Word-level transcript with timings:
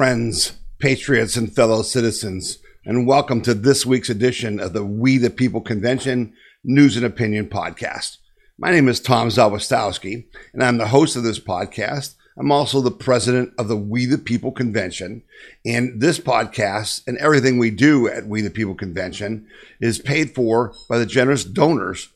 Friends, 0.00 0.54
patriots, 0.78 1.36
and 1.36 1.54
fellow 1.54 1.82
citizens, 1.82 2.60
and 2.86 3.06
welcome 3.06 3.42
to 3.42 3.52
this 3.52 3.84
week's 3.84 4.08
edition 4.08 4.58
of 4.58 4.72
the 4.72 4.82
We 4.82 5.18
the 5.18 5.28
People 5.28 5.60
Convention 5.60 6.32
News 6.64 6.96
and 6.96 7.04
Opinion 7.04 7.50
Podcast. 7.50 8.16
My 8.56 8.70
name 8.70 8.88
is 8.88 8.98
Tom 8.98 9.28
Zawistowski, 9.28 10.24
and 10.54 10.64
I'm 10.64 10.78
the 10.78 10.86
host 10.86 11.16
of 11.16 11.22
this 11.22 11.38
podcast. 11.38 12.14
I'm 12.38 12.50
also 12.50 12.80
the 12.80 12.90
president 12.90 13.52
of 13.58 13.68
the 13.68 13.76
We 13.76 14.06
the 14.06 14.16
People 14.16 14.52
Convention. 14.52 15.22
And 15.66 16.00
this 16.00 16.18
podcast 16.18 17.06
and 17.06 17.18
everything 17.18 17.58
we 17.58 17.70
do 17.70 18.08
at 18.08 18.26
We 18.26 18.40
the 18.40 18.48
People 18.48 18.76
Convention 18.76 19.48
is 19.80 19.98
paid 19.98 20.34
for 20.34 20.72
by 20.88 20.96
the 20.96 21.04
generous 21.04 21.44
donors 21.44 22.08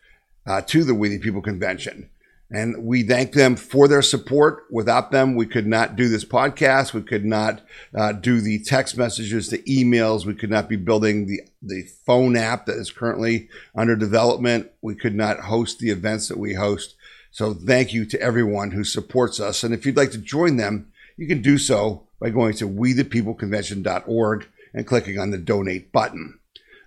uh, 0.46 0.62
to 0.62 0.84
the 0.84 0.94
We 0.94 1.10
the 1.10 1.18
People 1.18 1.42
Convention. 1.42 2.08
And 2.54 2.84
we 2.84 3.02
thank 3.02 3.32
them 3.32 3.56
for 3.56 3.88
their 3.88 4.02
support. 4.02 4.64
Without 4.70 5.10
them, 5.10 5.34
we 5.34 5.44
could 5.44 5.66
not 5.66 5.96
do 5.96 6.08
this 6.08 6.24
podcast. 6.24 6.92
We 6.92 7.02
could 7.02 7.24
not 7.24 7.62
uh, 7.92 8.12
do 8.12 8.40
the 8.40 8.60
text 8.60 8.96
messages, 8.96 9.48
the 9.48 9.58
emails. 9.58 10.24
We 10.24 10.34
could 10.34 10.50
not 10.50 10.68
be 10.68 10.76
building 10.76 11.26
the, 11.26 11.40
the 11.60 11.82
phone 12.06 12.36
app 12.36 12.66
that 12.66 12.76
is 12.76 12.92
currently 12.92 13.48
under 13.74 13.96
development. 13.96 14.70
We 14.82 14.94
could 14.94 15.16
not 15.16 15.40
host 15.40 15.80
the 15.80 15.90
events 15.90 16.28
that 16.28 16.38
we 16.38 16.54
host. 16.54 16.94
So 17.32 17.54
thank 17.54 17.92
you 17.92 18.04
to 18.06 18.20
everyone 18.20 18.70
who 18.70 18.84
supports 18.84 19.40
us. 19.40 19.64
And 19.64 19.74
if 19.74 19.84
you'd 19.84 19.96
like 19.96 20.12
to 20.12 20.18
join 20.18 20.56
them, 20.56 20.92
you 21.16 21.26
can 21.26 21.42
do 21.42 21.58
so 21.58 22.06
by 22.20 22.30
going 22.30 22.54
to 22.54 22.68
wethepeopleconvention.org 22.68 24.46
and 24.72 24.86
clicking 24.86 25.18
on 25.18 25.30
the 25.30 25.38
donate 25.38 25.90
button. 25.90 26.38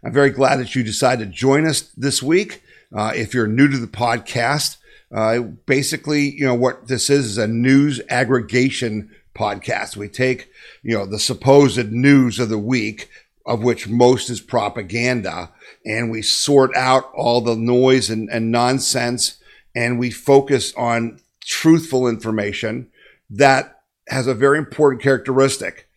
I'm 0.01 0.13
very 0.13 0.29
glad 0.29 0.57
that 0.57 0.75
you 0.75 0.83
decided 0.83 1.29
to 1.29 1.37
join 1.37 1.67
us 1.67 1.81
this 1.97 2.23
week. 2.23 2.63
Uh, 2.95 3.11
if 3.13 3.33
you're 3.33 3.47
new 3.47 3.67
to 3.67 3.77
the 3.77 3.87
podcast, 3.87 4.77
uh, 5.13 5.39
basically, 5.39 6.31
you 6.31 6.45
know, 6.45 6.55
what 6.55 6.87
this 6.87 7.09
is 7.09 7.25
is 7.25 7.37
a 7.37 7.47
news 7.47 8.01
aggregation 8.09 9.15
podcast. 9.33 9.95
We 9.95 10.09
take, 10.09 10.49
you 10.83 10.97
know, 10.97 11.05
the 11.05 11.19
supposed 11.19 11.91
news 11.91 12.39
of 12.39 12.49
the 12.49 12.57
week, 12.57 13.09
of 13.45 13.63
which 13.63 13.87
most 13.87 14.29
is 14.29 14.41
propaganda, 14.41 15.51
and 15.85 16.11
we 16.11 16.21
sort 16.21 16.75
out 16.75 17.09
all 17.13 17.39
the 17.41 17.55
noise 17.55 18.09
and, 18.09 18.29
and 18.29 18.51
nonsense, 18.51 19.37
and 19.75 19.97
we 19.97 20.11
focus 20.11 20.73
on 20.75 21.21
truthful 21.41 22.07
information 22.07 22.89
that 23.29 23.81
has 24.09 24.27
a 24.27 24.33
very 24.33 24.57
important 24.57 25.01
characteristic. 25.01 25.87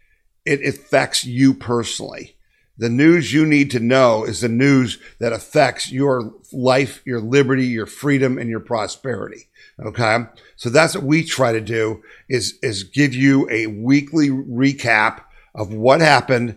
It 0.44 0.64
affects 0.64 1.24
you 1.24 1.54
personally. 1.54 2.36
The 2.80 2.88
news 2.88 3.30
you 3.30 3.44
need 3.44 3.70
to 3.72 3.78
know 3.78 4.24
is 4.24 4.40
the 4.40 4.48
news 4.48 4.98
that 5.18 5.34
affects 5.34 5.92
your 5.92 6.32
life, 6.50 7.02
your 7.04 7.20
liberty, 7.20 7.66
your 7.66 7.84
freedom, 7.84 8.38
and 8.38 8.48
your 8.48 8.60
prosperity. 8.60 9.50
Okay. 9.84 10.20
So 10.56 10.70
that's 10.70 10.94
what 10.94 11.04
we 11.04 11.22
try 11.22 11.52
to 11.52 11.60
do 11.60 12.02
is, 12.30 12.58
is 12.62 12.84
give 12.84 13.14
you 13.14 13.46
a 13.50 13.66
weekly 13.66 14.30
recap 14.30 15.20
of 15.54 15.74
what 15.74 16.00
happened, 16.00 16.56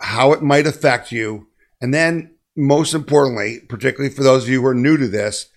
how 0.00 0.32
it 0.32 0.42
might 0.42 0.66
affect 0.66 1.12
you. 1.12 1.48
And 1.82 1.92
then 1.92 2.34
most 2.56 2.94
importantly, 2.94 3.60
particularly 3.68 4.14
for 4.14 4.22
those 4.22 4.44
of 4.44 4.48
you 4.48 4.62
who 4.62 4.68
are 4.68 4.74
new 4.74 4.96
to 4.96 5.06
this, 5.06 5.50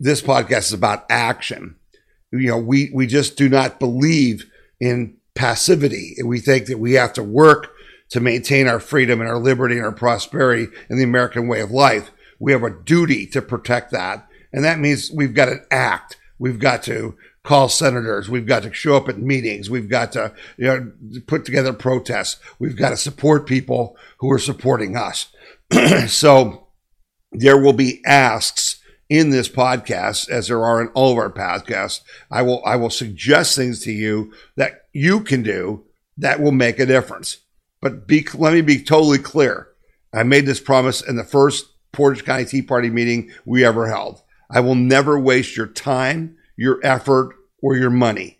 this 0.00 0.22
podcast 0.22 0.68
is 0.68 0.72
about 0.72 1.04
action. 1.10 1.76
You 2.32 2.48
know, 2.48 2.58
we, 2.58 2.90
we 2.94 3.06
just 3.06 3.36
do 3.36 3.50
not 3.50 3.78
believe 3.78 4.50
in 4.80 5.18
passivity. 5.34 6.16
We 6.24 6.40
think 6.40 6.68
that 6.68 6.78
we 6.78 6.94
have 6.94 7.12
to 7.12 7.22
work 7.22 7.74
to 8.10 8.20
maintain 8.20 8.66
our 8.66 8.80
freedom 8.80 9.20
and 9.20 9.28
our 9.28 9.38
liberty 9.38 9.76
and 9.76 9.84
our 9.84 9.92
prosperity 9.92 10.68
in 10.88 10.98
the 10.98 11.04
American 11.04 11.48
way 11.48 11.60
of 11.60 11.70
life. 11.70 12.10
We 12.38 12.52
have 12.52 12.62
a 12.62 12.70
duty 12.70 13.26
to 13.28 13.42
protect 13.42 13.90
that. 13.92 14.26
And 14.52 14.64
that 14.64 14.78
means 14.78 15.10
we've 15.10 15.34
got 15.34 15.46
to 15.46 15.58
act. 15.70 16.16
We've 16.38 16.58
got 16.58 16.82
to 16.84 17.16
call 17.42 17.68
senators. 17.68 18.28
We've 18.28 18.46
got 18.46 18.62
to 18.62 18.72
show 18.72 18.96
up 18.96 19.08
at 19.08 19.18
meetings. 19.18 19.70
We've 19.70 19.88
got 19.88 20.12
to, 20.12 20.34
you 20.56 20.66
know, 20.66 20.92
put 21.26 21.44
together 21.44 21.72
protests. 21.72 22.40
We've 22.58 22.76
got 22.76 22.90
to 22.90 22.96
support 22.96 23.46
people 23.46 23.96
who 24.18 24.30
are 24.30 24.38
supporting 24.38 24.96
us. 24.96 25.32
so 26.06 26.68
there 27.32 27.60
will 27.60 27.72
be 27.72 28.02
asks 28.06 28.80
in 29.08 29.30
this 29.30 29.48
podcast, 29.48 30.28
as 30.28 30.48
there 30.48 30.62
are 30.62 30.82
in 30.82 30.88
all 30.88 31.12
of 31.12 31.18
our 31.18 31.32
podcasts. 31.32 32.02
I 32.30 32.42
will, 32.42 32.62
I 32.64 32.76
will 32.76 32.90
suggest 32.90 33.56
things 33.56 33.80
to 33.84 33.92
you 33.92 34.32
that 34.56 34.82
you 34.92 35.20
can 35.20 35.42
do 35.42 35.84
that 36.18 36.40
will 36.40 36.52
make 36.52 36.78
a 36.78 36.86
difference. 36.86 37.38
But 37.80 38.06
be, 38.06 38.26
let 38.34 38.54
me 38.54 38.60
be 38.60 38.82
totally 38.82 39.18
clear. 39.18 39.68
I 40.12 40.22
made 40.22 40.46
this 40.46 40.60
promise 40.60 41.00
in 41.00 41.16
the 41.16 41.24
first 41.24 41.66
Portage 41.92 42.24
County 42.24 42.44
Tea 42.44 42.62
Party 42.62 42.90
meeting 42.90 43.30
we 43.44 43.64
ever 43.64 43.88
held. 43.88 44.22
I 44.50 44.60
will 44.60 44.74
never 44.74 45.18
waste 45.18 45.56
your 45.56 45.66
time, 45.66 46.36
your 46.56 46.80
effort, 46.82 47.34
or 47.62 47.76
your 47.76 47.90
money. 47.90 48.38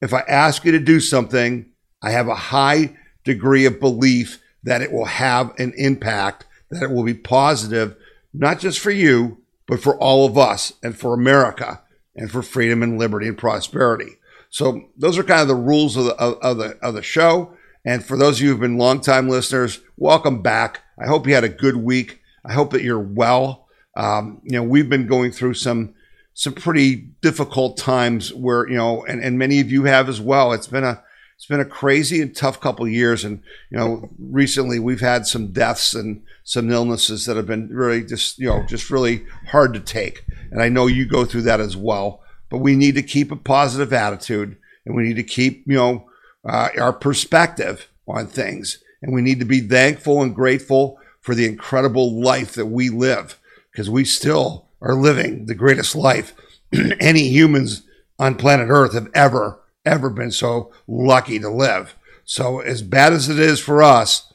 If 0.00 0.14
I 0.14 0.20
ask 0.20 0.64
you 0.64 0.72
to 0.72 0.78
do 0.78 1.00
something, 1.00 1.66
I 2.02 2.10
have 2.10 2.28
a 2.28 2.34
high 2.34 2.96
degree 3.24 3.66
of 3.66 3.80
belief 3.80 4.42
that 4.62 4.82
it 4.82 4.92
will 4.92 5.06
have 5.06 5.52
an 5.58 5.72
impact, 5.76 6.46
that 6.70 6.82
it 6.82 6.90
will 6.90 7.04
be 7.04 7.14
positive, 7.14 7.96
not 8.32 8.60
just 8.60 8.78
for 8.78 8.90
you, 8.90 9.42
but 9.66 9.82
for 9.82 9.96
all 9.98 10.26
of 10.26 10.38
us 10.38 10.72
and 10.82 10.96
for 10.96 11.14
America 11.14 11.82
and 12.16 12.30
for 12.30 12.42
freedom 12.42 12.82
and 12.82 12.98
liberty 12.98 13.28
and 13.28 13.38
prosperity. 13.38 14.16
So 14.48 14.88
those 14.96 15.16
are 15.18 15.22
kind 15.22 15.42
of 15.42 15.48
the 15.48 15.54
rules 15.54 15.96
of 15.96 16.06
the, 16.06 16.14
of, 16.16 16.38
of 16.42 16.56
the, 16.58 16.78
of 16.82 16.94
the 16.94 17.02
show. 17.02 17.56
And 17.84 18.04
for 18.04 18.16
those 18.16 18.36
of 18.38 18.42
you 18.42 18.50
who've 18.50 18.60
been 18.60 18.76
longtime 18.76 19.28
listeners, 19.28 19.80
welcome 19.96 20.42
back. 20.42 20.82
I 20.98 21.06
hope 21.06 21.26
you 21.26 21.34
had 21.34 21.44
a 21.44 21.48
good 21.48 21.76
week. 21.76 22.20
I 22.44 22.52
hope 22.52 22.70
that 22.72 22.82
you're 22.82 22.98
well. 22.98 23.66
Um, 23.96 24.40
you 24.44 24.52
know, 24.52 24.62
we've 24.62 24.88
been 24.88 25.06
going 25.06 25.32
through 25.32 25.54
some 25.54 25.94
some 26.34 26.54
pretty 26.54 26.96
difficult 27.20 27.76
times 27.76 28.32
where 28.32 28.68
you 28.68 28.76
know, 28.76 29.04
and, 29.04 29.22
and 29.22 29.38
many 29.38 29.60
of 29.60 29.70
you 29.70 29.84
have 29.84 30.08
as 30.08 30.20
well. 30.20 30.52
It's 30.52 30.66
been 30.66 30.84
a 30.84 31.02
it's 31.36 31.46
been 31.46 31.60
a 31.60 31.64
crazy 31.64 32.20
and 32.20 32.36
tough 32.36 32.60
couple 32.60 32.86
years, 32.86 33.24
and 33.24 33.42
you 33.70 33.78
know, 33.78 34.10
recently 34.18 34.78
we've 34.78 35.00
had 35.00 35.26
some 35.26 35.48
deaths 35.48 35.94
and 35.94 36.22
some 36.44 36.70
illnesses 36.70 37.24
that 37.26 37.36
have 37.36 37.46
been 37.46 37.68
really 37.70 38.04
just 38.04 38.38
you 38.38 38.46
know 38.46 38.64
just 38.66 38.90
really 38.90 39.24
hard 39.48 39.72
to 39.74 39.80
take. 39.80 40.24
And 40.50 40.62
I 40.62 40.68
know 40.68 40.86
you 40.86 41.06
go 41.06 41.24
through 41.24 41.42
that 41.42 41.60
as 41.60 41.76
well. 41.76 42.22
But 42.50 42.58
we 42.58 42.74
need 42.74 42.96
to 42.96 43.02
keep 43.02 43.30
a 43.30 43.36
positive 43.36 43.92
attitude, 43.92 44.56
and 44.84 44.96
we 44.96 45.04
need 45.04 45.16
to 45.16 45.22
keep 45.22 45.64
you 45.66 45.76
know 45.76 46.09
uh, 46.44 46.68
our 46.78 46.92
perspective 46.92 47.88
on 48.06 48.26
things. 48.26 48.82
And 49.02 49.14
we 49.14 49.22
need 49.22 49.38
to 49.40 49.46
be 49.46 49.60
thankful 49.60 50.22
and 50.22 50.34
grateful 50.34 50.98
for 51.20 51.34
the 51.34 51.46
incredible 51.46 52.20
life 52.20 52.54
that 52.54 52.66
we 52.66 52.88
live 52.88 53.38
because 53.70 53.88
we 53.88 54.04
still 54.04 54.68
are 54.80 54.94
living 54.94 55.46
the 55.46 55.54
greatest 55.54 55.94
life 55.94 56.34
any 57.00 57.28
humans 57.28 57.82
on 58.18 58.34
planet 58.34 58.68
Earth 58.70 58.94
have 58.94 59.10
ever, 59.14 59.60
ever 59.84 60.10
been 60.10 60.30
so 60.30 60.72
lucky 60.86 61.38
to 61.38 61.48
live. 61.48 61.96
So, 62.24 62.60
as 62.60 62.82
bad 62.82 63.12
as 63.12 63.28
it 63.28 63.38
is 63.38 63.58
for 63.58 63.82
us, 63.82 64.32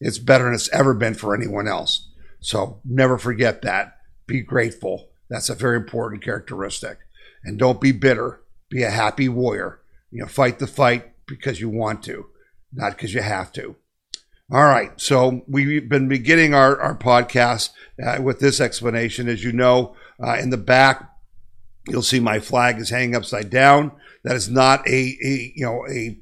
it's 0.00 0.18
better 0.18 0.44
than 0.44 0.54
it's 0.54 0.68
ever 0.70 0.92
been 0.92 1.14
for 1.14 1.34
anyone 1.34 1.66
else. 1.66 2.08
So, 2.40 2.80
never 2.84 3.16
forget 3.16 3.62
that. 3.62 3.98
Be 4.26 4.42
grateful. 4.42 5.08
That's 5.30 5.48
a 5.48 5.54
very 5.54 5.76
important 5.76 6.22
characteristic. 6.22 6.98
And 7.42 7.58
don't 7.58 7.80
be 7.80 7.92
bitter. 7.92 8.40
Be 8.68 8.82
a 8.82 8.90
happy 8.90 9.28
warrior. 9.28 9.80
You 10.10 10.22
know, 10.22 10.28
fight 10.28 10.58
the 10.58 10.66
fight, 10.66 11.12
because 11.28 11.60
you 11.60 11.68
want 11.68 12.02
to, 12.04 12.26
not 12.72 12.92
because 12.92 13.14
you 13.14 13.22
have 13.22 13.52
to. 13.52 13.76
All 14.50 14.64
right. 14.64 14.98
So 14.98 15.42
we've 15.46 15.88
been 15.90 16.08
beginning 16.08 16.54
our, 16.54 16.80
our 16.80 16.96
podcast 16.96 17.70
uh, 18.02 18.22
with 18.22 18.40
this 18.40 18.60
explanation. 18.60 19.28
As 19.28 19.44
you 19.44 19.52
know, 19.52 19.94
uh, 20.24 20.38
in 20.40 20.48
the 20.48 20.56
back, 20.56 21.10
you'll 21.86 22.00
see 22.00 22.18
my 22.18 22.40
flag 22.40 22.78
is 22.78 22.88
hanging 22.88 23.14
upside 23.14 23.50
down. 23.50 23.92
That 24.24 24.36
is 24.36 24.48
not 24.48 24.88
a, 24.88 25.18
a 25.22 25.52
you 25.54 25.66
know, 25.66 25.84
a, 25.90 26.18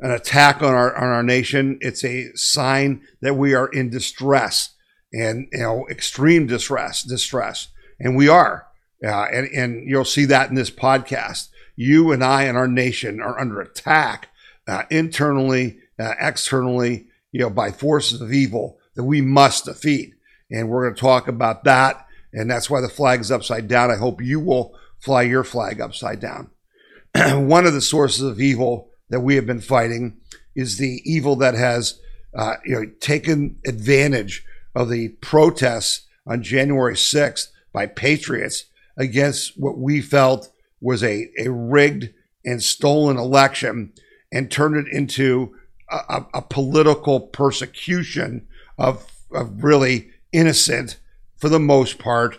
an 0.00 0.10
attack 0.10 0.60
on 0.60 0.74
our, 0.74 0.94
on 0.96 1.08
our 1.08 1.22
nation. 1.22 1.78
It's 1.80 2.04
a 2.04 2.34
sign 2.34 3.02
that 3.20 3.34
we 3.34 3.54
are 3.54 3.68
in 3.68 3.90
distress 3.90 4.74
and, 5.12 5.46
you 5.52 5.60
know, 5.60 5.86
extreme 5.88 6.48
distress, 6.48 7.04
distress. 7.04 7.68
And 8.00 8.16
we 8.16 8.28
are. 8.28 8.66
Uh, 9.04 9.26
and, 9.32 9.48
and 9.54 9.88
you'll 9.88 10.04
see 10.04 10.24
that 10.24 10.48
in 10.50 10.56
this 10.56 10.70
podcast. 10.70 11.48
You 11.76 12.10
and 12.10 12.24
I 12.24 12.42
and 12.42 12.58
our 12.58 12.66
nation 12.66 13.20
are 13.20 13.38
under 13.38 13.60
attack 13.60 14.28
uh, 14.68 14.82
internally, 14.90 15.78
uh, 15.98 16.14
externally, 16.20 17.06
you 17.32 17.40
know, 17.40 17.50
by 17.50 17.72
forces 17.72 18.20
of 18.20 18.32
evil 18.32 18.78
that 18.94 19.04
we 19.04 19.20
must 19.20 19.64
defeat. 19.64 20.14
And 20.50 20.68
we're 20.68 20.84
going 20.84 20.94
to 20.94 21.00
talk 21.00 21.26
about 21.26 21.64
that. 21.64 22.06
And 22.32 22.50
that's 22.50 22.68
why 22.68 22.80
the 22.80 22.88
flag 22.88 23.20
is 23.20 23.32
upside 23.32 23.66
down. 23.66 23.90
I 23.90 23.96
hope 23.96 24.22
you 24.22 24.38
will 24.38 24.78
fly 25.00 25.22
your 25.22 25.44
flag 25.44 25.80
upside 25.80 26.20
down. 26.20 26.50
One 27.14 27.66
of 27.66 27.72
the 27.72 27.80
sources 27.80 28.22
of 28.22 28.40
evil 28.40 28.90
that 29.08 29.20
we 29.20 29.36
have 29.36 29.46
been 29.46 29.60
fighting 29.60 30.18
is 30.54 30.76
the 30.76 31.00
evil 31.04 31.36
that 31.36 31.54
has, 31.54 32.00
uh, 32.34 32.54
you 32.64 32.74
know, 32.74 32.90
taken 33.00 33.58
advantage 33.66 34.44
of 34.74 34.90
the 34.90 35.08
protests 35.20 36.06
on 36.26 36.42
January 36.42 36.94
6th 36.94 37.48
by 37.72 37.86
patriots 37.86 38.66
against 38.96 39.58
what 39.58 39.78
we 39.78 40.02
felt 40.02 40.50
was 40.80 41.02
a, 41.02 41.28
a 41.38 41.50
rigged 41.50 42.12
and 42.44 42.62
stolen 42.62 43.16
election 43.16 43.92
and 44.32 44.50
turn 44.50 44.76
it 44.76 44.86
into 44.88 45.54
a, 45.90 46.24
a 46.34 46.42
political 46.42 47.20
persecution 47.20 48.46
of, 48.76 49.06
of 49.32 49.64
really 49.64 50.10
innocent, 50.32 50.98
for 51.36 51.48
the 51.48 51.58
most 51.58 51.98
part, 51.98 52.38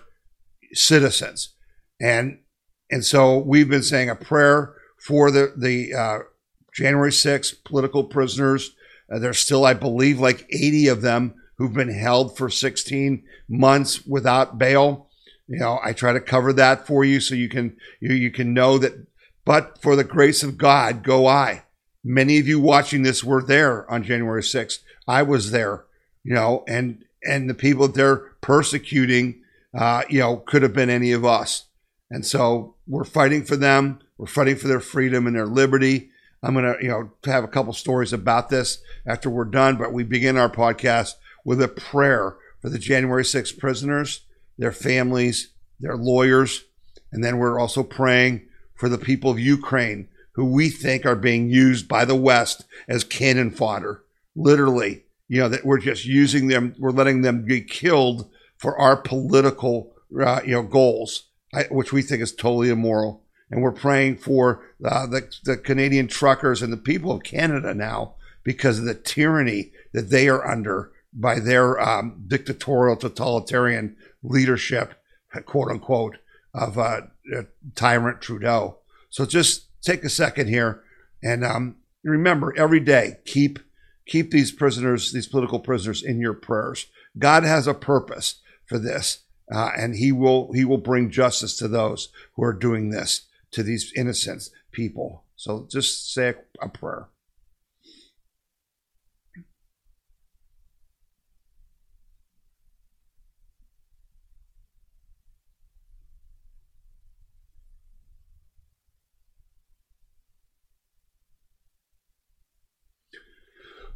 citizens. 0.74 1.56
And 2.00 2.40
and 2.92 3.06
so 3.06 3.38
we've 3.38 3.70
been 3.70 3.84
saying 3.84 4.10
a 4.10 4.16
prayer 4.16 4.74
for 4.98 5.32
the 5.32 5.54
the 5.56 5.94
uh, 5.94 6.20
January 6.74 7.12
6th, 7.12 7.64
political 7.64 8.04
prisoners. 8.04 8.76
Uh, 9.12 9.20
there's 9.20 9.40
still, 9.40 9.66
I 9.66 9.74
believe, 9.74 10.20
like 10.20 10.48
80 10.52 10.88
of 10.88 11.02
them 11.02 11.34
who've 11.58 11.74
been 11.74 11.94
held 11.94 12.38
for 12.38 12.50
16 12.50 13.24
months 13.48 14.06
without 14.06 14.58
bail. 14.58 15.10
You 15.48 15.60
know, 15.60 15.80
I 15.84 15.94
try 15.94 16.14
to 16.14 16.22
cover 16.22 16.54
that 16.54 16.86
for 16.86 17.04
you 17.04 17.20
so 17.20 17.36
you 17.36 17.50
can 17.50 17.76
you, 18.00 18.14
you 18.14 18.32
can 18.32 18.54
know 18.54 18.78
that. 18.78 19.08
But 19.46 19.82
for 19.82 19.96
the 19.96 20.04
grace 20.04 20.44
of 20.44 20.58
God, 20.58 21.04
go 21.04 21.26
I. 21.26 21.64
Many 22.04 22.40
of 22.40 22.48
you 22.48 22.60
watching 22.60 23.04
this 23.04 23.24
were 23.24 23.44
there 23.44 23.90
on 23.92 24.04
January 24.04 24.42
6th. 24.42 24.80
I 25.08 25.24
was 25.24 25.52
there, 25.52 25.86
you 26.24 26.34
know, 26.34 26.64
and 26.68 27.04
and 27.24 27.50
the 27.50 27.54
people 27.54 27.88
that 27.88 27.96
they're 27.96 28.18
persecuting, 28.42 29.42
uh, 29.78 30.04
you 30.10 30.20
know, 30.20 30.38
could 30.38 30.64
have 30.64 30.74
been 30.74 30.90
any 30.90 31.12
of 31.12 31.26
us. 31.26 31.66
And 32.10 32.26
so 32.26 32.76
we're 32.88 33.04
fighting 33.04 33.44
for 33.44 33.58
them. 33.58 34.00
We're 34.18 34.28
fighting 34.28 34.56
for 34.56 34.68
their 34.68 34.80
freedom 34.80 35.28
and 35.28 35.36
their 35.36 35.46
liberty. 35.46 36.12
I'm 36.42 36.56
to, 36.56 36.78
you 36.82 36.88
know, 36.88 37.12
have 37.26 37.44
a 37.44 37.50
couple 37.50 37.74
stories 37.74 38.14
about 38.14 38.50
this 38.50 38.82
after 39.06 39.30
we're 39.30 39.46
done, 39.46 39.76
but 39.76 39.92
we 39.92 40.04
begin 40.04 40.38
our 40.38 40.50
podcast 40.50 41.16
with 41.44 41.62
a 41.62 41.68
prayer 41.68 42.38
for 42.62 42.70
the 42.70 42.80
January 42.80 43.24
6th 43.24 43.58
prisoners, 43.58 44.22
their 44.58 44.72
families, 44.72 45.50
their 45.80 45.98
lawyers, 45.98 46.64
and 47.12 47.24
then 47.24 47.38
we're 47.38 47.60
also 47.60 47.84
praying 47.84 48.48
for 48.76 48.88
the 48.90 48.98
people 48.98 49.32
of 49.32 49.40
Ukraine 49.40 50.08
who 50.40 50.46
we 50.46 50.70
think 50.70 51.06
are 51.06 51.18
being 51.18 51.50
used 51.50 51.86
by 51.86 52.06
the 52.06 52.16
West 52.16 52.64
as 52.88 53.04
cannon 53.04 53.52
fodder. 53.52 54.04
Literally, 54.38 55.04
you 55.28 55.42
know, 55.42 55.50
that 55.50 55.66
we're 55.66 55.80
just 55.80 56.06
using 56.06 56.48
them, 56.48 56.74
we're 56.80 56.92
letting 56.92 57.24
them 57.24 57.44
be 57.44 57.60
killed 57.60 58.30
for 58.58 58.80
our 58.80 58.96
political, 58.96 59.92
uh, 60.18 60.40
you 60.46 60.54
know, 60.54 60.64
goals, 60.64 61.26
which 61.70 61.92
we 61.92 62.02
think 62.02 62.22
is 62.22 62.34
totally 62.34 62.70
immoral 62.70 63.22
and 63.52 63.62
we're 63.62 63.72
praying 63.72 64.18
for 64.18 64.64
uh, 64.86 65.08
the, 65.08 65.28
the 65.44 65.58
Canadian 65.58 66.08
truckers 66.08 66.62
and 66.62 66.72
the 66.72 66.78
people 66.78 67.12
of 67.12 67.24
Canada 67.24 67.74
now 67.74 68.14
because 68.44 68.80
of 68.80 68.86
the 68.86 68.94
tyranny 68.96 69.72
that 69.94 70.10
they 70.10 70.30
are 70.30 70.48
under 70.48 70.92
by 71.14 71.40
their 71.40 71.80
um, 71.80 72.24
dictatorial, 72.28 72.96
totalitarian 72.96 73.96
leadership, 74.22 74.94
quote 75.46 75.72
unquote, 75.72 76.18
of 76.54 76.78
uh, 76.78 77.02
uh, 77.36 77.42
tyrant 77.76 78.22
Trudeau. 78.22 78.78
So 79.10 79.26
just 79.26 79.66
take 79.82 80.04
a 80.04 80.10
second 80.10 80.48
here 80.48 80.84
and 81.24 81.44
um, 81.44 81.76
remember 82.04 82.54
every 82.58 82.80
day 82.80 83.18
keep 83.26 83.60
keep 84.10 84.32
these 84.32 84.52
prisoners, 84.52 85.14
these 85.14 85.28
political 85.28 85.60
prisoners, 85.60 86.04
in 86.04 86.20
your 86.20 86.34
prayers. 86.34 86.88
God 87.18 87.44
has 87.44 87.68
a 87.68 87.74
purpose 87.74 88.42
for 88.66 88.80
this, 88.80 89.20
uh, 89.54 89.70
and 89.78 89.96
He 89.96 90.12
will 90.12 90.52
He 90.54 90.66
will 90.66 90.78
bring 90.78 91.10
justice 91.10 91.56
to 91.58 91.68
those 91.68 92.10
who 92.34 92.44
are 92.44 92.54
doing 92.54 92.90
this 92.90 93.28
to 93.52 93.64
these 93.64 93.94
innocent 93.96 94.50
people. 94.72 95.24
So 95.36 95.68
just 95.70 96.14
say 96.14 96.30
a, 96.30 96.66
a 96.66 96.70
prayer. 96.70 97.08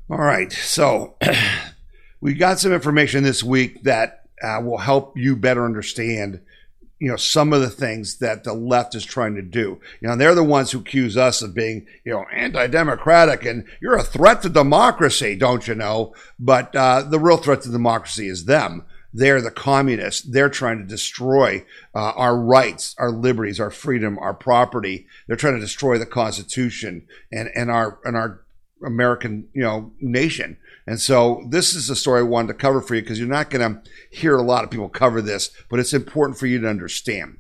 All 0.10 0.18
right, 0.18 0.52
so 0.52 1.16
we 2.22 2.34
got 2.34 2.60
some 2.60 2.74
information 2.74 3.24
this 3.24 3.42
week 3.42 3.84
that 3.84 4.26
uh, 4.44 4.60
will 4.62 4.80
help 4.80 5.18
you 5.18 5.36
better 5.36 5.64
understand 5.64 6.42
you 7.00 7.10
know 7.10 7.16
some 7.16 7.52
of 7.52 7.62
the 7.62 7.70
things 7.70 8.18
that 8.18 8.44
the 8.44 8.54
left 8.54 8.96
is 8.96 9.06
trying 9.06 9.36
to 9.36 9.42
do. 9.42 9.80
You 10.02 10.08
know, 10.08 10.16
they're 10.16 10.36
the 10.36 10.44
ones 10.44 10.72
who 10.72 10.80
accuse 10.80 11.16
us 11.16 11.42
of 11.42 11.54
being 11.54 11.86
you 12.04 12.12
know 12.12 12.26
anti-democratic 12.34 13.46
and 13.46 13.66
you're 13.82 13.96
a 13.96 14.04
threat 14.04 14.42
to 14.42 14.50
democracy, 14.50 15.36
don't 15.36 15.68
you 15.68 15.76
know? 15.76 16.14
But 16.40 16.76
uh, 16.76 17.04
the 17.04 17.20
real 17.20 17.38
threat 17.38 17.62
to 17.62 17.70
democracy 17.70 18.28
is 18.28 18.46
them. 18.46 18.86
They're 19.14 19.42
the 19.42 19.52
communists. 19.52 20.22
They're 20.22 20.50
trying 20.50 20.80
to 20.80 20.86
destroy 20.86 21.66
uh, 21.94 22.12
our 22.16 22.38
rights, 22.38 22.96
our 22.98 23.12
liberties, 23.12 23.60
our 23.60 23.72
freedom, 23.72 24.18
our 24.20 24.34
property. 24.34 25.06
They're 25.28 25.38
trying 25.38 25.56
to 25.56 25.62
destroy 25.62 25.98
the 25.98 26.06
Constitution 26.06 27.06
and 27.32 27.50
and 27.56 27.72
our 27.72 28.00
and 28.04 28.18
our 28.18 28.44
American 28.86 29.48
you 29.54 29.62
know 29.62 29.92
nation. 30.00 30.58
And 30.86 31.00
so 31.00 31.44
this 31.50 31.74
is 31.74 31.90
a 31.90 31.96
story 31.96 32.20
I 32.20 32.24
wanted 32.24 32.50
to 32.50 32.54
cover 32.56 32.82
for 32.82 32.96
you 32.96 33.02
because 33.02 33.20
you're 33.20 33.28
not 33.28 33.50
going 33.50 33.74
to 33.74 33.90
hear 34.12 34.36
a 34.36 34.42
lot 34.42 34.64
of 34.64 34.72
people 34.72 34.90
cover 34.90 35.22
this, 35.22 35.50
but 35.70 35.80
it's 35.80 35.94
important 35.94 36.38
for 36.38 36.46
you 36.46 36.60
to 36.60 36.68
understand. 36.68 37.38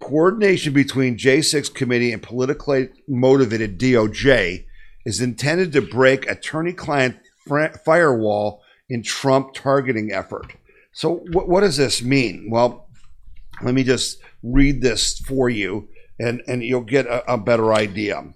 Coordination 0.00 0.72
between 0.72 1.18
J6 1.18 1.74
committee 1.74 2.12
and 2.12 2.22
politically 2.22 2.88
motivated 3.06 3.78
DOJ 3.78 4.64
is 5.04 5.20
intended 5.20 5.72
to 5.72 5.82
break 5.82 6.28
attorney-client 6.28 7.16
firewall 7.84 8.62
in 8.88 9.02
Trump 9.02 9.54
targeting 9.54 10.12
effort. 10.12 10.54
So 10.92 11.16
what, 11.32 11.48
what 11.48 11.60
does 11.60 11.76
this 11.76 12.02
mean? 12.02 12.48
Well, 12.50 12.88
let 13.62 13.74
me 13.74 13.84
just 13.84 14.20
read 14.42 14.80
this 14.80 15.18
for 15.20 15.50
you 15.50 15.88
and, 16.18 16.42
and 16.46 16.62
you'll 16.62 16.80
get 16.80 17.06
a, 17.06 17.34
a 17.34 17.38
better 17.38 17.72
idea. 17.72 18.32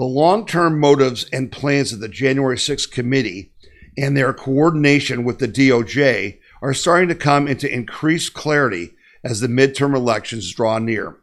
The 0.00 0.06
long 0.06 0.46
term 0.46 0.80
motives 0.80 1.26
and 1.30 1.52
plans 1.52 1.92
of 1.92 2.00
the 2.00 2.08
January 2.08 2.56
6th 2.56 2.90
committee 2.90 3.52
and 3.98 4.16
their 4.16 4.32
coordination 4.32 5.24
with 5.24 5.40
the 5.40 5.46
DOJ 5.46 6.38
are 6.62 6.72
starting 6.72 7.10
to 7.10 7.14
come 7.14 7.46
into 7.46 7.70
increased 7.70 8.32
clarity 8.32 8.94
as 9.22 9.40
the 9.40 9.46
midterm 9.46 9.94
elections 9.94 10.54
draw 10.54 10.78
near. 10.78 11.18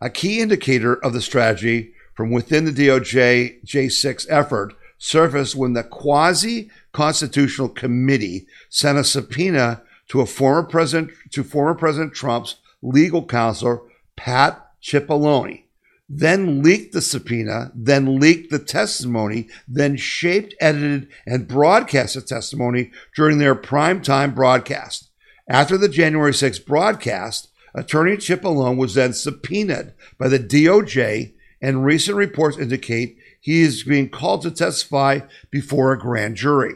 A 0.00 0.08
key 0.08 0.40
indicator 0.40 0.94
of 1.04 1.12
the 1.12 1.20
strategy 1.20 1.92
from 2.14 2.30
within 2.30 2.64
the 2.64 2.72
DOJ 2.72 3.62
J6 3.66 4.26
effort 4.30 4.72
surfaced 4.96 5.54
when 5.54 5.74
the 5.74 5.84
quasi 5.84 6.70
constitutional 6.92 7.68
committee 7.68 8.46
sent 8.70 8.96
a 8.96 9.04
subpoena 9.04 9.82
to 10.08 10.22
a 10.22 10.26
former 10.26 10.66
president 10.66 11.10
to 11.32 11.44
former 11.44 11.74
President 11.74 12.14
Trump's 12.14 12.56
legal 12.80 13.26
counsel 13.26 13.86
Pat 14.16 14.70
Cipollone 14.82 15.65
then 16.08 16.62
leaked 16.62 16.92
the 16.92 17.02
subpoena, 17.02 17.72
then 17.74 18.20
leaked 18.20 18.50
the 18.50 18.58
testimony, 18.58 19.48
then 19.66 19.96
shaped, 19.96 20.54
edited, 20.60 21.08
and 21.26 21.48
broadcast 21.48 22.14
the 22.14 22.20
testimony 22.20 22.92
during 23.14 23.38
their 23.38 23.54
primetime 23.54 24.34
broadcast. 24.34 25.10
After 25.48 25.76
the 25.76 25.88
January 25.88 26.32
6th 26.32 26.64
broadcast, 26.64 27.48
Attorney 27.74 28.16
Cipollone 28.16 28.76
was 28.76 28.94
then 28.94 29.12
subpoenaed 29.12 29.94
by 30.18 30.28
the 30.28 30.38
DOJ, 30.38 31.34
and 31.60 31.84
recent 31.84 32.16
reports 32.16 32.56
indicate 32.56 33.18
he 33.40 33.62
is 33.62 33.84
being 33.84 34.08
called 34.08 34.42
to 34.42 34.50
testify 34.50 35.20
before 35.50 35.92
a 35.92 35.98
grand 35.98 36.36
jury. 36.36 36.74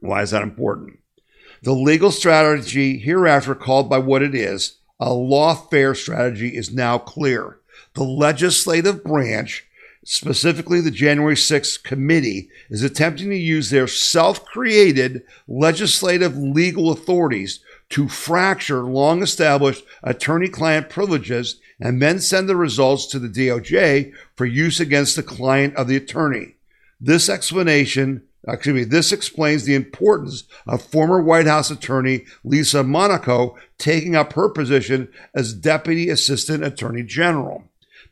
Why 0.00 0.22
is 0.22 0.30
that 0.30 0.42
important? 0.42 0.98
The 1.62 1.72
legal 1.72 2.10
strategy 2.10 2.98
hereafter 2.98 3.54
called 3.54 3.88
by 3.88 3.98
what 3.98 4.22
it 4.22 4.34
is, 4.34 4.78
a 5.00 5.08
lawfare 5.08 5.96
strategy, 5.96 6.56
is 6.56 6.72
now 6.72 6.98
clear 6.98 7.58
the 7.94 8.04
legislative 8.04 9.04
branch, 9.04 9.66
specifically 10.04 10.80
the 10.80 10.90
January 10.90 11.34
6th 11.36 11.82
committee, 11.82 12.48
is 12.68 12.82
attempting 12.82 13.30
to 13.30 13.36
use 13.36 13.70
their 13.70 13.86
self 13.86 14.44
created 14.44 15.22
legislative 15.48 16.36
legal 16.36 16.90
authorities 16.90 17.60
to 17.90 18.08
fracture 18.08 18.82
long 18.82 19.22
established 19.22 19.84
attorney 20.02 20.48
client 20.48 20.90
privileges 20.90 21.60
and 21.80 22.02
then 22.02 22.18
send 22.18 22.48
the 22.48 22.56
results 22.56 23.06
to 23.06 23.18
the 23.18 23.28
DOJ 23.28 24.12
for 24.34 24.46
use 24.46 24.80
against 24.80 25.16
the 25.16 25.22
client 25.22 25.74
of 25.76 25.86
the 25.86 25.96
attorney. 25.96 26.56
This 27.00 27.28
explanation 27.28 28.22
excuse 28.46 28.74
me, 28.74 28.84
this 28.84 29.12
explains 29.12 29.64
the 29.64 29.74
importance 29.74 30.44
of 30.66 30.82
former 30.82 31.22
White 31.22 31.46
House 31.46 31.70
attorney 31.70 32.24
Lisa 32.42 32.82
Monaco 32.82 33.56
taking 33.78 34.14
up 34.14 34.34
her 34.34 34.48
position 34.48 35.08
as 35.34 35.54
Deputy 35.54 36.10
Assistant 36.10 36.64
Attorney 36.64 37.02
General 37.02 37.64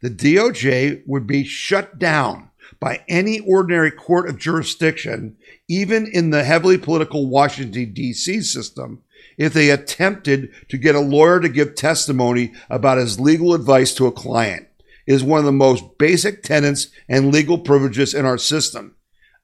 the 0.03 0.11
DOJ 0.11 1.03
would 1.07 1.27
be 1.27 1.45
shut 1.45 1.99
down 1.99 2.51
by 2.81 3.05
any 3.09 3.39
ordinary 3.41 3.93
court 3.93 4.29
of 4.29 4.39
jurisdiction, 4.39 5.37
even 5.69 6.07
in 6.07 6.31
the 6.31 6.43
heavily 6.43 6.77
political 6.77 7.29
Washington, 7.29 7.93
D.C. 7.93 8.41
system, 8.43 9.03
if 9.39 9.53
they 9.53 9.71
attempted 9.71 10.51
to 10.69 10.77
get 10.77 10.97
a 10.97 11.01
lawyer 11.01 11.39
to 11.41 11.49
give 11.49 11.77
testimony 11.77 12.53
about 12.69 12.99
his 12.99 13.21
legal 13.21 13.55
advice 13.55 13.95
to 13.95 14.07
a 14.07 14.13
client. 14.13 14.67
It 15.07 15.15
is 15.15 15.25
one 15.25 15.39
of 15.39 15.45
the 15.45 15.53
most 15.53 15.99
basic 15.99 16.43
tenets 16.43 16.89
and 17.09 17.33
legal 17.33 17.59
privileges 17.59 18.13
in 18.15 18.27
our 18.27 18.39
system. 18.39 18.97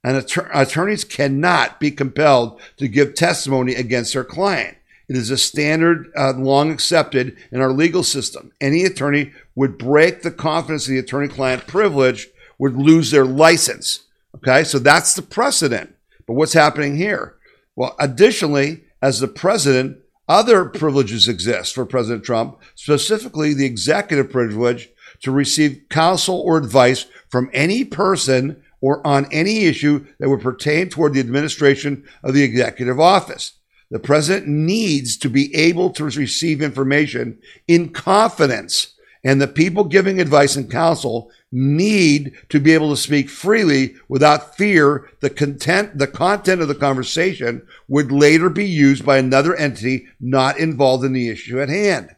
And 0.02 0.16
attorneys 0.52 1.04
cannot 1.04 1.80
be 1.80 1.90
compelled 1.90 2.60
to 2.78 2.88
give 2.88 3.14
testimony 3.14 3.74
against 3.74 4.12
their 4.12 4.24
client. 4.24 4.77
It 5.08 5.16
is 5.16 5.30
a 5.30 5.38
standard 5.38 6.12
uh, 6.16 6.34
long 6.34 6.70
accepted 6.70 7.36
in 7.50 7.60
our 7.60 7.72
legal 7.72 8.02
system. 8.02 8.52
Any 8.60 8.84
attorney 8.84 9.32
would 9.54 9.78
break 9.78 10.22
the 10.22 10.30
confidence 10.30 10.86
of 10.86 10.92
the 10.92 10.98
attorney 10.98 11.28
client 11.28 11.66
privilege, 11.66 12.28
would 12.58 12.76
lose 12.76 13.10
their 13.10 13.24
license. 13.24 14.04
Okay, 14.36 14.64
so 14.64 14.78
that's 14.78 15.14
the 15.14 15.22
precedent. 15.22 15.94
But 16.26 16.34
what's 16.34 16.52
happening 16.52 16.96
here? 16.96 17.36
Well, 17.74 17.96
additionally, 17.98 18.84
as 19.00 19.20
the 19.20 19.28
president, 19.28 19.98
other 20.28 20.66
privileges 20.66 21.26
exist 21.26 21.74
for 21.74 21.86
President 21.86 22.24
Trump, 22.24 22.60
specifically 22.74 23.54
the 23.54 23.64
executive 23.64 24.30
privilege 24.30 24.90
to 25.22 25.30
receive 25.30 25.84
counsel 25.88 26.40
or 26.40 26.58
advice 26.58 27.06
from 27.30 27.50
any 27.54 27.84
person 27.84 28.62
or 28.80 29.04
on 29.06 29.26
any 29.32 29.64
issue 29.64 30.06
that 30.18 30.28
would 30.28 30.42
pertain 30.42 30.88
toward 30.88 31.14
the 31.14 31.20
administration 31.20 32.04
of 32.22 32.34
the 32.34 32.42
executive 32.42 33.00
office. 33.00 33.54
The 33.90 33.98
president 33.98 34.48
needs 34.48 35.16
to 35.18 35.30
be 35.30 35.54
able 35.54 35.90
to 35.90 36.04
receive 36.04 36.60
information 36.60 37.38
in 37.66 37.88
confidence, 37.88 38.94
and 39.24 39.40
the 39.40 39.48
people 39.48 39.84
giving 39.84 40.20
advice 40.20 40.56
and 40.56 40.70
counsel 40.70 41.30
need 41.50 42.36
to 42.50 42.60
be 42.60 42.74
able 42.74 42.90
to 42.90 43.00
speak 43.00 43.30
freely 43.30 43.94
without 44.08 44.56
fear 44.56 45.08
the 45.20 45.30
content 45.30 45.96
the 45.96 46.06
content 46.06 46.60
of 46.60 46.68
the 46.68 46.74
conversation 46.74 47.66
would 47.88 48.12
later 48.12 48.50
be 48.50 48.66
used 48.66 49.06
by 49.06 49.16
another 49.16 49.56
entity 49.56 50.06
not 50.20 50.58
involved 50.58 51.04
in 51.04 51.14
the 51.14 51.30
issue 51.30 51.60
at 51.60 51.70
hand. 51.70 52.14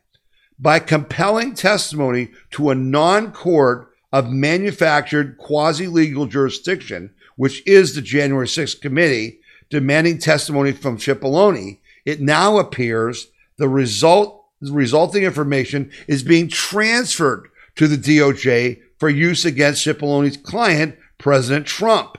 By 0.58 0.80
compelling 0.80 1.54
testimony 1.54 2.30
to 2.50 2.70
a 2.70 2.74
non-court 2.74 3.92
of 4.12 4.30
manufactured 4.30 5.38
quasi-legal 5.38 6.26
jurisdiction, 6.26 7.14
which 7.36 7.66
is 7.66 7.94
the 7.94 8.02
January 8.02 8.46
6th 8.46 8.80
committee, 8.80 9.39
demanding 9.70 10.18
testimony 10.18 10.72
from 10.72 10.98
Cipollone, 10.98 11.78
it 12.04 12.20
now 12.20 12.58
appears 12.58 13.28
the 13.56 13.68
result, 13.68 14.44
the 14.60 14.72
resulting 14.72 15.22
information 15.22 15.90
is 16.06 16.22
being 16.22 16.48
transferred 16.48 17.48
to 17.76 17.86
the 17.86 17.96
DOJ 17.96 18.80
for 18.98 19.08
use 19.08 19.44
against 19.44 19.86
Cipollone's 19.86 20.36
client, 20.36 20.98
President 21.18 21.66
Trump. 21.66 22.18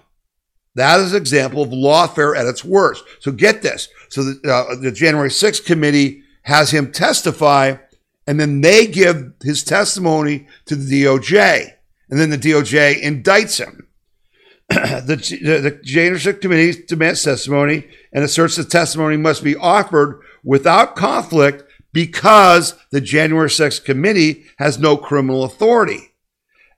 That 0.75 0.99
is 1.01 1.11
an 1.11 1.17
example 1.17 1.61
of 1.61 1.69
lawfare 1.69 2.35
at 2.35 2.47
its 2.47 2.63
worst. 2.63 3.03
So 3.19 3.31
get 3.31 3.61
this. 3.61 3.89
So 4.09 4.23
the, 4.23 4.51
uh, 4.51 4.75
the 4.81 4.91
January 4.91 5.29
6th 5.29 5.65
committee 5.65 6.23
has 6.43 6.71
him 6.71 6.91
testify, 6.91 7.75
and 8.25 8.39
then 8.39 8.61
they 8.61 8.87
give 8.87 9.33
his 9.43 9.63
testimony 9.63 10.47
to 10.65 10.75
the 10.75 11.03
DOJ, 11.03 11.73
and 12.09 12.19
then 12.19 12.29
the 12.29 12.37
DOJ 12.37 13.01
indicts 13.01 13.59
him. 13.59 13.87
the, 15.05 15.15
the, 15.43 15.59
the 15.59 15.79
January 15.83 16.19
6th 16.19 16.41
committee 16.41 16.83
demands 16.87 17.23
testimony 17.23 17.87
and 18.13 18.23
asserts 18.23 18.55
the 18.55 18.63
testimony 18.63 19.17
must 19.17 19.43
be 19.43 19.55
offered 19.55 20.21
without 20.43 20.95
conflict 20.95 21.63
because 21.93 22.75
the 22.91 23.01
January 23.01 23.49
6th 23.49 23.83
committee 23.83 24.45
has 24.57 24.79
no 24.79 24.97
criminal 24.97 25.43
authority 25.43 26.11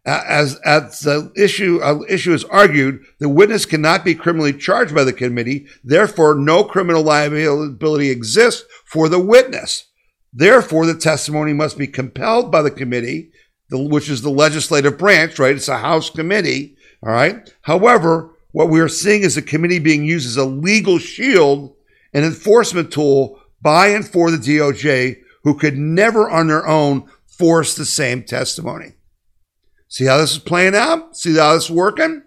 as 0.06 0.60
as 0.66 1.00
the 1.00 1.32
issue 1.36 1.80
uh, 1.82 2.02
issue 2.10 2.34
is 2.34 2.44
argued, 2.46 3.04
the 3.20 3.30
witness 3.30 3.66
cannot 3.66 4.04
be 4.04 4.16
criminally 4.16 4.54
charged 4.54 4.94
by 4.94 5.04
the 5.04 5.14
committee. 5.14 5.66
Therefore, 5.84 6.36
no 6.36 6.64
criminal 6.64 7.04
liability 7.04 8.10
exists 8.10 8.66
for 8.86 9.08
the 9.08 9.20
witness. 9.20 9.86
Therefore, 10.34 10.86
the 10.86 10.96
testimony 10.96 11.54
must 11.54 11.78
be 11.78 11.88
compelled 11.88 12.52
by 12.52 12.62
the 12.62 12.72
committee, 12.72 13.32
the, 13.70 13.78
which 13.78 14.10
is 14.10 14.22
the 14.22 14.30
legislative 14.30 14.98
branch, 14.98 15.40
right? 15.40 15.56
It's 15.56 15.68
a 15.68 15.78
House 15.78 16.10
committee, 16.10 16.73
all 17.06 17.12
right. 17.12 17.54
However, 17.62 18.32
what 18.54 18.70
we 18.70 18.80
are 18.80 18.88
seeing 18.88 19.24
is 19.24 19.36
the 19.36 19.42
committee 19.42 19.80
being 19.80 20.06
used 20.06 20.28
as 20.28 20.38
a 20.38 20.46
legal 20.46 21.00
shield, 21.00 21.76
an 22.14 22.24
enforcement 22.24 22.92
tool 22.94 23.42
by 23.62 23.88
and 23.88 24.08
for 24.08 24.32
the 24.32 24.38
DOJ, 24.38 25.18
who 25.44 25.58
could 25.58 25.78
never 25.78 26.30
on 26.30 26.48
their 26.48 26.66
own 26.66 27.10
force 27.26 27.76
the 27.76 27.86
same 27.86 28.24
testimony. 28.24 28.94
See 29.90 30.06
how 30.06 30.18
this 30.18 30.32
is 30.32 30.40
playing 30.40 30.76
out? 30.76 31.18
See 31.18 31.36
how 31.36 31.56
this 31.56 31.66
is 31.66 31.72
working? 31.72 32.24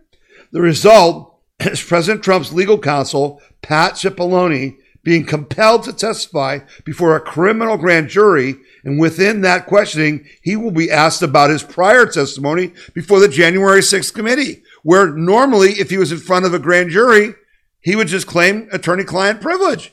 The 0.52 0.61
result 0.61 1.40
is 1.61 1.83
President 1.83 2.23
Trump's 2.23 2.52
legal 2.52 2.78
counsel, 2.78 3.40
Pat 3.62 3.95
Cipollone, 3.95 4.76
being 5.06 5.25
compelled 5.25 5.85
to 5.85 5.92
testify 5.92 6.59
before 6.85 7.14
a 7.14 7.21
criminal 7.21 7.76
grand 7.76 8.09
jury. 8.09 8.56
And 8.85 8.99
within 8.99 9.42
that 9.42 9.66
questioning, 9.66 10.26
he 10.42 10.56
will 10.56 10.73
be 10.73 10.90
asked 10.90 11.23
about 11.23 11.50
his 11.50 11.62
prior 11.62 12.06
testimony 12.06 12.73
before 12.92 13.21
the 13.21 13.28
January 13.28 13.83
6th 13.83 14.12
committee, 14.12 14.64
where 14.87 15.11
normally, 15.11 15.71
if 15.81 15.90
he 15.90 15.99
was 15.99 16.12
in 16.12 16.19
front 16.19 16.47
of 16.47 16.55
a 16.55 16.61
grand 16.61 16.90
jury, 16.90 17.35
he 17.81 17.97
would 17.97 18.07
just 18.07 18.28
claim 18.28 18.69
attorney 18.71 19.02
client 19.02 19.40
privilege. 19.40 19.93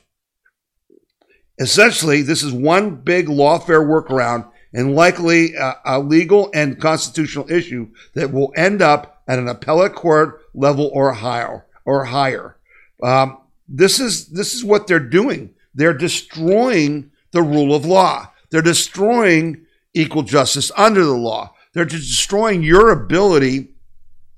Essentially, 1.58 2.22
this 2.22 2.44
is 2.44 2.54
one 2.54 2.98
big 2.98 3.26
lawfare 3.26 3.84
workaround 3.84 4.48
and 4.72 4.94
likely 4.94 5.56
a, 5.56 5.74
a 5.84 6.00
legal 6.00 6.52
and 6.54 6.80
constitutional 6.80 7.52
issue 7.52 7.90
that 8.14 8.32
will 8.32 8.54
end 8.56 8.84
up 8.84 9.24
at 9.28 9.40
an 9.40 9.48
appellate 9.48 9.96
court 9.96 10.44
level 10.54 10.92
or 10.94 11.12
higher. 11.12 11.66
Or 11.86 12.06
higher. 12.06 12.58
Um, 13.02 13.40
this 13.68 14.00
is 14.00 14.28
this 14.28 14.54
is 14.54 14.64
what 14.64 14.86
they're 14.86 15.00
doing. 15.00 15.56
They're 15.74 15.98
destroying 15.98 17.10
the 17.32 17.42
rule 17.42 17.74
of 17.74 17.84
law. 17.84 18.32
They're 18.52 18.62
destroying 18.62 19.66
equal 19.96 20.22
justice 20.22 20.72
under 20.78 21.04
the 21.04 21.18
law. 21.18 21.56
They're 21.74 21.84
destroying 21.84 22.62
your 22.62 22.92
ability, 22.92 23.73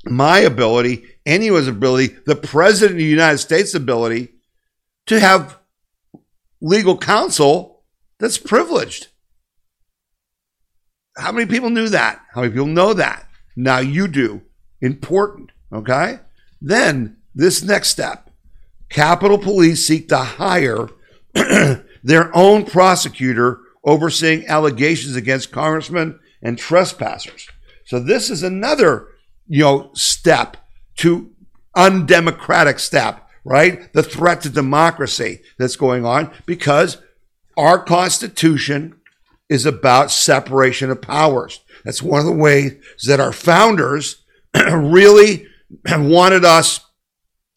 my 0.05 0.39
ability, 0.39 1.05
anyone's 1.25 1.67
ability, 1.67 2.15
the 2.25 2.35
president 2.35 2.93
of 2.93 2.97
the 2.97 3.05
United 3.05 3.39
States' 3.39 3.73
ability 3.73 4.29
to 5.07 5.19
have 5.19 5.59
legal 6.61 6.97
counsel 6.97 7.83
that's 8.19 8.37
privileged. 8.37 9.07
How 11.17 11.31
many 11.31 11.45
people 11.45 11.69
knew 11.69 11.89
that? 11.89 12.21
How 12.33 12.41
many 12.41 12.53
people 12.53 12.67
know 12.67 12.93
that? 12.93 13.27
Now 13.55 13.79
you 13.79 14.07
do. 14.07 14.41
Important. 14.81 15.51
Okay? 15.71 16.19
Then 16.61 17.17
this 17.33 17.63
next 17.63 17.89
step 17.89 18.29
Capitol 18.89 19.37
Police 19.37 19.85
seek 19.87 20.09
to 20.09 20.17
hire 20.17 20.89
their 22.03 22.35
own 22.35 22.65
prosecutor 22.65 23.59
overseeing 23.83 24.47
allegations 24.47 25.15
against 25.15 25.51
congressmen 25.51 26.19
and 26.41 26.57
trespassers. 26.57 27.47
So 27.85 27.99
this 27.99 28.29
is 28.29 28.43
another, 28.43 29.07
you 29.47 29.63
know, 29.63 29.91
step 29.93 30.57
to 30.97 31.31
undemocratic 31.75 32.79
step, 32.79 33.27
right? 33.43 33.91
The 33.93 34.03
threat 34.03 34.41
to 34.41 34.49
democracy 34.49 35.41
that's 35.57 35.75
going 35.75 36.05
on 36.05 36.31
because 36.45 36.97
our 37.57 37.83
Constitution 37.83 38.99
is 39.49 39.65
about 39.65 40.11
separation 40.11 40.89
of 40.89 41.01
powers. 41.01 41.61
That's 41.83 42.01
one 42.01 42.19
of 42.19 42.25
the 42.25 42.31
ways 42.31 42.73
that 43.05 43.19
our 43.19 43.33
founders 43.33 44.23
really 44.55 45.47
wanted 45.91 46.43
us, 46.45 46.79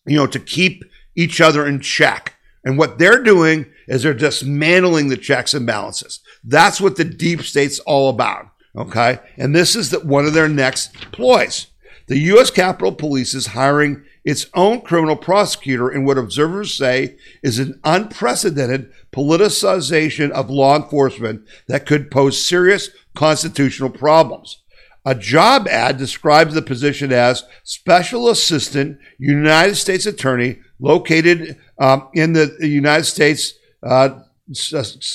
you 0.06 0.16
know, 0.16 0.26
to 0.26 0.38
keep 0.38 0.84
each 1.16 1.40
other 1.40 1.66
in 1.66 1.80
check. 1.80 2.36
And 2.64 2.76
what 2.76 2.98
they're 2.98 3.22
doing 3.22 3.66
is 3.86 4.02
they're 4.02 4.12
dismantling 4.12 5.08
the 5.08 5.16
checks 5.16 5.54
and 5.54 5.66
balances. 5.66 6.20
That's 6.44 6.80
what 6.80 6.96
the 6.96 7.04
deep 7.04 7.42
state's 7.42 7.78
all 7.80 8.10
about. 8.10 8.50
Okay. 8.76 9.18
And 9.36 9.54
this 9.54 9.74
is 9.74 9.90
the, 9.90 10.00
one 10.00 10.26
of 10.26 10.34
their 10.34 10.48
next 10.48 10.92
ploys. 11.12 11.68
The 12.08 12.18
U.S. 12.18 12.50
Capitol 12.50 12.92
Police 12.92 13.34
is 13.34 13.48
hiring 13.48 14.02
its 14.24 14.46
own 14.54 14.80
criminal 14.80 15.14
prosecutor 15.14 15.90
in 15.90 16.06
what 16.06 16.16
observers 16.16 16.74
say 16.74 17.16
is 17.42 17.58
an 17.58 17.78
unprecedented 17.84 18.90
politicization 19.12 20.30
of 20.30 20.48
law 20.48 20.76
enforcement 20.76 21.42
that 21.66 21.84
could 21.84 22.10
pose 22.10 22.44
serious 22.44 22.88
constitutional 23.14 23.90
problems. 23.90 24.62
A 25.04 25.14
job 25.14 25.68
ad 25.68 25.98
describes 25.98 26.54
the 26.54 26.62
position 26.62 27.12
as 27.12 27.44
Special 27.62 28.28
Assistant 28.28 28.98
United 29.18 29.76
States 29.76 30.06
Attorney 30.06 30.60
located 30.80 31.58
um, 31.78 32.08
in 32.14 32.32
the 32.32 32.56
United 32.60 33.04
States 33.04 33.52
uh, 33.82 34.20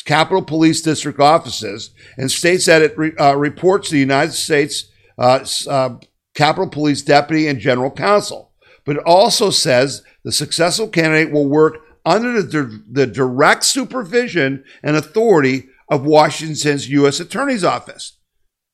Capitol 0.06 0.44
Police 0.44 0.82
District 0.82 1.20
offices 1.20 1.90
and 2.18 2.32
states 2.32 2.68
that 2.68 2.84
it 2.84 2.96
re- 2.98 3.16
uh, 3.20 3.36
reports 3.36 3.90
the 3.90 3.98
United 3.98 4.34
States 4.34 4.92
uh, 5.18 5.46
uh 5.68 5.98
Capitol 6.34 6.70
Police 6.70 7.02
Deputy 7.02 7.48
and 7.48 7.60
General 7.60 7.92
Counsel 7.92 8.54
but 8.86 8.98
it 8.98 9.04
also 9.06 9.50
says 9.50 10.04
the 10.24 10.32
successful 10.32 10.88
candidate 10.88 11.32
will 11.32 11.48
work 11.48 11.78
under 12.06 12.42
the, 12.42 12.84
the 12.90 13.08
direct 13.08 13.64
supervision 13.64 14.64
and 14.82 14.96
authority 14.96 15.70
of 15.90 16.06
Washington's 16.06 16.90
U.S. 16.90 17.20
Attorney's 17.20 17.64
Office. 17.64 18.18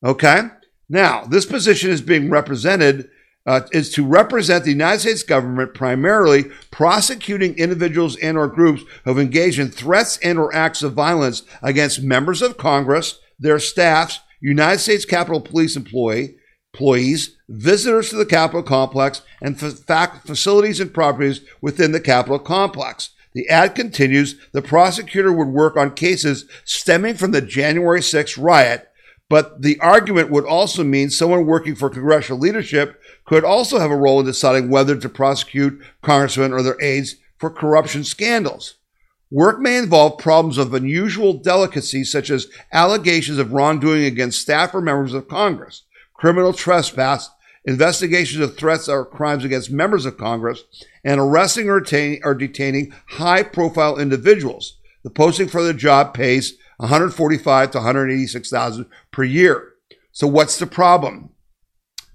Okay? 0.04 0.44
Now, 0.88 1.25
this 1.25 1.46
position 1.46 1.92
is 1.92 2.01
being 2.01 2.30
represented, 2.30 3.10
uh, 3.46 3.62
is 3.72 3.92
to 3.92 4.06
represent 4.06 4.63
the 4.63 4.72
United 4.72 5.01
States 5.01 5.24
government 5.24 5.75
primarily 5.75 6.46
prosecuting 6.72 7.56
individuals 7.58 8.16
and 8.18 8.38
or 8.38 8.48
groups 8.48 8.82
who 9.04 9.12
have 9.12 9.20
engaged 9.20 9.60
in 9.60 9.70
threats 9.70 10.18
and 10.24 10.39
or 10.39 10.54
acts 10.56 10.82
of 10.82 10.94
violence 10.94 11.44
against 11.62 12.01
members 12.01 12.42
of 12.42 12.58
Congress, 12.58 13.20
their 13.38 13.60
staffs, 13.60 14.20
United 14.42 14.80
States 14.80 15.06
Capitol 15.06 15.42
Police 15.42 15.75
employee, 15.75 16.36
employees, 16.73 17.35
visitors 17.47 18.09
to 18.09 18.15
the 18.15 18.25
Capitol 18.25 18.63
complex, 18.63 19.21
and 19.41 19.59
facilities 19.59 20.79
and 20.79 20.93
properties 20.93 21.41
within 21.61 21.91
the 21.91 21.99
Capitol 21.99 22.39
complex. 22.39 23.09
The 23.33 23.47
ad 23.49 23.75
continues 23.75 24.35
the 24.51 24.61
prosecutor 24.61 25.31
would 25.31 25.49
work 25.49 25.77
on 25.77 25.93
cases 25.93 26.45
stemming 26.65 27.15
from 27.15 27.31
the 27.31 27.41
January 27.41 27.99
6th 27.99 28.41
riot, 28.41 28.89
but 29.29 29.61
the 29.61 29.79
argument 29.79 30.31
would 30.31 30.45
also 30.45 30.83
mean 30.83 31.09
someone 31.09 31.45
working 31.45 31.75
for 31.75 31.89
congressional 31.89 32.39
leadership 32.39 32.99
could 33.25 33.43
also 33.43 33.77
have 33.79 33.91
a 33.91 33.95
role 33.95 34.19
in 34.19 34.25
deciding 34.25 34.69
whether 34.69 34.95
to 34.95 35.09
prosecute 35.09 35.79
congressmen 36.01 36.51
or 36.51 36.63
their 36.63 36.81
aides 36.81 37.15
for 37.38 37.51
corruption 37.51 38.03
scandals. 38.03 38.75
Work 39.31 39.59
may 39.59 39.77
involve 39.77 40.17
problems 40.17 40.57
of 40.57 40.73
unusual 40.73 41.33
delicacy, 41.33 42.03
such 42.03 42.31
as 42.31 42.47
allegations 42.73 43.38
of 43.38 43.53
wrongdoing 43.53 44.05
against 44.05 44.41
staff 44.41 44.73
or 44.73 44.81
members 44.81 45.13
of 45.13 45.27
Congress. 45.27 45.83
Criminal 46.19 46.51
trespass, 46.51 47.29
investigations 47.63 48.43
of 48.43 48.57
threats 48.57 48.89
or 48.89 49.05
crimes 49.05 49.45
against 49.45 49.71
members 49.71 50.05
of 50.05 50.17
Congress, 50.17 50.63
and 51.03 51.19
arresting 51.19 51.69
or, 51.69 51.79
detaining, 51.79 52.21
or 52.23 52.35
detaining 52.35 52.93
high 53.11 53.41
profile 53.41 53.97
individuals. 53.97 54.77
The 55.03 55.09
posting 55.09 55.47
for 55.47 55.63
the 55.63 55.73
job 55.73 56.13
pays 56.13 56.57
145 56.77 57.71
to 57.71 57.77
186,000 57.77 58.85
per 59.11 59.23
year. 59.23 59.73
So 60.11 60.27
what's 60.27 60.59
the 60.59 60.67
problem? 60.67 61.29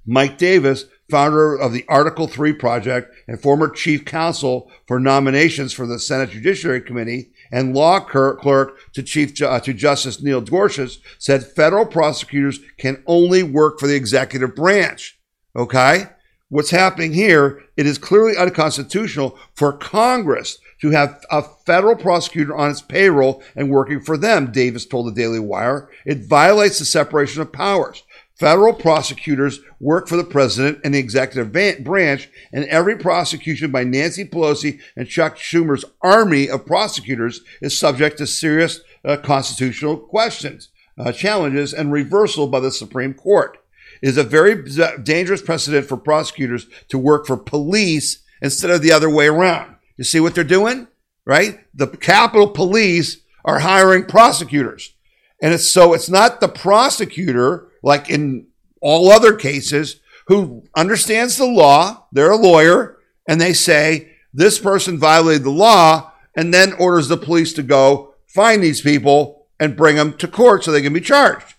Mike 0.06 0.36
Davis, 0.36 0.84
founder 1.10 1.54
of 1.54 1.72
the 1.72 1.86
Article 1.88 2.26
3 2.26 2.52
project 2.52 3.14
and 3.26 3.40
former 3.40 3.70
chief 3.70 4.04
counsel 4.04 4.70
for 4.86 5.00
nominations 5.00 5.72
for 5.72 5.86
the 5.86 5.98
Senate 5.98 6.30
Judiciary 6.30 6.82
Committee 6.82 7.32
and 7.54 7.72
law 7.72 8.00
clerk 8.00 8.76
to 8.92 9.02
Chief 9.02 9.40
uh, 9.40 9.60
to 9.60 9.72
Justice 9.72 10.20
Neil 10.20 10.40
Gorsuch, 10.40 10.98
said 11.18 11.46
federal 11.46 11.86
prosecutors 11.86 12.58
can 12.78 13.00
only 13.06 13.44
work 13.44 13.78
for 13.78 13.86
the 13.86 13.94
executive 13.94 14.56
branch. 14.56 15.20
Okay? 15.54 16.06
What's 16.48 16.70
happening 16.70 17.12
here, 17.12 17.62
it 17.76 17.86
is 17.86 17.96
clearly 17.96 18.36
unconstitutional 18.36 19.38
for 19.54 19.72
Congress 19.72 20.58
to 20.80 20.90
have 20.90 21.24
a 21.30 21.42
federal 21.42 21.94
prosecutor 21.94 22.56
on 22.56 22.72
its 22.72 22.82
payroll 22.82 23.42
and 23.54 23.70
working 23.70 24.00
for 24.00 24.16
them, 24.16 24.50
Davis 24.50 24.84
told 24.84 25.06
the 25.06 25.12
Daily 25.12 25.38
Wire. 25.38 25.88
It 26.04 26.26
violates 26.26 26.80
the 26.80 26.84
separation 26.84 27.40
of 27.40 27.52
powers. 27.52 28.02
Federal 28.36 28.74
prosecutors 28.74 29.60
work 29.78 30.08
for 30.08 30.16
the 30.16 30.24
president 30.24 30.80
and 30.82 30.92
the 30.92 30.98
executive 30.98 31.52
branch, 31.84 32.28
and 32.52 32.64
every 32.64 32.96
prosecution 32.96 33.70
by 33.70 33.84
Nancy 33.84 34.24
Pelosi 34.24 34.80
and 34.96 35.08
Chuck 35.08 35.36
Schumer's 35.36 35.84
army 36.02 36.48
of 36.48 36.66
prosecutors 36.66 37.42
is 37.62 37.78
subject 37.78 38.18
to 38.18 38.26
serious 38.26 38.80
uh, 39.04 39.18
constitutional 39.18 39.96
questions, 39.96 40.70
uh, 40.98 41.12
challenges, 41.12 41.72
and 41.72 41.92
reversal 41.92 42.48
by 42.48 42.58
the 42.58 42.72
Supreme 42.72 43.14
Court. 43.14 43.56
It 44.02 44.08
is 44.08 44.16
a 44.16 44.24
very 44.24 44.64
dangerous 45.04 45.40
precedent 45.40 45.86
for 45.86 45.96
prosecutors 45.96 46.66
to 46.88 46.98
work 46.98 47.26
for 47.26 47.36
police 47.36 48.24
instead 48.42 48.70
of 48.70 48.82
the 48.82 48.92
other 48.92 49.08
way 49.08 49.28
around. 49.28 49.76
You 49.96 50.02
see 50.02 50.18
what 50.18 50.34
they're 50.34 50.42
doing? 50.42 50.88
Right? 51.24 51.60
The 51.72 51.86
Capitol 51.86 52.48
Police 52.48 53.18
are 53.44 53.60
hiring 53.60 54.06
prosecutors. 54.06 54.92
And 55.40 55.54
it's 55.54 55.68
so 55.68 55.94
it's 55.94 56.08
not 56.08 56.40
the 56.40 56.48
prosecutor 56.48 57.68
like 57.84 58.08
in 58.10 58.46
all 58.80 59.12
other 59.12 59.34
cases, 59.34 60.00
who 60.26 60.64
understands 60.74 61.36
the 61.36 61.46
law, 61.46 62.06
they're 62.10 62.30
a 62.30 62.36
lawyer, 62.36 62.98
and 63.28 63.40
they 63.40 63.52
say, 63.52 64.10
this 64.32 64.58
person 64.58 64.98
violated 64.98 65.44
the 65.44 65.50
law, 65.50 66.12
and 66.34 66.52
then 66.52 66.72
orders 66.72 67.08
the 67.08 67.16
police 67.16 67.52
to 67.52 67.62
go 67.62 68.14
find 68.26 68.62
these 68.62 68.80
people 68.80 69.46
and 69.60 69.76
bring 69.76 69.96
them 69.96 70.14
to 70.14 70.26
court 70.26 70.64
so 70.64 70.72
they 70.72 70.82
can 70.82 70.92
be 70.92 71.00
charged. 71.00 71.54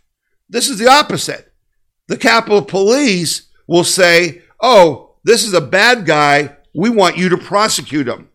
This 0.50 0.68
is 0.68 0.78
the 0.80 0.90
opposite. 0.90 1.54
The 2.08 2.18
Capitol 2.18 2.64
Police 2.64 3.48
will 3.68 3.84
say, 3.84 4.42
oh, 4.62 5.16
this 5.24 5.44
is 5.44 5.54
a 5.54 5.62
bad 5.62 6.06
guy. 6.06 6.58
We 6.74 6.90
want 6.90 7.18
you 7.18 7.30
to 7.30 7.38
prosecute 7.38 8.08
him. 8.08 8.30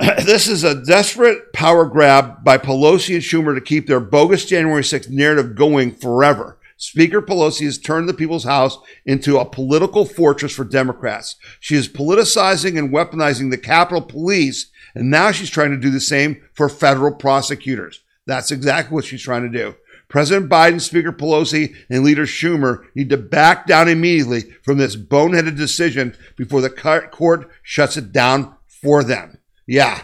this 0.24 0.48
is 0.48 0.64
a 0.64 0.82
desperate 0.82 1.52
power 1.52 1.84
grab 1.84 2.42
by 2.42 2.56
Pelosi 2.56 3.12
and 3.12 3.22
Schumer 3.22 3.54
to 3.54 3.60
keep 3.60 3.86
their 3.86 4.00
bogus 4.00 4.46
January 4.46 4.82
6th 4.82 5.10
narrative 5.10 5.54
going 5.54 5.92
forever. 5.92 6.56
Speaker 6.78 7.20
Pelosi 7.20 7.66
has 7.66 7.76
turned 7.76 8.08
the 8.08 8.14
people's 8.14 8.44
house 8.44 8.78
into 9.04 9.38
a 9.38 9.44
political 9.44 10.06
fortress 10.06 10.54
for 10.54 10.64
Democrats. 10.64 11.36
She 11.58 11.76
is 11.76 11.86
politicizing 11.86 12.78
and 12.78 12.90
weaponizing 12.90 13.50
the 13.50 13.58
Capitol 13.58 14.00
Police, 14.00 14.70
and 14.94 15.10
now 15.10 15.32
she's 15.32 15.50
trying 15.50 15.72
to 15.72 15.76
do 15.76 15.90
the 15.90 16.00
same 16.00 16.40
for 16.54 16.70
federal 16.70 17.12
prosecutors. 17.12 18.00
That's 18.24 18.50
exactly 18.50 18.94
what 18.94 19.04
she's 19.04 19.22
trying 19.22 19.42
to 19.42 19.58
do. 19.58 19.74
President 20.08 20.50
Biden, 20.50 20.80
Speaker 20.80 21.12
Pelosi, 21.12 21.76
and 21.90 22.04
Leader 22.04 22.24
Schumer 22.24 22.86
need 22.94 23.10
to 23.10 23.18
back 23.18 23.66
down 23.66 23.86
immediately 23.86 24.50
from 24.62 24.78
this 24.78 24.96
boneheaded 24.96 25.58
decision 25.58 26.16
before 26.36 26.62
the 26.62 26.70
court 27.12 27.50
shuts 27.62 27.98
it 27.98 28.12
down 28.12 28.54
for 28.66 29.04
them. 29.04 29.39
Yeah, 29.70 30.02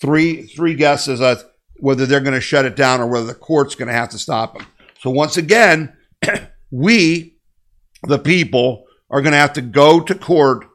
three 0.00 0.42
three 0.42 0.74
guesses 0.74 1.20
as 1.20 1.44
whether 1.80 2.06
they're 2.06 2.20
going 2.20 2.34
to 2.34 2.40
shut 2.40 2.64
it 2.64 2.76
down 2.76 3.00
or 3.00 3.08
whether 3.08 3.26
the 3.26 3.34
court's 3.34 3.74
going 3.74 3.88
to 3.88 3.94
have 3.94 4.10
to 4.10 4.18
stop 4.18 4.56
them. 4.56 4.64
So 5.00 5.10
once 5.10 5.36
again, 5.36 5.96
we, 6.70 7.36
the 8.04 8.20
people, 8.20 8.84
are 9.10 9.20
going 9.20 9.32
to 9.32 9.38
have 9.38 9.54
to 9.54 9.60
go 9.60 9.98
to 9.98 10.14
court 10.14 10.66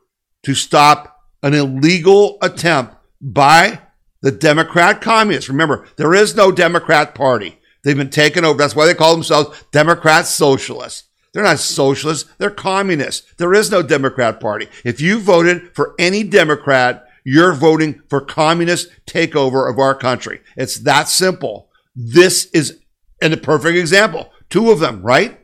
to 0.44 0.54
stop 0.54 1.22
an 1.42 1.54
illegal 1.54 2.38
attempt 2.42 2.96
by 3.22 3.80
the 4.22 4.32
Democrat 4.32 5.00
communists. 5.00 5.50
Remember, 5.50 5.88
there 5.96 6.14
is 6.14 6.36
no 6.36 6.52
Democrat 6.52 7.16
Party. 7.16 7.58
They've 7.86 7.96
been 7.96 8.10
taken 8.10 8.44
over. 8.44 8.58
That's 8.58 8.76
why 8.76 8.88
they 8.88 8.94
call 8.94 9.14
themselves 9.14 9.64
Democrat 9.72 10.28
Socialists. 10.28 11.06
They're 11.34 11.44
not 11.44 11.60
socialists, 11.60 12.30
they're 12.40 12.50
communists. 12.50 13.34
There 13.36 13.54
is 13.54 13.72
no 13.72 13.82
Democrat 13.82 14.42
Party. 14.42 14.68
If 14.84 15.00
you 15.00 15.20
voted 15.22 15.74
for 15.74 15.96
any 15.98 16.24
Democrat, 16.24 17.07
you're 17.28 17.54
voting 17.54 18.02
for 18.08 18.22
communist 18.22 18.90
takeover 19.06 19.70
of 19.70 19.78
our 19.78 19.94
country. 19.94 20.40
It's 20.56 20.78
that 20.78 21.10
simple. 21.10 21.70
This 21.94 22.46
is 22.54 22.80
a 23.22 23.36
perfect 23.36 23.78
example. 23.78 24.32
Two 24.50 24.72
of 24.72 24.80
them, 24.80 25.02
right? 25.02 25.38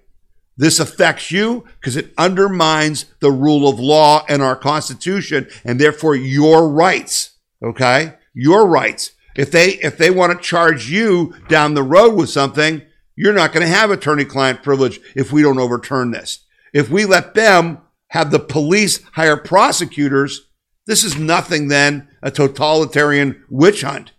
This 0.56 0.80
affects 0.80 1.30
you 1.30 1.66
because 1.82 1.98
it 1.98 2.14
undermines 2.18 3.08
the 3.20 3.34
rule 3.34 3.68
of 3.68 3.82
law 3.82 4.24
and 4.30 4.42
our 4.42 4.56
constitution 4.56 5.50
and 5.66 5.78
therefore 5.78 6.16
your 6.16 6.70
rights. 6.70 7.32
Okay? 7.62 8.14
Your 8.34 8.66
rights. 8.66 9.12
If 9.36 9.52
they, 9.52 9.72
if 9.72 9.98
they 9.98 10.10
want 10.10 10.32
to 10.32 10.42
charge 10.42 10.90
you 10.90 11.36
down 11.50 11.74
the 11.74 11.84
road 11.84 12.16
with 12.16 12.30
something, 12.30 12.82
you're 13.18 13.34
not 13.34 13.52
going 13.52 13.66
to 13.66 13.74
have 13.74 13.92
attorney 13.92 14.24
client 14.24 14.64
privilege 14.64 15.02
if 15.18 15.34
we 15.34 15.42
don't 15.42 15.60
overturn 15.60 16.12
this. 16.12 16.46
If 16.72 16.90
we 16.90 17.04
let 17.04 17.34
them 17.34 17.80
have 18.08 18.32
the 18.32 18.40
police 18.40 19.04
hire 19.12 19.36
prosecutors, 19.36 20.48
this 20.86 21.04
is 21.04 21.18
nothing 21.18 21.68
than 21.68 22.08
a 22.22 22.32
totalitarian 22.32 23.44
witch 23.50 23.82
hunt. 23.82 24.12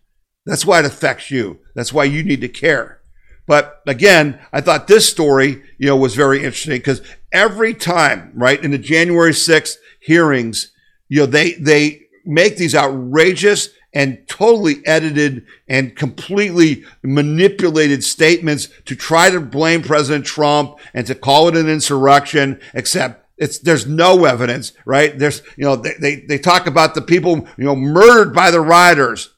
That's 0.46 0.66
why 0.66 0.80
it 0.80 0.84
affects 0.84 1.30
you. 1.30 1.60
That's 1.74 1.92
why 1.92 2.04
you 2.04 2.22
need 2.22 2.40
to 2.42 2.48
care. 2.48 3.00
But 3.46 3.82
again, 3.86 4.38
I 4.52 4.60
thought 4.60 4.86
this 4.86 5.08
story, 5.08 5.62
you 5.78 5.86
know, 5.86 5.96
was 5.96 6.14
very 6.14 6.38
interesting 6.38 6.78
because 6.78 7.02
every 7.32 7.74
time, 7.74 8.32
right, 8.34 8.62
in 8.62 8.70
the 8.70 8.78
January 8.78 9.32
6th 9.32 9.74
hearings, 10.00 10.72
you 11.08 11.20
know, 11.20 11.26
they, 11.26 11.52
they 11.54 12.02
make 12.24 12.56
these 12.56 12.74
outrageous 12.74 13.70
and 13.92 14.26
totally 14.26 14.84
edited 14.86 15.46
and 15.68 15.94
completely 15.94 16.84
manipulated 17.02 18.02
statements 18.02 18.68
to 18.86 18.96
try 18.96 19.30
to 19.30 19.40
blame 19.40 19.82
President 19.82 20.24
Trump 20.24 20.78
and 20.92 21.06
to 21.06 21.14
call 21.14 21.48
it 21.48 21.56
an 21.56 21.68
insurrection, 21.68 22.60
except 22.72 23.23
it's 23.36 23.58
there's 23.58 23.86
no 23.86 24.24
evidence, 24.24 24.72
right? 24.84 25.18
There's 25.18 25.42
you 25.56 25.64
know 25.64 25.76
they, 25.76 25.94
they 26.00 26.16
they 26.28 26.38
talk 26.38 26.66
about 26.66 26.94
the 26.94 27.02
people 27.02 27.48
you 27.56 27.64
know 27.64 27.76
murdered 27.76 28.34
by 28.34 28.50
the 28.50 28.60
rioters, 28.60 29.34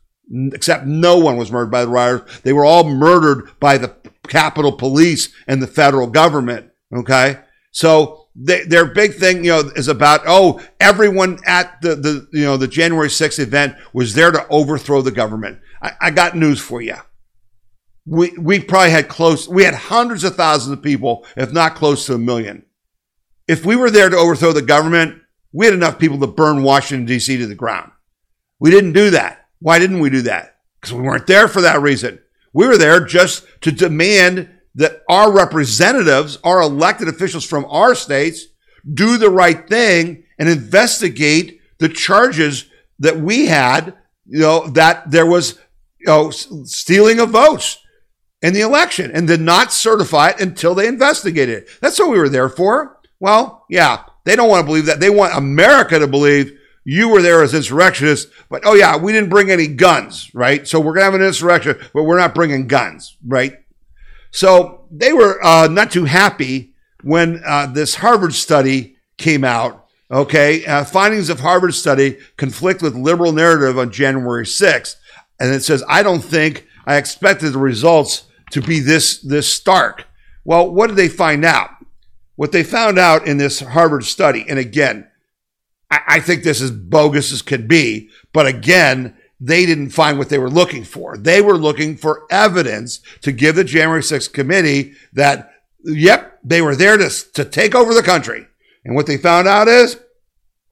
except 0.53 0.87
no 0.87 1.19
one 1.19 1.37
was 1.37 1.51
murdered 1.51 1.71
by 1.71 1.85
the 1.85 1.91
rioters. 1.91 2.41
They 2.43 2.53
were 2.53 2.65
all 2.65 2.85
murdered 2.85 3.59
by 3.59 3.79
the 3.79 3.95
Capitol 4.29 4.73
Police 4.73 5.33
and 5.47 5.63
the 5.63 5.67
federal 5.67 6.09
government. 6.09 6.71
Okay, 6.95 7.39
so 7.73 8.29
they, 8.35 8.65
their 8.65 8.85
big 8.85 9.15
thing, 9.15 9.45
you 9.45 9.51
know, 9.51 9.61
is 9.77 9.89
about 9.89 10.21
oh 10.27 10.61
everyone 10.79 11.39
at 11.47 11.81
the 11.81 11.95
the 11.95 12.29
you 12.33 12.45
know 12.45 12.59
the 12.59 12.69
January 12.69 13.09
6th 13.09 13.39
event 13.39 13.77
was 13.95 14.15
there 14.15 14.31
to 14.31 14.47
overthrow 14.49 15.01
the 15.01 15.11
government. 15.11 15.61
I, 15.83 15.93
I 16.01 16.11
got 16.11 16.37
news 16.37 16.61
for 16.61 16.83
you. 16.83 16.97
We 18.05 18.37
we 18.39 18.61
probably 18.61 18.91
had 18.91 19.09
close. 19.09 19.49
We 19.49 19.65
had 19.65 19.75
hundreds 19.75 20.23
of 20.23 20.37
thousands 20.37 20.77
of 20.77 20.83
people, 20.83 21.25
if 21.35 21.51
not 21.51 21.75
close 21.75 22.05
to 22.07 22.15
a 22.15 22.19
million 22.19 22.66
if 23.49 23.65
we 23.65 23.77
were 23.77 23.91
there 23.91 24.09
to 24.09 24.17
overthrow 24.17 24.53
the 24.53 24.63
government, 24.63 25.23
we 25.53 25.67
had 25.67 25.75
enough 25.75 25.99
people 25.99 26.19
to 26.19 26.27
burn 26.27 26.63
Washington, 26.63 27.07
D.C. 27.07 27.37
to 27.39 27.47
the 27.47 27.55
ground. 27.55 27.93
We 28.59 28.71
didn't 28.71 28.93
do 28.93 29.11
that. 29.11 29.47
Why 29.61 29.79
didn't 29.79 30.01
we 30.01 30.11
do 30.11 30.23
that? 30.23 30.57
Because 30.81 30.95
we 30.95 31.03
weren't 31.03 31.27
there 31.27 31.49
for 31.49 31.61
that 31.63 31.81
reason. 31.81 32.21
We 32.53 32.67
were 32.67 32.79
there 32.79 33.05
just 33.05 33.47
to 33.63 33.73
demand 33.73 34.51
that 34.75 35.03
our 35.09 35.33
representatives, 35.33 36.39
our 36.45 36.61
elected 36.61 37.09
officials 37.09 37.45
from 37.45 37.65
our 37.67 37.95
states, 37.95 38.47
do 38.93 39.17
the 39.17 39.31
right 39.31 39.69
thing 39.69 40.25
and 40.39 40.49
investigate 40.49 41.61
the 41.79 41.89
charges 41.89 42.67
that 42.99 43.19
we 43.19 43.47
had, 43.47 43.95
you 44.27 44.41
know, 44.41 44.67
that 44.69 45.11
there 45.11 45.27
was, 45.27 45.59
you 45.99 46.07
know, 46.07 46.31
stealing 46.31 47.21
of 47.21 47.31
votes 47.31 47.79
in 48.43 48.53
the 48.53 48.61
election 48.61 49.11
and 49.13 49.27
did 49.27 49.41
not 49.41 49.73
certify 49.73 50.29
it 50.29 50.41
until 50.41 50.75
they 50.75 50.87
investigated 50.87 51.63
it. 51.63 51.69
That's 51.81 51.99
what 51.99 52.11
we 52.11 52.19
were 52.19 52.29
there 52.29 52.49
for. 52.49 52.96
Well, 53.21 53.65
yeah, 53.71 54.05
they 54.25 54.37
don't 54.37 54.49
want 54.49 54.63
to 54.63 54.67
believe 54.67 54.87
that. 54.87 55.01
They 55.01 55.11
want 55.11 55.37
America 55.37 55.99
to 55.99 56.07
believe 56.07 56.59
you 56.85 57.09
were 57.09 57.21
there 57.21 57.43
as 57.43 57.53
insurrectionists, 57.53 58.31
but 58.49 58.63
oh 58.65 58.75
yeah, 58.75 58.97
we 58.97 59.13
didn't 59.13 59.29
bring 59.29 59.51
any 59.51 59.67
guns, 59.67 60.31
right? 60.35 60.69
So 60.69 60.79
we're 60.79 60.95
gonna 60.95 61.07
have 61.07 61.15
an 61.15 61.23
insurrection, 61.23 61.79
but 61.93 62.05
we're 62.05 62.19
not 62.19 62.35
bringing 62.35 62.69
guns, 62.69 63.17
right? 63.27 63.59
So 64.31 64.87
they 64.91 65.13
were 65.13 65.45
uh, 65.45 65.67
not 65.67 65.91
too 65.91 66.05
happy 66.05 66.75
when 67.03 67.43
uh, 67.45 67.67
this 67.67 67.97
Harvard 67.97 68.35
study 68.35 68.97
came 69.17 69.43
out. 69.45 69.87
Okay, 70.11 70.65
uh, 70.65 70.85
findings 70.85 71.29
of 71.29 71.41
Harvard 71.41 71.75
study 71.75 72.19
conflict 72.37 72.83
with 72.83 72.95
liberal 72.95 73.33
narrative 73.33 73.77
on 73.79 73.91
January 73.91 74.45
6th, 74.45 74.95
and 75.41 75.53
it 75.53 75.65
says 75.65 75.83
I 75.89 76.05
don't 76.05 76.23
think 76.23 76.69
I 76.87 76.97
expected 76.97 77.53
the 77.53 77.59
results 77.59 78.27
to 78.53 78.63
be 78.63 78.79
this 78.79 79.19
this 79.23 79.53
stark. 79.53 80.07
Well, 80.45 80.71
what 80.71 80.87
did 80.87 80.97
they 80.97 81.09
find 81.09 81.45
out? 81.45 81.71
What 82.37 82.53
they 82.53 82.63
found 82.63 82.99
out 82.99 83.27
in 83.27 83.39
this 83.39 83.61
Harvard 83.61 84.05
study, 84.05 84.45
and 84.49 84.59
again, 84.59 85.09
I, 85.91 86.01
I 86.07 86.21
think 86.21 86.43
this 86.43 86.61
is 86.61 86.71
bogus 86.71 87.33
as 87.33 87.43
could 87.43 87.67
be, 87.67 88.11
but 88.33 88.47
again, 88.47 89.17
they 89.41 89.67
didn't 89.67 89.91
find 89.91 90.19
what 90.19 90.29
they 90.29 90.39
were 90.39 90.51
looking 90.51 90.85
for. 90.85 91.17
They 91.17 91.43
were 91.43 91.59
looking 91.59 91.97
for 91.97 92.27
evidence 92.31 93.01
to 93.23 93.33
give 93.33 93.57
the 93.57 93.65
January 93.65 94.01
6th 94.01 94.33
committee 94.33 94.95
that, 95.13 95.53
yep, 95.85 96.39
they 96.43 96.63
were 96.63 96.77
there 96.77 96.97
to, 96.97 97.11
to 97.33 97.45
take 97.45 97.75
over 97.75 97.93
the 97.93 98.03
country. 98.03 98.47
And 98.85 98.95
what 98.95 99.07
they 99.07 99.19
found 99.19 99.47
out 99.49 99.69
is 99.69 99.99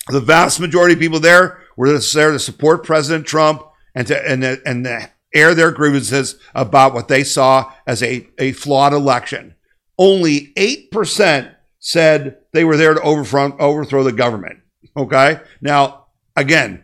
the 0.09 0.21
vast 0.21 0.61
majority 0.61 0.95
of 0.95 1.01
people 1.01 1.21
there 1.21 1.61
were 1.77 1.99
there 1.99 2.31
to 2.31 2.39
support 2.39 2.85
President 2.85 3.27
Trump 3.27 3.63
and 3.95 4.07
to, 4.07 4.31
and, 4.31 4.45
and 4.45 4.85
to 4.85 5.11
air 5.35 5.55
their 5.55 5.73
grievances 5.73 6.37
about 6.55 6.95
what 6.95 7.09
they 7.09 7.25
saw 7.25 7.73
as 7.87 8.03
a, 8.03 8.27
a 8.39 8.53
flawed 8.53 8.93
election. 8.93 9.55
Only 9.99 10.53
8% 10.57 11.54
said 11.85 12.39
they 12.55 12.65
were 12.65 12.79
there 12.79 12.95
to 12.95 13.01
overthrow, 13.03 13.55
overthrow 13.59 14.03
the 14.03 14.11
government. 14.11 14.59
Okay. 14.97 15.39
Now, 15.61 16.07
again, 16.35 16.83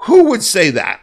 who 0.00 0.24
would 0.30 0.42
say 0.42 0.70
that? 0.70 1.00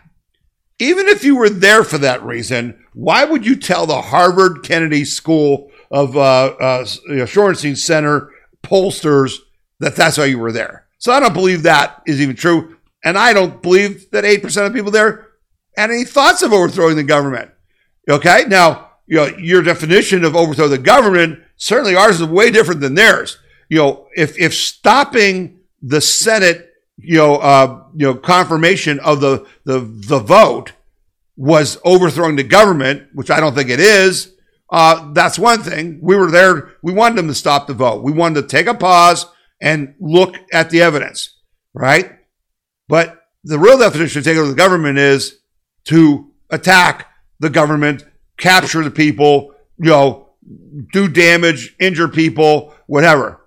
Even 0.79 1.07
if 1.07 1.23
you 1.23 1.37
were 1.37 1.49
there 1.49 1.85
for 1.85 1.97
that 1.99 2.21
reason, 2.23 2.85
why 2.93 3.23
would 3.23 3.45
you 3.45 3.55
tell 3.55 3.85
the 3.85 4.01
Harvard 4.01 4.63
Kennedy 4.63 5.05
School 5.05 5.71
of 5.89 6.17
uh, 6.17 6.55
uh, 6.59 6.85
Center 6.85 8.31
pollsters 8.63 9.37
that 9.79 9.95
that's 9.95 10.17
why 10.17 10.25
you 10.25 10.39
were 10.39 10.51
there? 10.51 10.87
So 10.97 11.13
I 11.13 11.21
don't 11.21 11.33
believe 11.33 11.63
that 11.63 12.03
is 12.05 12.19
even 12.19 12.35
true. 12.35 12.75
And 13.05 13.17
I 13.17 13.31
don't 13.31 13.61
believe 13.61 14.11
that 14.11 14.25
8% 14.25 14.67
of 14.67 14.73
people 14.73 14.91
there 14.91 15.25
had 15.77 15.89
any 15.89 16.03
thoughts 16.03 16.41
of 16.41 16.51
overthrowing 16.51 16.97
the 16.97 17.03
government. 17.03 17.51
Okay. 18.09 18.43
Now, 18.49 18.86
you 19.07 19.17
know, 19.17 19.27
your 19.37 19.61
definition 19.61 20.23
of 20.23 20.35
overthrow 20.35 20.67
the 20.67 20.77
government, 20.77 21.39
certainly 21.55 21.95
ours 21.95 22.21
is 22.21 22.27
way 22.27 22.51
different 22.51 22.81
than 22.81 22.95
theirs. 22.95 23.37
You 23.69 23.77
know, 23.77 24.07
if, 24.15 24.37
if 24.37 24.53
stopping 24.53 25.61
the 25.81 26.01
Senate 26.01 26.67
you 26.97 27.17
know, 27.17 27.35
uh, 27.35 27.83
you 27.95 28.07
know, 28.07 28.15
confirmation 28.15 28.99
of 28.99 29.21
the, 29.21 29.45
the, 29.63 29.79
the 29.79 30.19
vote 30.19 30.73
was 31.35 31.77
overthrowing 31.83 32.35
the 32.35 32.43
government, 32.43 33.07
which 33.13 33.29
I 33.29 33.39
don't 33.39 33.53
think 33.53 33.69
it 33.69 33.79
is. 33.79 34.33
Uh, 34.69 35.13
that's 35.13 35.39
one 35.39 35.61
thing. 35.61 35.99
We 36.01 36.15
were 36.15 36.31
there. 36.31 36.71
We 36.81 36.91
wanted 36.91 37.17
them 37.17 37.27
to 37.27 37.35
stop 37.35 37.67
the 37.67 37.73
vote. 37.73 38.03
We 38.03 38.11
wanted 38.11 38.41
to 38.41 38.47
take 38.47 38.67
a 38.67 38.73
pause 38.73 39.25
and 39.61 39.93
look 39.99 40.35
at 40.51 40.69
the 40.69 40.81
evidence, 40.81 41.35
right? 41.73 42.17
But 42.87 43.21
the 43.43 43.59
real 43.59 43.77
definition 43.77 44.19
of 44.19 44.25
taking 44.25 44.39
over 44.39 44.49
the 44.49 44.55
government 44.55 44.97
is 44.97 45.39
to 45.85 46.31
attack 46.49 47.07
the 47.39 47.49
government, 47.49 48.05
capture 48.37 48.83
the 48.83 48.91
people, 48.91 49.53
you 49.77 49.89
know, 49.89 50.29
do 50.93 51.07
damage, 51.07 51.75
injure 51.79 52.07
people, 52.07 52.73
whatever. 52.85 53.41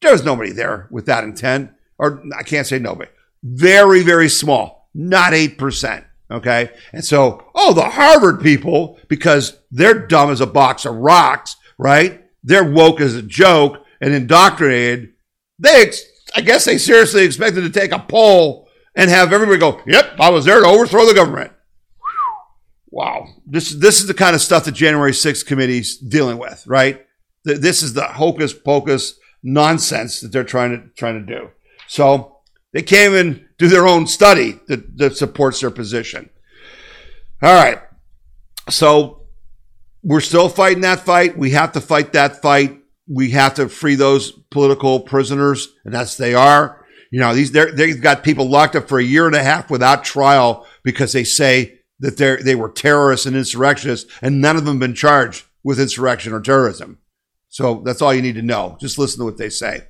There 0.00 0.12
was 0.12 0.24
nobody 0.24 0.52
there 0.52 0.88
with 0.90 1.06
that 1.06 1.24
intent 1.24 1.70
or 2.00 2.22
I 2.36 2.42
can't 2.42 2.66
say 2.66 2.78
nobody, 2.78 3.10
very, 3.42 4.02
very 4.02 4.30
small, 4.30 4.88
not 4.94 5.34
8%. 5.34 6.04
Okay. 6.30 6.70
And 6.92 7.04
so, 7.04 7.44
oh, 7.54 7.74
the 7.74 7.82
Harvard 7.82 8.40
people, 8.40 8.98
because 9.08 9.58
they're 9.70 10.06
dumb 10.06 10.30
as 10.30 10.40
a 10.40 10.46
box 10.46 10.86
of 10.86 10.94
rocks, 10.96 11.56
right? 11.76 12.24
They're 12.42 12.64
woke 12.64 13.02
as 13.02 13.14
a 13.14 13.22
joke 13.22 13.84
and 14.00 14.14
indoctrinated. 14.14 15.10
They, 15.58 15.92
I 16.34 16.40
guess 16.40 16.64
they 16.64 16.78
seriously 16.78 17.24
expected 17.24 17.60
to 17.62 17.70
take 17.70 17.92
a 17.92 17.98
poll 17.98 18.66
and 18.94 19.10
have 19.10 19.34
everybody 19.34 19.58
go, 19.58 19.82
yep, 19.86 20.18
I 20.18 20.30
was 20.30 20.46
there 20.46 20.60
to 20.60 20.66
overthrow 20.66 21.04
the 21.04 21.14
government. 21.14 21.52
Wow. 22.90 23.28
This, 23.46 23.70
this 23.70 24.00
is 24.00 24.06
the 24.06 24.14
kind 24.14 24.34
of 24.34 24.40
stuff 24.40 24.64
the 24.64 24.72
January 24.72 25.12
6th 25.12 25.46
committee's 25.46 25.96
dealing 25.96 26.38
with, 26.38 26.64
right? 26.66 27.06
This 27.44 27.82
is 27.82 27.94
the 27.94 28.04
hocus 28.04 28.52
pocus 28.52 29.18
nonsense 29.42 30.20
that 30.20 30.32
they're 30.32 30.44
trying 30.44 30.70
to, 30.70 30.88
trying 30.96 31.24
to 31.24 31.34
do. 31.34 31.50
So 31.86 32.38
they 32.72 32.82
came 32.82 33.14
and 33.14 33.46
do 33.58 33.68
their 33.68 33.86
own 33.86 34.06
study 34.06 34.58
that, 34.68 34.98
that 34.98 35.16
supports 35.16 35.60
their 35.60 35.70
position. 35.70 36.30
All 37.42 37.54
right. 37.54 37.80
So 38.68 39.22
we're 40.02 40.20
still 40.20 40.48
fighting 40.48 40.82
that 40.82 41.00
fight. 41.00 41.36
We 41.36 41.50
have 41.50 41.72
to 41.72 41.80
fight 41.80 42.12
that 42.12 42.42
fight. 42.42 42.78
We 43.08 43.30
have 43.30 43.54
to 43.54 43.68
free 43.68 43.96
those 43.96 44.32
political 44.50 45.00
prisoners, 45.00 45.68
and 45.84 45.92
that's 45.92 46.16
they 46.16 46.34
are. 46.34 46.84
You 47.10 47.18
know, 47.18 47.34
these 47.34 47.50
they've 47.50 48.00
got 48.00 48.22
people 48.22 48.48
locked 48.48 48.76
up 48.76 48.88
for 48.88 48.98
a 48.98 49.04
year 49.04 49.26
and 49.26 49.34
a 49.34 49.42
half 49.42 49.68
without 49.68 50.04
trial 50.04 50.66
because 50.84 51.12
they 51.12 51.24
say 51.24 51.79
that 52.00 52.16
they 52.16 52.36
they 52.36 52.54
were 52.54 52.70
terrorists 52.70 53.26
and 53.26 53.36
insurrectionists, 53.36 54.10
and 54.20 54.40
none 54.40 54.56
of 54.56 54.64
them 54.64 54.78
been 54.78 54.94
charged 54.94 55.44
with 55.62 55.80
insurrection 55.80 56.32
or 56.32 56.40
terrorism. 56.40 56.98
So 57.48 57.82
that's 57.84 58.00
all 58.00 58.14
you 58.14 58.22
need 58.22 58.36
to 58.36 58.42
know. 58.42 58.76
Just 58.80 58.98
listen 58.98 59.20
to 59.20 59.24
what 59.24 59.38
they 59.38 59.50
say. 59.50 59.84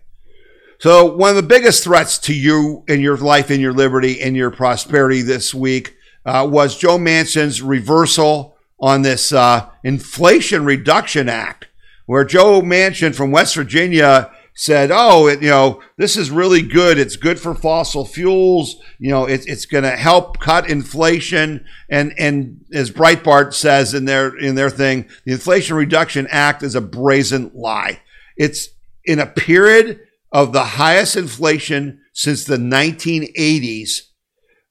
So, 0.81 1.15
one 1.15 1.29
of 1.29 1.37
the 1.37 1.43
biggest 1.43 1.85
threats 1.85 2.17
to 2.21 2.35
you 2.35 2.85
and 2.89 3.03
your 3.03 3.19
life, 3.19 3.51
and 3.51 3.61
your 3.61 3.75
liberty, 3.75 4.21
and 4.23 4.35
your 4.35 4.51
prosperity 4.51 5.21
this 5.21 5.53
week 5.53 5.95
uh, 6.25 6.49
was 6.51 6.79
Joe 6.79 6.97
Manchin's 6.97 7.61
reversal 7.61 8.57
on 8.81 9.03
this 9.03 9.31
uh, 9.31 9.69
Inflation 9.85 10.65
Reduction 10.65 11.29
Act, 11.29 11.69
where 12.07 12.25
Joe 12.25 12.63
Manchin 12.63 13.15
from 13.15 13.31
West 13.31 13.55
Virginia 13.55 14.33
said, 14.55 14.91
"Oh, 14.93 15.27
it, 15.27 15.43
you 15.43 15.49
know, 15.49 15.83
this 15.97 16.17
is 16.17 16.31
really 16.31 16.63
good. 16.63 16.99
It's 16.99 17.17
good 17.17 17.41
for 17.41 17.55
fossil 17.55 18.05
fuels. 18.05 18.77
You 18.99 19.11
know, 19.11 19.27
it, 19.27 19.47
it's 19.47 19.67
going 19.67 19.85
to 19.85 19.97
help 19.97 20.41
cut 20.41 20.69
inflation." 20.69 21.65
And 21.89 22.13
and 22.19 22.65
as 22.73 22.91
Breitbart 22.91 23.55
says 23.55 23.95
in 23.95 24.05
their 24.05 24.37
in 24.37 24.55
their 24.55 24.71
thing, 24.71 25.09
the 25.25 25.33
Inflation 25.33 25.77
Reduction 25.77 26.27
Act 26.31 26.63
is 26.63 26.75
a 26.75 26.81
brazen 26.81 27.51
lie. 27.55 28.01
It's 28.37 28.69
in 29.05 29.19
a 29.19 29.27
period 29.27 30.01
of 30.33 30.53
the 30.53 30.65
highest 30.65 31.17
inflation 31.17 32.01
since 32.13 32.45
the 32.45 32.57
1980s, 32.57 34.01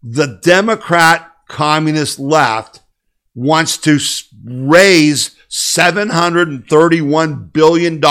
the 0.01 0.39
Democrat 0.43 1.31
communist 1.47 2.19
left 2.19 2.81
wants 3.35 3.77
to 3.77 3.99
raise 4.45 5.35
$731 5.49 7.53
billion 7.53 8.01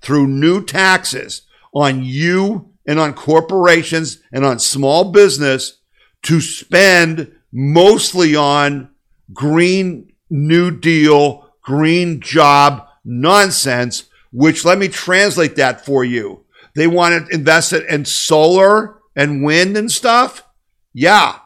through 0.00 0.26
new 0.26 0.64
taxes 0.64 1.42
on 1.74 2.04
you 2.04 2.70
and 2.86 2.98
on 2.98 3.14
corporations 3.14 4.20
and 4.32 4.44
on 4.44 4.58
small 4.58 5.12
business 5.12 5.78
to 6.22 6.40
spend 6.40 7.32
mostly 7.52 8.36
on 8.36 8.90
green 9.32 10.12
new 10.30 10.70
deal, 10.70 11.52
green 11.62 12.20
job 12.20 12.86
nonsense, 13.04 14.04
which 14.32 14.64
let 14.64 14.78
me 14.78 14.88
translate 14.88 15.56
that 15.56 15.84
for 15.84 16.04
you. 16.04 16.44
They 16.74 16.86
want 16.86 17.28
to 17.28 17.34
invest 17.34 17.72
it 17.72 17.88
in 17.88 18.04
solar 18.04 18.98
and 19.16 19.42
wind 19.42 19.76
and 19.76 19.90
stuff. 19.90 20.44
Yeah. 20.92 21.38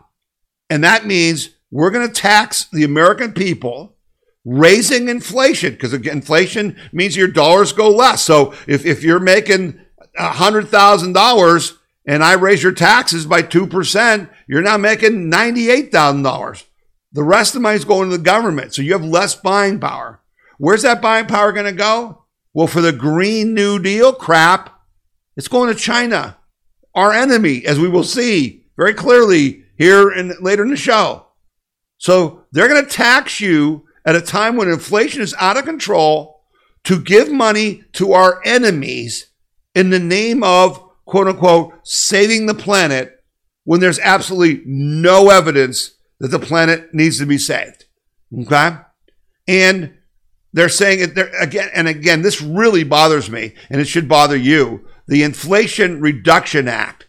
And 0.69 0.85
that 0.85 1.07
means 1.07 1.51
we're 1.71 1.91
going 1.91 2.07
to 2.07 2.13
tax 2.13 2.67
the 2.73 2.85
American 2.85 3.33
people, 3.33 3.92
raising 4.45 5.09
inflation 5.09 5.73
because 5.73 5.93
inflation 5.93 6.77
means 6.93 7.17
your 7.17 7.29
dollars 7.29 7.73
go 7.73 7.91
less. 7.91 8.23
So 8.23 8.53
if, 8.67 8.85
if 8.85 9.03
you're 9.03 9.21
making 9.21 9.81
$100,000 10.19 11.79
and 12.07 12.25
I 12.25 12.35
raise 12.35 12.63
your 12.63 12.73
taxes 12.73 13.27
by 13.27 13.43
2%, 13.43 14.31
you're 14.49 14.63
now 14.63 14.77
making 14.77 15.31
$98,000. 15.31 16.65
The 17.13 17.23
rest 17.23 17.55
of 17.55 17.63
money 17.63 17.77
is 17.77 17.85
going 17.85 18.11
to 18.11 18.17
the 18.17 18.23
government. 18.23 18.75
So 18.75 18.83
you 18.83 18.93
have 18.93 19.05
less 19.05 19.35
buying 19.35 19.79
power. 19.79 20.21
Where's 20.59 20.83
that 20.83 21.03
buying 21.03 21.27
power 21.27 21.53
going 21.53 21.67
to 21.67 21.73
go? 21.73 22.25
Well, 22.55 22.67
for 22.67 22.81
the 22.81 22.93
Green 22.93 23.55
New 23.55 23.79
Deal 23.79 24.13
crap, 24.13 24.81
it's 25.37 25.49
going 25.49 25.73
to 25.73 25.79
China, 25.79 26.37
our 26.95 27.13
enemy, 27.13 27.65
as 27.65 27.79
we 27.79 27.89
will 27.89 28.05
see 28.05 28.67
very 28.77 28.95
clearly 28.95 29.65
here 29.77 30.11
and 30.11 30.35
later 30.41 30.63
in 30.63 30.71
the 30.71 30.77
show. 30.77 31.27
So 31.99 32.45
they're 32.53 32.69
going 32.69 32.85
to 32.85 32.91
tax 32.91 33.41
you 33.41 33.87
at 34.05 34.17
a 34.17 34.21
time 34.21 34.57
when 34.57 34.69
inflation 34.69 35.23
is 35.23 35.35
out 35.39 35.57
of 35.57 35.65
control 35.65 36.43
to 36.85 37.01
give 37.01 37.31
money 37.31 37.85
to 37.93 38.13
our 38.13 38.41
enemies 38.45 39.29
in 39.75 39.91
the 39.91 39.99
name 39.99 40.43
of 40.43 40.83
quote 41.05 41.29
unquote 41.29 41.73
saving 41.85 42.47
the 42.47 42.55
planet 42.55 43.23
when 43.65 43.81
there's 43.81 43.99
absolutely 44.01 44.63
no 44.67 45.31
evidence 45.31 45.93
that 46.19 46.29
the 46.29 46.39
planet 46.39 46.93
needs 46.93 47.19
to 47.19 47.27
be 47.27 47.39
saved. 47.39 47.85
Okay? 48.41 48.77
And 49.47 49.95
they're 50.53 50.69
saying 50.69 51.01
it 51.01 51.29
again 51.41 51.71
and 51.75 51.89
again. 51.89 52.23
This 52.23 52.43
really 52.43 52.85
bothers 52.85 53.31
me, 53.31 53.55
and 53.71 53.81
it 53.81 53.89
should 53.89 54.09
bother 54.09 54.37
you 54.37 54.87
the 55.07 55.23
Inflation 55.23 56.01
Reduction 56.01 56.69
Act. 56.69 57.09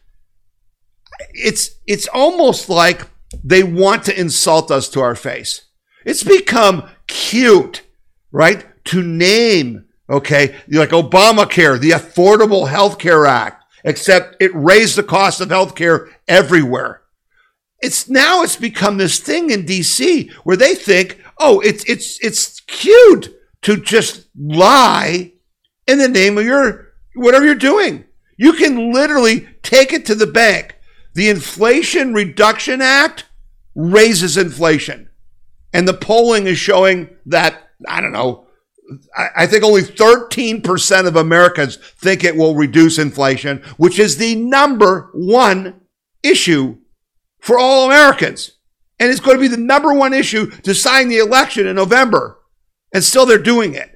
It's 1.33 1.71
it's 1.85 2.07
almost 2.07 2.69
like 2.69 3.07
they 3.43 3.63
want 3.63 4.03
to 4.05 4.19
insult 4.19 4.71
us 4.71 4.89
to 4.89 5.01
our 5.01 5.15
face. 5.15 5.65
It's 6.05 6.23
become 6.23 6.89
cute, 7.07 7.83
right? 8.31 8.65
To 8.85 9.01
name, 9.01 9.85
okay, 10.09 10.55
like 10.69 10.89
Obamacare, 10.89 11.79
the 11.79 11.91
Affordable 11.91 12.67
Health 12.67 12.99
Care 12.99 13.25
Act, 13.25 13.63
except 13.83 14.35
it 14.41 14.53
raised 14.53 14.95
the 14.95 15.03
cost 15.03 15.41
of 15.41 15.49
health 15.49 15.75
care 15.75 16.09
everywhere. 16.27 17.01
It's 17.81 18.09
now 18.09 18.43
it's 18.43 18.55
become 18.55 18.97
this 18.97 19.19
thing 19.19 19.49
in 19.49 19.65
DC 19.65 20.31
where 20.45 20.55
they 20.55 20.73
think, 20.73 21.21
oh, 21.37 21.59
it's 21.59 21.83
it's 21.85 22.17
it's 22.23 22.61
cute 22.61 23.35
to 23.63 23.77
just 23.77 24.27
lie 24.37 25.33
in 25.87 25.97
the 25.97 26.07
name 26.07 26.37
of 26.37 26.45
your 26.45 26.93
whatever 27.15 27.45
you're 27.45 27.55
doing. 27.55 28.05
You 28.37 28.53
can 28.53 28.93
literally 28.93 29.47
take 29.63 29.93
it 29.93 30.05
to 30.07 30.15
the 30.15 30.27
bank. 30.27 30.75
The 31.13 31.29
Inflation 31.29 32.13
Reduction 32.13 32.81
Act 32.81 33.25
raises 33.75 34.37
inflation. 34.37 35.09
And 35.73 35.87
the 35.87 35.93
polling 35.93 36.47
is 36.47 36.57
showing 36.57 37.09
that, 37.25 37.69
I 37.87 37.99
don't 37.99 38.11
know, 38.11 38.47
I 39.17 39.47
think 39.47 39.63
only 39.63 39.81
13% 39.81 41.07
of 41.07 41.15
Americans 41.15 41.77
think 41.77 42.23
it 42.23 42.35
will 42.35 42.55
reduce 42.55 42.99
inflation, 42.99 43.63
which 43.77 43.97
is 43.97 44.17
the 44.17 44.35
number 44.35 45.09
one 45.13 45.81
issue 46.21 46.77
for 47.39 47.57
all 47.57 47.85
Americans. 47.85 48.51
And 48.99 49.09
it's 49.09 49.19
going 49.19 49.37
to 49.37 49.41
be 49.41 49.47
the 49.47 49.57
number 49.57 49.93
one 49.93 50.13
issue 50.13 50.49
to 50.61 50.75
sign 50.75 51.07
the 51.07 51.17
election 51.17 51.65
in 51.65 51.75
November. 51.75 52.39
And 52.93 53.03
still 53.03 53.25
they're 53.25 53.37
doing 53.39 53.73
it. 53.73 53.89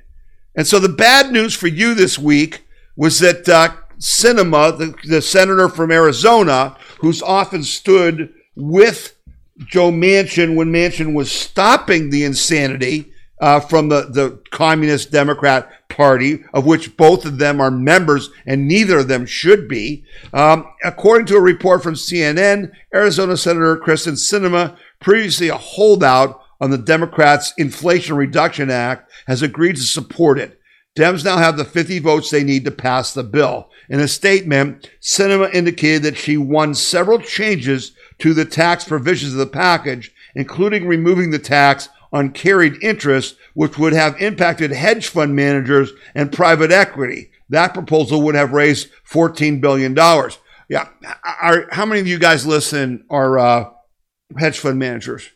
And 0.56 0.66
so 0.66 0.80
the 0.80 0.90
bad 0.90 1.32
news 1.32 1.54
for 1.54 1.68
you 1.68 1.94
this 1.94 2.18
week 2.18 2.66
was 2.96 3.20
that 3.20 3.48
uh, 3.48 3.76
Sinema, 4.00 4.78
the, 4.78 4.96
the 5.08 5.22
senator 5.22 5.70
from 5.70 5.92
Arizona, 5.92 6.78
who's 7.00 7.22
often 7.22 7.64
stood 7.64 8.34
with 8.56 9.17
Joe 9.66 9.92
Manchin 9.92 10.56
when 10.56 10.72
Manchin 10.72 11.14
was 11.14 11.32
stopping 11.32 12.10
the 12.10 12.24
insanity 12.24 13.12
uh, 13.40 13.60
from 13.60 13.90
the, 13.90 14.02
the 14.02 14.42
Communist 14.52 15.12
Democrat 15.12 15.70
Party, 15.90 16.44
of 16.54 16.66
which 16.66 16.98
both 16.98 17.26
of 17.26 17.38
them 17.38 17.62
are 17.62 17.72
members 17.72 18.30
and 18.46 18.68
neither 18.68 19.00
of 19.00 19.08
them 19.08 19.26
should 19.26 19.68
be. 19.68 20.06
Um, 20.34 20.68
according 20.84 21.28
to 21.28 21.36
a 21.36 21.42
report 21.42 21.84
from 21.84 21.96
CNN, 21.96 22.72
Arizona 22.94 23.38
Senator 23.38 23.78
Kyrsten 23.78 24.14
Sinema, 24.14 24.78
previously 25.00 25.50
a 25.50 25.58
holdout 25.58 26.42
on 26.60 26.72
the 26.72 26.78
Democrats' 26.78 27.54
Inflation 27.58 28.16
Reduction 28.16 28.72
Act, 28.72 29.12
has 29.28 29.42
agreed 29.42 29.76
to 29.76 29.84
support 29.84 30.40
it. 30.40 30.60
Dems 30.98 31.24
now 31.24 31.38
have 31.38 31.58
the 31.58 31.66
50 31.66 32.00
votes 32.00 32.32
they 32.32 32.44
need 32.44 32.66
to 32.66 32.72
pass 32.72 33.14
the 33.14 33.24
bill. 33.24 33.70
In 33.88 34.00
a 34.00 34.08
statement, 34.08 34.90
Sinema 35.00 35.54
indicated 35.54 36.02
that 36.04 36.18
she 36.18 36.38
won 36.38 36.74
several 36.74 37.20
changes 37.20 37.92
to 38.20 38.34
the 38.34 38.46
tax 38.46 38.84
provisions 38.86 39.34
of 39.34 39.40
the 39.40 39.48
package, 39.48 40.14
including 40.36 40.88
removing 40.88 41.32
the 41.32 41.40
tax 41.40 41.90
on 42.12 42.32
carried 42.32 42.82
interest, 42.82 43.36
which 43.54 43.78
would 43.78 43.94
have 43.94 44.20
impacted 44.22 44.72
hedge 44.72 45.08
fund 45.08 45.36
managers 45.36 45.92
and 46.16 46.32
private 46.32 46.72
equity. 46.72 47.32
That 47.50 47.74
proposal 47.74 48.22
would 48.24 48.36
have 48.36 48.54
raised 48.54 48.90
$14 49.10 49.62
billion. 49.62 49.96
Yeah. 50.70 50.90
Are, 51.42 51.68
how 51.72 51.86
many 51.86 52.02
of 52.02 52.08
you 52.08 52.20
guys 52.20 52.46
listen 52.46 53.06
are 53.10 53.40
uh, 53.40 53.70
hedge 54.38 54.60
fund 54.60 54.80
managers? 54.80 55.30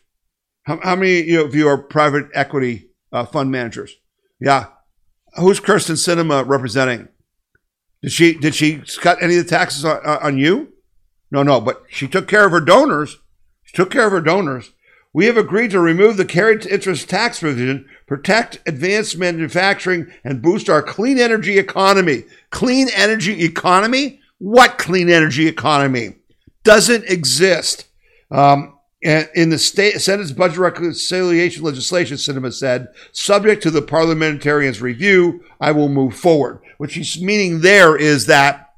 How, 0.64 0.78
how 0.82 0.96
many 0.96 1.34
of 1.34 1.54
you 1.54 1.68
are 1.68 1.78
private 1.78 2.28
equity 2.34 2.90
uh, 3.12 3.24
fund 3.24 3.50
managers? 3.50 3.96
Yeah. 4.40 4.66
Who's 5.36 5.60
Kyrsten 5.60 5.96
Sinema 5.96 6.46
representing? 6.46 7.08
Did 8.02 8.12
she 8.12 8.34
did 8.34 8.54
she 8.54 8.82
cut 9.00 9.22
any 9.22 9.36
of 9.36 9.44
the 9.44 9.48
taxes 9.48 9.84
on, 9.84 10.04
on 10.04 10.36
you? 10.36 10.72
No, 11.32 11.42
no, 11.42 11.62
but 11.62 11.82
she 11.88 12.06
took 12.06 12.28
care 12.28 12.44
of 12.44 12.52
her 12.52 12.60
donors. 12.60 13.18
She 13.64 13.74
took 13.74 13.90
care 13.90 14.06
of 14.06 14.12
her 14.12 14.20
donors. 14.20 14.72
We 15.14 15.26
have 15.26 15.38
agreed 15.38 15.70
to 15.70 15.80
remove 15.80 16.18
the 16.18 16.26
carried 16.26 16.66
interest 16.66 17.08
tax 17.08 17.40
provision, 17.40 17.88
protect 18.06 18.60
advanced 18.66 19.16
manufacturing, 19.16 20.12
and 20.22 20.42
boost 20.42 20.68
our 20.68 20.82
clean 20.82 21.18
energy 21.18 21.58
economy. 21.58 22.24
Clean 22.50 22.88
energy 22.94 23.44
economy? 23.44 24.20
What 24.38 24.76
clean 24.76 25.08
energy 25.08 25.48
economy? 25.48 26.16
Doesn't 26.64 27.04
exist. 27.06 27.86
Um, 28.30 28.78
in 29.00 29.50
the 29.50 29.58
state 29.58 30.00
Senate's 30.00 30.32
budget 30.32 30.58
reconciliation 30.58 31.64
legislation, 31.64 32.18
Sinema 32.18 32.52
said, 32.52 32.88
subject 33.12 33.62
to 33.62 33.70
the 33.70 33.82
parliamentarians' 33.82 34.80
review, 34.82 35.42
I 35.60 35.72
will 35.72 35.88
move 35.88 36.14
forward. 36.14 36.60
What 36.76 36.90
she's 36.90 37.20
meaning 37.20 37.60
there 37.60 37.96
is 37.96 38.26
that 38.26 38.71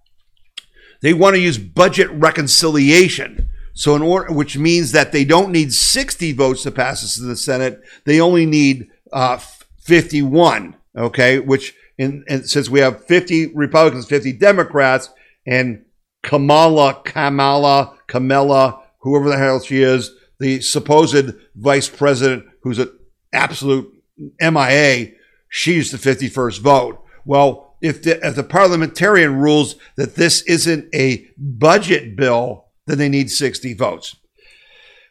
they 1.04 1.12
want 1.12 1.34
to 1.34 1.40
use 1.40 1.58
budget 1.58 2.10
reconciliation. 2.12 3.50
So 3.74 3.94
in 3.94 4.00
order, 4.00 4.32
which 4.32 4.56
means 4.56 4.92
that 4.92 5.12
they 5.12 5.26
don't 5.26 5.52
need 5.52 5.74
60 5.74 6.32
votes 6.32 6.62
to 6.62 6.70
pass 6.70 7.02
this 7.02 7.20
in 7.20 7.28
the 7.28 7.36
Senate. 7.36 7.82
They 8.06 8.22
only 8.22 8.46
need 8.46 8.88
uh, 9.12 9.36
51. 9.80 10.74
Okay. 10.96 11.40
Which 11.40 11.74
in, 11.98 12.24
and 12.26 12.48
since 12.48 12.70
we 12.70 12.80
have 12.80 13.04
50 13.04 13.48
Republicans, 13.48 14.06
50 14.06 14.32
Democrats 14.32 15.10
and 15.46 15.84
Kamala, 16.22 17.02
Kamala, 17.04 17.98
Kamala, 18.06 18.82
whoever 19.00 19.28
the 19.28 19.36
hell 19.36 19.60
she 19.60 19.82
is, 19.82 20.10
the 20.40 20.62
supposed 20.62 21.34
vice 21.54 21.90
president 21.90 22.46
who's 22.62 22.78
an 22.78 22.88
absolute 23.30 23.92
MIA, 24.40 25.12
she's 25.50 25.90
the 25.90 25.98
51st 25.98 26.60
vote. 26.60 27.04
Well, 27.26 27.63
if 27.84 28.02
the, 28.02 28.26
if 28.26 28.34
the 28.34 28.42
parliamentarian 28.42 29.36
rules 29.36 29.76
that 29.96 30.14
this 30.14 30.40
isn't 30.42 30.92
a 30.94 31.28
budget 31.36 32.16
bill, 32.16 32.68
then 32.86 32.96
they 32.96 33.10
need 33.10 33.30
60 33.30 33.74
votes. 33.74 34.16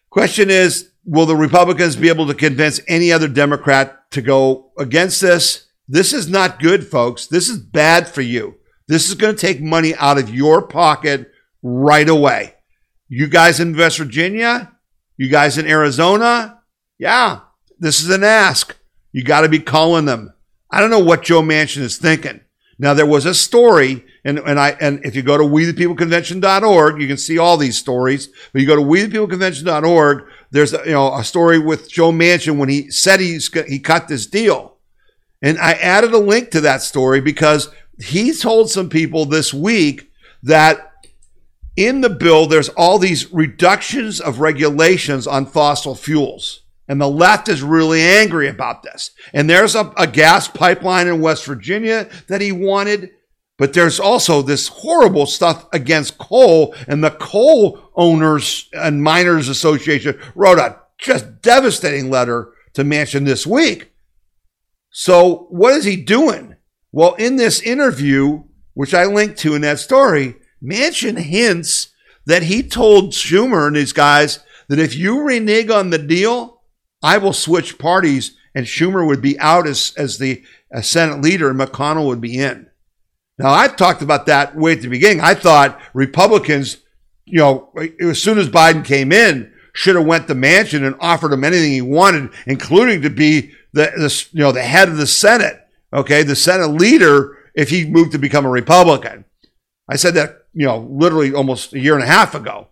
Question 0.09 0.49
is, 0.49 0.89
will 1.05 1.27
the 1.27 1.35
Republicans 1.35 1.95
be 1.95 2.09
able 2.09 2.25
to 2.25 2.33
convince 2.33 2.79
any 2.87 3.11
other 3.11 3.27
Democrat 3.27 4.09
to 4.11 4.23
go 4.23 4.71
against 4.79 5.21
this? 5.21 5.67
This 5.87 6.13
is 6.13 6.27
not 6.27 6.59
good, 6.59 6.87
folks. 6.87 7.27
This 7.27 7.47
is 7.47 7.59
bad 7.59 8.07
for 8.07 8.21
you. 8.21 8.55
This 8.87 9.07
is 9.07 9.13
going 9.13 9.35
to 9.35 9.41
take 9.41 9.61
money 9.61 9.93
out 9.95 10.17
of 10.17 10.33
your 10.33 10.63
pocket 10.63 11.31
right 11.61 12.09
away. 12.09 12.55
You 13.07 13.27
guys 13.27 13.59
in 13.59 13.77
West 13.77 13.99
Virginia, 13.99 14.71
you 15.15 15.29
guys 15.29 15.59
in 15.59 15.67
Arizona, 15.67 16.61
yeah, 16.97 17.41
this 17.77 18.01
is 18.01 18.09
an 18.09 18.23
ask. 18.23 18.75
You 19.11 19.23
got 19.23 19.41
to 19.41 19.49
be 19.49 19.59
calling 19.59 20.05
them. 20.05 20.33
I 20.71 20.79
don't 20.79 20.89
know 20.89 21.03
what 21.03 21.21
Joe 21.21 21.43
Manchin 21.43 21.83
is 21.83 21.97
thinking. 21.97 22.39
Now 22.79 22.93
there 22.93 23.05
was 23.05 23.25
a 23.25 23.33
story, 23.33 24.05
and, 24.25 24.39
and 24.39 24.59
I 24.59 24.75
and 24.81 25.05
if 25.05 25.15
you 25.15 25.21
go 25.21 25.37
to 25.37 25.43
WeThePeopleConvention.org, 25.43 27.01
you 27.01 27.07
can 27.07 27.17
see 27.17 27.37
all 27.37 27.57
these 27.57 27.77
stories. 27.77 28.29
But 28.51 28.61
you 28.61 28.67
go 28.67 28.75
to 28.75 28.81
WeThePeopleConvention.org, 28.81 30.25
there's 30.51 30.73
a, 30.73 30.81
you 30.85 30.91
know 30.91 31.13
a 31.13 31.23
story 31.23 31.59
with 31.59 31.89
Joe 31.89 32.11
Manchin 32.11 32.57
when 32.57 32.69
he 32.69 32.89
said 32.89 33.19
he's 33.19 33.51
he 33.67 33.79
cut 33.79 34.07
this 34.07 34.25
deal, 34.25 34.77
and 35.41 35.57
I 35.59 35.73
added 35.73 36.13
a 36.13 36.17
link 36.17 36.51
to 36.51 36.61
that 36.61 36.81
story 36.81 37.21
because 37.21 37.69
he 37.99 38.33
told 38.33 38.71
some 38.71 38.89
people 38.89 39.25
this 39.25 39.53
week 39.53 40.11
that 40.41 40.91
in 41.75 42.01
the 42.01 42.09
bill 42.09 42.47
there's 42.47 42.69
all 42.69 42.99
these 42.99 43.31
reductions 43.31 44.19
of 44.19 44.39
regulations 44.39 45.27
on 45.27 45.45
fossil 45.45 45.95
fuels. 45.95 46.62
And 46.87 46.99
the 46.99 47.09
left 47.09 47.47
is 47.47 47.61
really 47.61 48.01
angry 48.01 48.49
about 48.49 48.83
this. 48.83 49.11
And 49.33 49.49
there's 49.49 49.75
a, 49.75 49.93
a, 49.97 50.05
gas 50.05 50.47
pipeline 50.47 51.07
in 51.07 51.21
West 51.21 51.45
Virginia 51.45 52.09
that 52.27 52.41
he 52.41 52.51
wanted. 52.51 53.11
But 53.57 53.73
there's 53.73 53.99
also 53.99 54.41
this 54.41 54.67
horrible 54.67 55.25
stuff 55.25 55.67
against 55.71 56.17
coal. 56.17 56.75
And 56.87 57.03
the 57.03 57.11
Coal 57.11 57.91
Owners 57.95 58.69
and 58.73 59.01
Miners 59.01 59.47
Association 59.47 60.19
wrote 60.35 60.59
a 60.59 60.79
just 60.97 61.41
devastating 61.41 62.09
letter 62.09 62.51
to 62.73 62.83
Manchin 62.83 63.25
this 63.25 63.47
week. 63.47 63.91
So 64.89 65.47
what 65.49 65.73
is 65.73 65.85
he 65.85 65.95
doing? 65.95 66.55
Well, 66.91 67.13
in 67.15 67.37
this 67.37 67.61
interview, 67.61 68.43
which 68.73 68.93
I 68.93 69.05
linked 69.05 69.39
to 69.39 69.55
in 69.55 69.61
that 69.61 69.79
story, 69.79 70.35
Manchin 70.63 71.17
hints 71.17 71.89
that 72.25 72.43
he 72.43 72.63
told 72.63 73.11
Schumer 73.11 73.67
and 73.67 73.75
his 73.75 73.93
guys 73.93 74.39
that 74.69 74.79
if 74.79 74.95
you 74.95 75.21
renege 75.21 75.69
on 75.69 75.89
the 75.89 75.97
deal, 75.97 76.52
I 77.03 77.17
will 77.17 77.33
switch 77.33 77.77
parties 77.77 78.37
and 78.55 78.65
Schumer 78.65 79.05
would 79.05 79.21
be 79.21 79.37
out 79.39 79.67
as, 79.67 79.93
as 79.97 80.17
the 80.17 80.43
as 80.71 80.87
Senate 80.87 81.21
leader 81.21 81.49
and 81.49 81.59
McConnell 81.59 82.07
would 82.07 82.21
be 82.21 82.39
in. 82.39 82.67
Now, 83.37 83.49
I've 83.49 83.75
talked 83.75 84.01
about 84.01 84.25
that 84.27 84.55
way 84.55 84.73
at 84.73 84.81
the 84.81 84.87
beginning. 84.87 85.21
I 85.21 85.33
thought 85.33 85.79
Republicans, 85.93 86.77
you 87.25 87.39
know, 87.39 87.71
as 87.99 88.21
soon 88.21 88.37
as 88.37 88.49
Biden 88.49 88.85
came 88.85 89.11
in, 89.11 89.51
should 89.73 89.95
have 89.95 90.05
went 90.05 90.27
to 90.27 90.35
Manchin 90.35 90.85
and 90.85 90.95
offered 90.99 91.33
him 91.33 91.43
anything 91.43 91.71
he 91.71 91.81
wanted, 91.81 92.29
including 92.45 93.01
to 93.01 93.09
be 93.09 93.51
the, 93.73 93.91
the 93.97 94.25
you 94.31 94.43
know 94.43 94.51
the 94.51 94.61
head 94.61 94.87
of 94.87 94.97
the 94.97 95.07
Senate. 95.07 95.59
Okay, 95.91 96.23
the 96.23 96.35
Senate 96.35 96.67
leader 96.67 97.37
if 97.55 97.69
he 97.69 97.85
moved 97.85 98.11
to 98.11 98.19
become 98.19 98.45
a 98.45 98.49
Republican. 98.49 99.25
I 99.89 99.95
said 99.95 100.13
that 100.13 100.45
you 100.53 100.65
know 100.65 100.77
literally 100.77 101.33
almost 101.33 101.73
a 101.73 101.79
year 101.79 101.95
and 101.95 102.03
a 102.03 102.07
half 102.07 102.35
ago, 102.35 102.67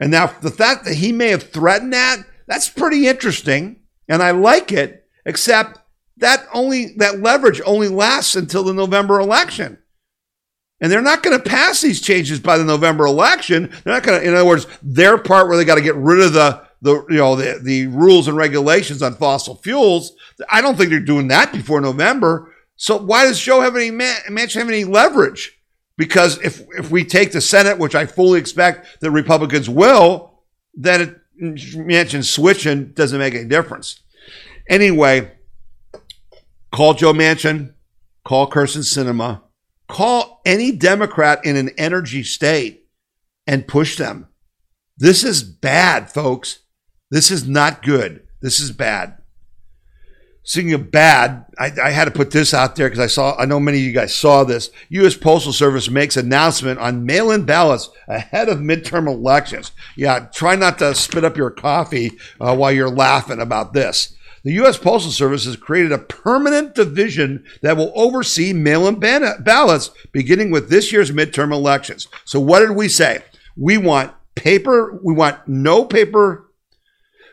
and 0.00 0.10
now 0.10 0.28
the 0.40 0.50
fact 0.50 0.86
that 0.86 0.94
he 0.94 1.12
may 1.12 1.28
have 1.28 1.50
threatened 1.50 1.92
that 1.92 2.24
that's 2.50 2.68
pretty 2.68 3.06
interesting, 3.06 3.76
and 4.08 4.24
I 4.24 4.32
like 4.32 4.72
it, 4.72 5.06
except 5.24 5.78
that 6.16 6.48
only 6.52 6.94
that 6.96 7.20
leverage 7.20 7.60
only 7.64 7.86
lasts 7.86 8.34
until 8.34 8.64
the 8.64 8.74
November 8.74 9.20
election. 9.20 9.78
And 10.80 10.90
they're 10.90 11.00
not 11.00 11.22
going 11.22 11.38
to 11.38 11.48
pass 11.48 11.80
these 11.80 12.00
changes 12.00 12.40
by 12.40 12.58
the 12.58 12.64
November 12.64 13.06
election. 13.06 13.70
They're 13.84 13.94
not 13.94 14.02
going 14.02 14.20
to, 14.20 14.26
in 14.26 14.34
other 14.34 14.44
words, 14.44 14.66
their 14.82 15.16
part 15.16 15.46
where 15.46 15.56
they 15.56 15.64
got 15.64 15.76
to 15.76 15.80
get 15.80 15.94
rid 15.94 16.26
of 16.26 16.32
the, 16.32 16.66
the 16.82 16.94
you 17.08 17.18
know 17.18 17.36
the, 17.36 17.60
the 17.62 17.86
rules 17.86 18.26
and 18.26 18.36
regulations 18.36 19.00
on 19.00 19.14
fossil 19.14 19.54
fuels. 19.54 20.16
I 20.50 20.60
don't 20.60 20.76
think 20.76 20.90
they're 20.90 20.98
doing 20.98 21.28
that 21.28 21.52
before 21.52 21.80
November. 21.80 22.52
So 22.74 22.96
why 22.96 23.26
does 23.26 23.38
Joe 23.38 23.60
have 23.60 23.76
any 23.76 23.92
Manchin 23.92 24.54
have 24.54 24.68
any 24.68 24.82
leverage? 24.82 25.56
Because 25.96 26.40
if 26.42 26.64
if 26.76 26.90
we 26.90 27.04
take 27.04 27.30
the 27.30 27.40
Senate, 27.40 27.78
which 27.78 27.94
I 27.94 28.06
fully 28.06 28.40
expect 28.40 28.98
the 28.98 29.12
Republicans 29.12 29.70
will, 29.70 30.42
then 30.74 31.00
it, 31.00 31.20
Manchin 31.40 32.24
switching 32.24 32.92
doesn't 32.92 33.18
make 33.18 33.34
any 33.34 33.48
difference. 33.48 34.00
Anyway, 34.68 35.32
call 36.72 36.94
Joe 36.94 37.12
Manchin, 37.12 37.74
call 38.24 38.50
Kyrsten 38.50 38.82
Sinema, 38.82 39.42
Call 39.90 40.40
any 40.46 40.70
Democrat 40.70 41.44
in 41.44 41.56
an 41.56 41.70
energy 41.76 42.22
state 42.22 42.86
and 43.44 43.66
push 43.66 43.96
them. 43.96 44.28
This 44.96 45.24
is 45.24 45.42
bad, 45.42 46.12
folks. 46.12 46.60
This 47.10 47.32
is 47.32 47.48
not 47.48 47.82
good. 47.82 48.22
This 48.40 48.60
is 48.60 48.70
bad. 48.70 49.19
Speaking 50.50 50.72
of 50.72 50.90
bad, 50.90 51.44
I, 51.60 51.70
I 51.80 51.90
had 51.90 52.06
to 52.06 52.10
put 52.10 52.32
this 52.32 52.52
out 52.52 52.74
there 52.74 52.88
because 52.88 52.98
I 52.98 53.06
saw, 53.06 53.36
I 53.38 53.44
know 53.44 53.60
many 53.60 53.78
of 53.78 53.84
you 53.84 53.92
guys 53.92 54.12
saw 54.12 54.42
this. 54.42 54.72
U.S. 54.88 55.14
Postal 55.16 55.52
Service 55.52 55.88
makes 55.88 56.16
announcement 56.16 56.80
on 56.80 57.06
mail-in 57.06 57.44
ballots 57.44 57.88
ahead 58.08 58.48
of 58.48 58.58
midterm 58.58 59.06
elections. 59.06 59.70
Yeah, 59.94 60.26
try 60.34 60.56
not 60.56 60.80
to 60.80 60.92
spit 60.96 61.22
up 61.22 61.36
your 61.36 61.52
coffee 61.52 62.18
uh, 62.40 62.56
while 62.56 62.72
you're 62.72 62.90
laughing 62.90 63.40
about 63.40 63.74
this. 63.74 64.16
The 64.42 64.54
U.S. 64.54 64.76
Postal 64.76 65.12
Service 65.12 65.44
has 65.44 65.54
created 65.54 65.92
a 65.92 65.98
permanent 65.98 66.74
division 66.74 67.44
that 67.62 67.76
will 67.76 67.92
oversee 67.94 68.52
mail-in 68.52 68.98
ballots 68.98 69.92
beginning 70.10 70.50
with 70.50 70.68
this 70.68 70.90
year's 70.90 71.12
midterm 71.12 71.52
elections. 71.52 72.08
So 72.24 72.40
what 72.40 72.58
did 72.58 72.72
we 72.72 72.88
say? 72.88 73.22
We 73.56 73.78
want 73.78 74.12
paper, 74.34 74.98
we 75.00 75.14
want 75.14 75.46
no 75.46 75.84
paper 75.84 76.49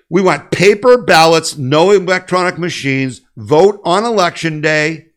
we 0.09 0.21
want 0.21 0.51
paper 0.51 0.97
ballots, 1.01 1.57
no 1.57 1.91
electronic 1.91 2.57
machines, 2.57 3.21
vote 3.35 3.81
on 3.83 4.05
election 4.05 4.61
day 4.61 5.07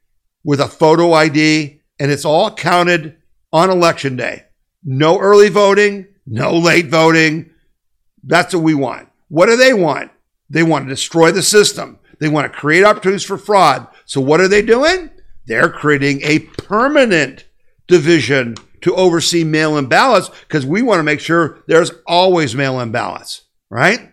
with 0.43 0.61
a 0.61 0.69
photo 0.69 1.13
ID, 1.13 1.81
and 1.99 2.11
it's 2.11 2.25
all 2.25 2.53
counted 2.53 3.17
on 3.53 3.71
election 3.71 4.17
day. 4.17 4.45
No 4.85 5.19
early 5.19 5.49
voting, 5.49 6.07
no 6.27 6.57
late 6.57 6.89
voting. 6.89 7.51
That's 8.25 8.55
what 8.55 8.63
we 8.63 8.75
want. 8.75 9.09
What 9.29 9.47
do 9.47 9.57
they 9.57 9.73
want? 9.73 10.11
They 10.49 10.63
want 10.63 10.87
to 10.87 10.95
destroy 10.95 11.31
the 11.31 11.43
system. 11.43 11.99
They 12.19 12.29
want 12.29 12.53
to 12.53 12.59
create 12.59 12.85
opportunities 12.85 13.25
for 13.25 13.39
fraud. 13.39 13.87
So 14.05 14.21
what 14.21 14.41
are 14.41 14.49
they 14.49 14.63
doing? 14.63 15.11
They're 15.47 15.71
creating 15.71 16.21
a 16.23 16.41
permanent 16.41 17.47
division 17.87 18.57
to 18.83 18.95
oversee 18.95 19.45
mail-in 19.45 19.87
ballots 19.87 20.29
because 20.29 20.67
we 20.67 20.83
want 20.83 20.99
to 20.99 21.05
make 21.05 21.21
sure 21.21 21.63
there's 21.67 21.93
always 22.07 22.55
mail-in 22.55 22.91
ballots, 22.91 23.43
right? 23.69 24.10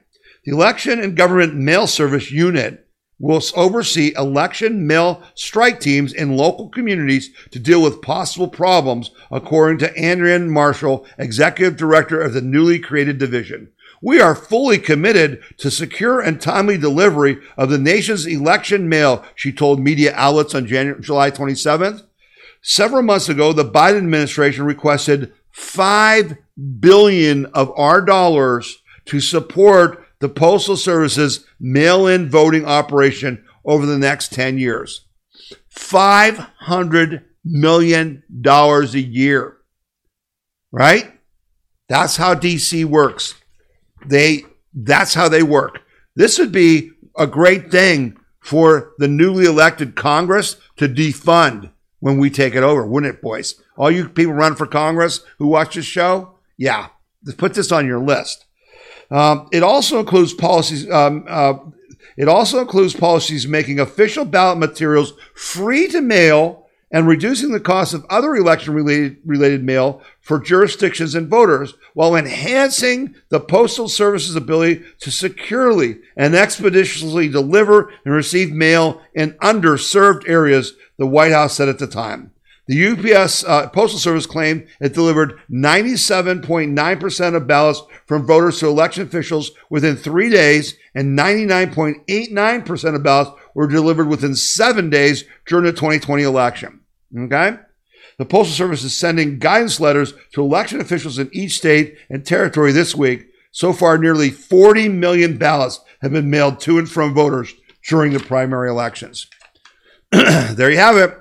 The 0.47 0.53
Election 0.53 1.01
and 1.01 1.17
Government 1.17 1.55
Mail 1.55 1.87
Service 1.87 2.31
Unit 2.31 2.87
will 3.19 3.41
oversee 3.57 4.13
election 4.15 4.87
mail 4.87 5.21
strike 5.35 5.81
teams 5.81 6.13
in 6.13 6.37
local 6.37 6.69
communities 6.69 7.31
to 7.51 7.59
deal 7.59 7.81
with 7.81 8.01
possible 8.01 8.47
problems, 8.47 9.11
according 9.29 9.79
to 9.79 9.91
Adrienne 10.01 10.49
Marshall, 10.49 11.05
Executive 11.17 11.75
Director 11.75 12.21
of 12.21 12.31
the 12.31 12.39
newly 12.39 12.79
created 12.79 13.17
division. 13.17 13.73
We 14.01 14.21
are 14.21 14.35
fully 14.35 14.77
committed 14.77 15.43
to 15.57 15.69
secure 15.69 16.21
and 16.21 16.39
timely 16.39 16.77
delivery 16.77 17.39
of 17.57 17.69
the 17.69 17.77
nation's 17.77 18.25
election 18.25 18.87
mail, 18.87 19.25
she 19.35 19.51
told 19.51 19.81
media 19.81 20.13
outlets 20.15 20.55
on 20.55 20.65
January, 20.65 21.01
July 21.01 21.29
27th. 21.29 22.03
Several 22.61 23.03
months 23.03 23.27
ago, 23.27 23.51
the 23.51 23.65
Biden 23.65 23.97
administration 23.97 24.63
requested 24.63 25.33
5 25.51 26.37
billion 26.79 27.47
of 27.47 27.69
our 27.75 27.99
dollars 27.99 28.81
to 29.07 29.19
support 29.19 30.06
the 30.19 30.29
Postal 30.29 30.77
Service's 30.77 31.45
mail 31.59 32.07
in 32.07 32.29
voting 32.29 32.65
operation 32.65 33.43
over 33.65 33.85
the 33.85 33.97
next 33.97 34.33
10 34.33 34.57
years. 34.57 35.05
$500 35.73 37.23
million 37.45 38.23
a 38.43 38.83
year, 38.97 39.57
right? 40.71 41.13
That's 41.87 42.17
how 42.17 42.35
DC 42.35 42.85
works. 42.85 43.35
They, 44.05 44.43
that's 44.73 45.13
how 45.13 45.29
they 45.29 45.43
work. 45.43 45.81
This 46.15 46.39
would 46.39 46.51
be 46.51 46.91
a 47.17 47.27
great 47.27 47.71
thing 47.71 48.17
for 48.39 48.93
the 48.97 49.07
newly 49.07 49.45
elected 49.45 49.95
Congress 49.95 50.57
to 50.77 50.87
defund 50.87 51.71
when 51.99 52.17
we 52.17 52.29
take 52.29 52.55
it 52.55 52.63
over, 52.63 52.85
wouldn't 52.85 53.15
it, 53.15 53.21
boys? 53.21 53.61
All 53.77 53.91
you 53.91 54.09
people 54.09 54.33
running 54.33 54.57
for 54.57 54.67
Congress 54.67 55.21
who 55.37 55.47
watch 55.47 55.75
this 55.75 55.85
show, 55.85 56.35
yeah, 56.57 56.89
put 57.37 57.53
this 57.53 57.71
on 57.71 57.85
your 57.85 57.99
list. 57.99 58.45
Um, 59.09 59.47
it 59.51 59.63
also 59.63 59.99
includes 59.99 60.33
policies. 60.33 60.89
Um, 60.89 61.25
uh, 61.27 61.55
it 62.17 62.27
also 62.27 62.59
includes 62.59 62.95
policies 62.95 63.47
making 63.47 63.79
official 63.79 64.25
ballot 64.25 64.57
materials 64.57 65.13
free 65.35 65.87
to 65.89 66.01
mail 66.01 66.67
and 66.89 67.07
reducing 67.07 67.51
the 67.51 67.59
cost 67.59 67.93
of 67.93 68.05
other 68.09 68.35
election 68.35 68.73
related, 68.73 69.17
related 69.25 69.63
mail 69.63 70.01
for 70.21 70.39
jurisdictions 70.39 71.15
and 71.15 71.27
voters 71.27 71.73
while 71.93 72.15
enhancing 72.15 73.13
the 73.29 73.39
Postal 73.39 73.89
Service's 73.89 74.35
ability 74.35 74.83
to 74.99 75.11
securely 75.11 75.99
and 76.15 76.33
expeditiously 76.33 77.27
deliver 77.27 77.91
and 78.05 78.13
receive 78.13 78.51
mail 78.51 79.01
in 79.13 79.33
underserved 79.33 80.27
areas, 80.29 80.73
the 80.97 81.07
White 81.07 81.33
House 81.33 81.55
said 81.55 81.69
at 81.69 81.79
the 81.79 81.87
time. 81.87 82.31
The 82.67 82.87
UPS 82.89 83.45
uh, 83.45 83.69
Postal 83.69 83.99
Service 83.99 84.25
claimed 84.25 84.67
it 84.81 84.93
delivered 84.93 85.39
97.9% 85.49 87.35
of 87.35 87.47
ballots 87.47 87.81
from 88.05 88.27
voters 88.27 88.59
to 88.59 88.67
election 88.67 89.03
officials 89.03 89.51
within 89.69 89.95
three 89.95 90.29
days, 90.29 90.75
and 90.93 91.17
99.89% 91.17 92.95
of 92.95 93.03
ballots 93.03 93.41
were 93.53 93.67
delivered 93.67 94.09
within 94.09 94.35
seven 94.35 94.89
days 94.89 95.23
during 95.45 95.63
the 95.63 95.71
2020 95.71 96.23
election. 96.23 96.81
Okay? 97.17 97.57
The 98.17 98.25
Postal 98.25 98.53
Service 98.53 98.83
is 98.83 98.97
sending 98.97 99.39
guidance 99.39 99.79
letters 99.79 100.13
to 100.33 100.41
election 100.41 100.81
officials 100.81 101.19
in 101.19 101.29
each 101.31 101.57
state 101.57 101.97
and 102.09 102.25
territory 102.25 102.73
this 102.73 102.93
week. 102.93 103.27
So 103.51 103.71
far, 103.71 103.97
nearly 103.97 104.29
40 104.29 104.89
million 104.89 105.37
ballots 105.37 105.79
have 106.01 106.11
been 106.11 106.29
mailed 106.29 106.59
to 106.61 106.79
and 106.79 106.89
from 106.89 107.13
voters 107.13 107.53
during 107.87 108.11
the 108.11 108.19
primary 108.19 108.69
elections. 108.69 109.27
there 110.11 110.69
you 110.69 110.77
have 110.77 110.97
it 110.97 111.17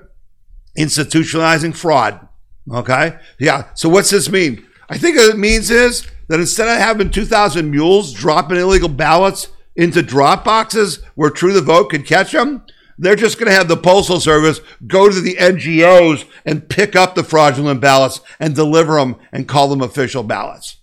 institutionalizing 0.77 1.75
fraud. 1.75 2.27
Okay? 2.71 3.17
Yeah. 3.39 3.69
So 3.73 3.89
what's 3.89 4.09
this 4.09 4.29
mean? 4.29 4.65
I 4.89 4.97
think 4.97 5.17
what 5.17 5.33
it 5.33 5.37
means 5.37 5.69
is 5.69 6.07
that 6.27 6.39
instead 6.39 6.67
of 6.67 6.77
having 6.77 7.11
2,000 7.11 7.69
mules 7.69 8.13
dropping 8.13 8.57
illegal 8.57 8.89
ballots 8.89 9.47
into 9.75 10.01
drop 10.01 10.43
boxes 10.43 10.99
where 11.15 11.29
True 11.29 11.53
the 11.53 11.61
Vote 11.61 11.89
could 11.89 12.05
catch 12.05 12.31
them, 12.31 12.65
they're 12.97 13.15
just 13.15 13.37
going 13.37 13.47
to 13.47 13.55
have 13.55 13.67
the 13.67 13.77
Postal 13.77 14.19
Service 14.19 14.59
go 14.87 15.09
to 15.09 15.21
the 15.21 15.35
NGOs 15.35 16.25
and 16.45 16.67
pick 16.67 16.95
up 16.95 17.15
the 17.15 17.23
fraudulent 17.23 17.79
ballots 17.79 18.21
and 18.39 18.55
deliver 18.55 18.95
them 18.95 19.17
and 19.31 19.47
call 19.47 19.67
them 19.67 19.81
official 19.81 20.23
ballots. 20.23 20.77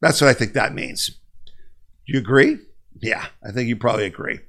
That's 0.00 0.20
what 0.20 0.28
I 0.28 0.34
think 0.34 0.52
that 0.52 0.74
means. 0.74 1.18
Do 2.06 2.12
you 2.12 2.18
agree? 2.18 2.58
Yeah, 3.00 3.26
I 3.46 3.52
think 3.52 3.68
you 3.68 3.76
probably 3.76 4.04
agree. 4.04 4.40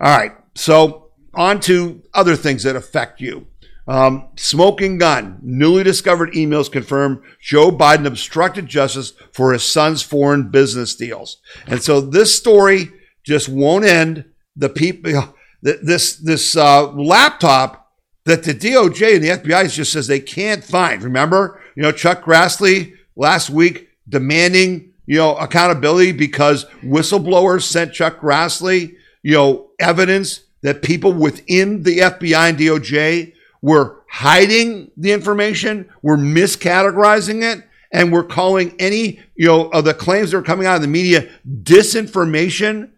All 0.00 0.16
right. 0.16 0.32
So 0.54 1.12
on 1.34 1.60
to 1.60 2.02
other 2.12 2.36
things 2.36 2.62
that 2.64 2.76
affect 2.76 3.20
you. 3.20 3.46
Um, 3.88 4.28
smoking 4.36 4.98
gun. 4.98 5.38
Newly 5.42 5.82
discovered 5.82 6.34
emails 6.34 6.70
confirm 6.70 7.22
Joe 7.40 7.70
Biden 7.70 8.06
obstructed 8.06 8.66
justice 8.66 9.14
for 9.32 9.54
his 9.54 9.62
son's 9.62 10.02
foreign 10.02 10.50
business 10.50 10.94
deals. 10.94 11.38
And 11.66 11.82
so 11.82 12.02
this 12.02 12.36
story 12.36 12.92
just 13.24 13.48
won't 13.48 13.86
end. 13.86 14.26
The 14.56 14.68
people, 14.68 15.34
this 15.62 16.16
this 16.16 16.54
uh, 16.54 16.92
laptop 16.92 17.90
that 18.26 18.42
the 18.42 18.52
DOJ 18.52 19.14
and 19.14 19.24
the 19.24 19.28
FBI 19.28 19.72
just 19.72 19.92
says 19.92 20.06
they 20.06 20.20
can't 20.20 20.62
find. 20.62 21.02
Remember, 21.02 21.58
you 21.74 21.82
know, 21.82 21.92
Chuck 21.92 22.24
Grassley 22.24 22.92
last 23.16 23.48
week 23.48 23.88
demanding 24.06 24.92
you 25.06 25.16
know 25.16 25.34
accountability 25.36 26.12
because 26.12 26.66
whistleblowers 26.82 27.62
sent 27.62 27.94
Chuck 27.94 28.20
Grassley 28.20 28.96
you 29.22 29.32
know 29.32 29.70
evidence 29.80 30.42
that 30.62 30.82
people 30.82 31.12
within 31.12 31.82
the 31.84 31.98
FBI 31.98 32.50
and 32.50 32.58
DOJ 32.58 33.32
we're 33.62 33.96
hiding 34.08 34.90
the 34.96 35.12
information, 35.12 35.88
we're 36.02 36.16
miscategorizing 36.16 37.42
it, 37.42 37.64
and 37.92 38.12
we're 38.12 38.24
calling 38.24 38.74
any, 38.78 39.20
you 39.34 39.46
know, 39.46 39.68
of 39.70 39.84
the 39.84 39.94
claims 39.94 40.30
that 40.30 40.38
are 40.38 40.42
coming 40.42 40.66
out 40.66 40.76
of 40.76 40.82
the 40.82 40.88
media 40.88 41.28
disinformation 41.62 42.90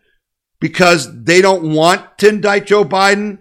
because 0.60 1.24
they 1.24 1.40
don't 1.40 1.72
want 1.72 2.18
to 2.18 2.28
indict 2.28 2.66
Joe 2.66 2.84
Biden, 2.84 3.38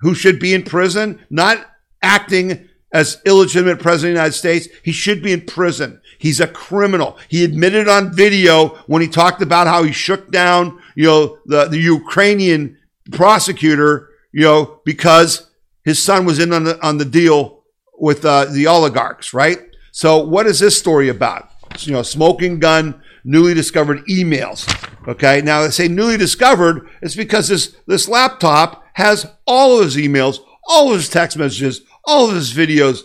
who 0.00 0.14
should 0.14 0.40
be 0.40 0.54
in 0.54 0.62
prison, 0.62 1.20
not 1.30 1.64
acting 2.02 2.68
as 2.92 3.20
illegitimate 3.24 3.78
president 3.78 4.12
of 4.12 4.14
the 4.14 4.20
United 4.20 4.36
States. 4.36 4.68
He 4.82 4.92
should 4.92 5.22
be 5.22 5.32
in 5.32 5.42
prison. 5.42 6.00
He's 6.18 6.40
a 6.40 6.48
criminal. 6.48 7.18
He 7.28 7.44
admitted 7.44 7.88
on 7.88 8.12
video 8.12 8.68
when 8.86 9.00
he 9.00 9.08
talked 9.08 9.42
about 9.42 9.68
how 9.68 9.84
he 9.84 9.92
shook 9.92 10.30
down, 10.30 10.80
you 10.96 11.04
know, 11.04 11.38
the, 11.46 11.66
the 11.66 11.78
Ukrainian 11.78 12.78
prosecutor, 13.12 14.08
you 14.32 14.42
know, 14.42 14.80
because 14.84 15.49
his 15.84 16.02
son 16.02 16.24
was 16.24 16.38
in 16.38 16.52
on 16.52 16.64
the, 16.64 16.86
on 16.86 16.98
the 16.98 17.04
deal 17.04 17.64
with 17.98 18.24
uh, 18.24 18.46
the 18.46 18.66
oligarchs, 18.66 19.32
right? 19.34 19.58
So, 19.92 20.18
what 20.24 20.46
is 20.46 20.60
this 20.60 20.78
story 20.78 21.08
about? 21.08 21.50
You 21.78 21.92
know, 21.92 22.02
smoking 22.02 22.58
gun, 22.58 23.02
newly 23.24 23.54
discovered 23.54 24.04
emails. 24.06 24.68
Okay, 25.08 25.40
now 25.40 25.62
they 25.62 25.70
say 25.70 25.88
newly 25.88 26.16
discovered. 26.16 26.88
It's 27.02 27.16
because 27.16 27.48
this 27.48 27.76
this 27.86 28.08
laptop 28.08 28.84
has 28.94 29.26
all 29.46 29.78
of 29.78 29.84
his 29.84 29.96
emails, 29.96 30.38
all 30.68 30.90
of 30.90 30.96
his 30.96 31.08
text 31.08 31.36
messages, 31.36 31.82
all 32.04 32.28
of 32.28 32.34
his 32.34 32.52
videos. 32.52 33.00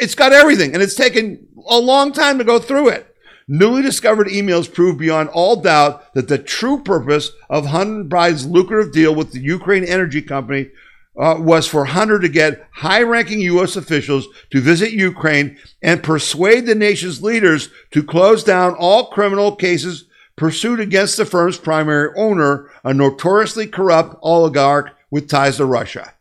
It's 0.00 0.14
got 0.14 0.32
everything, 0.32 0.74
and 0.74 0.82
it's 0.82 0.94
taken 0.94 1.46
a 1.68 1.78
long 1.78 2.12
time 2.12 2.38
to 2.38 2.44
go 2.44 2.58
through 2.58 2.88
it. 2.88 3.06
Newly 3.46 3.82
discovered 3.82 4.28
emails 4.28 4.72
prove 4.72 4.98
beyond 4.98 5.28
all 5.28 5.56
doubt 5.56 6.14
that 6.14 6.28
the 6.28 6.38
true 6.38 6.82
purpose 6.82 7.30
of 7.50 7.66
Hunter 7.66 8.04
Biden's 8.04 8.46
lucrative 8.46 8.92
deal 8.92 9.14
with 9.14 9.32
the 9.32 9.40
Ukraine 9.40 9.84
energy 9.84 10.22
company 10.22 10.70
uh, 11.18 11.36
was 11.38 11.66
for 11.66 11.84
Hunter 11.84 12.18
to 12.18 12.28
get 12.28 12.66
high 12.72 13.02
ranking 13.02 13.40
U.S. 13.42 13.76
officials 13.76 14.26
to 14.50 14.60
visit 14.60 14.92
Ukraine 14.92 15.56
and 15.82 16.02
persuade 16.02 16.66
the 16.66 16.74
nation's 16.74 17.22
leaders 17.22 17.68
to 17.92 18.02
close 18.02 18.42
down 18.42 18.74
all 18.74 19.10
criminal 19.10 19.54
cases 19.54 20.06
pursued 20.36 20.80
against 20.80 21.16
the 21.16 21.24
firm's 21.24 21.58
primary 21.58 22.10
owner, 22.16 22.70
a 22.82 22.92
notoriously 22.92 23.66
corrupt 23.66 24.16
oligarch 24.22 24.90
with 25.10 25.28
ties 25.28 25.58
to 25.58 25.64
Russia. 25.64 26.14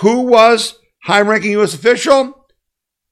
Who 0.00 0.22
was 0.22 0.78
high 1.04 1.20
ranking 1.20 1.52
U.S. 1.52 1.74
official? 1.74 2.46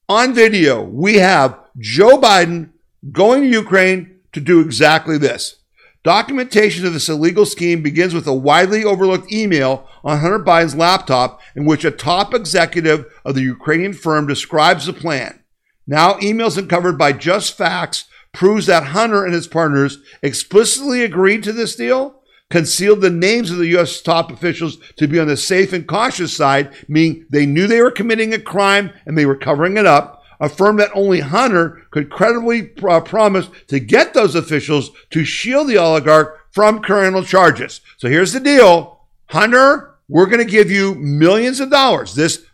On 0.09 0.35
video, 0.35 0.83
we 0.83 1.17
have 1.17 1.57
Joe 1.79 2.19
Biden 2.19 2.71
going 3.13 3.43
to 3.43 3.49
Ukraine 3.49 4.21
to 4.33 4.41
do 4.41 4.61
exactly 4.61 5.19
this. 5.19 5.60
Documentation 6.03 6.87
of 6.87 6.95
this 6.95 7.11
illegal 7.11 7.45
scheme 7.45 7.83
begins 7.83 8.15
with 8.15 8.27
a 8.27 8.33
widely 8.33 8.83
overlooked 8.83 9.31
email 9.31 9.87
on 10.03 10.21
Hunter 10.21 10.39
Biden's 10.39 10.75
laptop 10.75 11.43
in 11.55 11.67
which 11.67 11.85
a 11.85 11.91
top 11.91 12.33
executive 12.33 13.05
of 13.23 13.35
the 13.35 13.43
Ukrainian 13.43 13.93
firm 13.93 14.27
describes 14.27 14.87
the 14.87 14.95
plan. 14.95 15.45
Now, 15.87 16.15
emails 16.15 16.57
uncovered 16.57 16.97
by 16.97 17.13
Just 17.13 17.55
Facts 17.55 18.07
proves 18.33 18.65
that 18.65 18.85
Hunter 18.85 19.25
and 19.27 19.35
his 19.35 19.47
partners 19.47 19.99
explicitly 20.23 21.03
agreed 21.03 21.43
to 21.43 21.53
this 21.53 21.77
deal, 21.77 22.23
concealed 22.49 23.03
the 23.03 23.11
names 23.11 23.51
of 23.51 23.59
the 23.59 23.67
U.S. 23.69 24.01
top 24.01 24.31
officials 24.31 24.79
to 24.97 25.07
be 25.07 25.19
on 25.19 25.27
the 25.27 25.37
safe 25.37 25.73
and 25.75 25.87
cautious 25.87 26.35
side, 26.35 26.73
meaning 26.89 27.27
they 27.29 27.45
knew 27.45 27.67
they 27.67 27.83
were 27.83 27.91
committing 27.91 28.33
a 28.33 28.41
crime 28.41 28.91
and 29.05 29.19
they 29.19 29.27
were 29.27 29.37
covering 29.37 29.77
it 29.77 29.87
up, 29.87 30.20
affirmed 30.41 30.79
that 30.81 30.91
only 30.95 31.21
Hunter 31.21 31.83
could 31.91 32.11
credibly 32.11 32.73
uh, 32.83 33.01
promise 33.01 33.49
to 33.69 33.79
get 33.79 34.15
those 34.15 34.35
officials 34.35 34.91
to 35.11 35.25
shield 35.25 35.69
the 35.69 35.79
oligarch 35.79 36.39
from 36.51 36.81
criminal 36.81 37.23
charges. 37.23 37.81
So 37.99 38.09
here's 38.09 38.33
the 38.33 38.41
deal 38.41 39.01
Hunter, 39.27 39.95
we're 40.09 40.27
going 40.27 40.45
to 40.45 40.51
give 40.51 40.71
you 40.71 40.95
millions 40.97 41.61
of 41.61 41.71
dollars. 41.71 42.15
This 42.15 42.45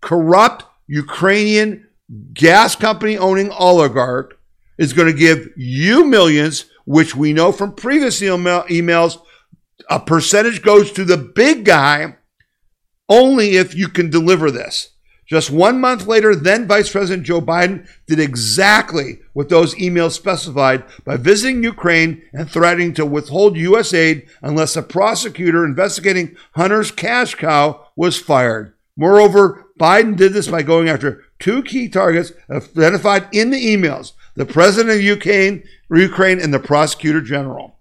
corrupt 0.00 0.64
Ukrainian 0.86 1.88
gas 2.32 2.74
company 2.76 3.18
owning 3.18 3.50
oligarch 3.50 4.38
is 4.78 4.92
going 4.92 5.12
to 5.12 5.18
give 5.18 5.48
you 5.56 6.04
millions, 6.04 6.66
which 6.84 7.14
we 7.14 7.32
know 7.32 7.52
from 7.52 7.74
previous 7.74 8.22
email, 8.22 8.62
emails, 8.64 9.20
a 9.90 10.00
percentage 10.00 10.62
goes 10.62 10.92
to 10.92 11.04
the 11.04 11.16
big 11.16 11.64
guy 11.64 12.16
only 13.08 13.56
if 13.56 13.74
you 13.74 13.88
can 13.88 14.08
deliver 14.08 14.50
this. 14.50 14.91
Just 15.32 15.50
one 15.50 15.80
month 15.80 16.06
later, 16.06 16.36
then 16.36 16.66
Vice 16.66 16.92
President 16.92 17.24
Joe 17.24 17.40
Biden 17.40 17.88
did 18.06 18.20
exactly 18.20 19.20
what 19.32 19.48
those 19.48 19.74
emails 19.76 20.10
specified 20.10 20.84
by 21.06 21.16
visiting 21.16 21.64
Ukraine 21.64 22.20
and 22.34 22.50
threatening 22.50 22.92
to 22.92 23.06
withhold 23.06 23.56
U.S. 23.56 23.94
aid 23.94 24.28
unless 24.42 24.76
a 24.76 24.82
prosecutor 24.82 25.64
investigating 25.64 26.36
Hunter's 26.54 26.90
cash 26.90 27.34
cow 27.34 27.88
was 27.96 28.18
fired. 28.18 28.74
Moreover, 28.94 29.64
Biden 29.80 30.18
did 30.18 30.34
this 30.34 30.48
by 30.48 30.62
going 30.62 30.90
after 30.90 31.24
two 31.38 31.62
key 31.62 31.88
targets 31.88 32.32
identified 32.50 33.26
in 33.32 33.48
the 33.48 33.74
emails 33.74 34.12
the 34.34 34.44
president 34.44 34.94
of 34.94 35.00
Ukraine, 35.00 35.64
Ukraine 35.90 36.40
and 36.40 36.52
the 36.52 36.58
prosecutor 36.58 37.22
general. 37.22 37.78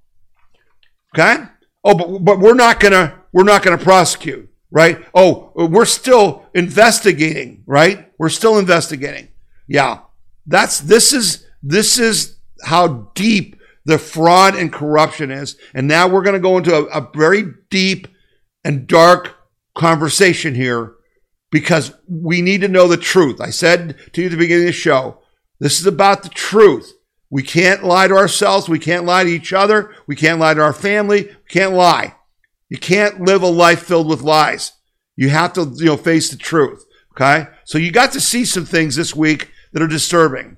Okay? 1.14 1.44
Oh, 1.84 1.96
but, 1.96 2.20
but 2.20 2.40
we're 2.40 2.54
not 2.54 2.80
gonna 2.80 3.22
we're 3.34 3.44
not 3.44 3.62
gonna 3.62 3.78
prosecute 3.78 4.51
right? 4.72 5.06
Oh, 5.14 5.52
we're 5.56 5.86
still 5.86 6.48
investigating, 6.54 7.64
right? 7.68 8.12
We're 8.18 8.30
still 8.30 8.58
investigating. 8.58 9.28
Yeah. 9.68 10.00
That's 10.48 10.80
this 10.80 11.14
is 11.14 11.46
this 11.62 12.00
is 12.00 12.38
how 12.64 13.12
deep 13.14 13.58
the 13.86 14.00
fraud 14.00 14.56
and 14.56 14.72
corruption 14.72 15.32
is. 15.32 15.58
And 15.74 15.88
now 15.88 16.08
we're 16.08 16.24
going 16.24 16.36
to 16.36 16.40
go 16.40 16.58
into 16.58 16.76
a, 16.76 16.84
a 16.86 17.10
very 17.16 17.46
deep 17.70 18.08
and 18.64 18.88
dark 18.88 19.36
conversation 19.76 20.56
here 20.56 20.94
because 21.52 21.94
we 22.08 22.42
need 22.42 22.62
to 22.62 22.68
know 22.68 22.88
the 22.88 22.98
truth. 22.98 23.42
I 23.42 23.50
said 23.50 23.98
to 24.14 24.22
you 24.22 24.28
at 24.28 24.32
the 24.32 24.38
beginning 24.38 24.64
of 24.64 24.68
the 24.68 24.74
show, 24.74 25.20
this 25.60 25.80
is 25.80 25.86
about 25.86 26.24
the 26.24 26.30
truth. 26.30 26.94
We 27.30 27.44
can't 27.44 27.84
lie 27.84 28.08
to 28.08 28.16
ourselves. 28.16 28.68
We 28.68 28.80
can't 28.80 29.06
lie 29.06 29.24
to 29.24 29.30
each 29.30 29.54
other. 29.54 29.94
We 30.06 30.16
can't 30.16 30.40
lie 30.40 30.54
to 30.54 30.62
our 30.62 30.74
family. 30.74 31.24
We 31.24 31.50
can't 31.50 31.74
lie. 31.74 32.16
You 32.72 32.78
can't 32.78 33.20
live 33.20 33.44
a 33.44 33.48
life 33.48 33.84
filled 33.84 34.08
with 34.08 34.22
lies. 34.22 34.72
You 35.18 35.28
have 35.28 35.52
to, 35.54 35.74
you 35.76 35.88
know, 35.88 35.98
face 35.98 36.30
the 36.30 36.38
truth. 36.38 36.86
Okay. 37.12 37.48
So 37.66 37.78
you 37.78 37.92
got 37.92 38.14
to 38.14 38.22
see 38.22 38.46
some 38.46 38.64
things 38.64 38.96
this 38.96 39.14
week 39.14 39.52
that 39.74 39.82
are 39.82 39.88
disturbing. 39.88 40.56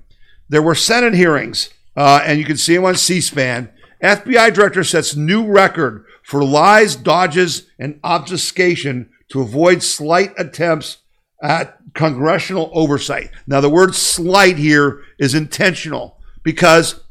There 0.48 0.62
were 0.62 0.76
Senate 0.76 1.14
hearings, 1.14 1.70
uh, 1.96 2.22
and 2.24 2.38
you 2.38 2.44
can 2.44 2.56
see 2.56 2.76
them 2.76 2.84
on 2.84 2.94
C-SPAN. 2.94 3.68
FBI 4.00 4.54
director 4.54 4.84
sets 4.84 5.16
new 5.16 5.44
record 5.44 6.04
for 6.22 6.44
lies, 6.44 6.94
dodges, 6.94 7.66
and 7.80 7.98
obfuscation 8.04 9.10
to 9.30 9.40
avoid 9.40 9.82
slight 9.82 10.32
attempts 10.38 10.98
at 11.42 11.78
congressional 11.94 12.70
oversight. 12.74 13.30
Now, 13.48 13.60
the 13.60 13.68
word 13.68 13.96
slight 13.96 14.56
here 14.56 15.02
is 15.18 15.34
intentional 15.34 16.20
because 16.44 17.02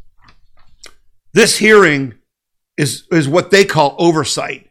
this 1.33 1.57
hearing 1.57 2.13
is, 2.77 3.05
is 3.11 3.27
what 3.27 3.51
they 3.51 3.65
call 3.65 3.97
oversight. 3.99 4.69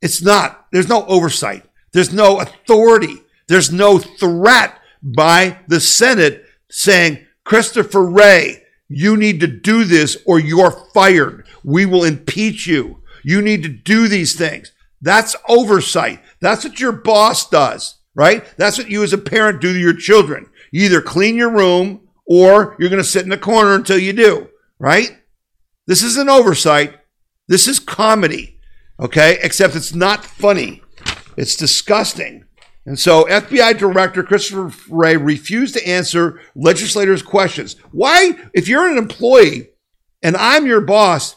It's 0.00 0.22
not. 0.22 0.66
There's 0.72 0.88
no 0.88 1.04
oversight. 1.06 1.64
There's 1.92 2.12
no 2.12 2.40
authority. 2.40 3.22
There's 3.48 3.72
no 3.72 3.98
threat 3.98 4.78
by 5.02 5.58
the 5.68 5.80
Senate 5.80 6.44
saying, 6.70 7.26
Christopher 7.44 8.04
Wray, 8.04 8.62
you 8.88 9.16
need 9.16 9.40
to 9.40 9.46
do 9.46 9.84
this 9.84 10.16
or 10.26 10.38
you're 10.38 10.70
fired. 10.92 11.46
We 11.64 11.86
will 11.86 12.04
impeach 12.04 12.66
you. 12.66 13.02
You 13.24 13.42
need 13.42 13.62
to 13.62 13.68
do 13.68 14.08
these 14.08 14.34
things. 14.36 14.72
That's 15.00 15.36
oversight. 15.48 16.20
That's 16.40 16.64
what 16.64 16.80
your 16.80 16.92
boss 16.92 17.48
does, 17.48 17.98
right? 18.14 18.44
That's 18.56 18.78
what 18.78 18.90
you 18.90 19.02
as 19.02 19.12
a 19.12 19.18
parent 19.18 19.60
do 19.60 19.72
to 19.72 19.78
your 19.78 19.94
children. 19.94 20.50
You 20.70 20.84
either 20.84 21.00
clean 21.00 21.36
your 21.36 21.50
room 21.50 22.08
or 22.26 22.76
you're 22.78 22.90
going 22.90 23.02
to 23.02 23.08
sit 23.08 23.22
in 23.22 23.30
the 23.30 23.38
corner 23.38 23.74
until 23.74 23.98
you 23.98 24.12
do, 24.12 24.48
right? 24.78 25.18
This 25.86 26.02
is 26.02 26.16
an 26.16 26.28
oversight. 26.28 26.98
This 27.48 27.66
is 27.66 27.78
comedy. 27.78 28.57
Okay, 29.00 29.38
except 29.42 29.76
it's 29.76 29.94
not 29.94 30.24
funny. 30.24 30.82
It's 31.36 31.56
disgusting. 31.56 32.44
And 32.84 32.98
so 32.98 33.24
FBI 33.24 33.78
Director 33.78 34.22
Christopher 34.22 34.72
Wray 34.88 35.16
refused 35.16 35.74
to 35.74 35.86
answer 35.86 36.40
legislators' 36.56 37.22
questions. 37.22 37.76
Why, 37.92 38.38
if 38.54 38.66
you're 38.66 38.90
an 38.90 38.96
employee 38.96 39.68
and 40.22 40.36
I'm 40.36 40.66
your 40.66 40.80
boss, 40.80 41.36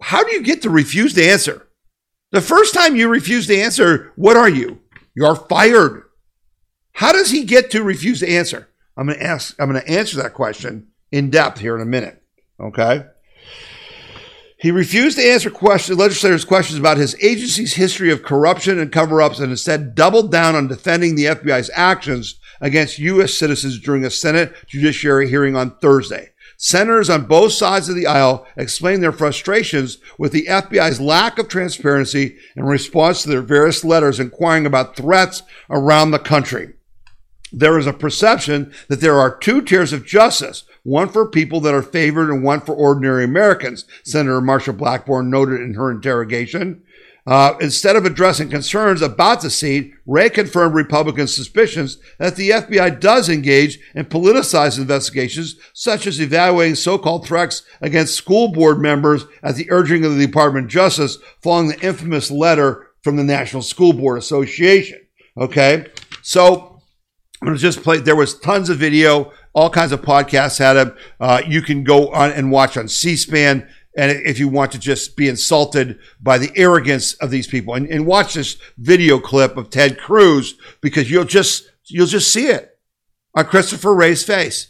how 0.00 0.22
do 0.22 0.32
you 0.32 0.42
get 0.42 0.62
to 0.62 0.70
refuse 0.70 1.14
to 1.14 1.24
answer? 1.24 1.66
The 2.30 2.40
first 2.40 2.74
time 2.74 2.94
you 2.94 3.08
refuse 3.08 3.46
to 3.46 3.58
answer, 3.58 4.12
what 4.16 4.36
are 4.36 4.48
you? 4.48 4.80
You're 5.14 5.34
fired. 5.36 6.04
How 6.92 7.12
does 7.12 7.30
he 7.30 7.44
get 7.44 7.70
to 7.70 7.82
refuse 7.82 8.20
to 8.20 8.28
answer? 8.28 8.68
I'm 8.96 9.06
going 9.06 9.18
to 9.18 9.24
ask, 9.24 9.54
I'm 9.60 9.72
to 9.72 9.88
answer 9.88 10.18
that 10.18 10.34
question 10.34 10.88
in 11.10 11.30
depth 11.30 11.58
here 11.58 11.74
in 11.74 11.82
a 11.82 11.86
minute. 11.86 12.22
Okay. 12.60 13.06
He 14.62 14.70
refused 14.70 15.18
to 15.18 15.28
answer 15.28 15.50
questions, 15.50 15.98
legislators' 15.98 16.44
questions 16.44 16.78
about 16.78 16.96
his 16.96 17.16
agency's 17.20 17.74
history 17.74 18.12
of 18.12 18.22
corruption 18.22 18.78
and 18.78 18.92
cover 18.92 19.20
ups 19.20 19.40
and 19.40 19.50
instead 19.50 19.96
doubled 19.96 20.30
down 20.30 20.54
on 20.54 20.68
defending 20.68 21.16
the 21.16 21.24
FBI's 21.24 21.68
actions 21.74 22.38
against 22.60 23.00
U.S. 23.00 23.34
citizens 23.34 23.80
during 23.80 24.04
a 24.04 24.10
Senate 24.10 24.54
Judiciary 24.68 25.28
hearing 25.28 25.56
on 25.56 25.76
Thursday. 25.78 26.30
Senators 26.56 27.10
on 27.10 27.24
both 27.24 27.50
sides 27.50 27.88
of 27.88 27.96
the 27.96 28.06
aisle 28.06 28.46
explained 28.56 29.02
their 29.02 29.10
frustrations 29.10 29.98
with 30.16 30.30
the 30.30 30.46
FBI's 30.46 31.00
lack 31.00 31.40
of 31.40 31.48
transparency 31.48 32.36
in 32.54 32.62
response 32.62 33.22
to 33.22 33.30
their 33.30 33.42
various 33.42 33.82
letters 33.82 34.20
inquiring 34.20 34.64
about 34.64 34.94
threats 34.94 35.42
around 35.70 36.12
the 36.12 36.20
country. 36.20 36.74
There 37.52 37.80
is 37.80 37.88
a 37.88 37.92
perception 37.92 38.72
that 38.86 39.00
there 39.00 39.18
are 39.18 39.36
two 39.36 39.60
tiers 39.60 39.92
of 39.92 40.06
justice 40.06 40.62
one 40.82 41.08
for 41.08 41.28
people 41.28 41.60
that 41.60 41.74
are 41.74 41.82
favored 41.82 42.30
and 42.30 42.42
one 42.42 42.60
for 42.60 42.74
ordinary 42.74 43.24
Americans, 43.24 43.84
Senator 44.04 44.40
Marsha 44.40 44.76
Blackburn 44.76 45.30
noted 45.30 45.60
in 45.60 45.74
her 45.74 45.90
interrogation. 45.90 46.82
Uh, 47.24 47.54
instead 47.60 47.94
of 47.94 48.04
addressing 48.04 48.50
concerns 48.50 49.00
about 49.00 49.42
the 49.42 49.50
seat, 49.50 49.92
Wray 50.06 50.28
confirmed 50.28 50.74
Republican 50.74 51.28
suspicions 51.28 51.98
that 52.18 52.34
the 52.34 52.50
FBI 52.50 52.98
does 52.98 53.28
engage 53.28 53.78
in 53.94 54.06
politicized 54.06 54.78
investigations, 54.78 55.54
such 55.72 56.08
as 56.08 56.20
evaluating 56.20 56.74
so-called 56.74 57.24
threats 57.24 57.62
against 57.80 58.16
school 58.16 58.48
board 58.48 58.80
members 58.80 59.24
at 59.44 59.54
the 59.54 59.70
urging 59.70 60.04
of 60.04 60.16
the 60.16 60.26
Department 60.26 60.64
of 60.64 60.70
Justice 60.72 61.18
following 61.40 61.68
the 61.68 61.80
infamous 61.80 62.28
letter 62.28 62.88
from 63.02 63.16
the 63.16 63.24
National 63.24 63.62
School 63.62 63.92
Board 63.92 64.18
Association. 64.18 64.98
Okay, 65.38 65.86
so 66.22 66.80
I'm 67.40 67.46
going 67.46 67.56
to 67.56 67.62
just 67.62 67.82
play. 67.82 67.98
There 67.98 68.16
was 68.16 68.38
tons 68.38 68.68
of 68.68 68.78
video 68.78 69.32
all 69.54 69.70
kinds 69.70 69.92
of 69.92 70.02
podcasts 70.02 70.58
had 70.58 70.76
him. 70.76 70.96
Uh, 71.20 71.42
you 71.46 71.62
can 71.62 71.84
go 71.84 72.08
on 72.08 72.30
and 72.32 72.50
watch 72.50 72.76
on 72.76 72.88
C-SPAN. 72.88 73.68
And 73.96 74.10
if 74.10 74.38
you 74.38 74.48
want 74.48 74.72
to 74.72 74.78
just 74.78 75.16
be 75.16 75.28
insulted 75.28 75.98
by 76.20 76.38
the 76.38 76.50
arrogance 76.56 77.12
of 77.14 77.30
these 77.30 77.46
people 77.46 77.74
and, 77.74 77.86
and 77.88 78.06
watch 78.06 78.34
this 78.34 78.56
video 78.78 79.18
clip 79.18 79.56
of 79.58 79.68
Ted 79.68 79.98
Cruz, 79.98 80.54
because 80.80 81.10
you'll 81.10 81.24
just, 81.24 81.70
you'll 81.86 82.06
just 82.06 82.32
see 82.32 82.46
it 82.46 82.78
on 83.34 83.44
Christopher 83.44 83.94
Wray's 83.94 84.24
face. 84.24 84.68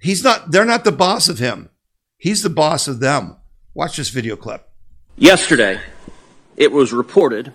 He's 0.00 0.24
not, 0.24 0.50
they're 0.50 0.64
not 0.64 0.84
the 0.84 0.92
boss 0.92 1.28
of 1.28 1.38
him. 1.38 1.68
He's 2.16 2.42
the 2.42 2.50
boss 2.50 2.88
of 2.88 3.00
them. 3.00 3.36
Watch 3.74 3.98
this 3.98 4.08
video 4.08 4.34
clip. 4.34 4.66
Yesterday, 5.16 5.80
it 6.56 6.72
was 6.72 6.94
reported 6.94 7.52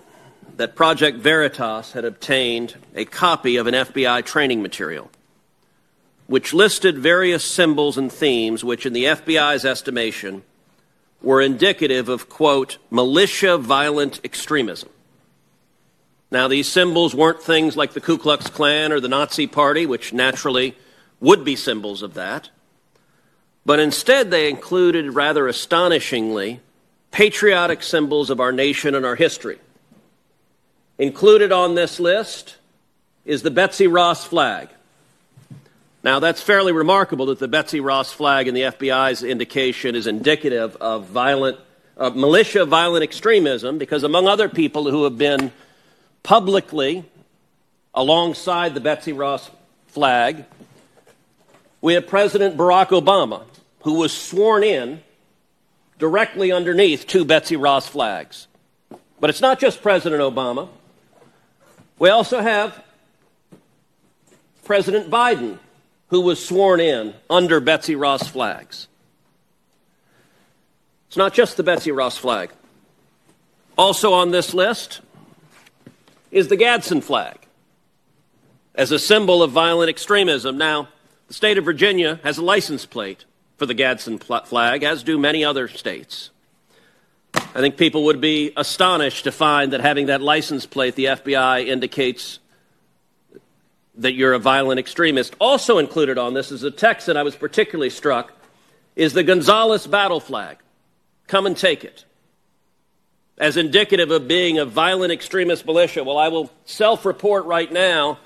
that 0.56 0.76
Project 0.76 1.18
Veritas 1.18 1.92
had 1.92 2.04
obtained 2.04 2.76
a 2.94 3.04
copy 3.04 3.56
of 3.56 3.66
an 3.66 3.74
FBI 3.74 4.24
training 4.24 4.62
material 4.62 5.10
which 6.26 6.52
listed 6.52 6.98
various 6.98 7.44
symbols 7.44 7.96
and 7.96 8.12
themes 8.12 8.64
which, 8.64 8.86
in 8.86 8.92
the 8.92 9.04
FBI's 9.04 9.64
estimation, 9.64 10.42
were 11.22 11.40
indicative 11.40 12.08
of, 12.08 12.28
quote, 12.28 12.78
militia 12.90 13.58
violent 13.58 14.20
extremism. 14.24 14.88
Now, 16.30 16.48
these 16.48 16.68
symbols 16.68 17.14
weren't 17.14 17.42
things 17.42 17.76
like 17.76 17.92
the 17.92 18.00
Ku 18.00 18.18
Klux 18.18 18.48
Klan 18.50 18.92
or 18.92 19.00
the 19.00 19.08
Nazi 19.08 19.46
Party, 19.46 19.86
which 19.86 20.12
naturally 20.12 20.76
would 21.20 21.44
be 21.44 21.56
symbols 21.56 22.02
of 22.02 22.14
that, 22.14 22.50
but 23.64 23.80
instead 23.80 24.30
they 24.30 24.50
included, 24.50 25.14
rather 25.14 25.48
astonishingly, 25.48 26.60
patriotic 27.10 27.82
symbols 27.82 28.30
of 28.30 28.40
our 28.40 28.52
nation 28.52 28.94
and 28.94 29.06
our 29.06 29.16
history. 29.16 29.58
Included 30.98 31.52
on 31.52 31.74
this 31.74 31.98
list 31.98 32.56
is 33.24 33.42
the 33.42 33.50
Betsy 33.50 33.86
Ross 33.86 34.24
flag. 34.24 34.68
Now, 36.06 36.20
that's 36.20 36.40
fairly 36.40 36.70
remarkable 36.70 37.26
that 37.26 37.40
the 37.40 37.48
Betsy 37.48 37.80
Ross 37.80 38.12
flag 38.12 38.46
and 38.46 38.56
the 38.56 38.60
FBI's 38.60 39.24
indication 39.24 39.96
is 39.96 40.06
indicative 40.06 40.76
of 40.76 41.06
violent, 41.06 41.58
uh, 41.96 42.10
militia 42.10 42.64
violent 42.64 43.02
extremism, 43.02 43.76
because 43.76 44.04
among 44.04 44.28
other 44.28 44.48
people 44.48 44.88
who 44.88 45.02
have 45.02 45.18
been 45.18 45.50
publicly 46.22 47.04
alongside 47.92 48.74
the 48.74 48.80
Betsy 48.80 49.12
Ross 49.12 49.50
flag, 49.88 50.44
we 51.80 51.94
have 51.94 52.06
President 52.06 52.56
Barack 52.56 52.90
Obama, 52.90 53.42
who 53.80 53.94
was 53.94 54.12
sworn 54.12 54.62
in 54.62 55.02
directly 55.98 56.52
underneath 56.52 57.08
two 57.08 57.24
Betsy 57.24 57.56
Ross 57.56 57.88
flags. 57.88 58.46
But 59.18 59.28
it's 59.28 59.40
not 59.40 59.58
just 59.58 59.82
President 59.82 60.22
Obama. 60.22 60.68
We 61.98 62.10
also 62.10 62.40
have 62.40 62.80
President 64.62 65.10
Biden, 65.10 65.58
who 66.08 66.20
was 66.20 66.44
sworn 66.44 66.80
in 66.80 67.14
under 67.28 67.60
Betsy 67.60 67.96
Ross 67.96 68.28
flags. 68.28 68.88
It's 71.08 71.16
not 71.16 71.34
just 71.34 71.56
the 71.56 71.62
Betsy 71.62 71.92
Ross 71.92 72.16
flag. 72.16 72.50
Also 73.78 74.12
on 74.12 74.30
this 74.30 74.54
list 74.54 75.00
is 76.30 76.48
the 76.48 76.56
Gadsden 76.56 77.00
flag 77.00 77.46
as 78.74 78.92
a 78.92 78.98
symbol 78.98 79.42
of 79.42 79.50
violent 79.50 79.88
extremism. 79.88 80.58
Now, 80.58 80.88
the 81.28 81.34
state 81.34 81.58
of 81.58 81.64
Virginia 81.64 82.20
has 82.22 82.38
a 82.38 82.44
license 82.44 82.86
plate 82.86 83.24
for 83.56 83.66
the 83.66 83.74
Gadsden 83.74 84.18
flag, 84.18 84.82
as 84.82 85.02
do 85.02 85.18
many 85.18 85.44
other 85.44 85.66
states. 85.68 86.30
I 87.34 87.60
think 87.60 87.76
people 87.76 88.04
would 88.04 88.20
be 88.20 88.52
astonished 88.56 89.24
to 89.24 89.32
find 89.32 89.72
that 89.72 89.80
having 89.80 90.06
that 90.06 90.22
license 90.22 90.66
plate, 90.66 90.94
the 90.94 91.06
FBI 91.06 91.66
indicates 91.66 92.38
that 93.98 94.12
you're 94.12 94.32
a 94.32 94.38
violent 94.38 94.78
extremist. 94.78 95.34
Also 95.40 95.78
included 95.78 96.18
on 96.18 96.34
this 96.34 96.52
is 96.52 96.62
a 96.62 96.70
text 96.70 97.06
that 97.06 97.16
I 97.16 97.22
was 97.22 97.34
particularly 97.34 97.90
struck 97.90 98.32
is 98.94 99.12
the 99.12 99.22
Gonzales 99.22 99.86
battle 99.86 100.20
flag. 100.20 100.58
Come 101.26 101.46
and 101.46 101.56
take 101.56 101.84
it. 101.84 102.04
As 103.38 103.56
indicative 103.56 104.10
of 104.10 104.26
being 104.26 104.58
a 104.58 104.64
violent 104.64 105.12
extremist 105.12 105.66
militia. 105.66 106.04
Well, 106.04 106.16
I 106.16 106.28
will 106.28 106.50
self 106.64 107.04
report 107.04 107.44
right 107.44 107.70
now 107.70 108.18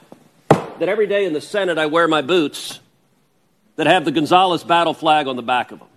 that 0.49 0.89
every 0.89 1.07
day 1.07 1.25
in 1.25 1.33
the 1.33 1.41
Senate 1.41 1.79
I 1.79 1.87
wear 1.87 2.07
my 2.07 2.23
boots 2.23 2.79
that 3.77 3.87
have 3.87 4.05
the 4.05 4.13
Gonzales 4.13 4.63
battle 4.63 4.95
flag 4.95 5.27
on 5.27 5.37
the 5.37 5.43
back 5.43 5.73
of 5.73 5.81
them. 5.81 5.89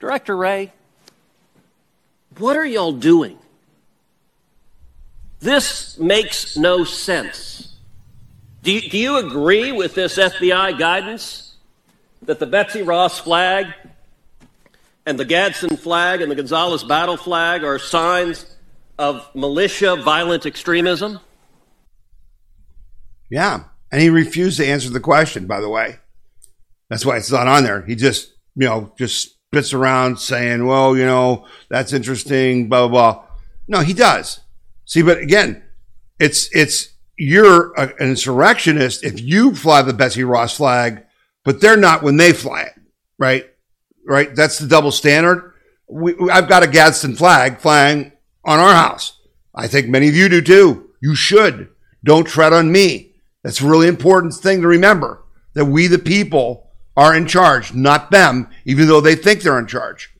Director 0.00 0.36
Wray, 0.36 0.72
what 2.38 2.56
are 2.56 2.64
y'all 2.64 2.92
doing? 2.92 3.38
This 5.42 5.98
makes 5.98 6.56
no 6.56 6.84
sense. 6.84 7.74
Do 8.62 8.70
you, 8.70 8.88
do 8.88 8.96
you 8.96 9.16
agree 9.16 9.72
with 9.72 9.92
this 9.92 10.16
FBI 10.16 10.78
guidance 10.78 11.56
that 12.22 12.38
the 12.38 12.46
Betsy 12.46 12.82
Ross 12.82 13.18
flag 13.18 13.66
and 15.04 15.18
the 15.18 15.24
Gadsden 15.24 15.76
flag 15.76 16.22
and 16.22 16.30
the 16.30 16.36
Gonzales 16.36 16.84
battle 16.84 17.16
flag 17.16 17.64
are 17.64 17.80
signs 17.80 18.46
of 19.00 19.28
militia 19.34 19.96
violent 19.96 20.46
extremism? 20.46 21.18
Yeah. 23.28 23.64
And 23.90 24.00
he 24.00 24.10
refused 24.10 24.58
to 24.58 24.66
answer 24.66 24.90
the 24.90 25.00
question, 25.00 25.48
by 25.48 25.60
the 25.60 25.68
way. 25.68 25.96
That's 26.88 27.04
why 27.04 27.16
it's 27.16 27.32
not 27.32 27.48
on 27.48 27.64
there. 27.64 27.82
He 27.82 27.96
just, 27.96 28.32
you 28.54 28.68
know, 28.68 28.92
just 28.96 29.38
spits 29.48 29.74
around 29.74 30.20
saying, 30.20 30.64
well, 30.66 30.96
you 30.96 31.04
know, 31.04 31.46
that's 31.68 31.92
interesting, 31.92 32.68
blah, 32.68 32.86
blah, 32.86 33.12
blah. 33.14 33.24
No, 33.66 33.80
he 33.80 33.92
does. 33.92 34.38
See, 34.92 35.00
but 35.00 35.16
again, 35.16 35.62
it's, 36.20 36.54
it's, 36.54 36.90
you're 37.16 37.72
a, 37.72 37.94
an 37.98 38.10
insurrectionist 38.10 39.02
if 39.02 39.18
you 39.22 39.54
fly 39.54 39.80
the 39.80 39.94
Betsy 39.94 40.22
Ross 40.22 40.58
flag, 40.58 41.04
but 41.46 41.62
they're 41.62 41.78
not 41.78 42.02
when 42.02 42.18
they 42.18 42.34
fly 42.34 42.64
it, 42.64 42.74
right? 43.18 43.48
Right? 44.06 44.36
That's 44.36 44.58
the 44.58 44.68
double 44.68 44.90
standard. 44.90 45.54
We, 45.88 46.14
I've 46.30 46.46
got 46.46 46.62
a 46.62 46.66
Gadsden 46.66 47.16
flag 47.16 47.60
flying 47.60 48.12
on 48.44 48.58
our 48.58 48.74
house. 48.74 49.18
I 49.54 49.66
think 49.66 49.88
many 49.88 50.08
of 50.08 50.14
you 50.14 50.28
do 50.28 50.42
too. 50.42 50.90
You 51.00 51.14
should. 51.14 51.70
Don't 52.04 52.26
tread 52.26 52.52
on 52.52 52.70
me. 52.70 53.14
That's 53.42 53.62
a 53.62 53.66
really 53.66 53.88
important 53.88 54.34
thing 54.34 54.60
to 54.60 54.68
remember 54.68 55.24
that 55.54 55.64
we, 55.64 55.86
the 55.86 55.98
people, 55.98 56.70
are 56.98 57.16
in 57.16 57.26
charge, 57.26 57.72
not 57.72 58.10
them, 58.10 58.50
even 58.66 58.88
though 58.88 59.00
they 59.00 59.14
think 59.14 59.40
they're 59.40 59.58
in 59.58 59.66
charge. 59.66 60.11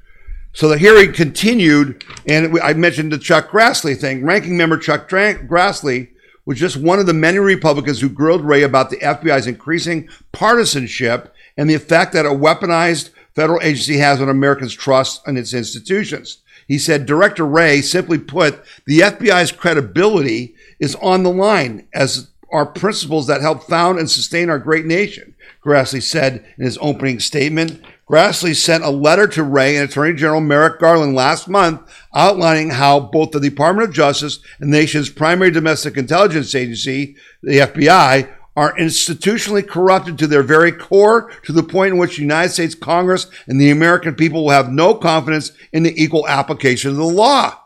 So 0.54 0.68
the 0.68 0.76
hearing 0.76 1.12
continued, 1.12 2.04
and 2.26 2.58
I 2.60 2.74
mentioned 2.74 3.12
the 3.12 3.18
Chuck 3.18 3.50
Grassley 3.50 3.96
thing. 3.96 4.24
Ranking 4.24 4.56
member 4.56 4.76
Chuck 4.76 5.08
Grassley 5.08 6.08
was 6.44 6.58
just 6.58 6.76
one 6.76 6.98
of 6.98 7.06
the 7.06 7.14
many 7.14 7.38
Republicans 7.38 8.00
who 8.00 8.08
grilled 8.08 8.44
Wray 8.44 8.62
about 8.62 8.90
the 8.90 8.98
FBI's 8.98 9.46
increasing 9.46 10.08
partisanship 10.32 11.34
and 11.56 11.70
the 11.70 11.74
effect 11.74 12.12
that 12.12 12.26
a 12.26 12.30
weaponized 12.30 13.10
federal 13.34 13.62
agency 13.62 13.96
has 13.96 14.20
on 14.20 14.28
Americans' 14.28 14.74
trust 14.74 15.26
in 15.26 15.38
its 15.38 15.54
institutions. 15.54 16.38
He 16.68 16.78
said, 16.78 17.06
Director 17.06 17.46
Wray, 17.46 17.80
simply 17.80 18.18
put, 18.18 18.62
the 18.86 19.00
FBI's 19.00 19.52
credibility 19.52 20.54
is 20.78 20.94
on 20.96 21.22
the 21.22 21.30
line 21.30 21.86
as 21.94 22.28
are 22.50 22.66
principles 22.66 23.26
that 23.26 23.40
help 23.40 23.62
found 23.62 23.98
and 23.98 24.10
sustain 24.10 24.50
our 24.50 24.58
great 24.58 24.84
nation. 24.84 25.34
Grassley 25.64 26.02
said 26.02 26.44
in 26.58 26.64
his 26.64 26.78
opening 26.82 27.18
statement. 27.18 27.82
Grassley 28.10 28.54
sent 28.54 28.84
a 28.84 28.90
letter 28.90 29.26
to 29.28 29.42
Wray 29.42 29.76
and 29.76 29.88
Attorney 29.88 30.14
General 30.14 30.40
Merrick 30.40 30.80
Garland 30.80 31.14
last 31.14 31.48
month 31.48 31.80
outlining 32.14 32.70
how 32.70 33.00
both 33.00 33.30
the 33.30 33.40
Department 33.40 33.88
of 33.88 33.94
Justice 33.94 34.40
and 34.60 34.72
the 34.72 34.78
nation's 34.78 35.08
primary 35.08 35.50
domestic 35.50 35.96
intelligence 35.96 36.54
agency, 36.54 37.16
the 37.42 37.58
FBI, 37.58 38.28
are 38.54 38.74
institutionally 38.76 39.66
corrupted 39.66 40.18
to 40.18 40.26
their 40.26 40.42
very 40.42 40.72
core 40.72 41.30
to 41.44 41.52
the 41.52 41.62
point 41.62 41.94
in 41.94 41.98
which 41.98 42.16
the 42.16 42.22
United 42.22 42.50
States 42.50 42.74
Congress 42.74 43.28
and 43.46 43.60
the 43.60 43.70
American 43.70 44.14
people 44.14 44.44
will 44.44 44.50
have 44.50 44.68
no 44.68 44.94
confidence 44.94 45.52
in 45.72 45.82
the 45.82 46.02
equal 46.02 46.28
application 46.28 46.90
of 46.90 46.96
the 46.96 47.04
law. 47.04 47.58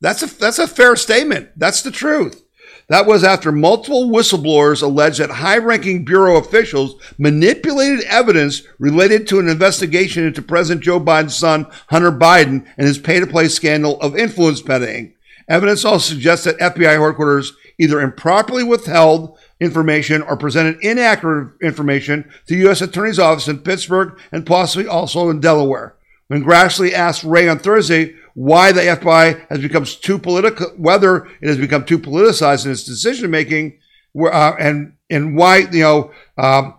That's 0.00 0.22
a, 0.22 0.26
that's 0.38 0.58
a 0.58 0.66
fair 0.66 0.96
statement. 0.96 1.50
That's 1.56 1.82
the 1.82 1.90
truth. 1.90 2.43
That 2.88 3.06
was 3.06 3.24
after 3.24 3.50
multiple 3.50 4.10
whistleblowers 4.10 4.82
alleged 4.82 5.18
that 5.18 5.30
high 5.30 5.56
ranking 5.56 6.04
Bureau 6.04 6.36
officials 6.36 6.96
manipulated 7.18 8.04
evidence 8.04 8.62
related 8.78 9.26
to 9.28 9.38
an 9.38 9.48
investigation 9.48 10.26
into 10.26 10.42
President 10.42 10.84
Joe 10.84 11.00
Biden's 11.00 11.36
son, 11.36 11.66
Hunter 11.88 12.12
Biden, 12.12 12.66
and 12.76 12.86
his 12.86 12.98
pay 12.98 13.20
to 13.20 13.26
play 13.26 13.48
scandal 13.48 13.98
of 14.00 14.16
influence 14.16 14.60
peddling. 14.60 15.14
Evidence 15.48 15.84
also 15.84 16.14
suggests 16.14 16.44
that 16.44 16.58
FBI 16.58 17.00
headquarters 17.00 17.52
either 17.78 18.00
improperly 18.00 18.62
withheld 18.62 19.38
information 19.60 20.22
or 20.22 20.36
presented 20.36 20.78
inaccurate 20.80 21.52
information 21.62 22.30
to 22.46 22.56
U.S. 22.56 22.82
Attorney's 22.82 23.18
Office 23.18 23.48
in 23.48 23.58
Pittsburgh 23.58 24.18
and 24.30 24.46
possibly 24.46 24.86
also 24.86 25.30
in 25.30 25.40
Delaware. 25.40 25.96
When 26.28 26.44
Grassley 26.44 26.92
asked 26.92 27.24
Wray 27.24 27.48
on 27.48 27.58
Thursday 27.58 28.14
why 28.34 28.72
the 28.72 28.80
FBI 28.80 29.46
has 29.48 29.60
become 29.60 29.84
too 29.84 30.18
political, 30.18 30.68
whether 30.76 31.26
it 31.40 31.48
has 31.48 31.58
become 31.58 31.84
too 31.84 31.98
politicized 31.98 32.64
in 32.64 32.72
its 32.72 32.84
decision 32.84 33.30
making, 33.30 33.78
uh, 34.18 34.52
and 34.58 34.94
and 35.10 35.36
why 35.36 35.58
you 35.58 35.80
know 35.80 36.12
um, 36.38 36.74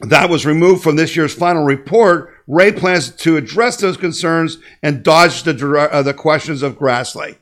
that 0.00 0.30
was 0.30 0.46
removed 0.46 0.82
from 0.82 0.96
this 0.96 1.14
year's 1.16 1.34
final 1.34 1.64
report. 1.64 2.30
Wray 2.48 2.72
plans 2.72 3.10
to 3.16 3.36
address 3.36 3.76
those 3.76 3.96
concerns 3.96 4.58
and 4.82 5.04
dodge 5.04 5.44
the 5.44 5.88
uh, 5.92 6.02
the 6.02 6.14
questions 6.14 6.62
of 6.62 6.78
Grassley. 6.78 7.38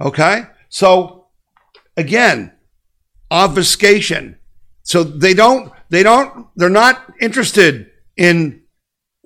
Okay, 0.00 0.44
so 0.68 1.26
again, 1.96 2.52
obfuscation. 3.30 4.38
So 4.82 5.04
they 5.04 5.32
don't 5.32 5.72
they 5.90 6.02
don't 6.02 6.48
they're 6.56 6.68
not 6.68 7.14
interested 7.20 7.90
in 8.16 8.61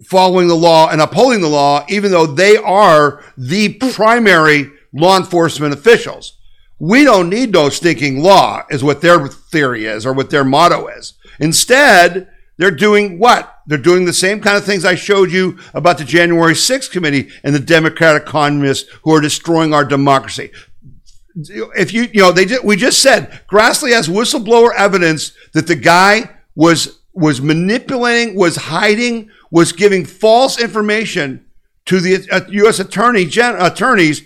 following 0.05 0.49
the 0.49 0.57
law 0.57 0.89
and 0.91 1.01
upholding 1.01 1.41
the 1.41 1.49
law, 1.49 1.85
even 1.89 2.11
though 2.11 2.27
they 2.27 2.57
are 2.57 3.23
the 3.37 3.75
primary 3.75 4.71
law 4.93 5.17
enforcement 5.17 5.73
officials. 5.73 6.39
We 6.79 7.05
don't 7.05 7.31
need 7.31 7.53
no 7.53 7.71
stinking 7.71 8.23
law, 8.23 8.65
is 8.69 8.85
what 8.85 9.01
their 9.01 9.27
theory 9.29 9.87
is, 9.87 10.05
or 10.05 10.13
what 10.13 10.29
their 10.29 10.45
motto 10.45 10.89
is. 10.89 11.15
Instead, 11.41 12.29
they're 12.59 12.71
doing 12.71 13.19
what? 13.19 13.61
They're 13.67 13.79
doing 13.79 14.05
the 14.05 14.13
same 14.13 14.41
kind 14.41 14.57
of 14.57 14.65
things 14.65 14.85
I 14.85 14.95
showed 14.95 15.31
you 15.31 15.59
about 15.75 15.99
the 15.99 16.05
January 16.05 16.55
6th 16.55 16.91
committee 16.91 17.31
and 17.43 17.55
the 17.55 17.61
Democratic 17.61 18.27
communists 18.27 18.91
who 19.03 19.15
are 19.15 19.21
destroying 19.21 19.73
our 19.73 19.85
democracy. 19.85 20.51
if 21.35 21.93
you 21.93 22.09
you 22.15 22.21
know 22.21 22.33
they 22.33 22.47
just, 22.47 22.65
we 22.65 22.77
just 22.77 23.03
said 23.03 23.43
Grassley 23.47 23.93
has 23.93 24.09
whistleblower 24.09 24.71
evidence 24.75 25.33
that 25.53 25.67
the 25.67 25.77
guy 25.77 26.31
was 26.55 27.01
was 27.17 27.41
manipulating, 27.41 28.37
was 28.37 28.57
hiding, 28.57 29.31
was 29.51 29.73
giving 29.73 30.05
false 30.05 30.61
information 30.61 31.45
to 31.87 32.01
the 32.01 32.29
uh, 32.31 32.43
U.S. 32.51 32.79
attorney 32.79 33.25
gen, 33.25 33.57
attorneys, 33.57 34.23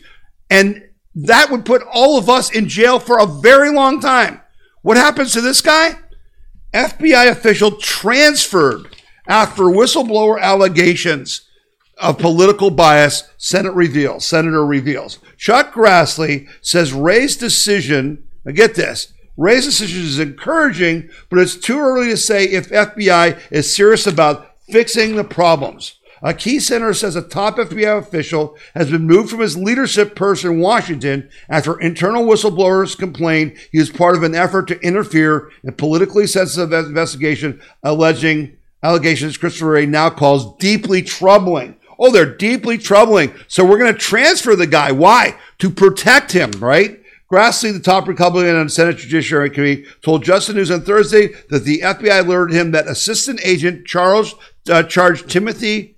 and 0.51 0.83
that 1.15 1.51
would 1.51 1.65
put 1.65 1.83
all 1.93 2.19
of 2.19 2.29
us 2.29 2.51
in 2.51 2.69
jail 2.69 2.99
for 2.99 3.19
a 3.19 3.27
very 3.27 3.71
long 3.71 4.01
time. 4.01 4.41
What 4.83 4.97
happens 4.97 5.33
to 5.33 5.41
this 5.41 5.61
guy? 5.61 5.99
FBI 6.75 7.31
official 7.31 7.73
transferred 7.73 8.97
after 9.29 9.65
whistleblower 9.65 10.41
allegations 10.41 11.43
of 11.99 12.19
political 12.19 12.71
bias, 12.71 13.25
Senate 13.37 13.75
reveals, 13.75 14.25
Senator 14.25 14.65
reveals. 14.65 15.19
Chuck 15.37 15.75
Grassley 15.75 16.49
says 16.61 16.93
Wray's 16.93 17.37
decision, 17.37 18.25
now 18.45 18.53
get 18.53 18.75
this, 18.75 19.13
Wray's 19.41 19.65
decision 19.65 20.03
is 20.03 20.19
encouraging, 20.19 21.09
but 21.31 21.39
it's 21.39 21.57
too 21.57 21.79
early 21.79 22.09
to 22.09 22.19
say 22.19 22.45
if 22.45 22.69
FBI 22.69 23.41
is 23.51 23.75
serious 23.75 24.07
about 24.07 24.55
fixing 24.71 25.17
the 25.17 25.25
problems. 25.25 25.95
A 26.23 26.35
key 26.35 26.61
senator 26.61 26.93
says 26.93 27.17
a 27.17 27.23
top 27.23 27.57
FBI 27.57 27.99
official 27.99 28.55
has 28.75 28.91
been 28.91 29.07
moved 29.07 29.31
from 29.31 29.41
his 29.41 29.57
leadership 29.57 30.15
post 30.15 30.45
in 30.45 30.61
Washington 30.61 31.31
after 31.49 31.81
internal 31.81 32.27
whistleblowers 32.27 32.99
complained 32.99 33.57
he 33.73 33.79
was 33.79 33.89
part 33.89 34.15
of 34.15 34.25
an 34.25 34.35
effort 34.35 34.69
to 34.69 34.81
interfere 34.81 35.51
in 35.65 35.73
politically 35.73 36.27
sensitive 36.27 36.75
investigation 36.75 37.63
alleging 37.83 38.59
allegations 38.83 39.39
Christopher 39.39 39.71
Wray 39.71 39.87
now 39.87 40.11
calls 40.11 40.55
deeply 40.59 41.01
troubling. 41.01 41.77
Oh, 41.99 42.13
they're 42.13 42.37
deeply 42.37 42.77
troubling. 42.77 43.33
So 43.49 43.65
we're 43.65 43.79
going 43.79 43.95
to 43.95 43.99
transfer 43.99 44.55
the 44.55 44.67
guy. 44.67 44.93
Why? 44.93 45.39
To 45.61 45.71
protect 45.71 46.33
him, 46.33 46.51
right? 46.59 47.00
Grassley, 47.31 47.73
the 47.73 47.79
top 47.79 48.09
Republican 48.09 48.57
on 48.57 48.67
the 48.67 48.71
Senate 48.71 48.97
Judiciary 48.97 49.51
Committee, 49.51 49.85
told 50.03 50.25
Just 50.25 50.53
News 50.53 50.71
on 50.71 50.83
Thursday 50.83 51.29
that 51.49 51.65
the 51.65 51.81
FBI 51.81 52.21
alerted 52.25 52.57
him 52.57 52.73
that 52.73 52.89
Assistant 52.89 53.41
Agent 53.45 53.87
Charles 53.87 54.35
uh, 54.69 54.83
charged 54.83 55.31
Timothy 55.31 55.97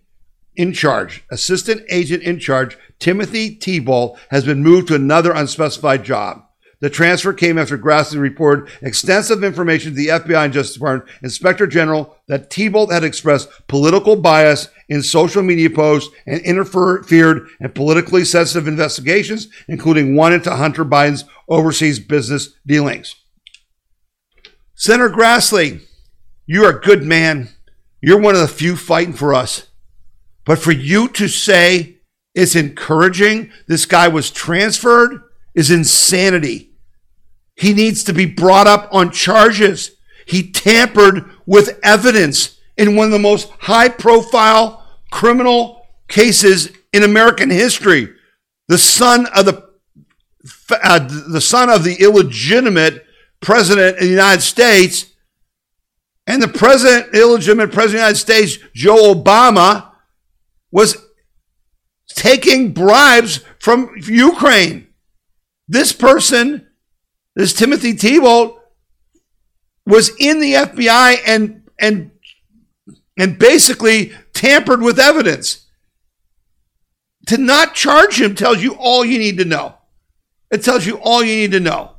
in 0.55 0.73
charge, 0.75 1.25
Assistant 1.31 1.83
Agent 1.89 2.23
in 2.23 2.39
charge 2.39 2.77
Timothy 2.99 3.55
Thibault 3.55 4.19
has 4.31 4.45
been 4.45 4.63
moved 4.63 4.89
to 4.89 4.95
another 4.95 5.33
unspecified 5.33 6.05
job. 6.05 6.45
The 6.83 6.91
transfer 6.91 7.33
came 7.33 7.59
after 7.59 7.79
Grassley 7.79 8.19
reported 8.19 8.69
extensive 8.83 9.45
information 9.45 9.93
to 9.93 9.97
the 9.97 10.09
FBI 10.09 10.47
and 10.47 10.53
Justice 10.53 10.75
Department 10.75 11.09
Inspector 11.23 11.65
General 11.69 12.17
that 12.27 12.53
Thibault 12.53 12.89
had 12.89 13.05
expressed 13.05 13.49
political 13.69 14.17
bias 14.17 14.67
in 14.89 15.01
social 15.05 15.45
media 15.45 15.71
posts 15.71 16.13
and 16.27 16.41
interfered 16.41 17.49
in 17.61 17.71
politically 17.71 18.25
sensitive 18.25 18.67
investigations, 18.67 19.47
including 19.69 20.17
one 20.17 20.33
into 20.33 20.51
Hunter 20.51 20.85
Biden's 20.85 21.25
overseas 21.49 22.01
business 22.01 22.55
dealings. 22.67 23.15
Senator 24.75 25.09
Grassley, 25.09 25.83
you're 26.47 26.77
a 26.77 26.81
good 26.81 27.05
man. 27.05 27.49
You're 28.01 28.21
one 28.21 28.35
of 28.35 28.41
the 28.41 28.49
few 28.49 28.75
fighting 28.75 29.15
for 29.15 29.35
us. 29.35 29.69
But 30.45 30.59
for 30.59 30.73
you 30.73 31.07
to 31.11 31.29
say 31.29 31.99
it's 32.35 32.57
encouraging 32.57 33.53
this 33.69 33.87
guy 33.87 34.09
was 34.09 34.33
transferred 34.33 35.23
is 35.55 35.71
insanity. 35.71 36.71
He 37.57 37.75
needs 37.75 38.05
to 38.05 38.13
be 38.13 38.27
brought 38.27 38.67
up 38.67 38.89
on 38.93 39.11
charges. 39.11 39.93
He 40.27 40.51
tampered 40.51 41.31
with 41.47 41.79
evidence 41.83 42.59
in 42.77 42.97
one 42.97 43.07
of 43.07 43.13
the 43.13 43.19
most 43.19 43.51
high 43.61 43.89
profile 43.89 44.87
criminal 45.11 45.87
cases 46.09 46.71
in 46.93 47.03
American 47.03 47.51
history. 47.51 48.09
The 48.69 48.79
son 48.79 49.27
of 49.37 49.45
the 49.47 49.71
uh, 50.71 50.99
the 51.29 51.41
son 51.41 51.71
of 51.71 51.85
the 51.85 51.97
illegitimate 52.03 53.07
president 53.41 53.97
of 53.97 54.03
the 54.03 54.09
United 54.09 54.41
States 54.41 55.13
and 56.27 56.41
the 56.41 56.49
president, 56.49 57.15
illegitimate 57.15 57.73
president 57.73 57.87
of 57.87 57.93
the 57.93 57.99
United 57.99 58.17
States, 58.17 58.59
Joe 58.75 59.15
Obama, 59.15 59.91
was 60.71 60.97
taking 62.09 62.73
bribes 62.73 63.41
from 63.59 63.95
Ukraine. 63.97 64.87
This 65.69 65.93
person 65.93 66.69
this 67.35 67.53
Timothy 67.53 67.93
Thibault 67.93 68.61
was 69.87 70.11
in 70.19 70.41
the 70.41 70.55
FBI 70.55 71.17
and 71.27 71.63
and 71.79 72.11
and 73.19 73.39
basically 73.39 74.13
tampered 74.33 74.83
with 74.83 74.99
evidence. 74.99 75.67
To 77.29 77.39
not 77.39 77.75
charge 77.75 78.21
him 78.21 78.35
tells 78.35 78.63
you 78.63 78.75
all 78.75 79.05
you 79.05 79.19
need 79.19 79.39
to 79.39 79.45
know. 79.45 79.77
It 80.51 80.63
tells 80.63 80.87
you 80.87 80.97
all 80.97 81.23
you 81.23 81.37
need 81.37 81.53
to 81.53 81.61
know. 81.61 81.93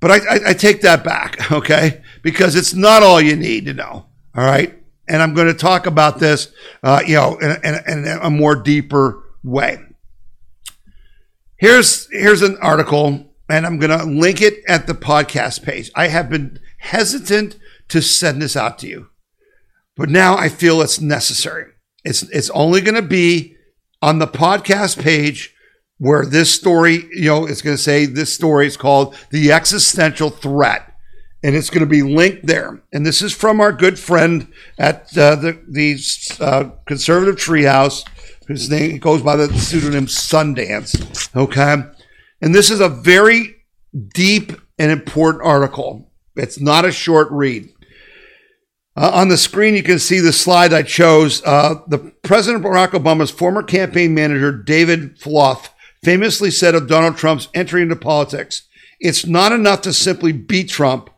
But 0.00 0.10
I, 0.10 0.16
I, 0.16 0.40
I 0.48 0.52
take 0.54 0.82
that 0.82 1.04
back, 1.04 1.50
okay? 1.52 2.02
Because 2.22 2.56
it's 2.56 2.74
not 2.74 3.02
all 3.02 3.20
you 3.20 3.36
need 3.36 3.66
to 3.66 3.74
know. 3.74 4.06
All 4.34 4.44
right. 4.44 4.78
And 5.06 5.22
I'm 5.22 5.34
going 5.34 5.48
to 5.48 5.54
talk 5.54 5.86
about 5.86 6.18
this, 6.18 6.52
uh, 6.82 7.02
you 7.06 7.14
know, 7.14 7.36
in, 7.36 7.50
in, 7.62 8.06
in 8.06 8.18
a 8.22 8.30
more 8.30 8.56
deeper 8.56 9.22
way. 9.42 9.78
Here's 11.56 12.10
here's 12.10 12.42
an 12.42 12.58
article 12.60 13.33
and 13.48 13.66
I'm 13.66 13.78
going 13.78 13.98
to 13.98 14.04
link 14.04 14.40
it 14.40 14.62
at 14.68 14.86
the 14.86 14.94
podcast 14.94 15.62
page. 15.62 15.90
I 15.94 16.08
have 16.08 16.30
been 16.30 16.58
hesitant 16.78 17.58
to 17.88 18.00
send 18.00 18.40
this 18.40 18.56
out 18.56 18.78
to 18.80 18.88
you, 18.88 19.08
but 19.96 20.08
now 20.08 20.36
I 20.36 20.48
feel 20.48 20.80
it's 20.80 21.00
necessary. 21.00 21.66
It's 22.04 22.22
it's 22.30 22.50
only 22.50 22.80
going 22.80 22.94
to 22.94 23.02
be 23.02 23.56
on 24.02 24.18
the 24.18 24.26
podcast 24.26 25.02
page 25.02 25.54
where 25.98 26.26
this 26.26 26.54
story, 26.54 27.08
you 27.12 27.26
know, 27.26 27.46
it's 27.46 27.62
going 27.62 27.76
to 27.76 27.82
say 27.82 28.04
this 28.04 28.32
story 28.32 28.66
is 28.66 28.76
called 28.76 29.16
the 29.30 29.52
existential 29.52 30.30
threat. 30.30 30.90
And 31.42 31.54
it's 31.54 31.68
going 31.68 31.80
to 31.80 31.86
be 31.86 32.02
linked 32.02 32.46
there. 32.46 32.82
And 32.90 33.04
this 33.04 33.20
is 33.20 33.34
from 33.34 33.60
our 33.60 33.70
good 33.70 33.98
friend 33.98 34.50
at 34.78 35.16
uh, 35.16 35.36
the, 35.36 35.62
the 35.68 35.98
uh, 36.42 36.70
conservative 36.86 37.36
treehouse, 37.36 38.06
whose 38.46 38.70
name 38.70 38.96
goes 38.98 39.20
by 39.20 39.36
the 39.36 39.52
pseudonym 39.52 40.06
Sundance. 40.06 41.36
Okay. 41.36 41.93
And 42.44 42.54
this 42.54 42.70
is 42.70 42.80
a 42.80 42.90
very 42.90 43.56
deep 44.12 44.52
and 44.78 44.92
important 44.92 45.42
article. 45.42 46.12
It's 46.36 46.60
not 46.60 46.84
a 46.84 46.92
short 46.92 47.28
read. 47.30 47.70
Uh, 48.94 49.12
on 49.14 49.28
the 49.28 49.38
screen, 49.38 49.74
you 49.74 49.82
can 49.82 49.98
see 49.98 50.20
the 50.20 50.30
slide 50.30 50.74
I 50.74 50.82
chose. 50.82 51.42
Uh, 51.42 51.76
the 51.88 52.12
President 52.22 52.62
Barack 52.62 52.90
Obama's 52.90 53.30
former 53.30 53.62
campaign 53.62 54.12
manager, 54.12 54.52
David 54.52 55.18
Plouffe, 55.18 55.70
famously 56.02 56.50
said 56.50 56.74
of 56.74 56.86
Donald 56.86 57.16
Trump's 57.16 57.48
entry 57.54 57.80
into 57.80 57.96
politics, 57.96 58.68
it's 59.00 59.24
not 59.24 59.52
enough 59.52 59.80
to 59.80 59.94
simply 59.94 60.32
beat 60.32 60.68
Trump. 60.68 61.08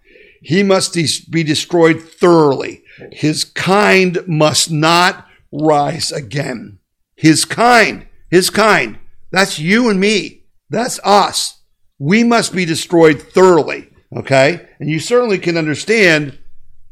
He 0.43 0.62
must 0.62 0.95
de- 0.95 1.09
be 1.29 1.43
destroyed 1.43 2.01
thoroughly. 2.01 2.85
His 3.11 3.43
kind 3.43 4.20
must 4.29 4.70
not 4.70 5.27
rise 5.51 6.12
again. 6.12 6.79
His 7.16 7.45
kind, 7.45 8.07
his 8.31 8.49
kind. 8.49 9.01
That's 9.33 9.59
you 9.59 9.91
and 9.91 9.99
me. 9.99 10.36
That's 10.70 11.00
us. 11.04 11.60
We 11.98 12.24
must 12.24 12.52
be 12.52 12.64
destroyed 12.64 13.22
thoroughly. 13.22 13.90
Okay. 14.14 14.68
And 14.78 14.88
you 14.88 15.00
certainly 15.00 15.38
can 15.38 15.56
understand, 15.56 16.38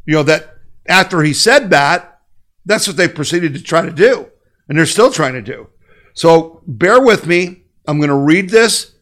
you 0.07 0.15
know, 0.15 0.23
that 0.25 0.55
after 0.87 1.23
he 1.23 1.33
said 1.33 1.71
that, 1.71 2.21
that's 2.65 2.87
what 2.87 2.97
they 2.97 3.09
proceeded 3.09 3.55
to 3.55 3.63
try 3.63 3.83
to 3.83 3.93
do. 3.93 4.31
And 4.69 4.79
they're 4.79 4.87
still 4.87 5.13
trying 5.13 5.35
to 5.35 5.43
do. 5.43 5.69
So 6.15 6.63
bear 6.67 7.01
with 7.01 7.27
me. 7.27 7.65
I'm 7.87 7.99
going 7.99 8.09
to 8.09 8.15
read 8.15 8.49
this 8.49 8.95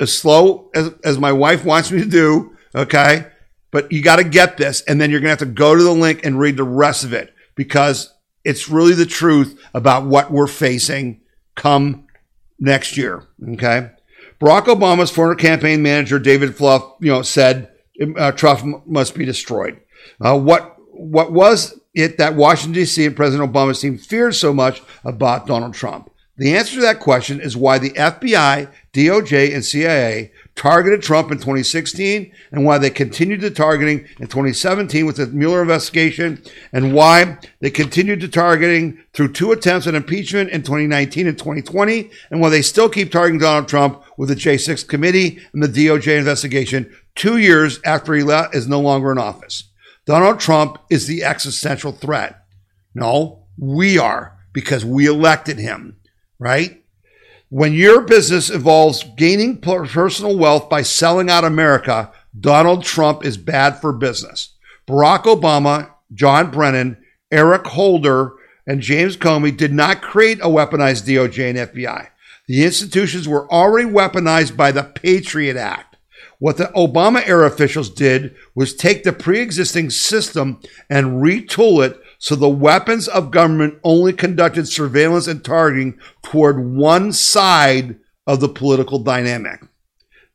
as 0.00 0.16
slow 0.16 0.70
as, 0.74 0.92
as 1.04 1.18
my 1.18 1.32
wife 1.32 1.64
wants 1.64 1.90
me 1.90 2.00
to 2.00 2.08
do. 2.08 2.56
Okay. 2.74 3.26
But 3.70 3.92
you 3.92 4.02
got 4.02 4.16
to 4.16 4.24
get 4.24 4.56
this. 4.56 4.80
And 4.82 5.00
then 5.00 5.10
you're 5.10 5.20
going 5.20 5.36
to 5.36 5.44
have 5.44 5.48
to 5.48 5.54
go 5.54 5.76
to 5.76 5.82
the 5.82 5.92
link 5.92 6.24
and 6.24 6.38
read 6.38 6.56
the 6.56 6.64
rest 6.64 7.04
of 7.04 7.12
it 7.12 7.34
because 7.54 8.12
it's 8.44 8.68
really 8.68 8.94
the 8.94 9.06
truth 9.06 9.60
about 9.74 10.06
what 10.06 10.30
we're 10.30 10.46
facing 10.46 11.20
come 11.54 12.06
next 12.58 12.96
year. 12.96 13.28
Okay. 13.52 13.90
Barack 14.40 14.64
Obama's 14.64 15.10
former 15.10 15.34
campaign 15.34 15.82
manager 15.82 16.18
David 16.18 16.56
Plouffe, 16.56 16.94
you 17.00 17.10
know, 17.10 17.22
said 17.22 17.70
uh, 18.16 18.32
Trump 18.32 18.86
must 18.86 19.14
be 19.14 19.24
destroyed. 19.24 19.80
Uh, 20.20 20.38
what 20.38 20.76
what 20.88 21.32
was 21.32 21.78
it 21.94 22.18
that 22.18 22.34
Washington 22.34 22.72
D.C. 22.72 23.04
and 23.04 23.16
President 23.16 23.52
Obama 23.52 23.76
seemed 23.76 24.00
feared 24.00 24.34
so 24.34 24.52
much 24.52 24.82
about 25.04 25.46
Donald 25.46 25.74
Trump? 25.74 26.10
The 26.36 26.56
answer 26.56 26.76
to 26.76 26.80
that 26.80 27.00
question 27.00 27.38
is 27.38 27.54
why 27.54 27.78
the 27.78 27.90
FBI, 27.90 28.72
DOJ, 28.94 29.54
and 29.54 29.62
CIA 29.62 30.32
targeted 30.60 31.00
Trump 31.00 31.30
in 31.30 31.38
2016 31.38 32.30
and 32.52 32.66
why 32.66 32.76
they 32.76 32.90
continued 32.90 33.40
the 33.40 33.50
targeting 33.50 34.00
in 34.18 34.26
2017 34.26 35.06
with 35.06 35.16
the 35.16 35.26
Mueller 35.28 35.62
investigation 35.62 36.42
and 36.74 36.92
why 36.92 37.38
they 37.60 37.70
continued 37.70 38.20
the 38.20 38.28
targeting 38.28 39.02
through 39.14 39.32
two 39.32 39.52
attempts 39.52 39.86
at 39.86 39.94
impeachment 39.94 40.50
in 40.50 40.62
2019 40.62 41.26
and 41.26 41.38
2020 41.38 42.10
and 42.30 42.42
why 42.42 42.50
they 42.50 42.60
still 42.60 42.90
keep 42.90 43.10
targeting 43.10 43.40
Donald 43.40 43.68
Trump 43.68 44.02
with 44.18 44.28
the 44.28 44.34
J6 44.34 44.86
committee 44.86 45.38
and 45.54 45.62
the 45.62 45.66
DOJ 45.66 46.18
investigation 46.18 46.94
two 47.14 47.38
years 47.38 47.80
after 47.86 48.12
he 48.12 48.22
is 48.52 48.68
no 48.68 48.80
longer 48.80 49.10
in 49.10 49.16
office. 49.16 49.64
Donald 50.04 50.40
Trump 50.40 50.76
is 50.90 51.06
the 51.06 51.24
existential 51.24 51.92
threat. 51.92 52.44
No, 52.94 53.46
we 53.56 53.96
are 53.96 54.36
because 54.52 54.84
we 54.84 55.06
elected 55.06 55.58
him, 55.58 55.96
right? 56.38 56.79
When 57.52 57.72
your 57.72 58.02
business 58.02 58.48
involves 58.48 59.02
gaining 59.16 59.58
personal 59.58 60.38
wealth 60.38 60.68
by 60.68 60.82
selling 60.82 61.28
out 61.28 61.42
America, 61.42 62.12
Donald 62.38 62.84
Trump 62.84 63.24
is 63.24 63.36
bad 63.36 63.80
for 63.80 63.92
business. 63.92 64.54
Barack 64.86 65.24
Obama, 65.24 65.90
John 66.14 66.52
Brennan, 66.52 66.96
Eric 67.32 67.66
Holder, 67.66 68.34
and 68.68 68.80
James 68.80 69.16
Comey 69.16 69.56
did 69.56 69.72
not 69.72 70.00
create 70.00 70.38
a 70.38 70.44
weaponized 70.44 71.08
DOJ 71.08 71.50
and 71.50 71.58
FBI. 71.58 72.06
The 72.46 72.64
institutions 72.64 73.26
were 73.26 73.52
already 73.52 73.88
weaponized 73.88 74.56
by 74.56 74.70
the 74.70 74.84
Patriot 74.84 75.56
Act. 75.56 75.96
What 76.38 76.56
the 76.56 76.70
Obama 76.76 77.26
era 77.26 77.48
officials 77.48 77.90
did 77.90 78.36
was 78.54 78.76
take 78.76 79.02
the 79.02 79.12
pre 79.12 79.40
existing 79.40 79.90
system 79.90 80.60
and 80.88 81.20
retool 81.20 81.84
it 81.84 82.00
so 82.20 82.36
the 82.36 82.50
weapons 82.50 83.08
of 83.08 83.30
government 83.30 83.78
only 83.82 84.12
conducted 84.12 84.68
surveillance 84.68 85.26
and 85.26 85.42
targeting 85.42 85.98
toward 86.22 86.62
one 86.62 87.14
side 87.14 87.98
of 88.26 88.40
the 88.40 88.48
political 88.48 88.98
dynamic. 88.98 89.62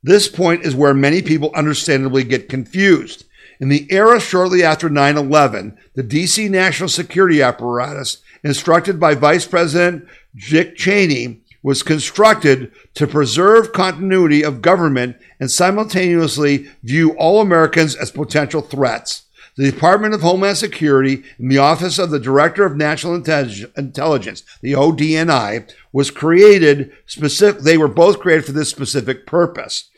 This 0.02 0.26
point 0.26 0.66
is 0.66 0.74
where 0.74 0.92
many 0.92 1.22
people 1.22 1.52
understandably 1.54 2.24
get 2.24 2.48
confused. 2.48 3.24
In 3.60 3.68
the 3.68 3.86
era 3.88 4.18
shortly 4.18 4.64
after 4.64 4.90
9 4.90 5.16
11, 5.16 5.78
the 5.94 6.02
DC 6.02 6.50
national 6.50 6.88
security 6.88 7.40
apparatus, 7.40 8.18
instructed 8.42 8.98
by 8.98 9.14
Vice 9.14 9.46
President 9.46 10.08
Dick 10.34 10.76
Cheney, 10.76 11.40
was 11.62 11.84
constructed 11.84 12.72
to 12.94 13.06
preserve 13.06 13.72
continuity 13.72 14.42
of 14.42 14.60
government 14.60 15.16
and 15.38 15.52
simultaneously 15.52 16.68
view 16.82 17.12
all 17.16 17.40
Americans 17.40 17.94
as 17.94 18.10
potential 18.10 18.60
threats. 18.60 19.25
The 19.56 19.70
Department 19.70 20.12
of 20.12 20.20
Homeland 20.20 20.58
Security 20.58 21.24
and 21.38 21.50
the 21.50 21.58
Office 21.58 21.98
of 21.98 22.10
the 22.10 22.20
Director 22.20 22.66
of 22.66 22.76
National 22.76 23.14
Intelligence, 23.14 24.42
the 24.60 24.72
ODNI, 24.72 25.72
was 25.92 26.10
created 26.10 26.92
specific. 27.06 27.62
They 27.62 27.78
were 27.78 27.88
both 27.88 28.20
created 28.20 28.44
for 28.44 28.52
this 28.52 28.68
specific 28.68 29.26
purpose. 29.26 29.88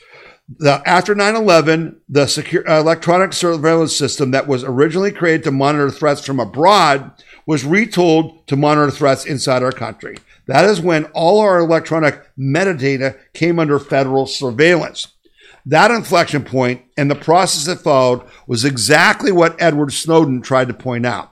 The, 0.58 0.80
after 0.86 1.14
9-11, 1.14 1.96
the 2.08 2.26
secure, 2.26 2.68
uh, 2.70 2.80
electronic 2.80 3.32
surveillance 3.32 3.94
system 3.94 4.30
that 4.30 4.46
was 4.46 4.62
originally 4.62 5.10
created 5.10 5.42
to 5.44 5.50
monitor 5.50 5.90
threats 5.90 6.24
from 6.24 6.40
abroad 6.40 7.10
was 7.44 7.64
retooled 7.64 8.46
to 8.46 8.56
monitor 8.56 8.90
threats 8.92 9.26
inside 9.26 9.62
our 9.62 9.72
country. 9.72 10.18
That 10.46 10.64
is 10.64 10.80
when 10.80 11.04
all 11.06 11.40
our 11.40 11.58
electronic 11.58 12.22
metadata 12.38 13.18
came 13.34 13.58
under 13.58 13.78
federal 13.78 14.26
surveillance. 14.26 15.08
That 15.66 15.90
inflection 15.90 16.44
point 16.44 16.82
and 16.96 17.10
the 17.10 17.14
process 17.14 17.66
that 17.66 17.82
followed 17.82 18.22
was 18.46 18.64
exactly 18.64 19.32
what 19.32 19.60
Edward 19.60 19.92
Snowden 19.92 20.42
tried 20.42 20.68
to 20.68 20.74
point 20.74 21.06
out. 21.06 21.30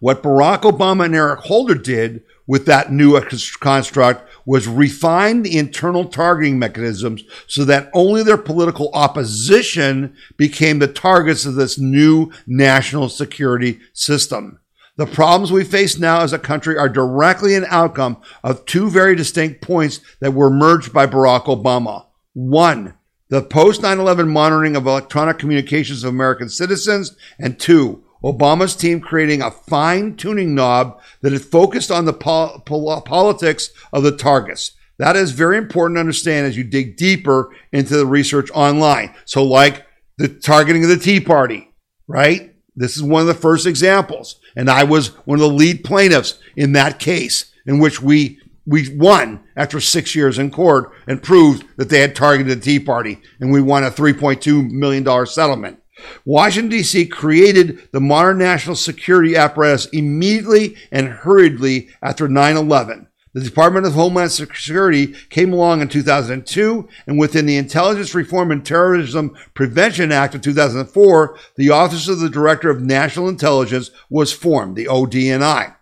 What 0.00 0.22
Barack 0.22 0.62
Obama 0.62 1.06
and 1.06 1.14
Eric 1.14 1.40
Holder 1.40 1.74
did 1.74 2.24
with 2.46 2.66
that 2.66 2.92
new 2.92 3.18
construct 3.60 4.28
was 4.46 4.68
refine 4.68 5.42
the 5.42 5.56
internal 5.56 6.04
targeting 6.04 6.58
mechanisms 6.58 7.22
so 7.46 7.64
that 7.64 7.90
only 7.94 8.22
their 8.22 8.36
political 8.36 8.90
opposition 8.92 10.14
became 10.36 10.78
the 10.78 10.88
targets 10.88 11.46
of 11.46 11.54
this 11.54 11.78
new 11.78 12.30
national 12.46 13.08
security 13.08 13.80
system. 13.94 14.60
The 14.96 15.06
problems 15.06 15.50
we 15.50 15.64
face 15.64 15.98
now 15.98 16.20
as 16.20 16.32
a 16.32 16.38
country 16.38 16.76
are 16.76 16.88
directly 16.88 17.54
an 17.54 17.64
outcome 17.68 18.18
of 18.44 18.64
two 18.66 18.90
very 18.90 19.16
distinct 19.16 19.60
points 19.60 20.00
that 20.20 20.34
were 20.34 20.50
merged 20.50 20.92
by 20.92 21.06
Barack 21.06 21.46
Obama. 21.46 22.06
One, 22.34 22.94
the 23.34 23.42
post 23.42 23.82
9 23.82 23.98
11 23.98 24.28
monitoring 24.28 24.76
of 24.76 24.86
electronic 24.86 25.40
communications 25.40 26.04
of 26.04 26.10
American 26.10 26.48
citizens, 26.48 27.16
and 27.36 27.58
two, 27.58 28.04
Obama's 28.22 28.76
team 28.76 29.00
creating 29.00 29.42
a 29.42 29.50
fine 29.50 30.14
tuning 30.14 30.54
knob 30.54 31.00
that 31.20 31.32
is 31.32 31.44
focused 31.44 31.90
on 31.90 32.04
the 32.04 32.12
pol- 32.12 32.60
pol- 32.60 33.00
politics 33.00 33.70
of 33.92 34.04
the 34.04 34.16
targets. 34.16 34.76
That 34.98 35.16
is 35.16 35.32
very 35.32 35.58
important 35.58 35.96
to 35.96 36.00
understand 36.00 36.46
as 36.46 36.56
you 36.56 36.62
dig 36.62 36.96
deeper 36.96 37.50
into 37.72 37.96
the 37.96 38.06
research 38.06 38.52
online. 38.52 39.12
So, 39.24 39.42
like 39.42 39.84
the 40.16 40.28
targeting 40.28 40.84
of 40.84 40.90
the 40.90 40.96
Tea 40.96 41.18
Party, 41.18 41.74
right? 42.06 42.54
This 42.76 42.96
is 42.96 43.02
one 43.02 43.22
of 43.22 43.26
the 43.26 43.34
first 43.34 43.66
examples. 43.66 44.38
And 44.54 44.70
I 44.70 44.84
was 44.84 45.08
one 45.26 45.40
of 45.40 45.42
the 45.42 45.48
lead 45.48 45.82
plaintiffs 45.82 46.38
in 46.54 46.70
that 46.74 47.00
case 47.00 47.52
in 47.66 47.80
which 47.80 48.00
we 48.00 48.38
we 48.66 48.94
won 48.96 49.40
after 49.56 49.80
six 49.80 50.14
years 50.14 50.38
in 50.38 50.50
court 50.50 50.92
and 51.06 51.22
proved 51.22 51.64
that 51.76 51.88
they 51.88 52.00
had 52.00 52.16
targeted 52.16 52.58
the 52.58 52.64
Tea 52.64 52.78
Party, 52.78 53.20
and 53.40 53.52
we 53.52 53.60
won 53.60 53.84
a 53.84 53.90
$3.2 53.90 54.70
million 54.70 55.26
settlement. 55.26 55.80
Washington, 56.24 56.70
D.C. 56.70 57.06
created 57.06 57.88
the 57.92 58.00
modern 58.00 58.38
national 58.38 58.76
security 58.76 59.36
apparatus 59.36 59.86
immediately 59.86 60.76
and 60.90 61.08
hurriedly 61.08 61.88
after 62.02 62.28
9 62.28 62.56
11. 62.56 63.06
The 63.32 63.40
Department 63.40 63.84
of 63.84 63.94
Homeland 63.94 64.30
Security 64.30 65.08
came 65.28 65.52
along 65.52 65.80
in 65.80 65.88
2002, 65.88 66.88
and 67.08 67.18
within 67.18 67.46
the 67.46 67.56
Intelligence 67.56 68.14
Reform 68.14 68.52
and 68.52 68.64
Terrorism 68.64 69.36
Prevention 69.54 70.12
Act 70.12 70.36
of 70.36 70.40
2004, 70.42 71.36
the 71.56 71.70
Office 71.70 72.06
of 72.06 72.20
the 72.20 72.30
Director 72.30 72.70
of 72.70 72.80
National 72.80 73.28
Intelligence 73.28 73.90
was 74.08 74.32
formed, 74.32 74.76
the 74.76 74.86
ODNI. 74.86 75.74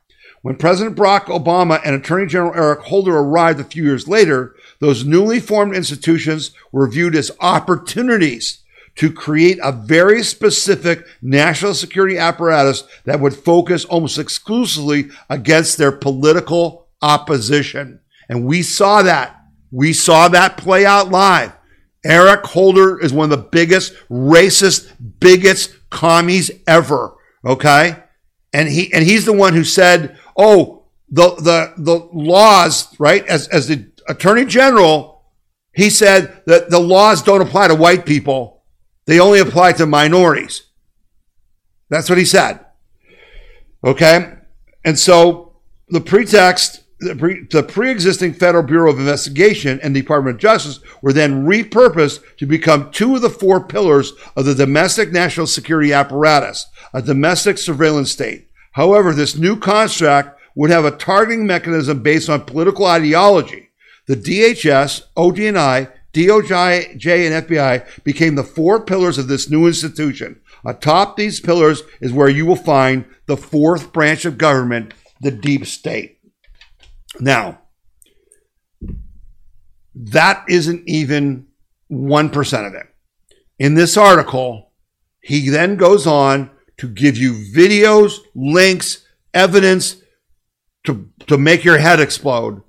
When 0.43 0.57
President 0.57 0.97
Barack 0.97 1.26
Obama 1.26 1.80
and 1.84 1.95
Attorney 1.95 2.26
General 2.26 2.55
Eric 2.55 2.80
Holder 2.80 3.16
arrived 3.16 3.61
a 3.61 3.64
few 3.64 3.84
years 3.84 4.09
later, 4.09 4.57
those 4.80 5.05
newly 5.05 5.38
formed 5.38 5.74
institutions 5.74 6.51
were 6.72 6.88
viewed 6.88 7.14
as 7.14 7.30
opportunities 7.40 8.59
to 8.97 9.12
create 9.12 9.59
a 9.62 9.72
very 9.72 10.22
specific 10.22 11.07
national 11.22 11.74
security 11.74 12.18
apparatus 12.18 12.82
that 13.05 13.20
would 13.20 13.34
focus 13.34 13.84
almost 13.84 14.18
exclusively 14.18 15.09
against 15.30 15.78
their 15.78 15.93
political 15.93 16.88
opposition. 17.01 18.01
And 18.28 18.45
we 18.45 18.62
saw 18.62 19.03
that. 19.03 19.40
We 19.70 19.93
saw 19.93 20.28
that 20.28 20.57
play 20.57 20.84
out 20.84 21.09
live. 21.09 21.53
Eric 22.05 22.45
Holder 22.45 23.01
is 23.01 23.12
one 23.12 23.32
of 23.32 23.38
the 23.38 23.49
biggest 23.49 23.95
racist, 24.11 24.90
bigots, 25.20 25.68
commies 25.88 26.51
ever. 26.66 27.14
Okay. 27.45 27.97
And 28.53 28.68
he, 28.68 28.93
and 28.93 29.05
he's 29.05 29.24
the 29.24 29.32
one 29.32 29.55
who 29.55 29.64
said, 29.64 30.18
oh, 30.37 30.85
the, 31.11 31.35
the, 31.37 31.74
the 31.76 32.09
laws, 32.12 32.95
right? 32.99 33.26
As, 33.26 33.49
as 33.49 33.68
the 33.68 33.91
attorney 34.09 34.45
general, 34.45 35.24
he 35.74 35.91
said 35.91 36.43
that 36.47 36.70
the 36.70 36.80
laws 36.80 37.22
don't 37.22 37.43
apply 37.43 37.68
to 37.68 37.74
white 37.74 38.07
people. 38.07 38.64
They 39.07 39.20
only 39.20 39.41
apply 39.41 39.72
to 39.72 39.87
minorities. 39.87 40.62
That's 41.89 42.09
what 42.09 42.18
he 42.18 42.24
said. 42.24 42.64
Okay. 43.85 44.35
And 44.85 44.99
so 44.99 45.57
the 45.89 46.01
pretext, 46.01 46.85
the, 47.01 47.16
pre, 47.16 47.47
the 47.51 47.62
pre-existing 47.62 48.35
Federal 48.35 48.62
Bureau 48.62 48.93
of 48.93 48.99
Investigation 48.99 49.80
and 49.83 49.93
Department 49.93 50.37
of 50.37 50.41
Justice 50.41 50.80
were 51.03 51.12
then 51.12 51.45
repurposed 51.47 52.20
to 52.37 52.47
become 52.47 52.91
two 52.91 53.16
of 53.16 53.22
the 53.22 53.30
four 53.30 53.66
pillars 53.66 54.12
of 54.37 54.45
the 54.45 54.55
domestic 54.55 55.12
national 55.12 55.47
security 55.47 55.93
apparatus, 55.93 56.66
a 56.95 57.03
domestic 57.03 57.59
surveillance 57.59 58.11
state. 58.11 58.49
However, 58.72 59.12
this 59.12 59.36
new 59.36 59.56
construct 59.56 60.40
would 60.54 60.70
have 60.70 60.84
a 60.84 60.90
targeting 60.90 61.46
mechanism 61.46 62.02
based 62.02 62.28
on 62.28 62.44
political 62.44 62.86
ideology. 62.86 63.70
The 64.06 64.16
DHS, 64.16 65.02
ODNI, 65.16 65.90
DOJ, 66.12 66.90
and 66.92 67.46
FBI 67.46 68.04
became 68.04 68.34
the 68.34 68.44
four 68.44 68.84
pillars 68.84 69.16
of 69.16 69.28
this 69.28 69.48
new 69.48 69.66
institution. 69.66 70.40
Atop 70.64 71.16
these 71.16 71.40
pillars 71.40 71.82
is 72.00 72.12
where 72.12 72.28
you 72.28 72.44
will 72.44 72.56
find 72.56 73.04
the 73.26 73.36
fourth 73.36 73.92
branch 73.92 74.24
of 74.24 74.38
government, 74.38 74.94
the 75.20 75.30
deep 75.30 75.66
state. 75.66 76.18
Now, 77.18 77.60
that 79.94 80.44
isn't 80.48 80.82
even 80.86 81.46
1% 81.90 82.66
of 82.66 82.74
it. 82.74 82.86
In 83.58 83.74
this 83.74 83.96
article, 83.96 84.72
he 85.20 85.48
then 85.48 85.76
goes 85.76 86.06
on 86.06 86.50
to 86.83 86.89
give 86.89 87.16
you 87.16 87.33
videos, 87.55 88.18
links, 88.35 89.07
evidence 89.33 90.03
to, 90.83 91.09
to 91.28 91.39
make 91.39 91.62
your 91.62 91.78
head 91.78 92.01
explode 92.01 92.61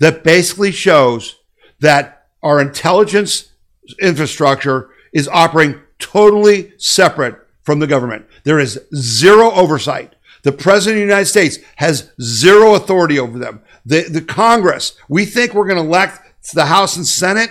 that 0.00 0.24
basically 0.24 0.72
shows 0.72 1.36
that 1.78 2.26
our 2.42 2.60
intelligence 2.60 3.52
infrastructure 4.00 4.90
is 5.12 5.28
operating 5.28 5.80
totally 6.00 6.72
separate 6.78 7.36
from 7.62 7.78
the 7.78 7.86
government. 7.86 8.26
There 8.42 8.58
is 8.58 8.80
zero 8.92 9.52
oversight. 9.52 10.16
The 10.42 10.50
President 10.50 10.96
of 10.96 11.06
the 11.06 11.12
United 11.12 11.26
States 11.26 11.58
has 11.76 12.10
zero 12.20 12.74
authority 12.74 13.20
over 13.20 13.38
them. 13.38 13.62
The, 13.86 14.08
the 14.08 14.20
Congress, 14.20 14.98
we 15.08 15.26
think 15.26 15.54
we're 15.54 15.68
going 15.68 15.80
to 15.80 15.88
elect 15.88 16.50
the 16.52 16.66
House 16.66 16.96
and 16.96 17.06
Senate 17.06 17.50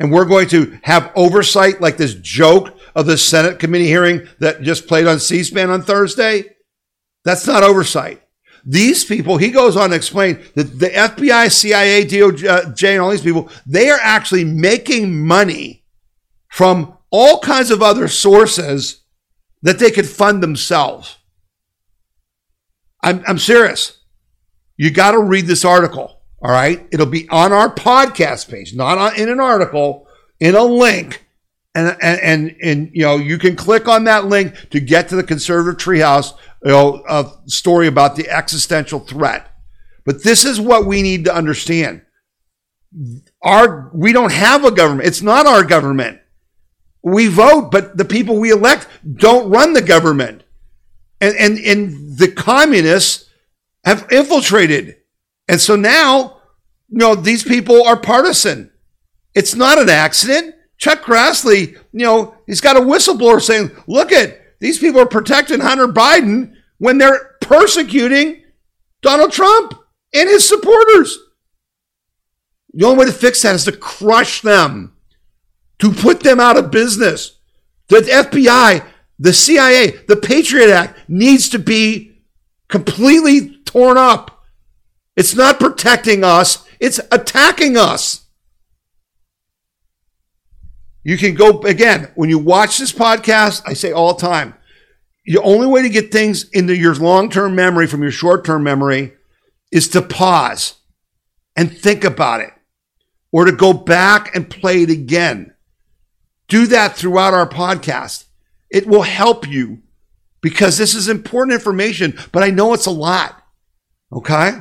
and 0.00 0.10
we're 0.10 0.24
going 0.24 0.48
to 0.48 0.80
have 0.82 1.12
oversight 1.14 1.80
like 1.80 1.96
this 1.96 2.14
joke 2.14 2.73
of 2.94 3.06
the 3.06 3.18
Senate 3.18 3.58
committee 3.58 3.86
hearing 3.86 4.26
that 4.38 4.62
just 4.62 4.86
played 4.86 5.06
on 5.06 5.18
C 5.18 5.42
SPAN 5.42 5.70
on 5.70 5.82
Thursday. 5.82 6.56
That's 7.24 7.46
not 7.46 7.62
oversight. 7.62 8.22
These 8.66 9.04
people, 9.04 9.36
he 9.36 9.50
goes 9.50 9.76
on 9.76 9.90
to 9.90 9.96
explain 9.96 10.42
that 10.54 10.78
the 10.78 10.88
FBI, 10.88 11.52
CIA, 11.52 12.04
DOJ, 12.06 12.44
uh, 12.48 12.88
and 12.88 13.00
all 13.00 13.10
these 13.10 13.20
people, 13.20 13.50
they 13.66 13.90
are 13.90 13.98
actually 14.00 14.44
making 14.44 15.26
money 15.26 15.84
from 16.48 16.96
all 17.10 17.40
kinds 17.40 17.70
of 17.70 17.82
other 17.82 18.08
sources 18.08 19.02
that 19.62 19.78
they 19.78 19.90
could 19.90 20.08
fund 20.08 20.42
themselves. 20.42 21.18
I'm, 23.02 23.22
I'm 23.26 23.38
serious. 23.38 23.98
You 24.76 24.90
got 24.90 25.12
to 25.12 25.22
read 25.22 25.46
this 25.46 25.64
article. 25.64 26.22
All 26.42 26.50
right. 26.50 26.86
It'll 26.90 27.06
be 27.06 27.28
on 27.28 27.52
our 27.52 27.72
podcast 27.74 28.48
page, 28.48 28.74
not 28.74 28.98
on, 28.98 29.16
in 29.16 29.28
an 29.28 29.40
article, 29.40 30.06
in 30.40 30.54
a 30.54 30.64
link. 30.64 31.23
And, 31.74 31.96
and, 32.00 32.20
and, 32.20 32.56
and, 32.62 32.90
you 32.92 33.02
know, 33.02 33.16
you 33.16 33.36
can 33.36 33.56
click 33.56 33.88
on 33.88 34.04
that 34.04 34.26
link 34.26 34.70
to 34.70 34.78
get 34.78 35.08
to 35.08 35.16
the 35.16 35.24
conservative 35.24 35.80
treehouse, 35.80 36.32
you 36.62 36.70
know, 36.70 37.02
a 37.08 37.32
story 37.46 37.88
about 37.88 38.14
the 38.14 38.30
existential 38.30 39.00
threat. 39.00 39.50
But 40.04 40.22
this 40.22 40.44
is 40.44 40.60
what 40.60 40.86
we 40.86 41.02
need 41.02 41.24
to 41.24 41.34
understand. 41.34 42.02
Our, 43.42 43.90
we 43.92 44.12
don't 44.12 44.30
have 44.30 44.64
a 44.64 44.70
government. 44.70 45.08
It's 45.08 45.22
not 45.22 45.46
our 45.46 45.64
government. 45.64 46.20
We 47.02 47.26
vote, 47.26 47.70
but 47.72 47.96
the 47.96 48.04
people 48.04 48.38
we 48.38 48.52
elect 48.52 48.86
don't 49.12 49.50
run 49.50 49.72
the 49.72 49.82
government. 49.82 50.44
And, 51.20 51.36
and, 51.36 51.58
and 51.58 52.18
the 52.18 52.30
communists 52.30 53.28
have 53.84 54.06
infiltrated. 54.12 54.96
And 55.48 55.60
so 55.60 55.74
now, 55.74 56.38
you 56.88 56.98
know, 56.98 57.16
these 57.16 57.42
people 57.42 57.84
are 57.84 57.96
partisan. 57.96 58.70
It's 59.34 59.56
not 59.56 59.78
an 59.78 59.88
accident. 59.88 60.53
Chuck 60.78 61.02
Grassley, 61.02 61.72
you 61.92 62.04
know, 62.04 62.34
he's 62.46 62.60
got 62.60 62.76
a 62.76 62.80
whistleblower 62.80 63.40
saying, 63.40 63.70
look 63.86 64.12
at 64.12 64.40
these 64.60 64.78
people 64.78 65.00
are 65.00 65.06
protecting 65.06 65.60
Hunter 65.60 65.88
Biden 65.88 66.54
when 66.78 66.98
they're 66.98 67.36
persecuting 67.40 68.42
Donald 69.02 69.32
Trump 69.32 69.74
and 70.14 70.28
his 70.28 70.48
supporters. 70.48 71.18
The 72.72 72.86
only 72.86 72.98
way 72.98 73.06
to 73.06 73.12
fix 73.12 73.42
that 73.42 73.54
is 73.54 73.64
to 73.64 73.72
crush 73.72 74.42
them, 74.42 74.96
to 75.78 75.92
put 75.92 76.20
them 76.20 76.40
out 76.40 76.56
of 76.56 76.70
business. 76.70 77.38
The 77.88 78.00
FBI, 78.00 78.84
the 79.18 79.32
CIA, 79.32 79.98
the 80.08 80.16
Patriot 80.16 80.70
Act 80.70 81.08
needs 81.08 81.48
to 81.50 81.58
be 81.58 82.22
completely 82.68 83.58
torn 83.64 83.96
up. 83.96 84.44
It's 85.16 85.34
not 85.34 85.60
protecting 85.60 86.24
us, 86.24 86.66
it's 86.80 87.00
attacking 87.12 87.76
us. 87.76 88.23
You 91.04 91.16
can 91.16 91.34
go 91.34 91.60
again 91.60 92.10
when 92.16 92.30
you 92.30 92.38
watch 92.38 92.78
this 92.78 92.92
podcast. 92.92 93.62
I 93.66 93.74
say 93.74 93.92
all 93.92 94.14
the 94.14 94.20
time 94.20 94.54
the 95.26 95.40
only 95.40 95.66
way 95.66 95.82
to 95.82 95.88
get 95.88 96.12
things 96.12 96.48
into 96.50 96.76
your 96.76 96.94
long 96.94 97.30
term 97.30 97.54
memory 97.54 97.86
from 97.86 98.02
your 98.02 98.10
short 98.10 98.44
term 98.44 98.62
memory 98.62 99.14
is 99.72 99.88
to 99.88 100.02
pause 100.02 100.74
and 101.56 101.76
think 101.76 102.04
about 102.04 102.40
it 102.40 102.50
or 103.32 103.44
to 103.44 103.52
go 103.52 103.72
back 103.72 104.34
and 104.34 104.50
play 104.50 104.82
it 104.82 104.90
again. 104.90 105.54
Do 106.48 106.66
that 106.66 106.96
throughout 106.96 107.34
our 107.34 107.48
podcast. 107.48 108.24
It 108.70 108.86
will 108.86 109.02
help 109.02 109.48
you 109.48 109.82
because 110.42 110.76
this 110.76 110.94
is 110.94 111.08
important 111.08 111.54
information, 111.54 112.18
but 112.32 112.42
I 112.42 112.50
know 112.50 112.74
it's 112.74 112.86
a 112.86 112.90
lot. 112.90 113.42
Okay? 114.12 114.52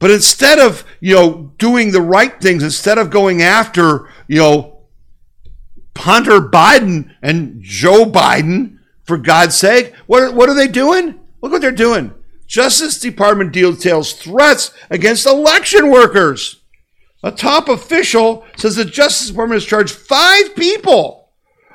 But 0.00 0.10
instead 0.10 0.58
of, 0.58 0.84
you 1.00 1.14
know, 1.14 1.54
doing 1.58 1.92
the 1.92 2.00
right 2.00 2.40
things, 2.40 2.62
instead 2.62 2.98
of 2.98 3.10
going 3.10 3.42
after, 3.42 4.08
you 4.26 4.38
know, 4.38 4.79
Hunter 5.96 6.40
Biden 6.40 7.14
and 7.22 7.60
Joe 7.60 8.04
Biden, 8.04 8.78
for 9.10 9.18
God's 9.18 9.56
sake, 9.56 9.92
what, 10.06 10.34
what 10.34 10.48
are 10.48 10.54
they 10.54 10.68
doing? 10.68 11.18
Look 11.42 11.52
what 11.52 11.60
they're 11.60 11.72
doing. 11.72 12.14
Justice 12.46 12.98
Department 12.98 13.52
details 13.52 14.12
threats 14.12 14.72
against 14.88 15.26
election 15.26 15.90
workers. 15.90 16.60
A 17.22 17.32
top 17.32 17.68
official 17.68 18.46
says 18.56 18.76
the 18.76 18.84
Justice 18.84 19.28
Department 19.28 19.60
has 19.60 19.68
charged 19.68 19.94
five 19.94 20.54
people 20.54 21.30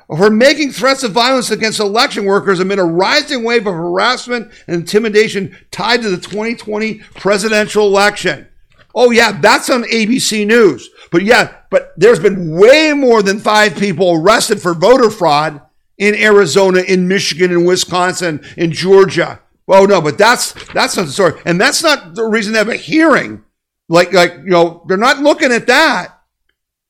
for 0.08 0.30
making 0.30 0.72
threats 0.72 1.02
of 1.02 1.12
violence 1.12 1.50
against 1.50 1.80
election 1.80 2.24
workers 2.24 2.60
amid 2.60 2.78
a 2.78 2.84
rising 2.84 3.44
wave 3.44 3.66
of 3.66 3.74
harassment 3.74 4.50
and 4.66 4.76
intimidation 4.76 5.56
tied 5.70 6.02
to 6.02 6.10
the 6.10 6.16
2020 6.16 7.00
presidential 7.14 7.86
election. 7.86 8.48
Oh, 8.94 9.10
yeah, 9.10 9.38
that's 9.40 9.68
on 9.68 9.84
ABC 9.84 10.46
News. 10.46 10.88
But 11.16 11.24
yeah, 11.24 11.54
but 11.70 11.94
there's 11.96 12.18
been 12.18 12.50
way 12.50 12.92
more 12.92 13.22
than 13.22 13.40
five 13.40 13.74
people 13.74 14.20
arrested 14.20 14.60
for 14.60 14.74
voter 14.74 15.08
fraud 15.08 15.62
in 15.96 16.14
Arizona, 16.14 16.82
in 16.82 17.08
Michigan, 17.08 17.50
in 17.50 17.64
Wisconsin, 17.64 18.44
in 18.58 18.70
Georgia. 18.70 19.40
Oh 19.66 19.86
no, 19.86 20.02
but 20.02 20.18
that's 20.18 20.52
that's 20.74 20.94
not 20.94 21.06
the 21.06 21.12
story, 21.12 21.40
and 21.46 21.58
that's 21.58 21.82
not 21.82 22.16
the 22.16 22.24
reason 22.24 22.52
they 22.52 22.58
have 22.58 22.68
a 22.68 22.76
hearing. 22.76 23.42
Like 23.88 24.12
like 24.12 24.34
you 24.44 24.50
know, 24.50 24.84
they're 24.88 24.98
not 24.98 25.20
looking 25.20 25.52
at 25.52 25.66
that, 25.68 26.20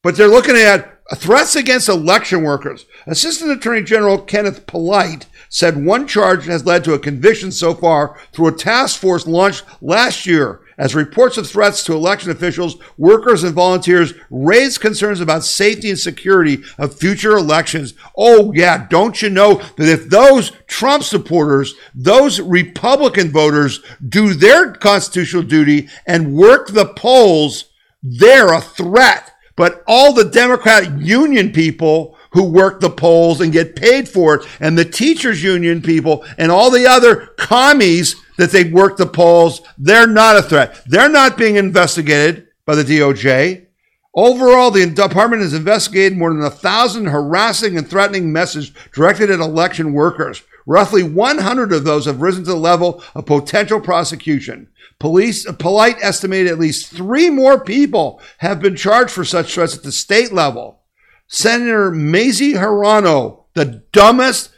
but 0.03 0.17
they're 0.17 0.27
looking 0.27 0.57
at 0.57 0.99
threats 1.15 1.55
against 1.55 1.89
election 1.89 2.43
workers. 2.43 2.85
Assistant 3.07 3.53
Attorney 3.53 3.85
General 3.85 4.19
Kenneth 4.19 4.67
Polite 4.67 5.27
said 5.49 5.87
one 5.87 6.09
charge 6.09 6.47
has 6.47 6.67
led 6.67 6.83
to 6.83 6.95
a 6.95 6.99
conviction 6.99 7.53
so 7.53 7.75
far 7.75 8.19
through 8.33 8.49
a 8.49 8.53
task 8.53 9.01
force 9.01 9.29
launched 9.29 9.63
last 9.81 10.27
year 10.27 10.63
as 10.79 10.95
reports 10.95 11.37
of 11.37 11.49
threats 11.49 11.85
to 11.85 11.95
election 11.95 12.31
officials, 12.31 12.77
workers, 12.97 13.45
and 13.45 13.55
volunteers 13.55 14.15
raise 14.31 14.79
concerns 14.79 15.21
about 15.21 15.45
safety 15.45 15.91
and 15.91 15.99
security 15.99 16.63
of 16.79 16.99
future 16.99 17.37
elections. 17.37 17.95
Oh, 18.17 18.53
yeah, 18.53 18.87
don't 18.89 19.21
you 19.23 19.31
know 19.31 19.55
that 19.77 19.89
if 19.89 20.09
those 20.09 20.53
Trump 20.67 21.03
supporters, 21.03 21.75
those 21.95 22.41
Republican 22.41 23.31
voters 23.31 23.81
do 24.07 24.35
their 24.35 24.73
constitutional 24.73 25.43
duty 25.43 25.89
and 26.07 26.35
work 26.35 26.69
the 26.69 26.87
polls, 26.87 27.67
they're 28.03 28.53
a 28.53 28.61
threat. 28.61 29.33
But 29.57 29.83
all 29.87 30.13
the 30.13 30.25
Democratic 30.25 30.91
Union 30.99 31.51
people 31.51 32.16
who 32.31 32.45
work 32.45 32.81
the 32.81 32.91
polls 32.91 33.41
and 33.41 33.53
get 33.53 33.77
paid 33.77 34.09
for 34.09 34.37
it, 34.37 34.47
and 34.61 34.77
the 34.77 34.85
teachers 34.85 35.43
union 35.43 35.83
people 35.83 36.25
and 36.39 36.51
all 36.51 36.71
the 36.71 36.87
other 36.87 37.29
commies 37.39 38.17
that 38.37 38.51
they 38.51 38.65
work 38.65 38.97
the 38.97 39.07
polls, 39.07 39.63
they're 39.79 40.07
not 40.07 40.37
a 40.37 40.43
threat. 40.43 40.83
They're 40.87 41.09
not 41.09 41.39
being 41.39 41.57
investigated 41.57 42.49
by 42.65 42.75
the 42.75 42.85
DOJ. 42.85 43.67
Overall, 44.15 44.71
the 44.71 44.87
department 44.87 45.43
has 45.43 45.53
investigated 45.53 46.17
more 46.17 46.33
than 46.33 46.43
a 46.43 46.51
thousand 46.51 47.07
harassing 47.07 47.77
and 47.77 47.89
threatening 47.89 48.33
messages 48.33 48.73
directed 48.93 49.31
at 49.31 49.41
election 49.41 49.93
workers. 49.93 50.43
Roughly 50.65 51.03
100 51.03 51.73
of 51.73 51.85
those 51.85 52.07
have 52.07 52.23
risen 52.23 52.45
to 52.45 52.51
the 52.51 52.57
level 52.57 53.03
of 53.15 53.27
potential 53.27 53.81
prosecution. 53.81 54.69
Police, 54.99 55.47
a 55.47 55.53
polite 55.53 55.97
estimated 56.01 56.51
at 56.51 56.59
least 56.59 56.91
three 56.91 57.29
more 57.29 57.61
people 57.61 58.21
have 58.39 58.61
been 58.61 58.75
charged 58.75 59.13
for 59.13 59.25
such 59.25 59.55
threats 59.55 59.77
at 59.77 59.83
the 59.83 59.93
state 59.93 60.33
level. 60.33 60.81
Senator 61.29 61.91
Mazie 61.91 62.55
Hirono, 62.55 63.45
the 63.55 63.83
dumbest 63.93 64.51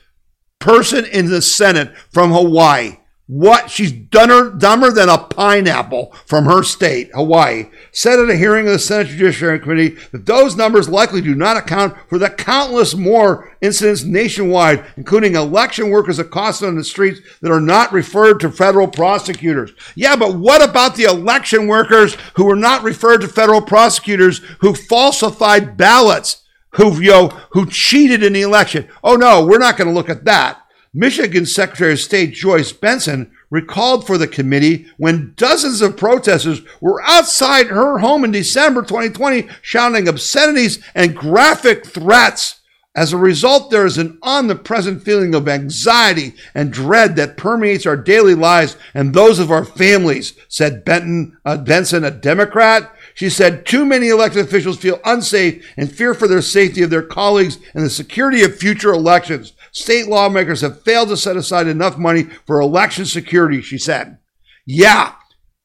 person 0.59 1.05
in 1.05 1.27
the 1.27 1.41
Senate 1.41 1.97
from 2.11 2.31
Hawaii. 2.31 2.99
What? 3.29 3.71
She's 3.71 3.93
dumber, 3.93 4.51
dumber 4.51 4.91
than 4.91 5.11
a 5.11 5.19
pineapple 5.19 6.15
from 6.25 6.47
her 6.47 6.63
state, 6.63 7.11
Hawaii, 7.13 7.67
said 7.93 8.19
at 8.19 8.31
a 8.31 8.37
hearing 8.37 8.67
of 8.67 8.73
the 8.73 8.79
Senate 8.79 9.09
Judiciary 9.09 9.61
Committee 9.61 9.97
that 10.13 10.25
those 10.25 10.57
numbers 10.57 10.89
likely 10.89 11.21
do 11.21 11.35
not 11.35 11.59
account 11.59 11.95
for 12.09 12.17
the 12.17 12.31
countless 12.31 12.95
more 12.95 13.55
incidents 13.61 14.03
nationwide, 14.03 14.83
including 14.97 15.35
election 15.35 15.91
workers 15.91 16.19
accosted 16.19 16.69
on 16.69 16.77
the 16.77 16.85
streets 16.85 17.21
that 17.43 17.53
are 17.53 17.61
not 17.61 17.93
referred 17.93 18.41
to 18.41 18.51
federal 18.51 18.89
prosecutors. 18.89 19.73
Yeah, 19.95 20.17
but 20.17 20.37
what 20.37 20.67
about 20.67 20.97
the 20.97 21.05
election 21.05 21.67
workers 21.67 22.17
who 22.37 22.47
were 22.47 22.57
not 22.57 22.83
referred 22.83 23.21
to 23.21 23.29
federal 23.29 23.61
prosecutors 23.61 24.39
who 24.61 24.73
falsified 24.73 25.77
ballots? 25.77 26.45
Who, 26.79 27.01
you 27.03 27.11
know, 27.11 27.29
who 27.51 27.67
cheated 27.67 28.23
in 28.23 28.33
the 28.33 28.43
election. 28.43 28.89
Oh 29.05 29.17
no, 29.17 29.45
we're 29.45 29.59
not 29.59 29.77
going 29.77 29.89
to 29.89 29.95
look 29.95 30.09
at 30.09 30.25
that. 30.25 30.63
Michigan 30.95 31.45
Secretary 31.45 31.93
of 31.93 32.01
State 32.01 32.33
Joyce 32.33 32.73
Benson 32.73 33.31
recalled 33.51 34.07
for 34.07 34.17
the 34.17 34.29
committee 34.29 34.87
when 34.97 35.35
dozens 35.37 35.83
of 35.83 35.97
protesters 35.97 36.63
were 36.81 37.03
outside 37.03 37.67
her 37.67 37.99
home 37.99 38.25
in 38.25 38.31
December 38.31 38.83
2020 38.83 39.49
shouting 39.61 40.09
obscenities 40.09 40.83
and 40.95 41.17
graphic 41.17 41.85
threats. 41.85 42.61
As 42.97 43.13
a 43.13 43.19
result, 43.19 43.71
there 43.71 43.87
is 43.87 43.99
an 43.99 44.19
omnipresent 44.23 45.03
feeling 45.03 45.35
of 45.35 45.49
anxiety 45.49 46.35
and 46.55 46.73
dread 46.73 47.17
that 47.17 47.37
permeates 47.37 47.87
our 47.87 47.97
daily 47.97 48.35
lives 48.35 48.77
and 48.95 49.15
those 49.15 49.39
of 49.39 49.53
our 49.53 49.65
families, 49.65 50.35
said 50.49 50.85
Benton, 50.85 51.39
uh, 51.45 51.59
Benson, 51.59 52.03
a 52.03 52.11
Democrat 52.11 52.93
she 53.19 53.29
said 53.29 53.67
too 53.67 53.85
many 53.85 54.11
elected 54.11 54.45
officials 54.45 54.79
feel 54.79 55.01
unsafe 55.05 55.67
and 55.77 55.91
fear 55.91 56.15
for 56.15 56.29
their 56.29 56.41
safety 56.41 56.83
of 56.83 56.91
their 56.91 57.03
colleagues 57.03 57.59
and 57.75 57.85
the 57.85 57.91
security 57.91 58.45
of 58.45 58.57
future 58.57 58.93
elections. 58.93 59.55
State 59.73 60.07
lawmakers 60.07 60.61
have 60.61 60.85
failed 60.85 61.09
to 61.09 61.17
set 61.17 61.37
aside 61.37 61.67
enough 61.67 61.99
money 61.99 62.29
for 62.47 62.61
election 62.61 63.05
security, 63.05 63.61
she 63.61 63.77
said. 63.77 64.19
Yeah. 64.65 65.15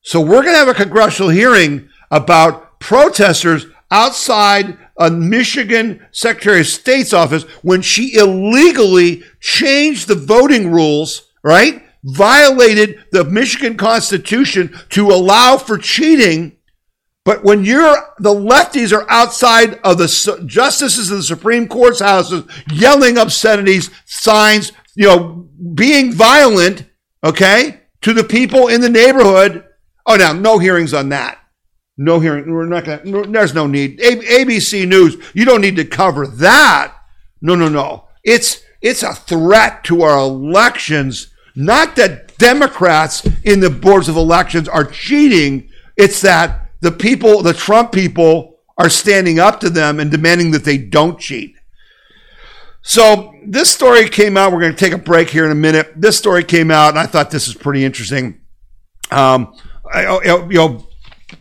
So 0.02 0.20
we're 0.20 0.42
going 0.42 0.56
to 0.56 0.66
have 0.66 0.68
a 0.68 0.74
congressional 0.74 1.30
hearing 1.30 1.90
about 2.10 2.80
protesters 2.80 3.68
outside 3.92 4.76
a 4.98 5.12
Michigan 5.12 6.04
Secretary 6.12 6.62
of 6.62 6.66
State's 6.66 7.14
office 7.14 7.44
when 7.62 7.84
she 7.84 8.16
illegally 8.16 9.22
changed 9.40 10.08
the 10.08 10.16
voting 10.16 10.72
rules, 10.72 11.30
right? 11.44 11.84
Violated 12.04 13.06
the 13.12 13.26
Michigan 13.26 13.78
Constitution 13.78 14.76
to 14.90 15.12
allow 15.12 15.58
for 15.58 15.78
cheating 15.78 16.58
but 17.26 17.44
when 17.44 17.64
you're, 17.64 17.96
the 18.20 18.34
lefties 18.34 18.92
are 18.92 19.10
outside 19.10 19.80
of 19.84 19.98
the 19.98 20.44
justices 20.46 21.10
of 21.10 21.18
the 21.18 21.24
Supreme 21.24 21.68
Court's 21.68 22.02
houses 22.02 22.44
yelling 22.70 23.18
obscenities, 23.18 23.90
signs, 24.06 24.74
you 24.96 25.08
know, 25.08 25.48
being 25.74 26.12
violent, 26.12 26.86
okay, 27.24 27.82
to 28.02 28.14
the 28.14 28.26
people 28.26 28.68
in 28.68 28.82
the 28.82 28.90
neighborhood. 28.90 29.64
Oh, 30.06 30.18
now, 30.18 30.34
no 30.34 30.60
hearings 30.60 30.94
on 30.94 31.10
that. 31.10 31.40
No 31.96 32.20
hearing. 32.20 32.52
We're 32.52 32.66
not 32.66 32.86
going 32.86 33.32
there's 33.32 33.54
no 33.54 33.68
need. 33.68 34.02
A- 34.02 34.44
ABC 34.46 34.86
News, 34.88 35.16
you 35.34 35.46
don't 35.46 35.62
need 35.62 35.78
to 35.78 35.86
cover 35.86 36.28
that. 36.28 36.94
No, 37.42 37.56
no, 37.56 37.70
no. 37.70 38.10
It's, 38.24 38.64
it's 38.82 39.04
a 39.04 39.14
threat 39.14 39.86
to 39.86 40.02
our 40.02 40.18
elections. 40.18 41.32
Not 41.56 41.96
that 41.96 42.38
Democrats 42.38 43.26
in 43.44 43.62
the 43.62 43.70
boards 43.70 44.10
of 44.10 44.18
elections 44.18 44.68
are 44.68 44.84
cheating. 44.84 45.70
It's 45.96 46.20
that 46.22 46.63
the 46.84 46.92
people, 46.92 47.42
the 47.42 47.54
Trump 47.54 47.94
people, 47.94 48.60
are 48.78 48.90
standing 48.90 49.40
up 49.40 49.62
to 49.62 49.70
them 49.70 50.00
and 50.00 50.12
demanding 50.12 50.52
that 50.52 50.66
they 50.66 50.78
don't 50.78 51.18
cheat. 51.18 51.56
So 52.82 53.34
this 53.46 53.72
story 53.72 54.10
came 54.10 54.36
out. 54.36 54.52
We're 54.52 54.60
going 54.60 54.76
to 54.76 54.78
take 54.78 54.92
a 54.92 54.98
break 54.98 55.30
here 55.30 55.46
in 55.46 55.52
a 55.52 55.56
minute. 55.56 55.94
This 55.96 56.18
story 56.18 56.44
came 56.44 56.70
out, 56.70 56.90
and 56.90 57.00
I 57.00 57.06
thought 57.06 57.32
this 57.32 57.48
was 57.48 57.56
pretty 57.56 57.86
interesting. 57.86 58.42
Um, 59.12 59.56
I, 59.92 60.20
you 60.50 60.58
know, 60.58 60.86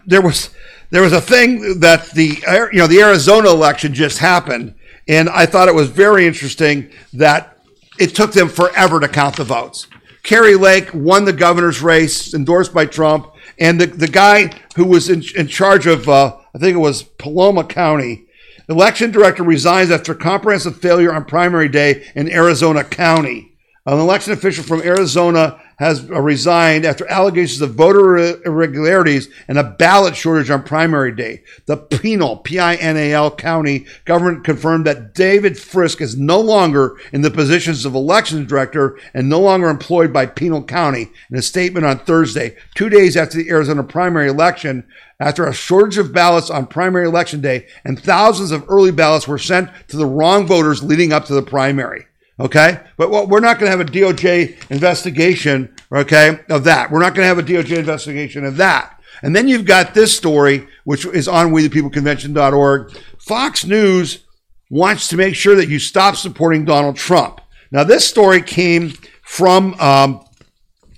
there 0.06 0.22
was 0.22 0.50
there 0.90 1.02
was 1.02 1.12
a 1.12 1.20
thing 1.20 1.80
that 1.80 2.10
the 2.10 2.68
you 2.72 2.78
know 2.78 2.86
the 2.86 3.00
Arizona 3.00 3.50
election 3.50 3.94
just 3.94 4.18
happened, 4.18 4.76
and 5.08 5.28
I 5.28 5.46
thought 5.46 5.66
it 5.66 5.74
was 5.74 5.88
very 5.88 6.26
interesting 6.28 6.92
that 7.14 7.58
it 7.98 8.14
took 8.14 8.32
them 8.32 8.48
forever 8.48 9.00
to 9.00 9.08
count 9.08 9.36
the 9.36 9.44
votes. 9.44 9.88
Kari 10.22 10.54
Lake 10.54 10.90
won 10.94 11.24
the 11.24 11.32
governor's 11.32 11.82
race, 11.82 12.32
endorsed 12.32 12.72
by 12.72 12.86
Trump, 12.86 13.31
and 13.58 13.80
the, 13.80 13.86
the 13.86 14.08
guy 14.08 14.52
who 14.76 14.84
was 14.84 15.08
in, 15.08 15.22
in 15.36 15.46
charge 15.46 15.86
of, 15.86 16.08
uh, 16.08 16.36
I 16.54 16.58
think 16.58 16.74
it 16.74 16.80
was 16.80 17.02
Paloma 17.02 17.64
County, 17.64 18.26
election 18.68 19.10
director 19.10 19.42
resigns 19.42 19.90
after 19.90 20.14
comprehensive 20.14 20.80
failure 20.80 21.12
on 21.12 21.24
primary 21.24 21.68
day 21.68 22.06
in 22.14 22.30
Arizona 22.30 22.84
County. 22.84 23.51
An 23.84 23.98
election 23.98 24.32
official 24.32 24.62
from 24.62 24.80
Arizona 24.82 25.60
has 25.80 26.08
uh, 26.08 26.20
resigned 26.20 26.84
after 26.84 27.04
allegations 27.10 27.60
of 27.62 27.74
voter 27.74 28.16
irregularities 28.46 29.28
and 29.48 29.58
a 29.58 29.64
ballot 29.64 30.14
shortage 30.14 30.50
on 30.50 30.62
primary 30.62 31.10
day. 31.10 31.42
The 31.66 31.76
Pinal, 31.76 32.36
P-I-N-A-L 32.36 33.34
County 33.34 33.86
government 34.04 34.44
confirmed 34.44 34.86
that 34.86 35.14
David 35.14 35.58
Frisk 35.58 36.00
is 36.00 36.16
no 36.16 36.40
longer 36.40 36.96
in 37.12 37.22
the 37.22 37.30
positions 37.32 37.84
of 37.84 37.96
elections 37.96 38.46
director 38.46 38.96
and 39.14 39.28
no 39.28 39.40
longer 39.40 39.68
employed 39.68 40.12
by 40.12 40.26
Pinal 40.26 40.62
County. 40.62 41.10
In 41.28 41.36
a 41.36 41.42
statement 41.42 41.84
on 41.84 41.98
Thursday, 41.98 42.56
two 42.76 42.88
days 42.88 43.16
after 43.16 43.36
the 43.36 43.50
Arizona 43.50 43.82
primary 43.82 44.28
election, 44.28 44.86
after 45.18 45.44
a 45.44 45.52
shortage 45.52 45.98
of 45.98 46.12
ballots 46.12 46.50
on 46.50 46.68
primary 46.68 47.08
election 47.08 47.40
day 47.40 47.66
and 47.84 47.98
thousands 47.98 48.52
of 48.52 48.64
early 48.68 48.92
ballots 48.92 49.26
were 49.26 49.38
sent 49.38 49.70
to 49.88 49.96
the 49.96 50.06
wrong 50.06 50.46
voters 50.46 50.84
leading 50.84 51.12
up 51.12 51.24
to 51.24 51.34
the 51.34 51.42
primary. 51.42 52.06
Okay, 52.42 52.80
but 52.96 53.08
well, 53.08 53.28
we're 53.28 53.38
not 53.38 53.60
going 53.60 53.70
to 53.70 53.78
have 53.78 53.86
a 53.86 53.90
DOJ 53.90 54.68
investigation. 54.68 55.72
Okay, 55.92 56.40
of 56.48 56.64
that. 56.64 56.90
We're 56.90 56.98
not 56.98 57.14
going 57.14 57.22
to 57.22 57.28
have 57.28 57.38
a 57.38 57.42
DOJ 57.42 57.78
investigation 57.78 58.44
of 58.44 58.56
that. 58.56 59.00
And 59.22 59.36
then 59.36 59.46
you've 59.46 59.64
got 59.64 59.94
this 59.94 60.16
story, 60.16 60.66
which 60.82 61.06
is 61.06 61.28
on 61.28 61.52
WeThePeopleConvention.org. 61.52 62.96
Fox 63.20 63.64
News 63.64 64.24
wants 64.70 65.06
to 65.08 65.16
make 65.16 65.36
sure 65.36 65.54
that 65.54 65.68
you 65.68 65.78
stop 65.78 66.16
supporting 66.16 66.64
Donald 66.64 66.96
Trump. 66.96 67.40
Now, 67.70 67.84
this 67.84 68.08
story 68.08 68.42
came 68.42 68.94
from 69.22 69.74
um, 69.74 70.24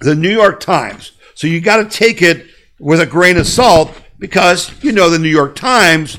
the 0.01 0.15
New 0.15 0.33
York 0.33 0.61
Times, 0.61 1.13
so 1.35 1.47
you 1.47 1.61
got 1.61 1.77
to 1.77 1.99
take 1.99 2.23
it 2.23 2.47
with 2.81 3.01
a 3.01 3.07
grain 3.07 3.37
of 3.37 3.47
salt 3.47 3.93
because 4.19 4.73
you 4.83 4.93
know 4.93 5.11
the 5.11 5.19
New 5.19 5.29
York 5.29 5.57
Times 5.57 6.17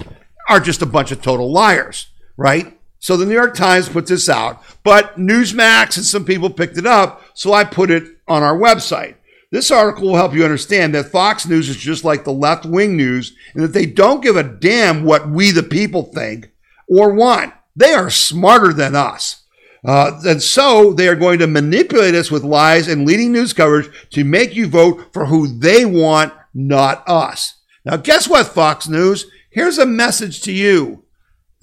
are 0.47 0.59
just 0.59 0.84
a 0.84 0.86
bunch 0.86 1.11
of 1.11 1.23
total 1.23 1.51
liars, 1.51 2.09
right? 2.38 2.74
So 3.06 3.16
the 3.18 3.26
New 3.28 3.36
York 3.36 3.53
Times 3.53 3.88
put 3.88 4.08
this 4.08 4.28
out, 4.28 4.64
but 4.82 5.16
Newsmax 5.16 5.95
and 5.95 6.03
some 6.03 6.26
people 6.26 6.49
picked 6.49 6.80
it 6.80 6.88
up, 6.88 7.22
so 7.36 7.53
I 7.53 7.64
put 7.64 7.91
it 7.91 8.18
on 8.28 8.41
our 8.41 8.58
website. 8.58 9.14
This 9.51 9.70
article 9.70 10.08
will 10.08 10.16
help 10.16 10.34
you 10.34 10.43
understand 10.43 10.95
that 10.95 11.12
Fox 11.12 11.45
News 11.45 11.70
is 11.70 11.78
just 11.78 12.03
like 12.03 12.24
the 12.24 12.34
left 12.34 12.66
wing 12.66 12.97
news 12.97 13.36
and 13.53 13.64
that 13.64 13.74
they 13.74 13.86
don't 13.86 14.24
give 14.24 14.38
a 14.38 14.41
damn 14.41 15.03
what 15.03 15.30
we 15.30 15.51
the 15.51 15.62
people 15.62 16.01
think 16.16 16.49
or 16.88 17.14
want. 17.14 17.53
They 17.76 17.93
are 17.93 18.10
smarter 18.10 18.74
than 18.74 18.95
us. 18.95 19.43
Uh, 19.86 20.20
and 20.26 20.41
so 20.41 20.91
they 20.91 21.08
are 21.08 21.16
going 21.16 21.38
to 21.38 21.45
manipulate 21.45 22.16
us 22.16 22.32
with 22.32 22.43
lies 22.43 22.88
and 22.88 23.06
leading 23.06 23.32
news 23.32 23.53
coverage 23.53 23.88
to 24.14 24.24
make 24.24 24.56
you 24.56 24.66
vote 24.66 25.14
for 25.14 25.28
who 25.28 25.47
they 25.47 25.86
want, 25.86 26.34
not 26.56 27.08
us. 27.08 27.53
Now, 27.86 27.97
guess 27.97 28.28
what, 28.28 28.47
Fox 28.47 28.88
News? 28.88 29.28
Here's 29.51 29.78
a 29.78 29.86
message 29.86 30.41
to 30.41 30.51
you. 30.51 31.05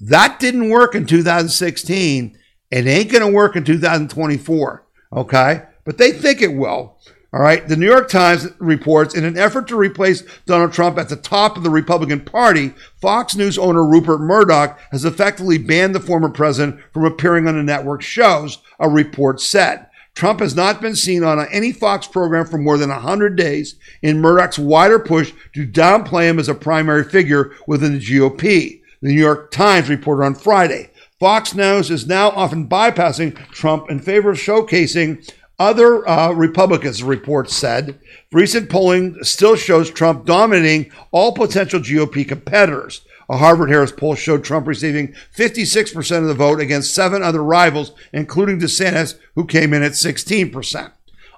That 0.09 0.37
didn't 0.37 0.69
work 0.69 0.95
in 0.95 1.05
2016. 1.05 2.37
It 2.71 2.87
ain't 2.87 3.11
going 3.11 3.25
to 3.25 3.31
work 3.31 3.55
in 3.55 3.63
2024. 3.63 4.85
Okay. 5.13 5.61
But 5.85 5.97
they 5.97 6.11
think 6.11 6.41
it 6.41 6.53
will. 6.53 6.97
All 7.31 7.39
right. 7.39 7.65
The 7.65 7.77
New 7.77 7.85
York 7.85 8.09
Times 8.09 8.49
reports 8.59 9.15
in 9.15 9.23
an 9.23 9.37
effort 9.37 9.69
to 9.69 9.77
replace 9.77 10.23
Donald 10.45 10.73
Trump 10.73 10.97
at 10.97 11.07
the 11.07 11.15
top 11.15 11.55
of 11.55 11.63
the 11.63 11.69
Republican 11.69 12.19
Party, 12.19 12.73
Fox 12.99 13.35
News 13.35 13.57
owner 13.57 13.85
Rupert 13.85 14.19
Murdoch 14.19 14.77
has 14.91 15.05
effectively 15.05 15.57
banned 15.57 15.95
the 15.95 16.01
former 16.01 16.29
president 16.29 16.81
from 16.91 17.05
appearing 17.05 17.47
on 17.47 17.55
the 17.55 17.63
network's 17.63 18.05
shows, 18.05 18.57
a 18.79 18.89
report 18.89 19.39
said. 19.39 19.87
Trump 20.15 20.41
has 20.41 20.53
not 20.53 20.81
been 20.81 20.95
seen 20.95 21.23
on 21.23 21.47
any 21.49 21.71
Fox 21.71 22.07
program 22.07 22.45
for 22.45 22.57
more 22.57 22.77
than 22.77 22.89
100 22.89 23.37
days 23.37 23.75
in 24.01 24.19
Murdoch's 24.19 24.59
wider 24.59 24.99
push 24.99 25.31
to 25.53 25.65
downplay 25.65 26.29
him 26.29 26.39
as 26.39 26.49
a 26.49 26.53
primary 26.53 27.05
figure 27.05 27.53
within 27.65 27.93
the 27.93 27.99
GOP 27.99 28.82
the 29.03 29.09
New 29.09 29.19
York 29.19 29.51
Times 29.51 29.89
reported 29.89 30.23
on 30.23 30.33
Friday. 30.33 30.89
Fox 31.19 31.53
News 31.53 31.91
is 31.91 32.07
now 32.07 32.29
often 32.29 32.69
bypassing 32.69 33.35
Trump 33.51 33.91
in 33.91 33.99
favor 33.99 34.31
of 34.31 34.37
showcasing 34.37 35.29
other 35.59 36.07
uh, 36.07 36.31
Republicans, 36.31 36.99
the 36.99 37.05
report 37.05 37.49
said. 37.49 37.99
Recent 38.31 38.69
polling 38.69 39.21
still 39.21 39.57
shows 39.57 39.91
Trump 39.91 40.25
dominating 40.25 40.89
all 41.11 41.33
potential 41.33 41.81
GOP 41.81 42.25
competitors. 42.25 43.05
A 43.29 43.37
Harvard 43.37 43.69
Harris 43.69 43.91
poll 43.91 44.15
showed 44.15 44.45
Trump 44.45 44.67
receiving 44.67 45.13
56% 45.35 46.19
of 46.19 46.27
the 46.27 46.33
vote 46.33 46.61
against 46.61 46.95
seven 46.95 47.21
other 47.21 47.43
rivals, 47.43 47.91
including 48.13 48.59
DeSantis, 48.59 49.19
who 49.35 49.45
came 49.45 49.73
in 49.73 49.83
at 49.83 49.93
16%. 49.93 50.91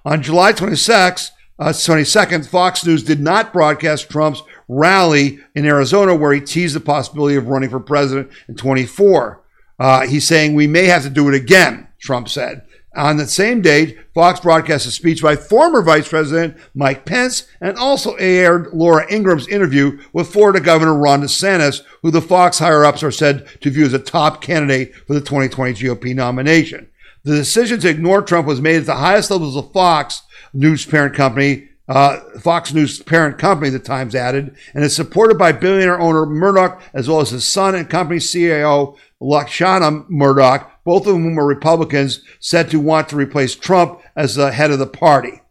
On 0.05 0.21
July 0.21 0.53
26th, 0.53 1.31
uh, 1.57 1.69
22nd, 1.69 2.47
Fox 2.47 2.85
News 2.85 3.01
did 3.01 3.21
not 3.21 3.53
broadcast 3.53 4.09
Trump's 4.09 4.43
rally 4.67 5.39
in 5.53 5.65
Arizona 5.65 6.15
where 6.15 6.33
he 6.33 6.41
teased 6.41 6.75
the 6.75 6.79
possibility 6.79 7.35
of 7.35 7.47
running 7.47 7.69
for 7.69 7.79
president 7.79 8.29
in 8.47 8.55
24. 8.55 9.41
Uh, 9.77 10.07
he's 10.07 10.27
saying 10.27 10.53
we 10.53 10.67
may 10.67 10.85
have 10.85 11.03
to 11.03 11.09
do 11.09 11.27
it 11.27 11.35
again, 11.35 11.87
Trump 11.99 12.29
said. 12.29 12.65
On 12.95 13.17
the 13.17 13.27
same 13.27 13.61
date, 13.61 13.97
Fox 14.13 14.39
broadcast 14.39 14.85
a 14.85 14.91
speech 14.91 15.21
by 15.21 15.35
former 15.35 15.81
Vice 15.81 16.07
President 16.07 16.55
Mike 16.73 17.05
Pence 17.05 17.45
and 17.59 17.77
also 17.77 18.13
aired 18.15 18.67
Laura 18.71 19.05
Ingraham's 19.11 19.49
interview 19.49 19.99
with 20.13 20.31
Florida 20.31 20.61
Governor 20.61 20.95
Ron 20.95 21.21
DeSantis, 21.21 21.81
who 22.01 22.09
the 22.09 22.21
Fox 22.21 22.57
higher 22.57 22.85
ups 22.85 23.03
are 23.03 23.11
said 23.11 23.47
to 23.59 23.69
view 23.69 23.85
as 23.85 23.91
a 23.91 23.99
top 23.99 24.41
candidate 24.41 24.95
for 24.95 25.13
the 25.13 25.19
2020 25.19 25.73
GOP 25.73 26.15
nomination. 26.15 26.87
The 27.23 27.35
decision 27.35 27.81
to 27.81 27.89
ignore 27.89 28.21
Trump 28.21 28.47
was 28.47 28.61
made 28.61 28.77
at 28.77 28.85
the 28.85 28.95
highest 28.95 29.29
levels 29.29 29.57
of 29.57 29.73
Fox 29.73 30.21
News 30.53 30.85
parent 30.85 31.15
company 31.15 31.67
uh, 31.87 32.19
Fox 32.39 32.73
News 32.73 33.01
parent 33.01 33.37
company, 33.37 33.69
the 33.69 33.79
Times 33.79 34.15
added, 34.15 34.55
and 34.73 34.83
is 34.83 34.95
supported 34.95 35.37
by 35.37 35.51
billionaire 35.51 35.99
owner 35.99 36.25
Murdoch 36.25 36.81
as 36.93 37.07
well 37.07 37.21
as 37.21 37.29
his 37.29 37.47
son 37.47 37.75
and 37.75 37.89
company 37.89 38.19
CEO 38.19 38.97
Lashana 39.21 40.09
Murdoch, 40.09 40.83
both 40.83 41.07
of 41.07 41.15
whom 41.15 41.39
are 41.39 41.45
Republicans, 41.45 42.21
said 42.39 42.69
to 42.69 42.79
want 42.79 43.09
to 43.09 43.15
replace 43.15 43.55
Trump 43.55 44.01
as 44.15 44.35
the 44.35 44.51
head 44.51 44.71
of 44.71 44.79
the 44.79 44.87
party. 44.87 45.41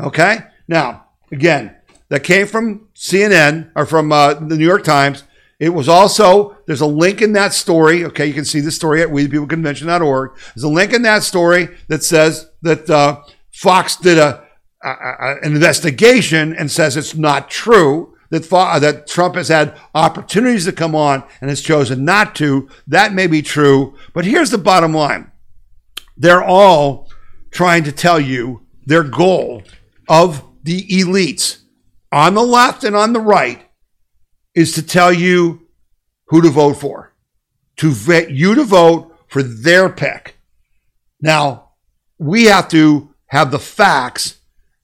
Okay? 0.00 0.38
Now, 0.66 1.06
again, 1.32 1.74
that 2.08 2.24
came 2.24 2.46
from 2.46 2.88
CNN 2.94 3.70
or 3.74 3.86
from 3.86 4.12
uh, 4.12 4.34
the 4.34 4.56
New 4.56 4.66
York 4.66 4.84
Times. 4.84 5.24
It 5.58 5.70
was 5.70 5.88
also, 5.88 6.56
there's 6.66 6.80
a 6.80 6.86
link 6.86 7.20
in 7.20 7.32
that 7.32 7.52
story. 7.52 8.04
Okay, 8.04 8.26
you 8.26 8.34
can 8.34 8.44
see 8.44 8.60
the 8.60 8.70
story 8.70 9.02
at 9.02 9.08
WeThePeopleConvention.org. 9.08 10.30
There's 10.54 10.62
a 10.62 10.68
link 10.68 10.92
in 10.92 11.02
that 11.02 11.24
story 11.24 11.68
that 11.88 12.04
says 12.04 12.48
that 12.62 12.88
uh, 12.88 13.22
Fox 13.52 13.96
did 13.96 14.18
a 14.18 14.47
an 14.82 15.38
investigation 15.42 16.54
and 16.54 16.70
says 16.70 16.96
it's 16.96 17.14
not 17.14 17.50
true 17.50 18.14
that 18.30 18.48
that 18.80 19.06
Trump 19.06 19.34
has 19.34 19.48
had 19.48 19.76
opportunities 19.94 20.66
to 20.66 20.72
come 20.72 20.94
on 20.94 21.24
and 21.40 21.50
has 21.50 21.62
chosen 21.62 22.04
not 22.04 22.34
to. 22.36 22.68
That 22.86 23.14
may 23.14 23.26
be 23.26 23.42
true, 23.42 23.96
but 24.12 24.24
here's 24.24 24.50
the 24.50 24.58
bottom 24.58 24.92
line: 24.94 25.30
they're 26.16 26.44
all 26.44 27.10
trying 27.50 27.84
to 27.84 27.92
tell 27.92 28.20
you 28.20 28.62
their 28.84 29.02
goal 29.02 29.62
of 30.08 30.44
the 30.62 30.86
elites 30.88 31.58
on 32.12 32.34
the 32.34 32.42
left 32.42 32.84
and 32.84 32.96
on 32.96 33.12
the 33.12 33.20
right 33.20 33.62
is 34.54 34.72
to 34.72 34.82
tell 34.82 35.12
you 35.12 35.68
who 36.26 36.42
to 36.42 36.50
vote 36.50 36.74
for, 36.74 37.14
to 37.76 37.90
vet 37.90 38.30
you 38.30 38.54
to 38.54 38.64
vote 38.64 39.14
for 39.28 39.42
their 39.42 39.88
pick. 39.88 40.36
Now, 41.20 41.70
we 42.18 42.44
have 42.44 42.68
to 42.68 43.14
have 43.26 43.50
the 43.50 43.58
facts 43.58 44.37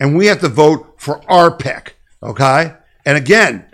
and 0.05 0.15
we 0.15 0.27
have 0.27 0.41
to 0.41 0.51
vote 0.51 0.97
for 0.99 1.23
our 1.31 1.57
pick. 1.57 1.97
Okay. 2.23 2.75
And 3.07 3.17
again, 3.17 3.65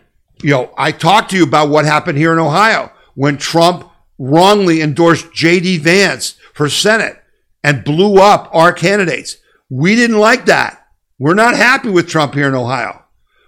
you 0.41 0.51
know, 0.51 0.73
I 0.79 0.93
talked 0.93 1.31
to 1.31 1.37
you 1.37 1.43
about 1.43 1.71
what 1.71 1.85
happened 1.85 2.19
here 2.19 2.33
in 2.33 2.39
Ohio 2.39 2.93
when 3.17 3.37
Trump 3.37 3.91
wrongly 4.17 4.81
endorsed 4.81 5.33
J.D. 5.35 5.79
Vance 5.79 6.37
for 6.55 6.69
Senate 6.69 7.21
and 7.65 7.83
blew 7.83 8.19
up 8.19 8.49
our 8.53 8.73
candidates. 8.73 9.39
We 9.69 9.97
didn't 9.97 10.19
like 10.19 10.47
that. 10.47 10.87
We're 11.19 11.35
not 11.35 11.57
happy 11.57 11.91
with 11.91 12.09
Trump 12.09 12.35
here 12.35 12.47
in 12.47 12.55
Ohio, 12.55 13.03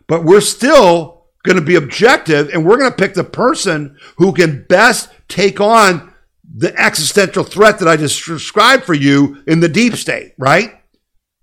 but 0.09 0.25
we're 0.25 0.41
still 0.41 1.27
going 1.45 1.59
to 1.59 1.65
be 1.65 1.77
objective 1.77 2.49
and 2.49 2.67
we're 2.67 2.79
going 2.79 2.91
to 2.91 2.97
pick 2.97 3.15
the 3.15 3.23
person 3.23 3.97
who 4.17 4.33
can 4.33 4.67
best 4.69 5.09
take 5.29 5.61
on 5.61 6.13
the 6.53 6.77
existential 6.77 7.45
threat 7.45 7.79
that 7.79 7.87
I 7.87 7.97
just 7.97 8.27
described 8.27 8.83
for 8.83 8.95
you 8.95 9.41
in 9.47 9.61
the 9.61 9.69
deep 9.69 9.95
state, 9.95 10.35
right? 10.37 10.81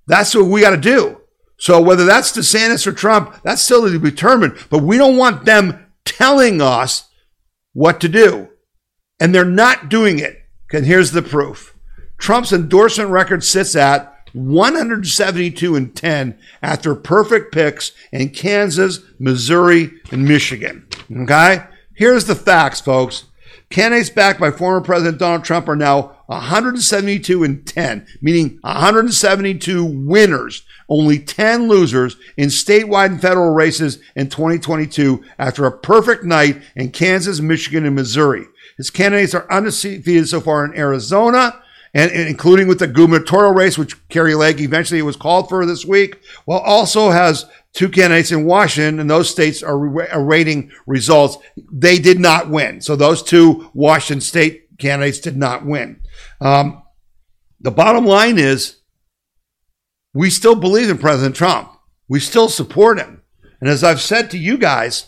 That's 0.05 0.35
what 0.35 0.47
we 0.47 0.59
got 0.59 0.71
to 0.71 0.77
do. 0.77 1.18
So 1.60 1.82
whether 1.82 2.05
that's 2.05 2.32
DeSantis 2.32 2.88
or 2.88 2.93
Trump, 2.93 3.36
that's 3.43 3.62
still 3.62 3.89
to 3.89 3.99
be 3.99 4.10
determined. 4.10 4.57
But 4.70 4.84
we 4.84 4.97
don't 4.97 5.18
want 5.18 5.45
them 5.45 5.88
telling 6.05 6.62
us 6.62 7.10
what 7.74 7.99
to 8.01 8.10
do. 8.10 8.49
And 9.20 9.36
they're 9.36 9.45
not 9.45 9.89
doing 9.89 10.20
it. 10.20 10.38
And 10.72 10.86
here's 10.86 11.12
the 11.12 11.22
proof. 11.22 11.76
Trump's 12.18 12.53
endorsement 12.53 13.10
record 13.10 13.43
sits 13.43 13.76
at 13.76 14.16
172 14.34 15.76
and 15.76 15.95
10 15.95 16.38
after 16.62 16.95
perfect 16.95 17.53
picks 17.53 17.91
in 18.12 18.30
Kansas, 18.30 18.99
Missouri, 19.20 19.91
and 20.12 20.26
Michigan. 20.26 20.88
Okay? 21.12 21.64
Here's 21.93 22.26
the 22.26 22.36
facts, 22.36 22.80
folks. 22.80 23.26
Candidates 23.70 24.10
backed 24.10 24.39
by 24.39 24.51
former 24.51 24.82
President 24.82 25.20
Donald 25.20 25.43
Trump 25.43 25.68
are 25.68 25.76
now 25.76 26.18
172 26.28 27.43
and 27.43 27.66
10, 27.68 28.07
meaning 28.22 28.60
172 28.62 29.86
winners, 29.86 30.64
only 30.89 31.19
10 31.19 31.67
losers 31.67 32.17
in 32.35 32.49
statewide 32.49 33.07
and 33.07 33.21
federal 33.21 33.53
races 33.53 33.99
in 34.15 34.29
2022 34.29 35.23
after 35.37 35.65
a 35.65 35.77
perfect 35.77 36.23
night 36.23 36.61
in 36.75 36.91
Kansas, 36.91 37.39
Michigan, 37.39 37.85
and 37.85 37.95
Missouri. 37.95 38.45
His 38.77 38.89
candidates 38.89 39.33
are 39.33 39.49
undefeated 39.51 40.27
so 40.27 40.41
far 40.41 40.65
in 40.65 40.77
Arizona, 40.77 41.61
and, 41.93 42.11
including 42.11 42.67
with 42.67 42.79
the 42.79 42.87
gubernatorial 42.87 43.53
race, 43.53 43.77
which 43.77 44.07
Kari 44.09 44.35
Lake 44.35 44.59
eventually 44.59 45.01
was 45.01 45.15
called 45.15 45.49
for 45.49 45.65
this 45.65 45.85
week, 45.85 46.19
while 46.45 46.59
also 46.59 47.09
has 47.09 47.45
two 47.73 47.89
candidates 47.89 48.31
in 48.31 48.45
Washington, 48.45 48.99
and 48.99 49.09
those 49.09 49.29
states 49.29 49.61
are 49.61 50.11
awaiting 50.13 50.71
results. 50.87 51.37
They 51.71 51.99
did 51.99 52.19
not 52.19 52.49
win. 52.49 52.81
So 52.81 52.95
those 52.95 53.21
two 53.21 53.69
Washington 53.73 54.21
state 54.21 54.77
candidates 54.77 55.19
did 55.19 55.37
not 55.37 55.65
win. 55.65 56.01
Um, 56.41 56.83
the 57.59 57.71
bottom 57.71 58.05
line 58.05 58.39
is 58.39 58.78
we 60.14 60.30
still 60.30 60.55
believe 60.55 60.89
in 60.89 60.97
President 60.97 61.36
Trump. 61.36 61.72
We 62.07 62.20
still 62.20 62.49
support 62.49 62.99
him. 62.99 63.22
And 63.62 63.70
as 63.70 63.84
I've 63.84 64.01
said 64.01 64.32
to 64.32 64.38
you 64.38 64.57
guys, 64.57 65.07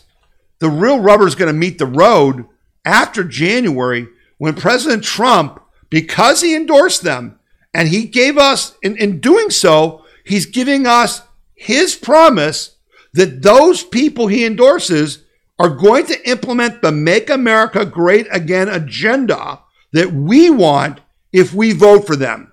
the 0.58 0.68
real 0.68 1.00
rubber 1.00 1.26
is 1.26 1.34
going 1.34 1.52
to 1.52 1.58
meet 1.58 1.78
the 1.78 1.86
road 1.86 2.46
after 2.84 3.24
January 3.24 4.06
when 4.38 4.54
President 4.54 5.02
Trump 5.02 5.60
because 5.90 6.40
he 6.40 6.54
endorsed 6.54 7.02
them 7.02 7.38
and 7.74 7.88
he 7.88 8.04
gave 8.04 8.38
us, 8.38 8.76
in, 8.82 8.96
in 8.96 9.20
doing 9.20 9.50
so, 9.50 10.04
he's 10.24 10.46
giving 10.46 10.86
us 10.86 11.22
his 11.54 11.94
promise 11.94 12.76
that 13.12 13.42
those 13.42 13.82
people 13.82 14.26
he 14.28 14.44
endorses 14.44 15.24
are 15.58 15.68
going 15.68 16.06
to 16.06 16.28
implement 16.28 16.82
the 16.82 16.92
Make 16.92 17.30
America 17.30 17.84
Great 17.84 18.26
Again 18.32 18.68
agenda 18.68 19.60
that 19.92 20.12
we 20.12 20.50
want 20.50 21.00
if 21.32 21.52
we 21.54 21.72
vote 21.72 22.06
for 22.06 22.16
them. 22.16 22.52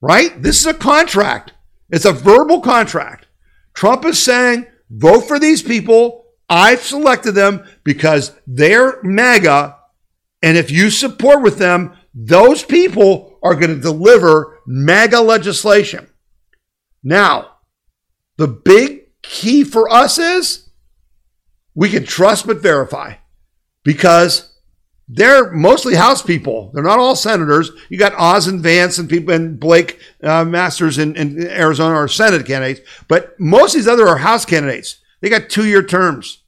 Right? 0.00 0.42
This 0.42 0.60
is 0.60 0.66
a 0.66 0.74
contract. 0.74 1.52
It's 1.92 2.06
a 2.06 2.12
verbal 2.12 2.60
contract. 2.60 3.26
Trump 3.74 4.04
is 4.06 4.20
saying, 4.20 4.66
vote 4.90 5.20
for 5.20 5.38
these 5.38 5.62
people. 5.62 6.24
I've 6.48 6.82
selected 6.82 7.32
them 7.32 7.64
because 7.84 8.34
they're 8.46 9.00
MAGA. 9.02 9.76
And 10.42 10.56
if 10.56 10.70
you 10.70 10.90
support 10.90 11.42
with 11.42 11.58
them, 11.58 11.96
those 12.14 12.64
people 12.64 13.38
are 13.42 13.54
going 13.54 13.74
to 13.74 13.80
deliver 13.80 14.58
MAGA 14.66 15.20
legislation. 15.20 16.08
Now, 17.02 17.58
the 18.38 18.48
big 18.48 19.20
key 19.22 19.62
for 19.62 19.90
us 19.90 20.18
is 20.18 20.70
we 21.74 21.90
can 21.90 22.04
trust 22.04 22.46
but 22.46 22.62
verify 22.62 23.14
because 23.84 24.51
they're 25.14 25.52
mostly 25.52 25.94
House 25.94 26.22
people. 26.22 26.70
They're 26.72 26.82
not 26.82 26.98
all 26.98 27.14
senators. 27.14 27.70
You 27.90 27.98
got 27.98 28.14
Oz 28.14 28.46
and 28.46 28.62
Vance 28.62 28.96
and 28.96 29.10
people 29.10 29.34
and 29.34 29.60
Blake 29.60 30.00
uh, 30.22 30.44
Masters 30.46 30.96
in, 30.96 31.14
in 31.16 31.46
Arizona 31.48 31.94
are 31.94 32.08
Senate 32.08 32.46
candidates, 32.46 32.80
but 33.08 33.38
most 33.38 33.74
of 33.74 33.80
these 33.80 33.88
other 33.88 34.08
are 34.08 34.16
House 34.16 34.46
candidates. 34.46 35.00
They 35.20 35.28
got 35.28 35.50
two 35.50 35.66
year 35.66 35.82
terms. 35.82 36.42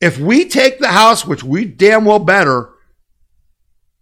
If 0.00 0.18
we 0.18 0.48
take 0.48 0.80
the 0.80 0.88
House, 0.88 1.24
which 1.24 1.44
we 1.44 1.64
damn 1.66 2.04
well 2.04 2.18
better, 2.18 2.70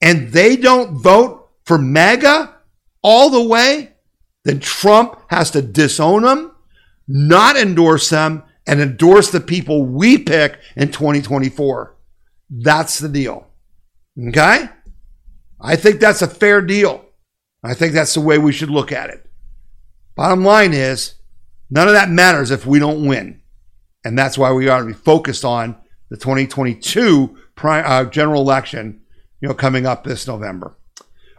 and 0.01 0.31
they 0.31 0.57
don't 0.57 0.97
vote 0.97 1.51
for 1.65 1.77
MAGA 1.77 2.55
all 3.03 3.29
the 3.29 3.43
way, 3.43 3.93
then 4.45 4.61
Trump 4.61 5.21
has 5.29 5.51
to 5.51 5.61
disown 5.61 6.23
them, 6.23 6.53
not 7.07 7.59
endorse 7.59 8.09
them, 8.09 8.43
and 8.67 8.81
endorse 8.81 9.31
the 9.31 9.41
people 9.41 9.85
we 9.85 10.17
pick 10.17 10.59
in 10.77 10.93
2024. 10.93 11.95
That's 12.49 12.99
the 12.99 13.09
deal. 13.09 13.46
Okay? 14.19 14.69
I 15.61 15.77
think 15.77 16.01
that's 16.01 16.23
a 16.23 16.29
fair 16.29 16.61
deal. 16.61 17.05
I 17.63 17.75
think 17.75 17.93
that's 17.93 18.15
the 18.15 18.21
way 18.21 18.39
we 18.39 18.53
should 18.53 18.71
look 18.71 18.93
at 18.93 19.11
it. 19.11 19.29
Bottom 20.15 20.45
line 20.45 20.73
is, 20.73 21.15
none 21.71 21.89
of 21.89 21.95
that 21.95 22.11
matters 22.11 22.51
if 22.51 22.67
we 22.67 22.79
don't 22.79 23.07
win. 23.07 23.41
And 24.05 24.19
that's 24.19 24.39
why 24.39 24.53
we 24.53 24.69
ought 24.69 24.81
to 24.81 24.87
be 24.87 24.93
focused 24.93 25.45
on 25.45 25.77
the 26.11 26.17
2022 26.17 27.37
uh, 27.63 28.05
general 28.05 28.41
election 28.41 29.03
you 29.41 29.49
know, 29.49 29.55
coming 29.55 29.87
up 29.87 30.05
this 30.05 30.27
November. 30.27 30.75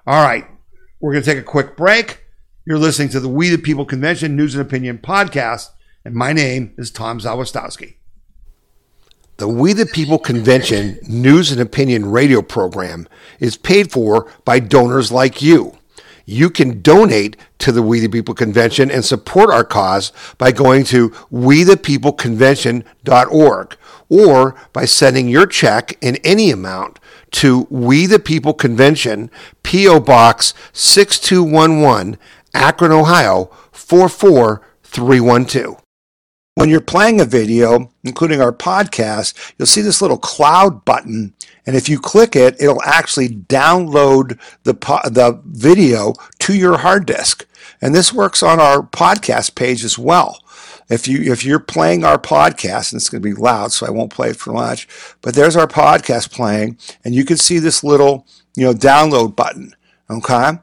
All 0.05 0.23
right, 0.23 0.45
we're 0.99 1.13
going 1.13 1.23
to 1.23 1.29
take 1.29 1.39
a 1.39 1.43
quick 1.43 1.75
break. 1.75 2.23
You're 2.65 2.77
listening 2.77 3.09
to 3.09 3.19
the 3.19 3.29
We 3.29 3.49
the 3.49 3.57
People 3.57 3.85
Convention 3.85 4.35
News 4.35 4.55
and 4.55 4.61
Opinion 4.61 4.99
podcast, 4.99 5.69
and 6.05 6.13
my 6.15 6.33
name 6.33 6.73
is 6.77 6.91
Tom 6.91 7.19
Zawistowski. 7.19 7.96
The 9.37 9.47
We 9.47 9.71
the 9.73 9.85
People 9.85 10.17
Convention 10.17 10.97
News 11.07 11.51
and 11.51 11.61
Opinion 11.61 12.09
radio 12.09 12.41
program 12.41 13.07
is 13.39 13.55
paid 13.55 13.91
for 13.91 14.27
by 14.45 14.59
donors 14.59 15.11
like 15.11 15.43
you. 15.43 15.77
You 16.25 16.49
can 16.49 16.81
donate 16.81 17.37
to 17.59 17.71
the 17.71 17.83
We 17.83 17.99
the 17.99 18.09
People 18.09 18.33
Convention 18.33 18.89
and 18.89 19.05
support 19.05 19.51
our 19.51 19.63
cause 19.63 20.11
by 20.39 20.51
going 20.51 20.85
to 20.85 21.11
wethepeopleconvention.org 21.31 23.77
or 24.09 24.55
by 24.73 24.85
sending 24.85 25.29
your 25.29 25.45
check 25.45 25.95
in 26.01 26.15
any 26.23 26.49
amount 26.49 26.97
to 27.33 27.67
We 27.69 28.07
the 28.07 28.17
People 28.17 28.55
Convention, 28.55 29.29
P.O. 29.61 29.99
Box 29.99 30.55
6211, 30.73 32.17
Akron, 32.55 32.91
Ohio 32.91 33.51
44312. 33.71 35.83
When 36.57 36.69
you're 36.69 36.81
playing 36.81 37.21
a 37.21 37.25
video, 37.25 37.91
including 38.03 38.41
our 38.41 38.51
podcast, 38.51 39.53
you'll 39.59 39.67
see 39.67 39.81
this 39.81 40.01
little 40.01 40.17
cloud 40.17 40.83
button. 40.85 41.35
And 41.67 41.75
if 41.75 41.87
you 41.87 41.99
click 41.99 42.35
it, 42.35 42.59
it'll 42.59 42.81
actually 42.81 43.29
download 43.29 44.39
the, 44.63 44.73
the 44.73 45.39
video 45.45 46.13
to 46.39 46.55
your 46.55 46.79
hard 46.79 47.05
disk. 47.05 47.45
And 47.79 47.93
this 47.93 48.11
works 48.11 48.41
on 48.41 48.59
our 48.59 48.81
podcast 48.81 49.53
page 49.53 49.83
as 49.83 49.99
well 49.99 50.43
if 50.89 51.07
you 51.07 51.31
if 51.31 51.45
you're 51.45 51.59
playing 51.59 52.03
our 52.03 52.17
podcast, 52.17 52.91
and 52.91 52.99
it's 52.99 53.09
going 53.09 53.21
to 53.21 53.29
be 53.29 53.39
loud, 53.39 53.71
so 53.71 53.85
I 53.85 53.91
won't 53.91 54.11
play 54.11 54.31
it 54.31 54.37
for 54.37 54.51
much, 54.51 54.87
but 55.21 55.35
there's 55.35 55.55
our 55.55 55.67
podcast 55.67 56.31
playing, 56.31 56.79
and 57.05 57.13
you 57.13 57.23
can 57.23 57.37
see 57.37 57.59
this 57.59 57.83
little 57.83 58.25
you 58.55 58.65
know 58.65 58.73
download 58.73 59.35
button. 59.35 59.75
Okay. 60.09 60.53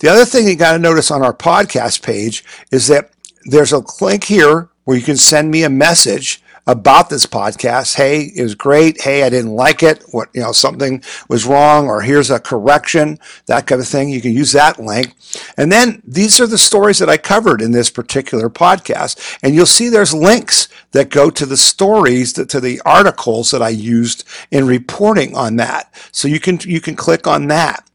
The 0.00 0.08
other 0.08 0.24
thing 0.24 0.48
you 0.48 0.56
got 0.56 0.72
to 0.72 0.80
notice 0.80 1.12
on 1.12 1.22
our 1.22 1.32
podcast 1.32 2.02
page 2.02 2.44
is 2.72 2.88
that 2.88 3.10
there's 3.44 3.72
a 3.72 3.84
link 4.00 4.24
here 4.24 4.68
where 4.84 4.96
you 4.96 5.02
can 5.02 5.16
send 5.16 5.50
me 5.50 5.64
a 5.64 5.70
message 5.70 6.42
about 6.66 7.10
this 7.10 7.26
podcast. 7.26 7.96
Hey, 7.96 8.32
it 8.34 8.42
was 8.42 8.54
great. 8.54 9.00
Hey, 9.02 9.22
I 9.22 9.28
didn't 9.28 9.54
like 9.54 9.82
it. 9.82 10.02
What, 10.12 10.30
you 10.32 10.40
know, 10.40 10.52
something 10.52 11.02
was 11.28 11.44
wrong 11.44 11.88
or 11.88 12.00
here's 12.00 12.30
a 12.30 12.40
correction, 12.40 13.18
that 13.46 13.66
kind 13.66 13.80
of 13.80 13.88
thing. 13.88 14.08
You 14.08 14.20
can 14.20 14.32
use 14.32 14.52
that 14.52 14.80
link. 14.80 15.14
And 15.56 15.70
then 15.70 16.02
these 16.06 16.40
are 16.40 16.46
the 16.46 16.58
stories 16.58 16.98
that 16.98 17.10
I 17.10 17.16
covered 17.16 17.60
in 17.60 17.72
this 17.72 17.90
particular 17.90 18.48
podcast. 18.48 19.38
And 19.42 19.54
you'll 19.54 19.66
see 19.66 19.88
there's 19.88 20.14
links 20.14 20.68
that 20.92 21.10
go 21.10 21.28
to 21.30 21.44
the 21.44 21.56
stories, 21.56 22.32
that, 22.34 22.48
to 22.50 22.60
the 22.60 22.80
articles 22.86 23.50
that 23.50 23.62
I 23.62 23.70
used 23.70 24.24
in 24.50 24.66
reporting 24.66 25.36
on 25.36 25.56
that. 25.56 25.92
So 26.12 26.28
you 26.28 26.40
can, 26.40 26.58
you 26.62 26.80
can 26.80 26.96
click 26.96 27.26
on 27.26 27.48
that. 27.48 27.88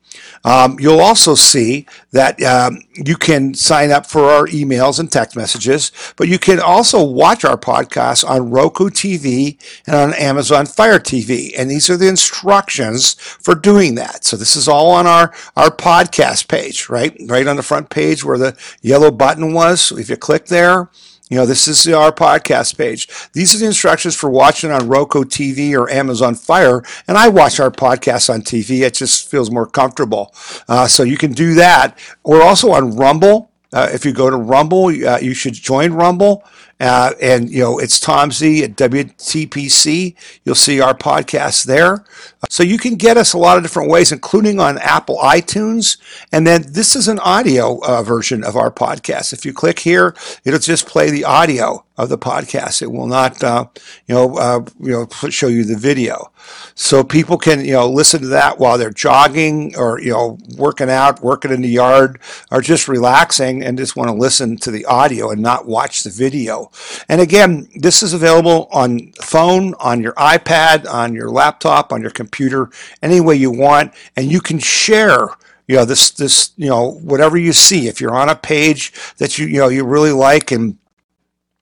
Um, 0.44 0.78
you'll 0.80 1.02
also 1.02 1.36
see 1.36 1.86
that 2.12 2.42
um, 2.44 2.82
you 2.94 3.16
can 3.16 3.54
sign 3.54 3.92
up 3.92 4.06
for 4.06 4.26
our 4.26 4.48
emails 4.48 5.00
and 5.00 5.12
text 5.12 5.36
messages, 5.36 5.92
but 6.16 6.28
you 6.28 6.40
can 6.40 6.60
also 6.60 7.04
watch 7.04 7.44
our 7.44 7.58
podcasts 7.58 8.28
on 8.28 8.50
Roku 8.50 8.90
TV 8.90 9.58
and 9.86 9.96
on 9.96 10.14
Amazon 10.14 10.66
Fire 10.66 11.00
TV. 11.00 11.52
And 11.58 11.70
these 11.70 11.90
are 11.90 11.98
the 11.98 12.08
instructions 12.08 13.14
for 13.14 13.56
doing 13.56 13.96
that. 13.96 14.26
So 14.26 14.38
this 14.38 14.56
is 14.56 14.68
all 14.68 14.92
on 14.92 15.08
our, 15.08 15.34
our 15.56 15.70
podcast 15.70 16.48
page, 16.48 16.90
right? 16.90 17.16
Right 17.26 17.48
on 17.48 17.56
the 17.56 17.64
front 17.64 17.90
page 17.90 18.24
where 18.24 18.38
the 18.38 18.58
yellow 18.82 19.12
button 19.12 19.54
was. 19.54 19.92
If 19.92 20.10
you 20.10 20.18
click 20.18 20.46
there, 20.46 20.90
you 21.30 21.38
know, 21.38 21.46
this 21.46 21.68
is 21.68 21.88
our 21.88 22.12
podcast 22.12 22.78
page. 22.78 23.08
These 23.34 23.56
are 23.56 23.60
the 23.60 23.66
instructions 23.68 24.16
for 24.16 24.30
watching 24.30 24.72
on 24.72 24.88
Roku 24.88 25.24
TV 25.24 25.74
or 25.78 25.90
Amazon 25.90 26.36
Fire. 26.36 26.84
And 27.08 27.18
I 27.18 27.30
watch 27.30 27.60
our 27.60 27.72
podcast 27.72 28.34
on 28.34 28.42
TV. 28.42 28.82
It 28.82 28.96
just 28.96 29.30
feels 29.30 29.52
more 29.52 29.68
comfortable. 29.68 30.34
Uh, 30.68 30.88
so 30.88 31.04
you 31.04 31.18
can 31.18 31.32
do 31.32 31.54
that. 31.56 31.98
We're 32.26 32.44
also 32.44 32.72
on 32.72 32.96
Rumble. 32.96 33.52
Uh, 33.72 33.88
if 33.94 34.04
you 34.04 34.12
go 34.12 34.30
to 34.32 34.36
Rumble, 34.36 34.88
uh, 34.88 35.20
you 35.22 35.34
should 35.36 35.54
join 35.54 35.94
Rumble 35.94 36.44
Uh, 36.82 37.12
and, 37.22 37.50
you 37.50 37.60
know, 37.60 37.78
it's 37.78 38.00
Tom 38.00 38.32
Z 38.32 38.64
at 38.64 38.78
WTPC. 38.78 40.16
You'll 40.46 40.56
see 40.56 40.80
our 40.80 40.94
podcast 40.96 41.66
there. 41.66 42.06
So 42.50 42.64
you 42.64 42.78
can 42.78 42.96
get 42.96 43.16
us 43.16 43.34
a 43.34 43.38
lot 43.38 43.58
of 43.58 43.64
different 43.64 43.90
ways, 43.90 44.12
including 44.12 44.60
on 44.60 44.80
Apple 44.80 45.18
iTunes. 45.18 45.98
And 46.32 46.46
then 46.46 46.66
this 46.68 46.96
is 46.96 47.08
an 47.08 47.20
audio 47.20 47.80
uh, 47.86 48.02
version 48.02 48.44
of 48.44 48.58
our 48.58 48.72
podcast. 48.72 49.32
If 49.32 49.46
you 49.46 49.54
click 49.54 49.80
here, 49.80 50.16
it'll 50.44 50.60
just 50.60 50.88
play 50.88 51.12
the 51.12 51.26
audio 51.26 51.86
of 52.00 52.08
the 52.08 52.18
podcast. 52.18 52.82
It 52.82 52.92
will 52.92 53.08
not, 53.08 53.44
uh, 53.44 53.66
you 54.08 54.16
know, 54.16 54.38
uh, 54.38 54.66
you 54.80 54.92
know, 54.92 55.08
show 55.30 55.48
you 55.48 55.66
the 55.66 55.76
video. 55.76 56.32
So 56.74 57.04
people 57.04 57.38
can, 57.38 57.64
you 57.66 57.74
know, 57.74 57.90
listen 57.90 58.22
to 58.22 58.28
that 58.28 58.58
while 58.58 58.78
they're 58.78 58.90
jogging 58.90 59.76
or, 59.76 60.00
you 60.00 60.14
know, 60.14 60.38
working 60.58 60.90
out, 60.90 61.22
working 61.22 61.52
in 61.52 61.62
the 61.62 61.68
yard, 61.68 62.22
or 62.52 62.62
just 62.62 62.88
relaxing 62.88 63.62
and 63.62 63.78
just 63.78 63.98
want 63.98 64.10
to 64.10 64.16
listen 64.16 64.56
to 64.58 64.72
the 64.72 64.86
audio 64.86 65.30
and 65.30 65.42
not 65.42 65.68
watch 65.68 66.04
the 66.04 66.10
video. 66.10 66.72
And 67.10 67.20
again, 67.20 67.68
this 67.76 68.02
is 68.02 68.14
available 68.14 68.70
on 68.72 69.12
phone, 69.22 69.74
on 69.76 70.02
your 70.02 70.14
iPad, 70.14 70.90
on 70.90 71.14
your 71.14 71.30
laptop, 71.30 71.92
on 71.92 72.02
your 72.02 72.12
computer, 72.12 72.70
any 73.04 73.20
way 73.20 73.36
you 73.36 73.52
want. 73.52 73.94
And 74.16 74.32
you 74.32 74.40
can 74.40 74.58
share 74.58 75.28
you 75.68 75.76
know 75.76 75.86
this 75.86 76.10
this 76.10 76.52
you 76.58 76.68
know 76.68 76.94
whatever 77.04 77.38
you 77.38 77.54
see 77.54 77.88
if 77.88 78.02
you're 78.02 78.16
on 78.16 78.28
a 78.28 78.36
page 78.36 78.92
that 79.18 79.38
you 79.38 79.46
you 79.46 79.60
know 79.60 79.68
you 79.68 79.86
really 79.86 80.12
like 80.12 80.52
and 80.52 80.80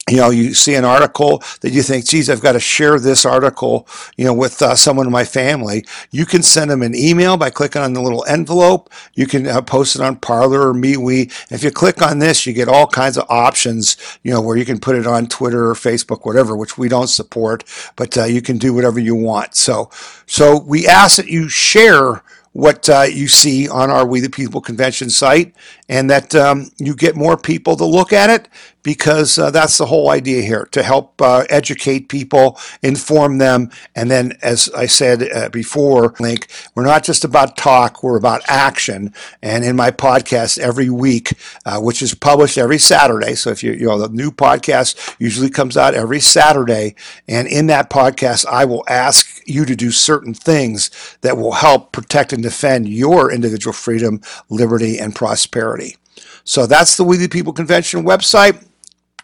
you 0.10 0.18
know, 0.18 0.30
you 0.30 0.54
see 0.54 0.76
an 0.76 0.86
article 0.86 1.44
that 1.62 1.72
you 1.72 1.82
think, 1.82 2.06
geez, 2.06 2.30
I've 2.30 2.42
got 2.42 2.54
to 2.54 2.60
share 2.60 2.98
this 2.98 3.26
article, 3.26 3.88
you 4.16 4.24
know, 4.24 4.34
with 4.34 4.62
uh, 4.62 4.76
someone 4.76 5.06
in 5.06 5.12
my 5.12 5.26
family. 5.26 5.86
You 6.12 6.26
can 6.26 6.44
send 6.44 6.72
them 6.72 6.82
an 6.82 6.96
email 6.96 7.36
by 7.36 7.50
clicking 7.50 7.82
on 7.82 7.94
the 7.94 8.02
little 8.02 8.26
envelope. 8.26 8.90
You 9.16 9.28
can 9.28 9.48
uh, 9.48 9.62
post 9.62 9.96
it 9.96 10.02
on 10.02 10.16
Parler 10.16 10.70
or 10.70 10.74
MeWe. 10.74 11.52
If 11.52 11.64
you 11.64 11.72
click 11.72 12.02
on 12.02 12.20
this, 12.20 12.46
you 12.46 12.54
get 12.54 12.70
all 12.70 12.88
kinds 12.88 13.18
of 13.18 13.26
options, 13.30 13.98
you 14.24 14.32
know, 14.32 14.42
where 14.42 14.56
you 14.56 14.66
can 14.66 14.80
put 14.80 14.96
it 14.96 15.08
on 15.08 15.28
Twitter 15.28 15.70
or 15.70 15.74
Facebook, 15.74 16.26
whatever, 16.26 16.56
which 16.56 16.78
we 16.78 16.88
don't 16.88 17.08
support, 17.08 17.66
but 17.98 18.18
uh, 18.18 18.24
you 18.24 18.42
can 18.42 18.58
do 18.58 18.74
whatever 18.74 19.00
you 19.00 19.16
want. 19.16 19.56
So, 19.56 19.90
so 20.26 20.58
we 20.60 20.88
ask 20.88 21.18
that 21.18 21.28
you 21.28 21.50
share 21.50 22.24
what 22.58 22.90
uh, 22.90 23.04
you 23.04 23.28
see 23.28 23.70
on 23.70 23.92
our 23.92 24.04
We 24.04 24.20
the 24.20 24.32
People 24.32 24.62
convention 24.62 25.12
site 25.12 25.54
and 25.90 26.10
that 26.10 26.34
um, 26.34 26.72
you 26.80 26.96
get 26.96 27.16
more 27.16 27.38
people 27.38 27.76
to 27.76 27.86
look 27.86 28.12
at 28.12 28.32
it 28.32 28.50
because 28.88 29.38
uh, 29.38 29.52
that's 29.52 29.78
the 29.78 29.86
whole 29.86 30.10
idea 30.10 30.42
here 30.42 30.64
to 30.72 30.82
help 30.82 31.22
uh, 31.22 31.44
educate 31.50 32.08
people, 32.08 32.58
inform 32.82 33.38
them, 33.38 33.70
and 33.98 34.10
then, 34.10 34.32
as 34.42 34.70
I 34.70 34.86
said 34.86 35.30
uh, 35.30 35.50
before, 35.50 36.16
Link, 36.22 36.48
we're 36.74 36.86
not 36.86 37.04
just 37.04 37.26
about 37.26 37.58
talk, 37.58 38.02
we're 38.02 38.16
about 38.16 38.44
action. 38.48 39.14
And 39.44 39.66
in 39.66 39.76
my 39.76 39.92
podcast 39.92 40.58
every 40.58 40.90
week, 40.90 41.34
uh, 41.66 41.82
which 41.82 42.02
is 42.02 42.14
published 42.14 42.58
every 42.58 42.78
Saturday, 42.78 43.36
so 43.36 43.50
if 43.50 43.62
you, 43.62 43.74
you 43.74 43.88
know, 43.88 44.00
the 44.00 44.08
new 44.08 44.32
podcast 44.32 45.16
usually 45.20 45.50
comes 45.50 45.76
out 45.76 45.94
every 45.94 46.22
Saturday, 46.22 46.96
and 47.28 47.46
in 47.50 47.68
that 47.68 47.90
podcast, 47.90 48.46
I 48.46 48.64
will 48.64 48.86
ask 48.88 49.42
you 49.46 49.66
to 49.66 49.76
do 49.76 49.92
certain 49.92 50.34
things 50.34 51.18
that 51.24 51.36
will 51.36 51.52
help 51.52 51.92
protect 51.92 52.32
and 52.32 52.42
defend 52.42 52.88
your 52.88 53.34
individual 53.34 53.74
freedom, 53.74 54.22
liberty, 54.50 54.98
and 54.98 55.14
prosperity. 55.14 55.98
So 56.46 56.66
that's 56.66 56.96
the 56.96 57.04
We 57.04 57.18
the 57.18 57.28
People 57.28 57.52
Convention 57.52 58.06
website 58.06 58.64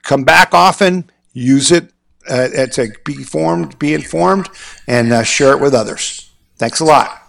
come 0.04 0.24
back 0.24 0.54
often, 0.54 1.10
use 1.34 1.72
it 1.72 1.92
uh, 2.30 2.48
to 2.48 2.94
be 3.04 3.16
informed, 3.16 3.80
be 3.80 3.94
informed, 3.94 4.50
and 4.88 5.12
uh, 5.12 5.24
share 5.24 5.54
it 5.54 5.62
with 5.62 5.74
others. 5.74 6.30
Thanks 6.58 6.80
a 6.80 6.86
lot. 6.86 7.22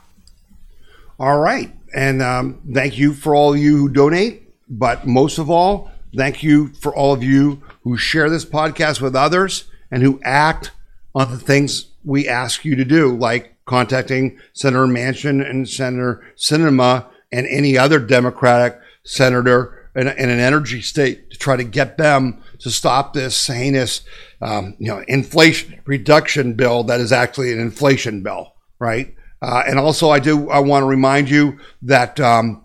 All 1.18 1.38
right. 1.38 1.74
And 1.94 2.22
um, 2.22 2.60
thank 2.72 2.98
you 2.98 3.14
for 3.14 3.34
all 3.34 3.56
you 3.56 3.76
who 3.76 3.88
donate. 3.88 4.42
But 4.68 5.06
most 5.06 5.38
of 5.38 5.50
all, 5.50 5.90
thank 6.16 6.42
you 6.42 6.68
for 6.74 6.94
all 6.94 7.12
of 7.12 7.22
you 7.22 7.62
who 7.82 7.96
share 7.96 8.28
this 8.28 8.44
podcast 8.44 9.00
with 9.00 9.14
others 9.14 9.64
and 9.90 10.02
who 10.02 10.20
act 10.24 10.72
on 11.14 11.30
the 11.30 11.38
things 11.38 11.86
we 12.04 12.28
ask 12.28 12.64
you 12.64 12.74
to 12.76 12.84
do, 12.84 13.16
like 13.16 13.56
contacting 13.64 14.38
Senator 14.52 14.86
Manchin 14.86 15.48
and 15.48 15.68
Senator 15.68 16.24
Sinema 16.36 17.06
and 17.30 17.46
any 17.46 17.78
other 17.78 17.98
Democratic 17.98 18.78
senator 19.04 19.88
in, 19.94 20.08
in 20.08 20.30
an 20.30 20.40
energy 20.40 20.82
state 20.82 21.30
to 21.30 21.38
try 21.38 21.56
to 21.56 21.64
get 21.64 21.96
them 21.96 22.42
to 22.64 22.70
stop 22.70 23.12
this 23.12 23.46
heinous, 23.46 24.00
um, 24.40 24.74
you 24.78 24.88
know, 24.88 25.04
inflation 25.06 25.80
reduction 25.84 26.54
bill 26.54 26.82
that 26.84 26.98
is 26.98 27.12
actually 27.12 27.52
an 27.52 27.60
inflation 27.60 28.22
bill, 28.22 28.54
right? 28.78 29.14
Uh, 29.42 29.62
and 29.66 29.78
also, 29.78 30.08
I 30.08 30.18
do 30.18 30.48
I 30.48 30.60
want 30.60 30.82
to 30.82 30.86
remind 30.86 31.28
you 31.28 31.58
that 31.82 32.18
um, 32.18 32.64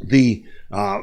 the 0.00 0.42
uh, 0.72 1.02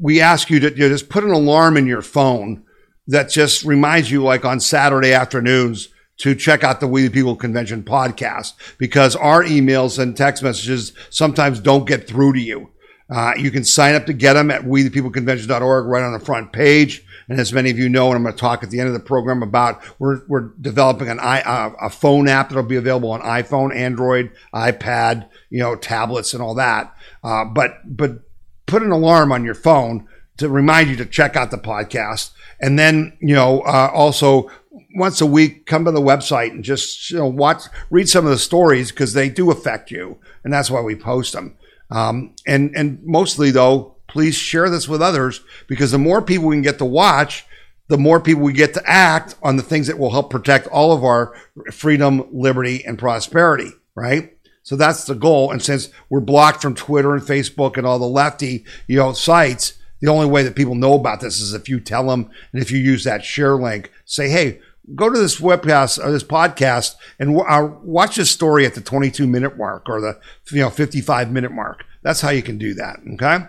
we 0.00 0.22
ask 0.22 0.48
you 0.48 0.58
to 0.60 0.70
you 0.70 0.76
know, 0.76 0.88
just 0.88 1.10
put 1.10 1.22
an 1.22 1.32
alarm 1.32 1.76
in 1.76 1.86
your 1.86 2.00
phone 2.00 2.64
that 3.08 3.28
just 3.28 3.62
reminds 3.62 4.10
you, 4.10 4.22
like 4.22 4.46
on 4.46 4.58
Saturday 4.58 5.12
afternoons, 5.12 5.90
to 6.16 6.34
check 6.34 6.64
out 6.64 6.80
the 6.80 6.88
We 6.88 7.02
the 7.02 7.10
People 7.10 7.36
Convention 7.36 7.82
podcast 7.82 8.54
because 8.78 9.16
our 9.16 9.44
emails 9.44 9.98
and 9.98 10.16
text 10.16 10.42
messages 10.42 10.94
sometimes 11.10 11.60
don't 11.60 11.86
get 11.86 12.08
through 12.08 12.32
to 12.32 12.40
you. 12.40 12.70
Uh, 13.10 13.32
you 13.36 13.50
can 13.50 13.64
sign 13.64 13.94
up 13.94 14.06
to 14.06 14.14
get 14.14 14.32
them 14.32 14.50
at 14.50 14.62
wethepeopleconvention.org 14.62 15.86
right 15.86 16.02
on 16.02 16.12
the 16.14 16.24
front 16.24 16.52
page. 16.52 17.03
And 17.28 17.40
as 17.40 17.52
many 17.52 17.70
of 17.70 17.78
you 17.78 17.88
know, 17.88 18.08
and 18.08 18.16
I'm 18.16 18.22
going 18.22 18.34
to 18.34 18.40
talk 18.40 18.62
at 18.62 18.70
the 18.70 18.80
end 18.80 18.88
of 18.88 18.94
the 18.94 19.00
program 19.00 19.42
about, 19.42 19.82
we're, 19.98 20.22
we're 20.28 20.50
developing 20.60 21.08
an 21.08 21.20
i 21.20 21.40
uh, 21.40 21.72
a 21.80 21.90
phone 21.90 22.28
app 22.28 22.48
that'll 22.48 22.64
be 22.64 22.76
available 22.76 23.12
on 23.12 23.20
iPhone, 23.22 23.74
Android, 23.74 24.30
iPad, 24.54 25.28
you 25.50 25.60
know, 25.60 25.76
tablets 25.76 26.34
and 26.34 26.42
all 26.42 26.54
that. 26.54 26.94
Uh, 27.22 27.44
but 27.44 27.78
but 27.84 28.20
put 28.66 28.82
an 28.82 28.92
alarm 28.92 29.32
on 29.32 29.44
your 29.44 29.54
phone 29.54 30.06
to 30.36 30.48
remind 30.48 30.90
you 30.90 30.96
to 30.96 31.06
check 31.06 31.36
out 31.36 31.50
the 31.50 31.58
podcast. 31.58 32.32
And 32.60 32.78
then 32.78 33.16
you 33.20 33.34
know 33.34 33.60
uh, 33.60 33.90
also 33.92 34.50
once 34.96 35.20
a 35.20 35.26
week 35.26 35.66
come 35.66 35.84
to 35.84 35.90
the 35.90 36.00
website 36.00 36.50
and 36.50 36.64
just 36.64 37.10
you 37.10 37.18
know 37.18 37.26
watch 37.26 37.62
read 37.90 38.08
some 38.08 38.24
of 38.24 38.30
the 38.30 38.38
stories 38.38 38.90
because 38.90 39.12
they 39.12 39.28
do 39.28 39.50
affect 39.50 39.90
you, 39.90 40.18
and 40.44 40.52
that's 40.52 40.70
why 40.70 40.80
we 40.80 40.94
post 40.94 41.32
them. 41.32 41.56
Um, 41.90 42.34
and 42.46 42.74
and 42.76 43.02
mostly 43.04 43.50
though 43.50 43.93
please 44.14 44.36
share 44.36 44.70
this 44.70 44.88
with 44.88 45.02
others 45.02 45.40
because 45.66 45.90
the 45.90 45.98
more 45.98 46.22
people 46.22 46.46
we 46.46 46.54
can 46.54 46.62
get 46.62 46.78
to 46.78 46.84
watch, 46.84 47.44
the 47.88 47.98
more 47.98 48.20
people 48.20 48.44
we 48.44 48.52
get 48.52 48.72
to 48.74 48.82
act 48.88 49.34
on 49.42 49.56
the 49.56 49.62
things 49.62 49.88
that 49.88 49.98
will 49.98 50.12
help 50.12 50.30
protect 50.30 50.68
all 50.68 50.92
of 50.92 51.02
our 51.02 51.34
freedom, 51.72 52.24
liberty, 52.30 52.84
and 52.84 52.96
prosperity, 52.96 53.72
right? 53.96 54.38
So 54.62 54.76
that's 54.76 55.04
the 55.04 55.16
goal. 55.16 55.50
And 55.50 55.60
since 55.60 55.88
we're 56.08 56.20
blocked 56.20 56.62
from 56.62 56.76
Twitter 56.76 57.12
and 57.12 57.24
Facebook 57.24 57.76
and 57.76 57.84
all 57.84 57.98
the 57.98 58.06
lefty, 58.06 58.64
you 58.86 58.98
know, 58.98 59.12
sites, 59.12 59.74
the 60.00 60.12
only 60.12 60.26
way 60.26 60.44
that 60.44 60.54
people 60.54 60.76
know 60.76 60.94
about 60.94 61.20
this 61.20 61.40
is 61.40 61.52
if 61.52 61.68
you 61.68 61.80
tell 61.80 62.06
them 62.06 62.30
and 62.52 62.62
if 62.62 62.70
you 62.70 62.78
use 62.78 63.02
that 63.02 63.24
share 63.24 63.56
link, 63.56 63.90
say, 64.04 64.28
hey, 64.28 64.60
go 64.94 65.10
to 65.10 65.18
this 65.18 65.40
webcast 65.40 65.98
or 65.98 66.12
this 66.12 66.22
podcast 66.22 66.94
and 67.18 67.36
uh, 67.36 67.68
watch 67.82 68.14
this 68.14 68.30
story 68.30 68.64
at 68.64 68.76
the 68.76 68.80
22 68.80 69.26
minute 69.26 69.58
mark 69.58 69.88
or 69.88 70.00
the 70.00 70.20
you 70.52 70.60
know 70.60 70.70
55 70.70 71.32
minute 71.32 71.50
mark. 71.50 71.84
That's 72.02 72.20
how 72.20 72.30
you 72.30 72.42
can 72.42 72.58
do 72.58 72.74
that. 72.74 73.00
Okay. 73.14 73.44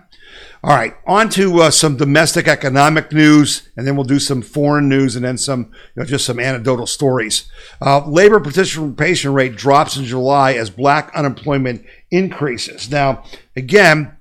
All 0.63 0.75
right, 0.75 0.95
on 1.05 1.29
to 1.29 1.61
uh, 1.61 1.71
some 1.71 1.95
domestic 1.95 2.47
economic 2.47 3.11
news, 3.11 3.69
and 3.77 3.85
then 3.85 3.95
we'll 3.95 4.03
do 4.03 4.19
some 4.19 4.41
foreign 4.41 4.89
news, 4.89 5.15
and 5.15 5.23
then 5.23 5.37
some, 5.37 5.71
you 5.95 6.01
know, 6.01 6.05
just 6.05 6.25
some 6.25 6.39
anecdotal 6.39 6.87
stories. 6.87 7.49
Uh, 7.81 8.07
labor 8.07 8.39
participation 8.39 9.33
rate 9.33 9.55
drops 9.55 9.95
in 9.95 10.05
July 10.05 10.53
as 10.53 10.69
black 10.69 11.11
unemployment 11.13 11.85
increases. 12.09 12.89
Now, 12.89 13.23
again, 13.55 14.17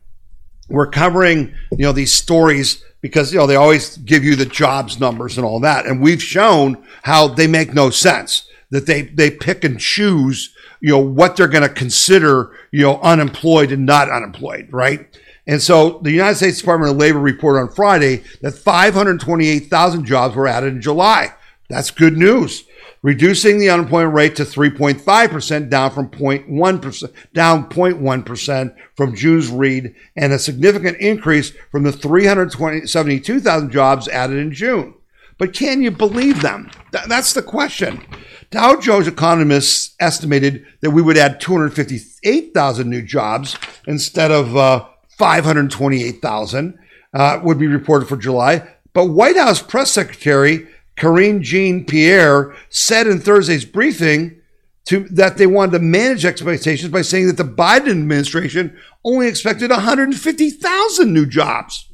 we're 0.69 0.91
covering, 0.91 1.55
you 1.73 1.85
know, 1.85 1.93
these 1.93 2.13
stories 2.13 2.83
because 3.05 3.35
you 3.35 3.39
know 3.39 3.47
they 3.47 3.55
always 3.55 3.99
give 3.99 4.25
you 4.25 4.35
the 4.35 4.47
jobs 4.47 4.99
numbers 4.99 5.37
and 5.37 5.45
all 5.45 5.61
that, 5.61 5.85
and 5.85 6.01
we've 6.01 6.23
shown 6.23 6.83
how 7.03 7.29
they 7.29 7.47
make 7.47 7.75
no 7.75 7.91
sense. 7.91 8.49
That 8.71 8.87
they 8.87 9.03
they 9.03 9.31
pick 9.31 9.63
and 9.63 9.79
choose, 9.79 10.55
you 10.81 10.89
know, 10.89 11.01
what 11.01 11.37
they're 11.37 11.47
going 11.47 11.69
to 11.69 11.75
consider, 11.75 12.53
you 12.73 12.81
know, 12.81 12.99
unemployed 13.03 13.73
and 13.73 13.85
not 13.85 14.11
unemployed, 14.11 14.69
right? 14.73 15.07
And 15.47 15.63
so 15.63 15.99
the 16.03 16.11
United 16.11 16.37
States 16.37 16.59
Department 16.59 16.93
of 16.93 16.97
Labor 16.97 17.19
reported 17.19 17.61
on 17.61 17.75
Friday 17.75 18.25
that 18.41 18.53
528,000 18.53 20.05
jobs 20.05 20.35
were 20.35 20.49
added 20.49 20.75
in 20.75 20.81
July. 20.81 21.35
That's 21.69 21.91
good 21.91 22.17
news. 22.17 22.65
Reducing 23.03 23.59
the 23.59 23.69
unemployment 23.69 24.15
rate 24.15 24.37
to 24.37 24.45
3.5% 24.45 25.69
down 25.69 25.91
from 25.91 26.09
0.1%, 26.09 27.13
down 27.35 27.69
0.1% 27.69 28.75
from 28.97 29.15
June's 29.15 29.51
read 29.51 29.95
and 30.17 30.33
a 30.33 30.39
significant 30.39 30.97
increase 30.99 31.53
from 31.71 31.83
the 31.83 31.93
372,000 31.93 33.71
jobs 33.71 34.09
added 34.09 34.39
in 34.39 34.53
June. 34.53 34.95
But 35.37 35.53
can 35.53 35.83
you 35.83 35.91
believe 35.91 36.41
them? 36.41 36.71
that's 36.93 37.35
the 37.35 37.43
question. 37.43 38.07
Dow 38.51 38.81
Jones 38.81 39.09
economists 39.09 39.97
estimated 40.01 40.65
that 40.81 40.93
we 40.93 41.03
would 41.03 41.19
add 41.19 41.41
258,000 41.41 42.89
new 42.89 43.03
jobs 43.03 43.59
instead 43.87 44.31
of 44.31 44.57
uh, 44.57 44.87
528,000 45.19 46.79
uh, 47.13 47.41
would 47.43 47.59
be 47.59 47.67
reported 47.67 48.09
for 48.09 48.17
July. 48.17 48.69
But 48.93 49.07
White 49.07 49.37
House 49.37 49.63
press 49.63 49.91
secretary 49.91 50.69
Karine 50.97 51.43
Jean 51.43 51.85
Pierre 51.85 52.55
said 52.69 53.07
in 53.07 53.21
Thursday's 53.21 53.65
briefing 53.65 54.41
to, 54.87 55.09
that 55.09 55.39
they 55.39 55.47
wanted 55.47 55.73
to 55.73 55.79
manage 55.79 56.25
expectations 56.25 56.93
by 56.93 57.03
saying 57.03 57.27
that 57.27 57.37
the 57.37 57.45
Biden 57.45 57.91
administration 57.91 58.77
only 59.05 59.27
expected 59.27 59.71
150,000 59.71 61.13
new 61.13 61.27
jobs, 61.27 61.91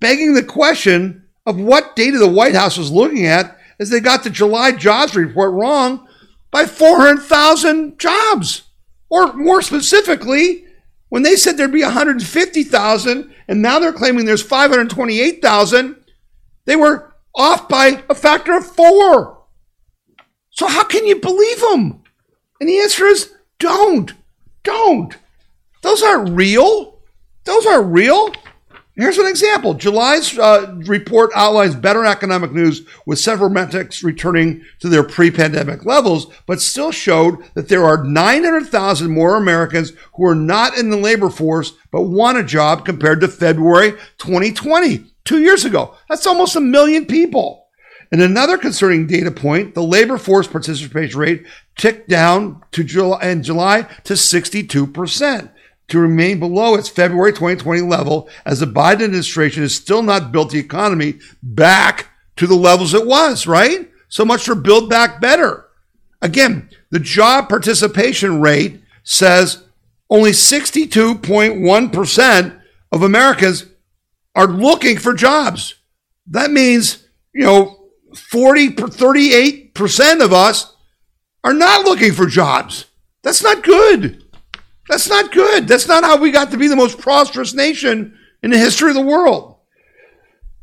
begging 0.00 0.34
the 0.34 0.42
question 0.42 1.24
of 1.46 1.58
what 1.58 1.96
data 1.96 2.18
the 2.18 2.28
White 2.28 2.54
House 2.54 2.76
was 2.76 2.90
looking 2.90 3.26
at 3.26 3.56
as 3.78 3.90
they 3.90 4.00
got 4.00 4.24
the 4.24 4.30
July 4.30 4.72
jobs 4.72 5.16
report 5.16 5.52
wrong 5.52 6.06
by 6.50 6.66
400,000 6.66 7.98
jobs. 7.98 8.64
Or 9.08 9.32
more 9.32 9.62
specifically, 9.62 10.64
when 11.10 11.22
they 11.22 11.36
said 11.36 11.56
there'd 11.56 11.72
be 11.72 11.82
150,000 11.82 13.34
and 13.48 13.62
now 13.62 13.78
they're 13.78 13.92
claiming 13.92 14.24
there's 14.24 14.42
528,000, 14.42 15.96
they 16.64 16.76
were 16.76 17.14
off 17.34 17.68
by 17.68 18.02
a 18.08 18.14
factor 18.14 18.56
of 18.56 18.66
four. 18.66 19.44
So 20.50 20.66
how 20.66 20.84
can 20.84 21.06
you 21.06 21.16
believe 21.16 21.60
them? 21.60 22.02
And 22.60 22.68
the 22.68 22.78
answer 22.78 23.06
is 23.06 23.32
don't. 23.58 24.12
Don't. 24.62 25.16
Those 25.82 26.02
aren't 26.02 26.30
real. 26.30 27.00
Those 27.44 27.66
aren't 27.66 27.92
real. 27.92 28.32
Here's 29.00 29.16
an 29.16 29.26
example. 29.26 29.72
July's 29.72 30.38
uh, 30.38 30.76
report 30.84 31.30
outlines 31.34 31.74
better 31.74 32.04
economic 32.04 32.52
news 32.52 32.82
with 33.06 33.18
several 33.18 33.48
metrics 33.48 34.02
returning 34.02 34.62
to 34.80 34.90
their 34.90 35.02
pre 35.02 35.30
pandemic 35.30 35.86
levels, 35.86 36.26
but 36.44 36.60
still 36.60 36.92
showed 36.92 37.42
that 37.54 37.68
there 37.68 37.86
are 37.86 38.04
900,000 38.04 39.10
more 39.10 39.36
Americans 39.36 39.94
who 40.16 40.26
are 40.26 40.34
not 40.34 40.76
in 40.76 40.90
the 40.90 40.98
labor 40.98 41.30
force 41.30 41.72
but 41.90 42.02
want 42.02 42.36
a 42.36 42.44
job 42.44 42.84
compared 42.84 43.22
to 43.22 43.28
February 43.28 43.92
2020, 44.18 45.06
two 45.24 45.40
years 45.40 45.64
ago. 45.64 45.94
That's 46.10 46.26
almost 46.26 46.56
a 46.56 46.60
million 46.60 47.06
people. 47.06 47.68
And 48.12 48.20
another 48.20 48.58
concerning 48.58 49.06
data 49.06 49.30
point, 49.30 49.74
the 49.74 49.82
labor 49.82 50.18
force 50.18 50.46
participation 50.46 51.18
rate 51.18 51.46
ticked 51.74 52.10
down 52.10 52.60
to 52.72 52.84
July, 52.84 53.30
in 53.30 53.42
July 53.42 53.82
to 54.04 54.12
62% 54.12 55.50
to 55.90 56.00
remain 56.00 56.40
below 56.40 56.74
its 56.74 56.88
February 56.88 57.32
2020 57.32 57.82
level 57.82 58.28
as 58.44 58.60
the 58.60 58.66
Biden 58.66 59.02
administration 59.02 59.62
has 59.62 59.74
still 59.74 60.02
not 60.02 60.32
built 60.32 60.50
the 60.50 60.58
economy 60.58 61.18
back 61.42 62.08
to 62.36 62.46
the 62.46 62.54
levels 62.54 62.94
it 62.94 63.06
was, 63.06 63.46
right? 63.46 63.90
So 64.08 64.24
much 64.24 64.44
for 64.44 64.54
Build 64.54 64.88
Back 64.88 65.20
Better. 65.20 65.66
Again, 66.22 66.70
the 66.90 66.98
job 66.98 67.48
participation 67.48 68.40
rate 68.40 68.80
says 69.04 69.64
only 70.08 70.30
62.1% 70.30 72.60
of 72.92 73.02
Americans 73.02 73.66
are 74.34 74.46
looking 74.46 74.98
for 74.98 75.14
jobs. 75.14 75.74
That 76.26 76.50
means, 76.50 77.06
you 77.32 77.44
know, 77.44 77.76
40 78.14 78.70
38% 78.70 80.24
of 80.24 80.32
us 80.32 80.74
are 81.44 81.54
not 81.54 81.84
looking 81.84 82.12
for 82.12 82.26
jobs. 82.26 82.86
That's 83.22 83.42
not 83.42 83.62
good. 83.62 84.24
That's 84.90 85.08
not 85.08 85.30
good. 85.30 85.68
That's 85.68 85.86
not 85.86 86.02
how 86.02 86.16
we 86.16 86.32
got 86.32 86.50
to 86.50 86.56
be 86.56 86.66
the 86.66 86.74
most 86.74 86.98
prosperous 86.98 87.54
nation 87.54 88.18
in 88.42 88.50
the 88.50 88.58
history 88.58 88.90
of 88.90 88.96
the 88.96 89.00
world. 89.00 89.56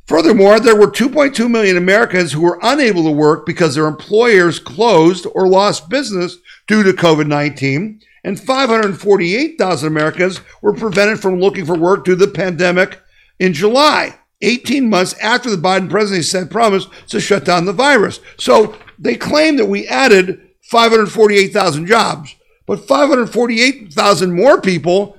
Furthermore, 0.06 0.60
there 0.60 0.76
were 0.76 0.92
2.2 0.92 1.50
million 1.50 1.78
Americans 1.78 2.34
who 2.34 2.42
were 2.42 2.60
unable 2.62 3.04
to 3.04 3.12
work 3.12 3.46
because 3.46 3.74
their 3.74 3.88
employers 3.88 4.60
closed 4.60 5.26
or 5.34 5.48
lost 5.48 5.90
business 5.90 6.40
due 6.68 6.84
to 6.84 6.92
COVID 6.92 7.28
19, 7.28 8.02
and 8.26 8.38
548,000 8.38 9.88
Americans 9.88 10.42
were 10.62 10.74
prevented 10.74 11.22
from 11.22 11.40
looking 11.40 11.66
for 11.66 11.78
work 11.78 12.04
due 12.04 12.18
to 12.18 12.26
the 12.26 12.32
pandemic 12.32 13.00
in 13.40 13.54
July, 13.54 14.20
18 14.42 14.90
months 14.90 15.14
after 15.20 15.50
the 15.50 15.56
Biden 15.56 15.90
presidency 15.90 16.28
said 16.28 16.52
promise 16.52 16.88
to 17.08 17.22
shut 17.22 17.46
down 17.46 17.64
the 17.64 17.72
virus. 17.72 18.20
So 18.38 18.76
they 19.00 19.16
claim 19.16 19.56
that 19.56 19.68
we 19.68 19.88
added 19.88 20.42
548,000 20.64 21.86
jobs. 21.86 22.37
But 22.68 22.88
548,000 22.88 24.32
more 24.32 24.62
people 24.62 25.18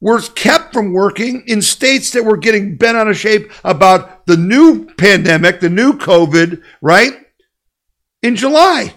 were 0.00 0.20
kept 0.20 0.72
from 0.72 0.92
working 0.92 1.42
in 1.46 1.62
states 1.62 2.10
that 2.10 2.24
were 2.24 2.36
getting 2.36 2.76
bent 2.76 2.96
out 2.96 3.08
of 3.08 3.16
shape 3.16 3.50
about 3.64 4.26
the 4.26 4.36
new 4.36 4.86
pandemic, 4.94 5.60
the 5.60 5.70
new 5.70 5.94
COVID, 5.94 6.62
right? 6.80 7.12
In 8.22 8.36
July. 8.36 8.94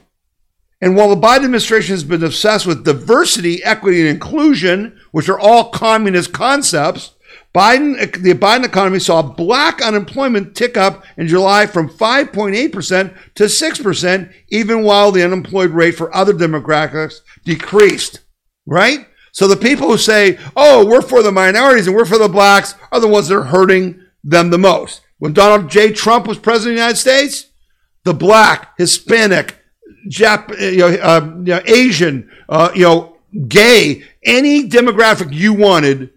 And 0.81 0.95
while 0.95 1.09
the 1.09 1.15
Biden 1.15 1.45
administration 1.45 1.93
has 1.93 2.03
been 2.03 2.23
obsessed 2.23 2.67
with 2.67 2.85
diversity, 2.85 3.63
equity, 3.63 4.01
and 4.01 4.09
inclusion, 4.09 4.99
which 5.11 5.29
are 5.29 5.39
all 5.39 5.69
communist 5.69 6.33
concepts, 6.33 7.14
Biden, 7.55 8.21
the 8.21 8.33
Biden 8.33 8.65
economy 8.65 8.99
saw 8.99 9.21
black 9.21 9.81
unemployment 9.81 10.57
tick 10.57 10.75
up 10.75 11.05
in 11.15 11.25
July 11.25 11.65
from 11.65 11.87
5.8% 11.87 13.17
to 13.35 13.43
6%, 13.45 14.33
even 14.49 14.83
while 14.83 15.11
the 15.13 15.23
unemployed 15.23 15.71
rate 15.71 15.95
for 15.95 16.13
other 16.13 16.33
demographics 16.33 17.19
decreased, 17.45 18.19
right? 18.65 19.07
So 19.31 19.47
the 19.47 19.55
people 19.55 19.87
who 19.87 19.97
say, 19.97 20.37
oh, 20.57 20.85
we're 20.85 21.01
for 21.01 21.23
the 21.23 21.31
minorities 21.31 21.87
and 21.87 21.95
we're 21.95 22.03
for 22.03 22.17
the 22.17 22.27
blacks 22.27 22.75
are 22.91 22.99
the 22.99 23.07
ones 23.07 23.29
that 23.29 23.37
are 23.37 23.43
hurting 23.43 24.01
them 24.21 24.49
the 24.49 24.57
most. 24.57 25.01
When 25.19 25.31
Donald 25.31 25.69
J. 25.69 25.93
Trump 25.93 26.27
was 26.27 26.37
president 26.37 26.73
of 26.73 26.75
the 26.75 26.81
United 26.81 26.97
States, 26.97 27.51
the 28.03 28.13
black, 28.13 28.77
Hispanic, 28.77 29.61
Jap- 30.09 30.59
you 30.59 30.77
know, 30.77 30.87
uh, 30.87 31.33
you 31.37 31.43
know 31.45 31.61
Asian, 31.65 32.29
uh, 32.47 32.71
you 32.75 32.83
know, 32.83 33.17
gay, 33.47 34.03
any 34.23 34.69
demographic 34.69 35.33
you 35.33 35.53
wanted 35.53 36.11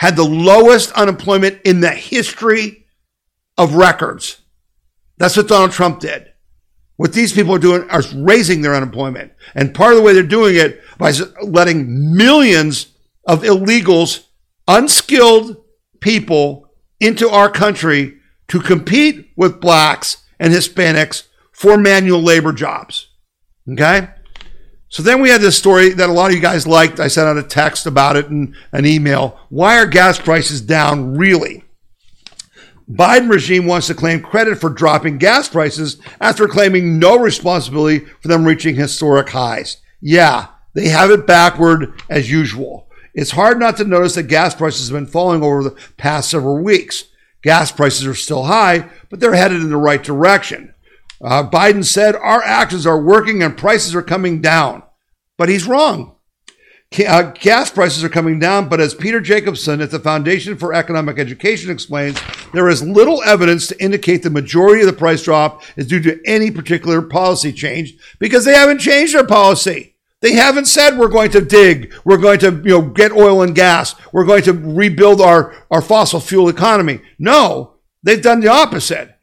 had 0.00 0.16
the 0.16 0.24
lowest 0.24 0.90
unemployment 0.92 1.60
in 1.62 1.80
the 1.80 1.90
history 1.90 2.86
of 3.58 3.74
records. 3.74 4.40
That's 5.18 5.36
what 5.36 5.46
Donald 5.46 5.72
Trump 5.72 6.00
did. 6.00 6.32
What 6.96 7.12
these 7.12 7.34
people 7.34 7.54
are 7.54 7.58
doing 7.58 7.86
are 7.90 8.02
raising 8.14 8.62
their 8.62 8.74
unemployment. 8.74 9.32
And 9.54 9.74
part 9.74 9.92
of 9.92 9.98
the 9.98 10.02
way 10.02 10.14
they're 10.14 10.22
doing 10.22 10.56
it 10.56 10.80
by 10.96 11.12
letting 11.42 12.16
millions 12.16 12.94
of 13.26 13.42
illegals, 13.42 14.24
unskilled 14.66 15.58
people 16.00 16.70
into 16.98 17.28
our 17.28 17.50
country 17.50 18.16
to 18.48 18.58
compete 18.58 19.32
with 19.36 19.60
blacks 19.60 20.24
and 20.38 20.50
Hispanics 20.50 21.24
for 21.52 21.76
manual 21.76 22.22
labor 22.22 22.54
jobs. 22.54 23.08
Okay? 23.70 24.08
So 24.90 25.04
then 25.04 25.22
we 25.22 25.30
had 25.30 25.40
this 25.40 25.56
story 25.56 25.90
that 25.90 26.08
a 26.08 26.12
lot 26.12 26.30
of 26.30 26.36
you 26.36 26.42
guys 26.42 26.66
liked. 26.66 26.98
I 26.98 27.06
sent 27.06 27.28
out 27.28 27.38
a 27.38 27.44
text 27.44 27.86
about 27.86 28.16
it 28.16 28.28
and 28.28 28.54
an 28.72 28.84
email. 28.84 29.38
Why 29.48 29.78
are 29.78 29.86
gas 29.86 30.18
prices 30.18 30.60
down 30.60 31.16
really? 31.16 31.64
Biden 32.90 33.30
regime 33.30 33.66
wants 33.66 33.86
to 33.86 33.94
claim 33.94 34.20
credit 34.20 34.60
for 34.60 34.68
dropping 34.68 35.18
gas 35.18 35.48
prices 35.48 35.98
after 36.20 36.48
claiming 36.48 36.98
no 36.98 37.16
responsibility 37.16 38.04
for 38.20 38.26
them 38.26 38.44
reaching 38.44 38.74
historic 38.74 39.28
highs. 39.28 39.76
Yeah, 40.00 40.48
they 40.74 40.88
have 40.88 41.12
it 41.12 41.24
backward 41.24 41.94
as 42.10 42.32
usual. 42.32 42.88
It's 43.14 43.30
hard 43.30 43.60
not 43.60 43.76
to 43.76 43.84
notice 43.84 44.16
that 44.16 44.24
gas 44.24 44.56
prices 44.56 44.88
have 44.88 44.96
been 44.96 45.06
falling 45.06 45.44
over 45.44 45.62
the 45.62 45.76
past 45.98 46.30
several 46.30 46.58
weeks. 46.58 47.04
Gas 47.42 47.70
prices 47.70 48.06
are 48.06 48.14
still 48.14 48.44
high, 48.44 48.90
but 49.08 49.20
they're 49.20 49.34
headed 49.34 49.60
in 49.60 49.70
the 49.70 49.76
right 49.76 50.02
direction. 50.02 50.74
Uh, 51.22 51.48
Biden 51.48 51.84
said 51.84 52.16
our 52.16 52.42
actions 52.42 52.86
are 52.86 53.00
working 53.00 53.42
and 53.42 53.56
prices 53.56 53.94
are 53.94 54.02
coming 54.02 54.40
down, 54.40 54.82
but 55.36 55.48
he's 55.48 55.66
wrong. 55.66 56.16
Uh, 57.06 57.22
gas 57.22 57.70
prices 57.70 58.02
are 58.02 58.08
coming 58.08 58.40
down, 58.40 58.68
but 58.68 58.80
as 58.80 58.94
Peter 58.94 59.20
Jacobsen 59.20 59.80
at 59.80 59.92
the 59.92 60.00
Foundation 60.00 60.56
for 60.56 60.74
Economic 60.74 61.20
Education 61.20 61.70
explains, 61.70 62.20
there 62.52 62.68
is 62.68 62.82
little 62.82 63.22
evidence 63.22 63.68
to 63.68 63.80
indicate 63.80 64.24
the 64.24 64.30
majority 64.30 64.80
of 64.80 64.88
the 64.88 64.92
price 64.92 65.22
drop 65.22 65.62
is 65.76 65.86
due 65.86 66.00
to 66.00 66.20
any 66.26 66.50
particular 66.50 67.00
policy 67.00 67.52
change 67.52 67.94
because 68.18 68.44
they 68.44 68.54
haven't 68.54 68.80
changed 68.80 69.14
their 69.14 69.26
policy. 69.26 69.94
They 70.20 70.32
haven't 70.32 70.66
said 70.66 70.98
we're 70.98 71.08
going 71.08 71.30
to 71.30 71.40
dig, 71.40 71.94
we're 72.04 72.18
going 72.18 72.40
to 72.40 72.60
you 72.64 72.70
know 72.70 72.82
get 72.82 73.12
oil 73.12 73.42
and 73.42 73.54
gas, 73.54 73.94
we're 74.12 74.26
going 74.26 74.42
to 74.42 74.52
rebuild 74.52 75.20
our, 75.20 75.54
our 75.70 75.80
fossil 75.80 76.18
fuel 76.18 76.48
economy. 76.48 77.00
No, 77.20 77.74
they've 78.02 78.20
done 78.20 78.40
the 78.40 78.48
opposite. 78.48 79.16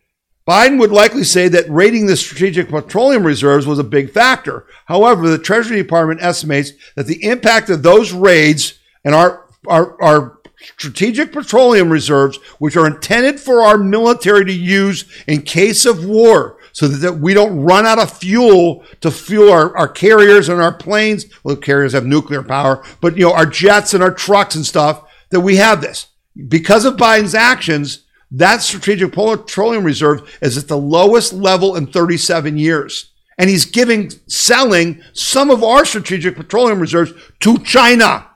Biden 0.48 0.80
would 0.80 0.92
likely 0.92 1.26
say 1.26 1.50
that 1.50 1.70
raiding 1.70 2.06
the 2.06 2.16
strategic 2.16 2.70
petroleum 2.70 3.26
reserves 3.26 3.68
was 3.68 3.80
a 3.80 3.84
big 3.84 4.12
factor. 4.12 4.66
However, 4.86 5.28
the 5.28 5.38
Treasury 5.38 5.78
Department 5.78 6.24
estimates 6.24 6.72
that 6.96 7.06
the 7.06 7.22
impact 7.26 7.70
of 7.70 7.84
those 7.84 8.14
raids 8.14 8.80
and 9.04 9.14
our, 9.14 9.46
our, 9.68 10.02
our 10.02 10.40
strategic 10.78 11.34
petroleum 11.34 11.90
reserves, 11.90 12.38
which 12.60 12.78
are 12.78 12.88
intended 12.88 13.42
for 13.42 13.62
our 13.62 13.78
military 13.78 14.46
to 14.46 14.54
use 14.54 15.04
in 15.28 15.42
case 15.42 15.86
of 15.86 16.06
war, 16.06 16.58
so 16.72 16.88
that 16.88 17.20
we 17.20 17.34
don't 17.34 17.60
run 17.60 17.86
out 17.86 18.00
of 18.00 18.18
fuel 18.18 18.86
to 19.02 19.12
fuel 19.12 19.52
our, 19.52 19.76
our 19.76 19.88
carriers 19.88 20.48
and 20.48 20.62
our 20.62 20.74
planes. 20.74 21.26
Well, 21.44 21.56
carriers 21.58 21.94
have 21.94 22.06
nuclear 22.06 22.44
power, 22.44 22.86
but 23.02 23.18
you 23.18 23.26
know, 23.26 23.34
our 23.34 23.46
jets 23.46 23.94
and 23.94 24.02
our 24.02 24.14
trucks 24.14 24.56
and 24.56 24.66
stuff, 24.66 25.10
that 25.30 25.42
we 25.42 25.58
have 25.58 25.82
this. 25.82 26.08
Because 26.48 26.86
of 26.86 26.96
Biden's 26.96 27.36
actions, 27.36 28.06
that 28.32 28.62
strategic 28.62 29.14
petroleum 29.14 29.84
reserve 29.84 30.38
is 30.42 30.58
at 30.58 30.68
the 30.68 30.78
lowest 30.78 31.34
level 31.34 31.76
in 31.76 31.88
37 31.88 32.58
years. 32.58 33.12
And 33.38 33.50
he's 33.50 33.66
giving, 33.66 34.10
selling 34.28 35.02
some 35.14 35.50
of 35.50 35.64
our 35.64 35.86
strategic 35.86 36.36
petroleum 36.36 36.80
reserves 36.80 37.14
to 37.42 37.58
China. 37.60 38.28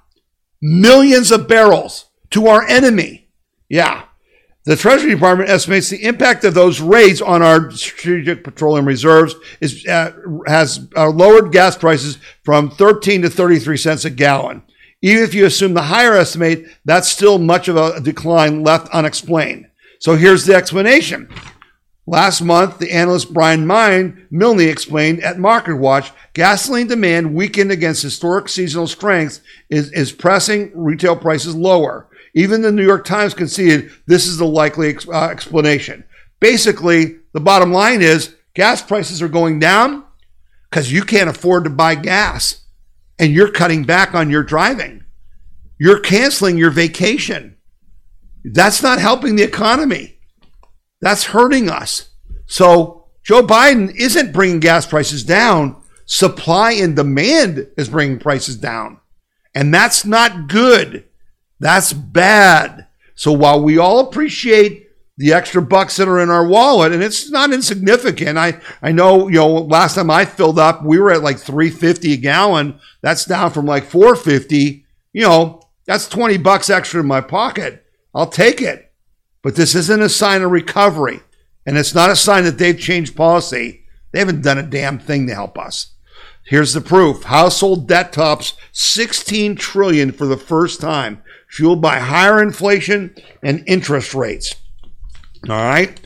Millions 0.61 1.31
of 1.31 1.47
barrels 1.47 2.05
to 2.29 2.47
our 2.47 2.63
enemy. 2.67 3.27
Yeah. 3.67 4.03
The 4.63 4.75
Treasury 4.75 5.09
Department 5.09 5.49
estimates 5.49 5.89
the 5.89 6.03
impact 6.03 6.43
of 6.43 6.53
those 6.53 6.79
raids 6.79 7.19
on 7.19 7.41
our 7.41 7.71
strategic 7.71 8.43
petroleum 8.43 8.87
reserves 8.87 9.33
is, 9.59 9.87
uh, 9.87 10.13
has 10.45 10.87
uh, 10.95 11.09
lowered 11.09 11.51
gas 11.51 11.75
prices 11.75 12.19
from 12.43 12.69
13 12.69 13.23
to 13.23 13.29
33 13.29 13.77
cents 13.77 14.05
a 14.05 14.11
gallon. 14.11 14.61
Even 15.01 15.23
if 15.23 15.33
you 15.33 15.47
assume 15.47 15.73
the 15.73 15.81
higher 15.81 16.13
estimate, 16.13 16.67
that's 16.85 17.11
still 17.11 17.39
much 17.39 17.67
of 17.67 17.75
a 17.75 17.99
decline 17.99 18.61
left 18.61 18.87
unexplained. 18.89 19.67
So 20.01 20.15
here's 20.15 20.45
the 20.45 20.55
explanation. 20.55 21.29
Last 22.07 22.41
month, 22.41 22.79
the 22.79 22.91
analyst 22.91 23.31
Brian 23.31 23.67
Mine 23.67 24.27
Milne 24.31 24.61
explained 24.61 25.23
at 25.23 25.37
MarketWatch 25.37 26.11
gasoline 26.33 26.87
demand 26.87 27.35
weakened 27.35 27.71
against 27.71 28.01
historic 28.01 28.49
seasonal 28.49 28.87
strength 28.87 29.41
is, 29.69 29.91
is 29.91 30.11
pressing 30.11 30.71
retail 30.73 31.15
prices 31.15 31.55
lower. 31.55 32.09
Even 32.33 32.63
the 32.63 32.71
New 32.71 32.83
York 32.83 33.05
Times 33.05 33.35
conceded 33.35 33.91
this 34.07 34.25
is 34.25 34.39
the 34.39 34.45
likely 34.45 34.97
uh, 35.07 35.27
explanation. 35.27 36.03
Basically, 36.39 37.17
the 37.33 37.39
bottom 37.39 37.71
line 37.71 38.01
is 38.01 38.35
gas 38.55 38.81
prices 38.81 39.21
are 39.21 39.29
going 39.29 39.59
down 39.59 40.03
because 40.71 40.91
you 40.91 41.03
can't 41.03 41.29
afford 41.29 41.65
to 41.65 41.69
buy 41.69 41.93
gas 41.93 42.65
and 43.19 43.31
you're 43.31 43.51
cutting 43.51 43.83
back 43.83 44.15
on 44.15 44.31
your 44.31 44.43
driving. 44.43 45.05
You're 45.77 45.99
canceling 45.99 46.57
your 46.57 46.71
vacation. 46.71 47.57
That's 48.43 48.81
not 48.81 48.99
helping 48.99 49.35
the 49.35 49.43
economy. 49.43 50.17
That's 50.99 51.25
hurting 51.25 51.69
us. 51.69 52.09
So 52.45 53.05
Joe 53.23 53.43
Biden 53.43 53.95
isn't 53.95 54.33
bringing 54.33 54.59
gas 54.59 54.85
prices 54.85 55.23
down. 55.23 55.81
Supply 56.05 56.73
and 56.73 56.95
demand 56.95 57.67
is 57.77 57.89
bringing 57.89 58.19
prices 58.19 58.57
down. 58.57 58.99
And 59.53 59.73
that's 59.73 60.05
not 60.05 60.47
good. 60.47 61.05
That's 61.59 61.93
bad. 61.93 62.87
So 63.15 63.31
while 63.31 63.61
we 63.61 63.77
all 63.77 63.99
appreciate 63.99 64.87
the 65.17 65.33
extra 65.33 65.61
bucks 65.61 65.97
that 65.97 66.07
are 66.07 66.19
in 66.19 66.31
our 66.31 66.47
wallet, 66.47 66.91
and 66.91 67.03
it's 67.03 67.29
not 67.29 67.53
insignificant. 67.53 68.39
I, 68.39 68.59
I 68.81 68.91
know, 68.91 69.27
you 69.27 69.35
know, 69.35 69.53
last 69.53 69.95
time 69.95 70.09
I 70.09 70.25
filled 70.25 70.57
up, 70.57 70.83
we 70.83 70.99
were 70.99 71.11
at 71.11 71.21
like 71.21 71.37
350 71.37 72.13
a 72.13 72.17
gallon. 72.17 72.79
That's 73.01 73.25
down 73.25 73.51
from 73.51 73.67
like 73.67 73.85
450. 73.85 74.83
You 75.13 75.21
know, 75.21 75.61
that's 75.85 76.07
20 76.07 76.37
bucks 76.37 76.71
extra 76.71 77.01
in 77.01 77.07
my 77.07 77.21
pocket. 77.21 77.85
I'll 78.13 78.27
take 78.27 78.61
it. 78.61 78.91
But 79.41 79.55
this 79.55 79.75
isn't 79.75 80.01
a 80.01 80.09
sign 80.09 80.41
of 80.41 80.51
recovery. 80.51 81.21
And 81.65 81.77
it's 81.77 81.95
not 81.95 82.09
a 82.09 82.15
sign 82.15 82.43
that 82.45 82.57
they've 82.57 82.79
changed 82.79 83.15
policy. 83.15 83.85
They 84.11 84.19
haven't 84.19 84.41
done 84.41 84.57
a 84.57 84.63
damn 84.63 84.99
thing 84.99 85.27
to 85.27 85.35
help 85.35 85.57
us. 85.57 85.93
Here's 86.43 86.73
the 86.73 86.81
proof. 86.81 87.23
Household 87.23 87.87
debt 87.87 88.11
tops 88.11 88.53
16 88.71 89.55
trillion 89.55 90.11
for 90.11 90.25
the 90.25 90.37
first 90.37 90.81
time, 90.81 91.21
fueled 91.47 91.81
by 91.81 91.99
higher 91.99 92.41
inflation 92.41 93.15
and 93.41 93.63
interest 93.67 94.13
rates. 94.13 94.55
All 95.47 95.55
right. 95.55 95.99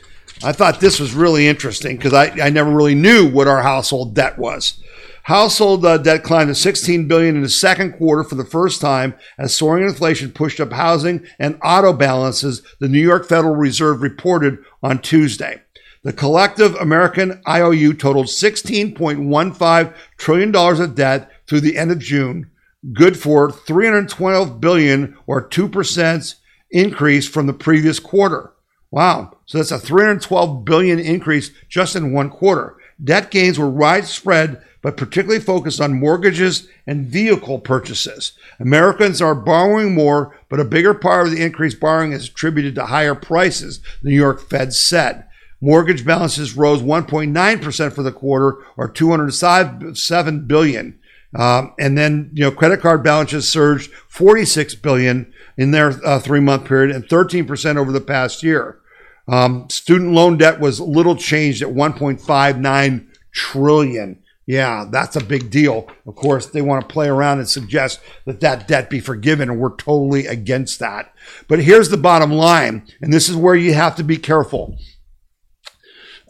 I 0.44 0.52
thought 0.52 0.80
this 0.80 1.00
was 1.00 1.14
really 1.14 1.48
interesting 1.48 1.96
because 1.96 2.14
I, 2.14 2.28
I 2.42 2.50
never 2.50 2.70
really 2.70 2.96
knew 2.96 3.30
what 3.30 3.48
our 3.48 3.62
household 3.62 4.14
debt 4.14 4.38
was. 4.38 4.82
Household 5.26 5.84
uh, 5.84 5.98
debt 5.98 6.22
climbed 6.24 6.50
to 6.50 6.56
16 6.56 7.08
billion 7.08 7.36
in 7.36 7.42
the 7.42 7.50
second 7.50 7.94
quarter 7.94 8.24
for 8.24 8.36
the 8.36 8.46
first 8.46 8.80
time 8.80 9.16
as 9.40 9.56
soaring 9.56 9.84
inflation 9.84 10.32
pushed 10.32 10.60
up 10.60 10.72
housing 10.72 11.26
and 11.40 11.58
auto 11.64 11.94
balances, 11.94 12.62
the 12.80 12.88
New 12.88 13.00
York 13.00 13.28
Federal 13.28 13.56
Reserve 13.56 14.04
reported 14.04 14.60
on 14.84 15.02
Tuesday. 15.02 15.64
The 16.04 16.14
collective 16.14 16.76
American 16.76 17.42
IOU 17.48 17.96
totaled 17.96 18.28
$16.15 18.28 19.96
trillion 20.18 20.56
of 20.56 20.94
debt 20.94 21.32
through 21.48 21.62
the 21.62 21.76
end 21.76 21.90
of 21.90 21.98
June, 21.98 22.52
good 22.94 23.18
for 23.18 23.52
312 23.52 24.62
billion 24.62 25.18
or 25.26 25.50
2% 25.50 26.36
increase 26.70 27.28
from 27.28 27.48
the 27.48 27.54
previous 27.54 28.00
quarter. 28.00 28.54
Wow. 28.92 29.40
So 29.48 29.58
that's 29.58 29.72
a 29.72 29.80
312 29.80 30.64
billion 30.64 31.00
increase 31.00 31.50
just 31.68 31.96
in 31.96 32.14
one 32.14 32.30
quarter. 32.30 32.78
Debt 33.04 33.32
gains 33.32 33.60
were 33.60 33.70
widespread 33.70 34.62
but 34.86 34.98
particularly 34.98 35.42
focused 35.42 35.82
on 35.82 36.00
mortgages 36.00 36.68
and 36.86 37.08
vehicle 37.08 37.58
purchases. 37.58 38.34
Americans 38.60 39.20
are 39.20 39.34
borrowing 39.34 39.96
more, 39.96 40.38
but 40.48 40.60
a 40.60 40.64
bigger 40.64 40.94
part 40.94 41.26
of 41.26 41.34
the 41.34 41.42
increased 41.42 41.80
borrowing 41.80 42.12
is 42.12 42.30
attributed 42.30 42.76
to 42.76 42.86
higher 42.86 43.16
prices, 43.16 43.80
the 44.04 44.12
New 44.12 44.16
York 44.16 44.48
Fed 44.48 44.76
said. 44.76 45.26
Mortgage 45.60 46.06
balances 46.06 46.56
rose 46.56 46.84
1.9% 46.84 47.94
for 47.94 48.04
the 48.04 48.12
quarter, 48.12 48.64
or 48.78 48.88
207 48.88 50.46
billion. 50.46 51.00
Um, 51.34 51.74
and 51.80 51.98
then, 51.98 52.30
you 52.34 52.44
know, 52.44 52.52
credit 52.52 52.80
card 52.80 53.04
balances 53.04 53.50
surged 53.50 53.92
46 54.08 54.76
billion 54.76 55.34
in 55.58 55.72
their 55.72 56.00
uh, 56.06 56.20
three-month 56.20 56.66
period 56.66 56.96
and 56.96 57.04
13% 57.06 57.78
over 57.78 57.92
the 57.92 58.00
past 58.02 58.44
year. 58.44 58.80
Um, 59.28 59.70
student 59.70 60.14
loan 60.14 60.38
debt 60.38 60.60
was 60.60 60.80
little 60.80 61.16
changed 61.16 61.62
at 61.62 61.70
1.59 61.70 63.08
trillion. 63.32 64.22
Yeah, 64.46 64.86
that's 64.92 65.16
a 65.16 65.24
big 65.24 65.50
deal. 65.50 65.88
Of 66.06 66.16
course, 66.16 66.46
they 66.46 66.62
want 66.62 66.88
to 66.88 66.94
play 66.94 67.08
around 67.08 67.40
and 67.40 67.50
suggest 67.50 68.00
that 68.26 68.42
that 68.42 68.68
debt 68.68 68.92
be 68.92 69.00
forgiven, 69.00 69.50
and 69.50 69.60
we're 69.60 69.76
totally 69.76 70.28
against 70.28 70.80
that. 70.80 71.14
But 71.48 71.64
here's 71.64 71.90
the 71.90 71.98
bottom 71.98 72.32
line, 72.32 72.86
and 73.02 73.12
this 73.12 73.28
is 73.28 73.36
where 73.36 73.56
you 73.56 73.74
have 73.74 73.96
to 73.96 74.04
be 74.04 74.18
careful. 74.18 74.78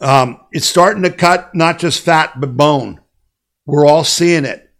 Um, 0.00 0.40
it's 0.50 0.66
starting 0.66 1.02
to 1.02 1.10
cut 1.10 1.54
not 1.54 1.78
just 1.78 2.02
fat, 2.02 2.40
but 2.40 2.56
bone. 2.56 3.00
We're 3.66 3.86
all 3.86 4.04
seeing 4.04 4.46
it. 4.46 4.70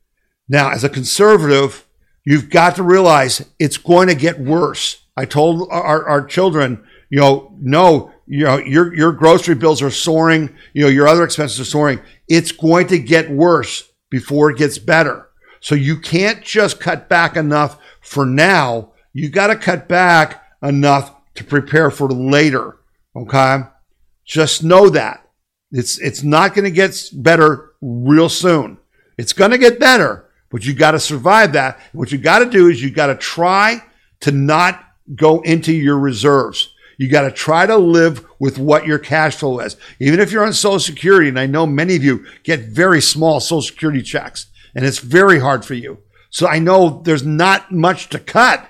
Now, 0.48 0.70
as 0.70 0.84
a 0.84 0.88
conservative, 0.88 1.86
you've 2.24 2.48
got 2.48 2.76
to 2.76 2.82
realize 2.82 3.44
it's 3.58 3.78
going 3.78 4.08
to 4.08 4.14
get 4.14 4.40
worse. 4.40 5.02
I 5.16 5.24
told 5.26 5.68
our, 5.70 6.06
our 6.06 6.24
children, 6.24 6.86
you 7.08 7.20
know, 7.20 7.54
no, 7.60 8.12
you 8.26 8.44
know, 8.44 8.58
your, 8.58 8.94
your 8.94 9.12
grocery 9.12 9.54
bills 9.54 9.82
are 9.82 9.90
soaring, 9.90 10.54
you 10.72 10.82
know, 10.82 10.88
your 10.88 11.06
other 11.06 11.24
expenses 11.24 11.60
are 11.60 11.64
soaring. 11.64 12.00
It's 12.28 12.52
going 12.52 12.88
to 12.88 12.98
get 12.98 13.30
worse 13.30 13.88
before 14.10 14.50
it 14.50 14.58
gets 14.58 14.78
better. 14.78 15.28
So 15.60 15.74
you 15.74 15.98
can't 15.98 16.42
just 16.42 16.80
cut 16.80 17.08
back 17.08 17.36
enough 17.36 17.78
for 18.00 18.26
now. 18.26 18.92
You 19.12 19.28
got 19.28 19.48
to 19.48 19.56
cut 19.56 19.88
back 19.88 20.44
enough 20.62 21.14
to 21.34 21.44
prepare 21.44 21.90
for 21.90 22.08
later. 22.08 22.78
Okay. 23.14 23.58
Just 24.24 24.64
know 24.64 24.88
that 24.90 25.26
it's, 25.70 25.98
it's 25.98 26.22
not 26.22 26.54
going 26.54 26.64
to 26.64 26.70
get 26.70 27.10
better 27.12 27.72
real 27.80 28.28
soon. 28.28 28.78
It's 29.18 29.32
going 29.32 29.52
to 29.52 29.58
get 29.58 29.80
better, 29.80 30.28
but 30.50 30.64
you 30.64 30.74
got 30.74 30.92
to 30.92 31.00
survive 31.00 31.52
that. 31.52 31.80
What 31.92 32.12
you 32.12 32.18
got 32.18 32.40
to 32.40 32.50
do 32.50 32.68
is 32.68 32.82
you 32.82 32.90
got 32.90 33.06
to 33.06 33.14
try 33.14 33.82
to 34.20 34.32
not 34.32 34.82
go 35.14 35.40
into 35.42 35.72
your 35.72 35.98
reserves. 35.98 36.72
You 36.98 37.10
got 37.10 37.22
to 37.22 37.30
try 37.30 37.66
to 37.66 37.76
live 37.76 38.24
with 38.38 38.58
what 38.58 38.86
your 38.86 38.98
cash 38.98 39.36
flow 39.36 39.60
is. 39.60 39.76
Even 40.00 40.20
if 40.20 40.32
you're 40.32 40.46
on 40.46 40.52
Social 40.52 40.80
Security, 40.80 41.28
and 41.28 41.38
I 41.38 41.46
know 41.46 41.66
many 41.66 41.96
of 41.96 42.04
you 42.04 42.26
get 42.42 42.60
very 42.60 43.00
small 43.00 43.40
Social 43.40 43.62
Security 43.62 44.02
checks, 44.02 44.46
and 44.74 44.84
it's 44.84 44.98
very 44.98 45.38
hard 45.38 45.64
for 45.64 45.74
you. 45.74 45.98
So 46.30 46.46
I 46.46 46.58
know 46.58 47.02
there's 47.04 47.24
not 47.24 47.72
much 47.72 48.08
to 48.10 48.18
cut, 48.18 48.68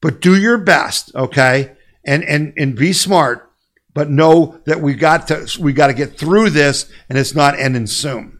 but 0.00 0.20
do 0.20 0.36
your 0.36 0.58
best, 0.58 1.14
okay? 1.14 1.76
And 2.04 2.24
and 2.24 2.52
and 2.56 2.76
be 2.76 2.92
smart, 2.92 3.50
but 3.94 4.10
know 4.10 4.60
that 4.64 4.80
we 4.80 4.94
got 4.94 5.28
to 5.28 5.46
we 5.60 5.72
got 5.72 5.88
to 5.88 5.94
get 5.94 6.18
through 6.18 6.50
this, 6.50 6.90
and 7.08 7.18
it's 7.18 7.34
not 7.34 7.58
ending 7.58 7.86
soon. 7.86 8.38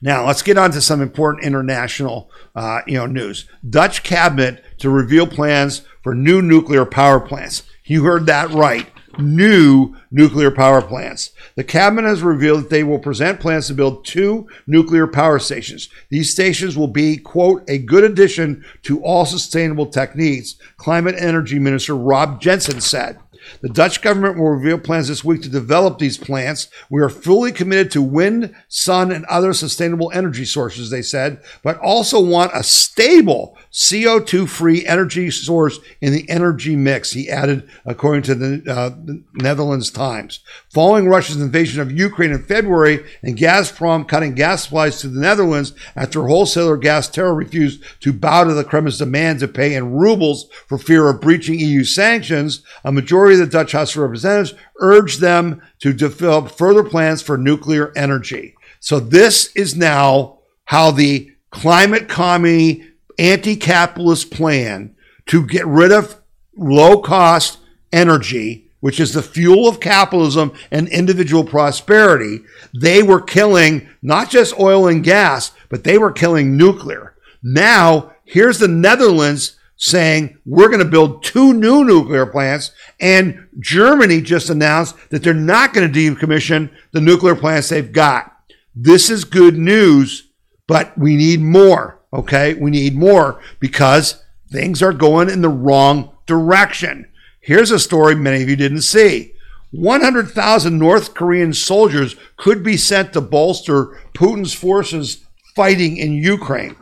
Now 0.00 0.26
let's 0.26 0.42
get 0.42 0.58
on 0.58 0.70
to 0.72 0.80
some 0.80 1.00
important 1.00 1.44
international, 1.44 2.30
uh, 2.54 2.80
you 2.86 2.94
know, 2.94 3.06
news. 3.06 3.48
Dutch 3.68 4.02
cabinet 4.02 4.62
to 4.78 4.90
reveal 4.90 5.26
plans 5.26 5.82
for 6.02 6.14
new 6.14 6.42
nuclear 6.42 6.84
power 6.84 7.20
plants. 7.20 7.62
You 7.86 8.04
heard 8.04 8.26
that 8.26 8.50
right. 8.50 8.86
New 9.18 9.96
nuclear 10.10 10.50
power 10.50 10.82
plants. 10.82 11.30
The 11.54 11.64
cabinet 11.64 12.06
has 12.06 12.22
revealed 12.22 12.64
that 12.64 12.70
they 12.70 12.84
will 12.84 12.98
present 12.98 13.40
plans 13.40 13.68
to 13.68 13.74
build 13.74 14.04
two 14.04 14.46
nuclear 14.66 15.06
power 15.06 15.38
stations. 15.38 15.88
These 16.10 16.30
stations 16.30 16.76
will 16.76 16.88
be, 16.88 17.16
quote, 17.16 17.62
a 17.68 17.78
good 17.78 18.04
addition 18.04 18.62
to 18.82 19.02
all 19.02 19.24
sustainable 19.24 19.86
techniques, 19.86 20.56
Climate 20.76 21.14
Energy 21.18 21.58
Minister 21.58 21.96
Rob 21.96 22.42
Jensen 22.42 22.80
said. 22.80 23.18
The 23.60 23.68
Dutch 23.68 24.02
government 24.02 24.36
will 24.36 24.50
reveal 24.50 24.78
plans 24.78 25.08
this 25.08 25.24
week 25.24 25.42
to 25.42 25.48
develop 25.48 25.98
these 25.98 26.18
plants. 26.18 26.68
We 26.90 27.02
are 27.02 27.08
fully 27.08 27.52
committed 27.52 27.90
to 27.92 28.02
wind, 28.02 28.54
sun, 28.68 29.12
and 29.12 29.24
other 29.26 29.52
sustainable 29.52 30.10
energy 30.12 30.44
sources, 30.44 30.90
they 30.90 31.02
said, 31.02 31.42
but 31.62 31.78
also 31.78 32.20
want 32.20 32.52
a 32.54 32.62
stable 32.62 33.56
CO2 33.72 34.48
free 34.48 34.86
energy 34.86 35.30
source 35.30 35.78
in 36.00 36.12
the 36.12 36.28
energy 36.30 36.76
mix, 36.76 37.12
he 37.12 37.28
added, 37.28 37.68
according 37.84 38.22
to 38.22 38.34
the, 38.34 38.72
uh, 38.72 38.88
the, 38.88 39.22
Netherlands 39.34 39.90
Times. 39.90 40.40
Following 40.76 41.08
Russia's 41.08 41.40
invasion 41.40 41.80
of 41.80 41.90
Ukraine 41.90 42.32
in 42.32 42.42
February 42.42 43.02
and 43.22 43.34
Gazprom 43.34 44.06
cutting 44.06 44.34
gas 44.34 44.64
supplies 44.64 45.00
to 45.00 45.08
the 45.08 45.18
Netherlands 45.18 45.72
after 45.96 46.26
wholesaler 46.26 46.76
GasTerra 46.76 47.34
refused 47.34 47.82
to 48.00 48.12
bow 48.12 48.44
to 48.44 48.52
the 48.52 48.62
Kremlin's 48.62 48.98
demand 48.98 49.40
to 49.40 49.48
pay 49.48 49.74
in 49.74 49.94
rubles 49.94 50.50
for 50.66 50.76
fear 50.76 51.08
of 51.08 51.22
breaching 51.22 51.58
EU 51.58 51.82
sanctions, 51.82 52.62
a 52.84 52.92
majority 52.92 53.40
of 53.40 53.40
the 53.40 53.46
Dutch 53.46 53.72
House 53.72 53.96
of 53.96 54.02
Representatives 54.02 54.52
urged 54.78 55.22
them 55.22 55.62
to 55.78 55.94
develop 55.94 56.50
further 56.50 56.84
plans 56.84 57.22
for 57.22 57.38
nuclear 57.38 57.90
energy. 57.96 58.54
So 58.78 59.00
this 59.00 59.56
is 59.56 59.76
now 59.76 60.40
how 60.66 60.90
the 60.90 61.32
climate 61.48 62.06
commie 62.06 62.84
anti 63.18 63.56
capitalist 63.56 64.30
plan 64.30 64.94
to 65.24 65.46
get 65.46 65.66
rid 65.66 65.90
of 65.90 66.20
low 66.54 67.00
cost 67.00 67.60
energy, 67.94 68.65
which 68.86 69.00
is 69.00 69.12
the 69.12 69.20
fuel 69.20 69.66
of 69.66 69.80
capitalism 69.80 70.52
and 70.70 70.86
individual 70.90 71.42
prosperity, 71.42 72.38
they 72.72 73.02
were 73.02 73.20
killing 73.20 73.88
not 74.00 74.30
just 74.30 74.60
oil 74.60 74.86
and 74.86 75.02
gas, 75.02 75.50
but 75.68 75.82
they 75.82 75.98
were 75.98 76.12
killing 76.12 76.56
nuclear. 76.56 77.16
Now, 77.42 78.12
here's 78.24 78.60
the 78.60 78.68
Netherlands 78.68 79.58
saying 79.74 80.38
we're 80.46 80.68
going 80.68 80.78
to 80.78 80.84
build 80.84 81.24
two 81.24 81.52
new 81.52 81.84
nuclear 81.84 82.26
plants, 82.26 82.70
and 83.00 83.48
Germany 83.58 84.20
just 84.20 84.50
announced 84.50 84.94
that 85.10 85.24
they're 85.24 85.34
not 85.34 85.74
going 85.74 85.92
to 85.92 86.14
decommission 86.14 86.70
the 86.92 87.00
nuclear 87.00 87.34
plants 87.34 87.70
they've 87.70 87.90
got. 87.90 88.36
This 88.72 89.10
is 89.10 89.24
good 89.24 89.58
news, 89.58 90.28
but 90.68 90.96
we 90.96 91.16
need 91.16 91.40
more, 91.40 92.00
okay? 92.12 92.54
We 92.54 92.70
need 92.70 92.94
more 92.94 93.40
because 93.58 94.22
things 94.52 94.80
are 94.80 94.92
going 94.92 95.28
in 95.28 95.42
the 95.42 95.48
wrong 95.48 96.12
direction. 96.26 97.08
Here's 97.46 97.70
a 97.70 97.78
story 97.78 98.16
many 98.16 98.42
of 98.42 98.48
you 98.48 98.56
didn't 98.56 98.82
see. 98.82 99.32
100,000 99.70 100.76
North 100.76 101.14
Korean 101.14 101.52
soldiers 101.52 102.16
could 102.36 102.64
be 102.64 102.76
sent 102.76 103.12
to 103.12 103.20
bolster 103.20 104.00
Putin's 104.14 104.52
forces 104.52 105.24
fighting 105.54 105.96
in 105.96 106.14
Ukraine. 106.14 106.74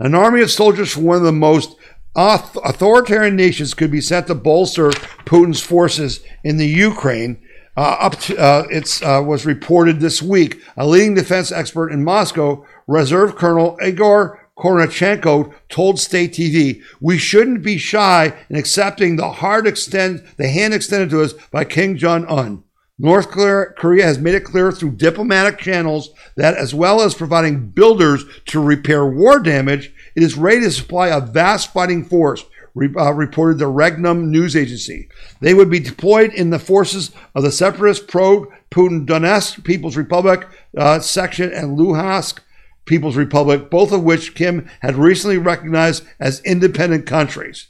An 0.00 0.16
army 0.16 0.40
of 0.40 0.50
soldiers 0.50 0.92
from 0.92 1.04
one 1.04 1.18
of 1.18 1.22
the 1.22 1.30
most 1.30 1.76
authoritarian 2.16 3.36
nations 3.36 3.74
could 3.74 3.92
be 3.92 4.00
sent 4.00 4.26
to 4.26 4.34
bolster 4.34 4.90
Putin's 5.24 5.60
forces 5.60 6.18
in 6.42 6.56
the 6.56 6.66
Ukraine. 6.66 7.40
Uh, 7.76 7.96
up 8.00 8.18
to, 8.18 8.36
uh, 8.36 8.66
it 8.72 9.00
uh, 9.04 9.22
was 9.24 9.46
reported 9.46 10.00
this 10.00 10.20
week. 10.20 10.60
A 10.76 10.84
leading 10.84 11.14
defense 11.14 11.52
expert 11.52 11.90
in 11.90 12.02
Moscow, 12.02 12.66
Reserve 12.88 13.36
Colonel 13.36 13.78
Igor 13.80 14.47
Kornichenko 14.58 15.52
told 15.68 16.00
State 16.00 16.34
TV, 16.34 16.80
"We 17.00 17.16
shouldn't 17.16 17.62
be 17.62 17.78
shy 17.78 18.34
in 18.50 18.56
accepting 18.56 19.16
the 19.16 19.30
hard 19.30 19.66
extend 19.66 20.22
the 20.36 20.48
hand 20.48 20.74
extended 20.74 21.10
to 21.10 21.22
us 21.22 21.34
by 21.52 21.64
Kim 21.64 21.96
Jong 21.96 22.26
Un." 22.26 22.64
North 22.98 23.30
Korea 23.30 24.04
has 24.04 24.18
made 24.18 24.34
it 24.34 24.42
clear 24.42 24.72
through 24.72 24.96
diplomatic 24.96 25.58
channels 25.58 26.10
that, 26.36 26.56
as 26.56 26.74
well 26.74 27.00
as 27.00 27.14
providing 27.14 27.68
builders 27.68 28.24
to 28.46 28.60
repair 28.60 29.06
war 29.06 29.38
damage, 29.38 29.92
it 30.16 30.22
is 30.24 30.36
ready 30.36 30.62
to 30.62 30.70
supply 30.72 31.06
a 31.06 31.20
vast 31.20 31.72
fighting 31.72 32.04
force, 32.04 32.44
uh, 32.76 33.12
reported 33.12 33.58
the 33.58 33.66
Regnum 33.66 34.32
news 34.32 34.56
agency. 34.56 35.08
They 35.40 35.54
would 35.54 35.70
be 35.70 35.78
deployed 35.78 36.32
in 36.34 36.50
the 36.50 36.58
forces 36.58 37.12
of 37.36 37.44
the 37.44 37.52
separatist 37.52 38.08
pro 38.08 38.46
Putin 38.72 39.06
Donetsk 39.06 39.62
People's 39.62 39.96
Republic 39.96 40.48
uh, 40.76 40.98
section 40.98 41.52
and 41.52 41.78
Luhansk 41.78 42.40
People's 42.88 43.16
Republic, 43.16 43.70
both 43.70 43.92
of 43.92 44.02
which 44.02 44.34
Kim 44.34 44.68
had 44.80 44.96
recently 44.96 45.38
recognized 45.38 46.04
as 46.18 46.40
independent 46.40 47.06
countries. 47.06 47.68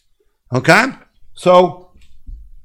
Okay? 0.55 0.86
So, 1.35 1.93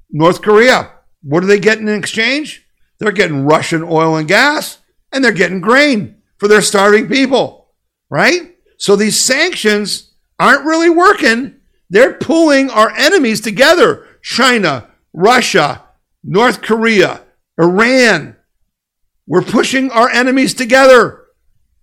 North 0.10 0.42
Korea, 0.42 0.92
what 1.22 1.44
are 1.44 1.48
they 1.48 1.60
getting 1.60 1.88
in 1.88 1.96
exchange? 1.96 2.66
They're 3.00 3.12
getting 3.12 3.46
Russian 3.46 3.84
oil 3.84 4.16
and 4.16 4.28
gas, 4.28 4.80
and 5.12 5.24
they're 5.24 5.32
getting 5.32 5.60
grain 5.60 6.22
for 6.38 6.48
their 6.48 6.62
starving 6.62 7.08
people, 7.08 7.74
right? 8.10 8.56
So 8.78 8.96
these 8.96 9.20
sanctions 9.20 10.12
aren't 10.40 10.66
really 10.66 10.90
working. 10.90 11.56
They're 11.90 12.14
pulling 12.14 12.70
our 12.70 12.92
enemies 12.92 13.42
together 13.42 14.08
China, 14.22 14.90
Russia, 15.14 15.84
North 16.24 16.62
Korea, 16.62 17.22
Iran. 17.60 18.36
We're 19.28 19.42
pushing 19.42 19.92
our 19.92 20.10
enemies 20.10 20.54
together. 20.54 21.23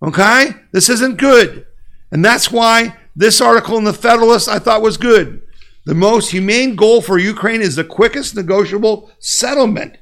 Okay? 0.01 0.55
This 0.71 0.89
isn't 0.89 1.17
good. 1.17 1.65
And 2.11 2.23
that's 2.23 2.51
why 2.51 2.97
this 3.15 3.41
article 3.41 3.77
in 3.77 3.83
the 3.83 3.93
Federalist 3.93 4.49
I 4.49 4.59
thought 4.59 4.81
was 4.81 4.97
good. 4.97 5.41
The 5.85 5.95
most 5.95 6.31
humane 6.31 6.75
goal 6.75 7.01
for 7.01 7.17
Ukraine 7.17 7.61
is 7.61 7.75
the 7.75 7.83
quickest 7.83 8.35
negotiable 8.35 9.11
settlement. 9.19 9.97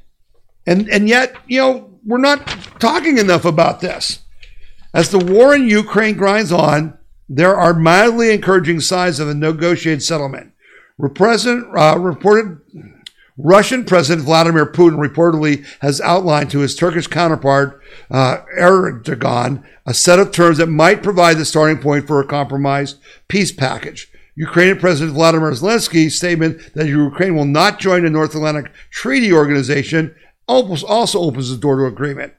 And, 0.66 0.88
and 0.90 1.08
yet, 1.08 1.34
you 1.46 1.58
know, 1.58 1.98
we're 2.04 2.18
not 2.18 2.46
talking 2.78 3.18
enough 3.18 3.44
about 3.44 3.80
this. 3.80 4.20
As 4.92 5.10
the 5.10 5.18
war 5.18 5.54
in 5.54 5.68
Ukraine 5.68 6.16
grinds 6.16 6.52
on, 6.52 6.98
there 7.28 7.56
are 7.56 7.74
mildly 7.74 8.32
encouraging 8.32 8.80
signs 8.80 9.20
of 9.20 9.28
a 9.28 9.34
negotiated 9.34 10.02
settlement. 10.02 10.52
President, 11.14 11.66
uh, 11.74 11.96
reported 11.98 12.60
Russian 13.42 13.84
President 13.84 14.24
Vladimir 14.24 14.66
Putin 14.66 14.98
reportedly 14.98 15.64
has 15.80 16.00
outlined 16.00 16.50
to 16.50 16.60
his 16.60 16.76
Turkish 16.76 17.06
counterpart 17.06 17.80
uh, 18.10 18.38
Erdogan 18.58 19.64
a 19.86 19.94
set 19.94 20.18
of 20.18 20.30
terms 20.30 20.58
that 20.58 20.66
might 20.66 21.02
provide 21.02 21.36
the 21.36 21.44
starting 21.44 21.78
point 21.78 22.06
for 22.06 22.20
a 22.20 22.26
compromised 22.26 22.98
peace 23.28 23.50
package. 23.50 24.10
Ukrainian 24.36 24.78
President 24.78 25.14
Vladimir 25.14 25.50
Zelensky's 25.50 26.16
statement 26.16 26.74
that 26.74 26.86
Ukraine 26.86 27.34
will 27.34 27.44
not 27.44 27.80
join 27.80 28.04
the 28.04 28.10
North 28.10 28.34
Atlantic 28.34 28.72
Treaty 28.90 29.32
Organization 29.32 30.14
almost 30.46 30.84
also 30.84 31.20
opens 31.20 31.50
the 31.50 31.56
door 31.56 31.76
to 31.76 31.86
agreement. 31.86 32.34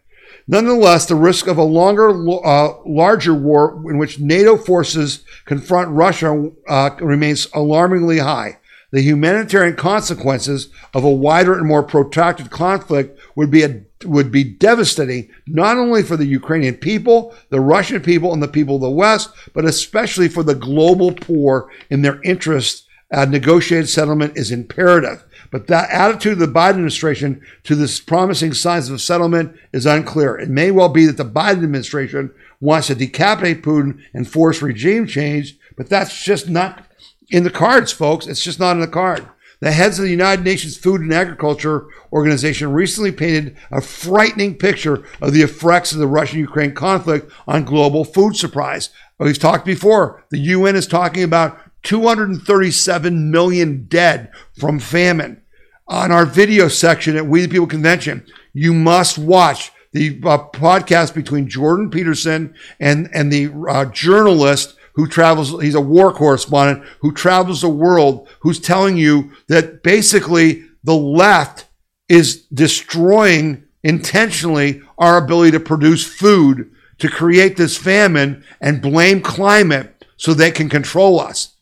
Nonetheless, 0.48 1.06
the 1.06 1.16
risk 1.16 1.48
of 1.48 1.58
a 1.58 1.64
longer, 1.64 2.10
uh, 2.46 2.74
larger 2.86 3.34
war 3.34 3.84
in 3.90 3.98
which 3.98 4.20
NATO 4.20 4.58
forces 4.58 5.24
confront 5.46 5.90
Russia 5.92 6.50
uh, 6.68 6.90
remains 7.00 7.48
alarmingly 7.54 8.20
high. 8.20 8.58
The 8.92 9.02
humanitarian 9.02 9.78
consequences 9.78 10.70
of 10.94 11.04
a 11.04 11.10
wider 11.10 11.58
and 11.58 11.66
more 11.66 11.84
protracted 11.84 12.52
conflict 12.52 13.18
would 13.36 13.50
be 13.50 13.64
a, 13.64 13.82
would 14.04 14.32
be 14.32 14.44
devastating 14.44 15.30
not 15.48 15.78
only 15.78 16.04
for 16.04 16.18
the 16.18 16.26
Ukrainian 16.26 16.76
people, 16.76 17.34
the 17.50 17.62
Russian 17.62 18.02
people, 18.02 18.34
and 18.34 18.44
the 18.44 18.50
people 18.50 18.76
of 18.76 18.82
the 18.82 18.90
West, 18.90 19.30
but 19.54 19.64
especially 19.64 20.28
for 20.28 20.44
the 20.44 20.56
global 20.56 21.14
poor 21.14 21.72
in 21.90 22.02
their 22.02 22.22
interest. 22.24 22.88
A 23.14 23.26
negotiated 23.26 23.90
settlement 23.90 24.38
is 24.38 24.52
imperative. 24.52 25.26
But 25.52 25.68
that 25.68 25.90
attitude 25.90 26.34
of 26.34 26.40
the 26.40 26.48
Biden 26.48 26.70
administration 26.70 27.42
to 27.64 27.76
this 27.76 28.00
promising 28.00 28.54
signs 28.54 28.88
of 28.88 28.96
a 28.96 29.00
settlement 29.00 29.54
is 29.74 29.86
unclear. 29.86 30.38
It 30.38 30.50
may 30.50 30.72
well 30.72 30.88
be 30.88 31.06
that 31.06 31.18
the 31.18 31.26
Biden 31.26 31.64
administration 31.64 32.34
wants 32.62 32.88
to 32.88 32.96
decapitate 32.96 33.64
Putin 33.64 34.02
and 34.14 34.30
force 34.30 34.62
regime 34.62 35.08
change, 35.08 35.58
but 35.76 35.90
that's 35.90 36.24
just 36.24 36.48
not 36.48 36.86
in 37.32 37.44
the 37.44 37.50
cards, 37.50 37.92
folks. 37.92 38.28
It's 38.28 38.44
just 38.44 38.60
not 38.60 38.76
in 38.76 38.82
the 38.82 38.88
card. 38.88 39.28
The 39.62 39.72
heads 39.72 40.00
of 40.00 40.06
the 40.06 40.12
United 40.12 40.44
Nations 40.44 40.76
Food 40.76 41.02
and 41.02 41.14
Agriculture 41.14 41.88
Organization 42.12 42.72
recently 42.72 43.12
painted 43.12 43.56
a 43.70 43.80
frightening 43.80 44.58
picture 44.58 45.06
of 45.22 45.34
the 45.34 45.44
effects 45.44 45.92
of 45.92 46.00
the 46.00 46.08
Russian 46.08 46.40
Ukraine 46.40 46.74
conflict 46.74 47.32
on 47.48 47.64
global 47.64 48.04
food 48.04 48.36
supplies. 48.36 48.90
We've 49.20 49.38
talked 49.38 49.66
before. 49.66 50.26
The 50.32 50.40
UN 50.40 50.76
is 50.76 50.88
talking 50.88 51.24
about 51.24 51.60
237 51.84 53.32
million 53.32 53.86
dead 53.86 54.32
from 54.58 54.80
famine 54.80 55.42
on 55.88 56.12
our 56.12 56.26
video 56.26 56.68
section 56.68 57.16
at 57.18 57.28
We 57.28 57.42
the 57.42 57.48
People 57.48 57.68
Convention, 57.68 58.26
you 58.54 58.74
must 58.74 59.18
watch 59.18 59.72
the 59.92 60.20
uh, 60.24 60.38
podcast 60.50 61.14
between 61.14 61.50
Jordan 61.50 61.90
Peterson 61.90 62.56
and, 62.80 63.10
and 63.14 63.32
the 63.32 63.52
uh, 63.70 63.86
journalist 63.86 64.76
who 64.94 65.08
travels, 65.08 65.62
he's 65.62 65.76
a 65.76 65.82
war 65.82 66.14
correspondent 66.14 66.86
who 67.00 67.12
travels 67.12 67.62
the 67.62 67.70
world, 67.70 68.28
who's 68.42 68.60
telling 68.60 68.98
you 68.98 69.32
that 69.48 69.84
basically 69.84 70.66
the 70.84 70.96
left 70.96 71.68
is 72.10 72.46
destroying 72.48 73.64
intentionally 73.84 74.82
our 74.98 75.18
ability 75.18 75.52
to 75.52 75.60
produce 75.60 76.06
food 76.06 76.72
to 77.00 77.10
create 77.10 77.58
this 77.58 77.78
famine 77.78 78.44
and 78.60 78.82
blame 78.82 79.22
climate 79.22 80.06
so 80.18 80.34
they 80.34 80.52
can 80.52 80.70
control 80.70 81.20
us. 81.20 81.56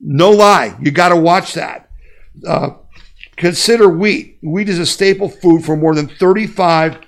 No 0.00 0.30
lie. 0.30 0.76
You 0.82 0.90
got 0.90 1.08
to 1.10 1.16
watch 1.16 1.54
that. 1.54 1.90
Uh, 2.46 2.70
Consider 3.36 3.88
wheat. 3.88 4.38
Wheat 4.42 4.68
is 4.68 4.78
a 4.78 4.86
staple 4.86 5.28
food 5.28 5.64
for 5.64 5.76
more 5.76 5.94
than 5.94 6.08
35% 6.08 7.02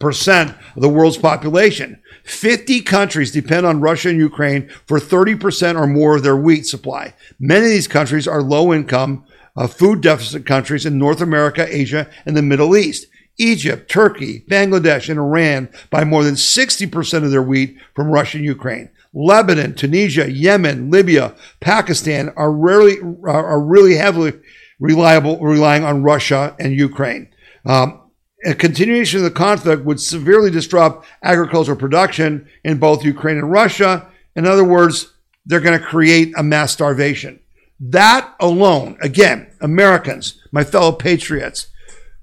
of 0.00 0.82
the 0.82 0.88
world's 0.88 1.16
population. 1.16 2.02
50 2.28 2.82
countries 2.82 3.32
depend 3.32 3.66
on 3.66 3.80
Russia 3.80 4.10
and 4.10 4.18
Ukraine 4.18 4.68
for 4.86 4.98
30% 4.98 5.80
or 5.80 5.86
more 5.86 6.16
of 6.16 6.22
their 6.22 6.36
wheat 6.36 6.66
supply. 6.66 7.14
Many 7.40 7.66
of 7.66 7.70
these 7.70 7.88
countries 7.88 8.28
are 8.28 8.42
low 8.42 8.72
income, 8.72 9.24
uh, 9.56 9.66
food 9.66 10.00
deficit 10.00 10.44
countries 10.44 10.86
in 10.86 10.98
North 10.98 11.20
America, 11.20 11.66
Asia, 11.68 12.08
and 12.26 12.36
the 12.36 12.42
Middle 12.42 12.76
East. 12.76 13.06
Egypt, 13.38 13.88
Turkey, 13.88 14.44
Bangladesh, 14.48 15.08
and 15.08 15.18
Iran 15.18 15.68
buy 15.90 16.04
more 16.04 16.24
than 16.24 16.34
60% 16.34 17.24
of 17.24 17.30
their 17.30 17.42
wheat 17.42 17.78
from 17.94 18.10
Russia 18.10 18.38
and 18.38 18.44
Ukraine. 18.44 18.90
Lebanon, 19.14 19.74
Tunisia, 19.74 20.30
Yemen, 20.30 20.90
Libya, 20.90 21.34
Pakistan 21.60 22.30
are 22.36 22.52
rarely 22.52 22.98
are 23.24 23.60
really 23.60 23.94
heavily 23.94 24.32
reliable, 24.80 25.38
relying 25.38 25.84
on 25.84 26.02
Russia 26.02 26.54
and 26.58 26.74
Ukraine. 26.74 27.28
Um, 27.64 28.00
a 28.44 28.54
continuation 28.54 29.18
of 29.18 29.24
the 29.24 29.30
conflict 29.30 29.84
would 29.84 30.00
severely 30.00 30.50
disrupt 30.50 31.06
agricultural 31.22 31.78
production 31.78 32.48
in 32.64 32.78
both 32.78 33.04
Ukraine 33.04 33.38
and 33.38 33.50
Russia. 33.50 34.06
In 34.36 34.46
other 34.46 34.64
words, 34.64 35.12
they're 35.44 35.60
going 35.60 35.78
to 35.78 35.84
create 35.84 36.32
a 36.36 36.42
mass 36.42 36.72
starvation. 36.72 37.40
That 37.80 38.34
alone, 38.40 38.96
again, 39.00 39.50
Americans, 39.60 40.40
my 40.52 40.64
fellow 40.64 40.92
patriots, 40.92 41.68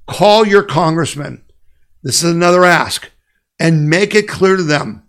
call 0.08 0.46
your 0.46 0.64
congressman. 0.64 1.44
This 2.04 2.24
is 2.24 2.32
another 2.32 2.64
ask 2.64 3.10
and 3.60 3.90
make 3.90 4.16
it 4.16 4.28
clear 4.28 4.58
to 4.58 4.64
them 4.64 5.04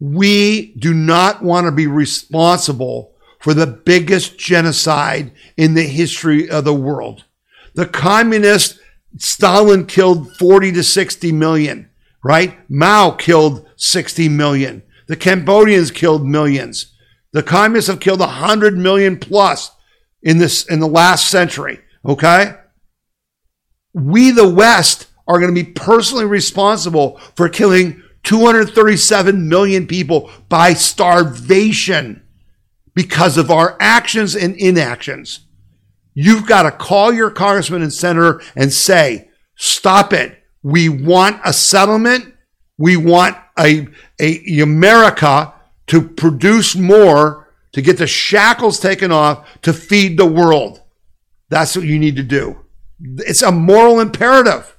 we 0.00 0.74
do 0.74 0.94
not 0.94 1.42
want 1.42 1.66
to 1.66 1.72
be 1.72 1.86
responsible 1.86 3.12
for 3.40 3.54
the 3.54 3.66
biggest 3.66 4.38
genocide 4.38 5.32
in 5.56 5.74
the 5.74 5.82
history 5.82 6.48
of 6.48 6.64
the 6.64 6.74
world. 6.74 7.24
The 7.74 7.86
communist 7.86 8.77
Stalin 9.16 9.86
killed 9.86 10.36
40 10.36 10.72
to 10.72 10.82
60 10.82 11.32
million, 11.32 11.90
right? 12.22 12.58
Mao 12.70 13.12
killed 13.12 13.66
60 13.76 14.28
million. 14.28 14.82
The 15.06 15.16
Cambodians 15.16 15.90
killed 15.90 16.26
millions. 16.26 16.94
The 17.32 17.42
communists 17.42 17.90
have 17.90 18.00
killed 18.00 18.20
100 18.20 18.76
million 18.76 19.18
plus. 19.18 19.70
in 20.22 20.38
this 20.38 20.64
in 20.66 20.80
the 20.80 20.88
last 20.88 21.28
century. 21.28 21.80
Okay, 22.04 22.54
we 23.94 24.30
the 24.30 24.48
West 24.48 25.06
are 25.26 25.38
going 25.38 25.54
to 25.54 25.64
be 25.64 25.70
personally 25.70 26.24
responsible 26.24 27.18
for 27.36 27.48
killing 27.48 28.02
237 28.24 29.48
million 29.48 29.86
people 29.86 30.30
by 30.48 30.72
starvation 30.72 32.22
because 32.94 33.38
of 33.38 33.50
our 33.50 33.76
actions 33.80 34.34
and 34.34 34.56
inactions. 34.56 35.40
You've 36.20 36.48
got 36.48 36.64
to 36.64 36.72
call 36.72 37.12
your 37.12 37.30
congressman 37.30 37.80
and 37.80 37.92
senator 37.92 38.42
and 38.56 38.72
say, 38.72 39.28
stop 39.54 40.12
it. 40.12 40.42
We 40.64 40.88
want 40.88 41.40
a 41.44 41.52
settlement. 41.52 42.34
We 42.76 42.96
want 42.96 43.36
a, 43.56 43.86
a 44.18 44.58
America 44.58 45.54
to 45.86 46.02
produce 46.02 46.74
more, 46.74 47.54
to 47.70 47.80
get 47.82 47.98
the 47.98 48.08
shackles 48.08 48.80
taken 48.80 49.12
off, 49.12 49.46
to 49.62 49.72
feed 49.72 50.18
the 50.18 50.26
world. 50.26 50.82
That's 51.50 51.76
what 51.76 51.86
you 51.86 52.00
need 52.00 52.16
to 52.16 52.24
do. 52.24 52.64
It's 53.18 53.42
a 53.42 53.52
moral 53.52 54.00
imperative. 54.00 54.76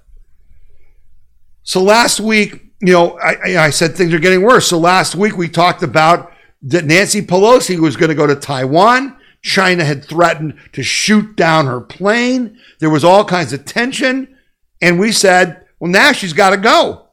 So 1.63 1.81
last 1.81 2.19
week, 2.19 2.65
you 2.81 2.91
know, 2.91 3.17
I, 3.17 3.57
I 3.57 3.69
said 3.69 3.95
things 3.95 4.13
are 4.13 4.19
getting 4.19 4.41
worse. 4.41 4.67
So 4.67 4.77
last 4.77 5.15
week 5.15 5.37
we 5.37 5.47
talked 5.47 5.83
about 5.83 6.33
that 6.63 6.83
Nancy 6.83 7.21
Pelosi 7.21 7.79
was 7.79 7.95
going 7.95 8.09
to 8.09 8.15
go 8.15 8.27
to 8.27 8.35
Taiwan. 8.35 9.15
China 9.41 9.83
had 9.83 10.03
threatened 10.03 10.57
to 10.73 10.83
shoot 10.83 11.35
down 11.35 11.65
her 11.65 11.81
plane. 11.81 12.59
There 12.79 12.89
was 12.89 13.03
all 13.03 13.23
kinds 13.25 13.53
of 13.53 13.65
tension. 13.65 14.37
And 14.81 14.99
we 14.99 15.11
said, 15.11 15.65
well, 15.79 15.91
now 15.91 16.11
she's 16.11 16.33
got 16.33 16.51
to 16.51 16.57
go. 16.57 17.07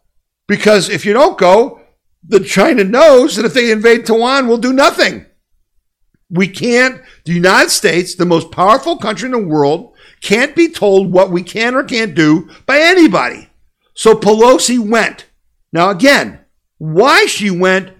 Because 0.49 0.89
if 0.89 1.05
you 1.05 1.13
don't 1.13 1.39
go, 1.39 1.81
the 2.27 2.41
China 2.41 2.85
knows 2.85 3.37
that 3.37 3.45
if 3.45 3.55
they 3.55 3.71
invade 3.71 4.07
Taiwan, 4.07 4.49
we'll 4.49 4.59
do 4.59 4.73
nothing. 4.73 5.27
We 6.29 6.49
can't, 6.49 7.01
the 7.25 7.33
United 7.33 7.71
States, 7.71 8.15
the 8.15 8.27
most 8.27 8.51
powerful 8.51 8.97
country 8.97 9.27
in 9.27 9.33
the 9.33 9.39
world, 9.39 9.95
can't 10.21 10.57
be 10.57 10.69
told 10.69 11.13
what 11.13 11.31
we 11.31 11.43
can 11.43 11.75
or 11.75 11.85
can't 11.85 12.15
do 12.15 12.49
by 12.67 12.81
anybody. 12.81 13.49
So 13.95 14.15
Pelosi 14.15 14.79
went. 14.79 15.27
Now, 15.73 15.91
again, 15.91 16.41
why 16.79 17.27
she 17.27 17.51
went, 17.51 17.93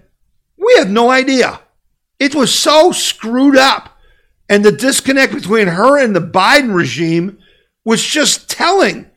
we 0.57 0.75
have 0.77 0.89
no 0.89 1.09
idea. 1.09 1.61
It 2.19 2.35
was 2.35 2.53
so 2.53 2.91
screwed 2.91 3.55
up. 3.55 3.96
And 4.49 4.63
the 4.63 4.71
disconnect 4.71 5.33
between 5.33 5.67
her 5.67 5.97
and 5.97 6.15
the 6.15 6.21
Biden 6.21 6.73
regime 6.73 7.39
was 7.83 8.03
just 8.03 8.49
telling. 8.49 9.09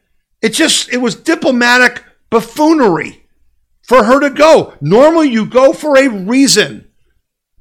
It 0.43 0.51
just, 0.51 0.93
it 0.93 0.99
was 0.99 1.15
diplomatic 1.15 2.05
buffoonery 2.31 3.25
for 3.83 4.05
her 4.05 4.21
to 4.21 4.31
go. 4.31 4.75
Normally, 4.81 5.29
you 5.29 5.47
go 5.47 5.73
for 5.73 5.97
a 5.99 6.09
reason. 6.09 6.89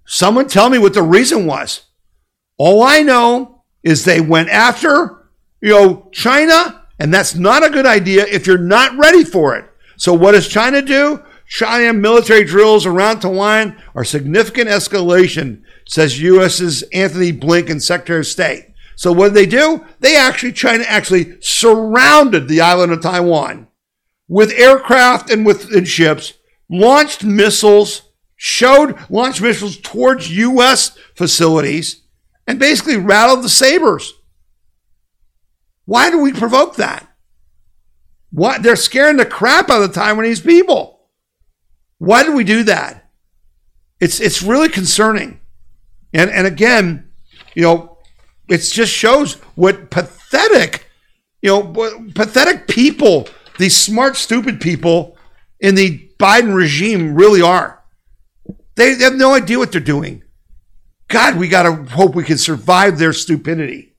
Someone 0.06 0.48
tell 0.48 0.70
me 0.70 0.78
what 0.78 0.94
the 0.94 1.04
reason 1.04 1.46
was. 1.46 1.82
All 2.58 2.84
I 2.84 3.02
know 3.02 3.64
is 3.84 4.06
they 4.06 4.22
went 4.22 4.50
after, 4.50 5.30
you 5.62 5.70
know, 5.70 6.10
China, 6.12 6.86
and 7.00 7.14
that's 7.14 7.36
not 7.36 7.66
a 7.66 7.70
good 7.70 7.86
idea 7.86 8.26
if 8.26 8.46
you're 8.46 8.58
not 8.58 8.98
ready 8.98 9.24
for 9.24 9.56
it. 9.56 9.66
So 9.98 10.14
what 10.14 10.32
does 10.32 10.48
China 10.48 10.82
do? 10.82 11.24
China 11.48 11.94
military 11.94 12.44
drills 12.44 12.86
around 12.86 13.22
Taiwan 13.22 13.82
are 13.96 14.04
significant 14.04 14.70
escalation, 14.70 15.64
says 15.90 16.22
U.S.'s 16.22 16.84
Antony 16.94 17.34
Blinken, 17.34 17.82
Secretary 17.82 18.20
of 18.20 18.28
State. 18.28 18.68
So 18.96 19.12
what 19.12 19.30
did 19.30 19.34
they 19.34 19.46
do? 19.48 19.84
They 20.00 20.16
actually, 20.16 20.52
China 20.52 20.84
actually 20.88 21.42
surrounded 21.42 22.48
the 22.48 22.62
island 22.62 22.92
of 22.92 23.02
Taiwan 23.02 23.68
with 24.28 24.52
aircraft 24.52 25.32
and 25.32 25.48
with 25.48 25.74
and 25.74 25.88
ships, 25.88 26.34
launched 26.70 27.24
missiles, 27.24 28.04
showed 28.36 29.00
launched 29.10 29.42
missiles 29.42 29.78
towards 29.78 30.30
U.S. 30.38 30.96
facilities, 31.16 32.04
and 32.46 32.60
basically 32.60 32.98
rattled 32.98 33.44
the 33.44 33.50
sabers. 33.50 34.14
Why 35.86 36.12
do 36.12 36.22
we 36.22 36.34
provoke 36.34 36.76
that? 36.76 37.08
What 38.30 38.62
they're 38.62 38.76
scaring 38.76 39.18
the 39.18 39.26
crap 39.26 39.72
out 39.72 39.82
of 39.82 39.92
the 39.92 40.00
Taiwanese 40.00 40.46
people. 40.46 41.08
Why 41.98 42.24
do 42.24 42.36
we 42.36 42.44
do 42.44 42.62
that? 42.66 43.10
It's 44.00 44.20
it's 44.20 44.44
really 44.44 44.70
concerning. 44.70 45.39
And 46.14 46.30
and 46.30 46.48
again, 46.48 47.10
you 47.56 47.64
know, 47.64 47.98
it 48.48 48.60
just 48.60 48.92
shows 48.92 49.36
what 49.56 49.90
pathetic, 49.92 50.88
you 51.42 51.50
know, 51.50 52.02
pathetic 52.16 52.68
people 52.68 53.28
these 53.60 53.76
smart, 53.76 54.16
stupid 54.16 54.60
people 54.60 55.18
in 55.60 55.76
the 55.76 56.10
Biden 56.18 56.56
regime 56.56 57.14
really 57.14 57.42
are. 57.42 57.84
They, 58.76 58.94
they 58.94 59.04
have 59.04 59.16
no 59.16 59.36
idea 59.36 59.60
what 59.60 59.72
they're 59.72 59.82
doing. 59.82 60.24
God, 61.10 61.38
we 61.38 61.50
got 61.50 61.64
to 61.64 61.92
hope 61.92 62.16
we 62.16 62.24
can 62.24 62.38
survive 62.38 62.98
their 62.98 63.14
stupidity. 63.14 63.96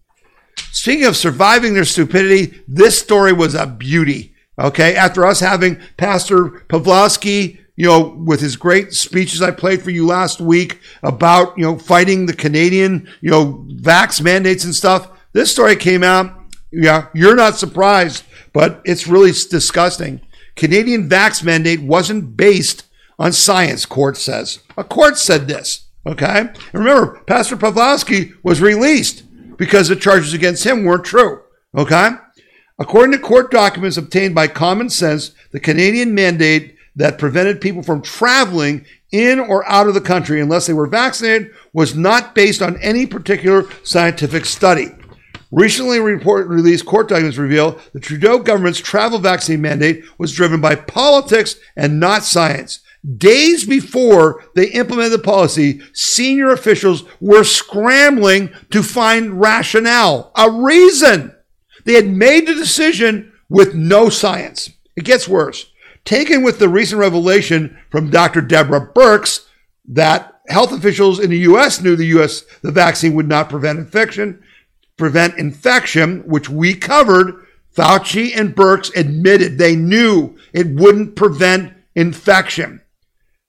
Speaking 0.73 1.05
of 1.05 1.16
surviving 1.16 1.74
their 1.74 1.85
stupidity, 1.85 2.62
this 2.66 2.99
story 2.99 3.32
was 3.32 3.55
a 3.55 3.66
beauty. 3.66 4.35
Okay. 4.59 4.95
After 4.97 5.27
us 5.27 5.41
having 5.41 5.78
Pastor 5.99 6.65
Pawlowski, 6.69 7.59
you 7.76 7.86
know, 7.86 8.01
with 8.24 8.40
his 8.40 8.56
great 8.56 8.92
speeches 8.92 9.42
I 9.42 9.51
played 9.51 9.82
for 9.82 9.90
you 9.90 10.06
last 10.06 10.40
week 10.40 10.80
about, 11.02 11.56
you 11.56 11.64
know, 11.64 11.78
fighting 11.78 12.26
the 12.26 12.34
Canadian, 12.34 13.09
you 13.20 13.30
know, 13.30 13.66
vax 13.68 14.22
mandates 14.22 14.64
and 14.64 14.74
stuff, 14.74 15.10
this 15.32 15.51
story 15.51 15.76
came 15.76 16.02
out. 16.02 16.36
Yeah. 16.72 17.06
You're 17.14 17.36
not 17.36 17.56
surprised 17.56 18.24
but 18.52 18.80
it's 18.84 19.06
really 19.06 19.32
disgusting. 19.32 20.20
Canadian 20.56 21.09
vax 21.09 21.44
mandate 21.44 21.82
wasn't 21.82 22.36
based 22.36 22.86
on 23.18 23.32
science, 23.32 23.86
court 23.86 24.16
says. 24.16 24.60
A 24.76 24.84
court 24.84 25.18
said 25.18 25.47
this, 25.47 25.88
okay? 26.06 26.40
And 26.40 26.59
remember, 26.72 27.22
Pastor 27.26 27.56
Pawlowski 27.56 28.34
was 28.42 28.60
released 28.60 29.24
because 29.56 29.88
the 29.88 29.97
charges 29.97 30.32
against 30.32 30.64
him 30.64 30.84
weren't 30.84 31.05
true, 31.05 31.42
okay? 31.76 32.10
According 32.78 33.12
to 33.12 33.18
court 33.18 33.51
documents 33.51 33.97
obtained 33.97 34.34
by 34.34 34.48
Common 34.48 34.88
Sense, 34.88 35.32
the 35.52 35.60
Canadian 35.60 36.14
mandate 36.14 36.76
that 36.97 37.19
prevented 37.19 37.61
people 37.61 37.83
from 37.83 38.03
traveling 38.03 38.85
in 39.12 39.41
or 39.41 39.69
out 39.69 39.89
of 39.89 39.95
the 39.95 40.01
country 40.01 40.41
unless 40.41 40.67
they 40.67 40.73
were 40.73 40.87
vaccinated 40.87 41.51
was 41.73 41.95
not 41.95 42.35
based 42.35 42.62
on 42.62 42.81
any 42.81 43.07
particular 43.07 43.65
scientific 43.83 44.45
study. 44.45 44.89
Recently 45.53 45.99
report, 45.99 46.47
released 46.47 46.87
court 46.87 47.09
documents 47.09 47.37
reveal 47.37 47.79
the 47.93 47.99
Trudeau 48.01 48.39
government's 48.39 48.79
travel 48.79 49.19
vaccine 49.19 49.61
mandate 49.61 50.05
was 50.17 50.33
driven 50.33 50.61
by 50.61 50.77
politics 50.77 51.57
and 51.77 51.99
not 51.99 52.23
science. 52.23 52.81
Days 53.17 53.65
before 53.65 54.45
they 54.55 54.69
implemented 54.69 55.12
the 55.12 55.25
policy, 55.25 55.81
senior 55.93 56.51
officials 56.51 57.05
were 57.19 57.45
scrambling 57.45 58.53
to 58.71 58.83
find 58.83 59.41
rationale, 59.41 60.31
a 60.37 60.51
reason. 60.51 61.35
They 61.85 61.95
had 61.95 62.09
made 62.09 62.47
the 62.47 62.55
decision 62.55 63.33
with 63.49 63.75
no 63.75 64.11
science. 64.11 64.71
It 64.97 65.05
gets 65.05 65.27
worse. 65.27 65.69
Taken 66.11 66.43
with 66.43 66.59
the 66.59 66.69
recent 66.69 66.99
revelation 66.99 67.78
from 67.89 68.11
Dr. 68.11 68.41
Deborah 68.41 68.85
Birx 68.85 69.47
that 69.87 70.41
health 70.49 70.73
officials 70.73 71.20
in 71.20 71.31
the 71.31 71.39
US 71.39 71.81
knew 71.81 71.95
the 71.95 72.19
US 72.19 72.41
the 72.62 72.73
vaccine 72.73 73.15
would 73.15 73.28
not 73.28 73.49
prevent 73.49 73.78
infection, 73.78 74.43
prevent 74.97 75.39
infection, 75.39 76.24
which 76.27 76.49
we 76.51 76.74
covered, 76.74 77.47
Fauci 77.77 78.37
and 78.37 78.57
Birx 78.57 78.93
admitted 78.97 79.57
they 79.57 79.77
knew 79.77 80.37
it 80.53 80.74
wouldn't 80.74 81.15
prevent 81.15 81.74
infection. 81.95 82.81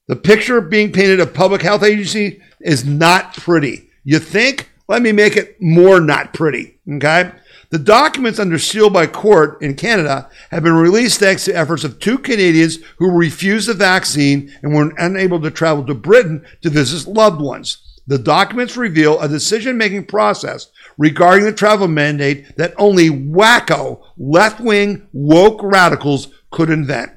The 0.07 0.15
picture 0.15 0.61
being 0.61 0.91
painted 0.91 1.19
of 1.19 1.33
public 1.33 1.63
health 1.63 1.81
agency 1.81 2.43
is 2.59 2.85
not 2.85 3.35
pretty. 3.35 3.89
You 4.03 4.19
think? 4.19 4.69
Let 4.87 5.01
me 5.01 5.13
make 5.13 5.35
it 5.35 5.59
more 5.59 5.99
not 5.99 6.35
pretty. 6.35 6.77
Okay? 6.87 7.31
The 7.71 7.79
documents 7.79 8.37
under 8.37 8.59
seal 8.59 8.89
by 8.89 9.07
court 9.07 9.61
in 9.61 9.75
Canada 9.75 10.29
have 10.51 10.61
been 10.61 10.73
released 10.73 11.21
thanks 11.21 11.45
to 11.45 11.53
efforts 11.53 11.85
of 11.85 11.99
two 11.99 12.17
Canadians 12.17 12.79
who 12.97 13.09
refused 13.09 13.69
the 13.69 13.73
vaccine 13.73 14.53
and 14.61 14.73
were 14.73 14.93
unable 14.97 15.39
to 15.39 15.49
travel 15.49 15.85
to 15.85 15.93
Britain 15.93 16.45
to 16.61 16.69
visit 16.69 17.09
loved 17.09 17.41
ones. 17.41 17.77
The 18.07 18.19
documents 18.19 18.75
reveal 18.75 19.21
a 19.21 19.29
decision 19.29 19.77
making 19.77 20.07
process 20.07 20.67
regarding 20.97 21.45
the 21.45 21.53
travel 21.53 21.87
mandate 21.87 22.57
that 22.57 22.73
only 22.77 23.09
wacko, 23.09 24.03
left 24.17 24.59
wing, 24.59 25.07
woke 25.13 25.61
radicals 25.63 26.27
could 26.49 26.69
invent. 26.69 27.11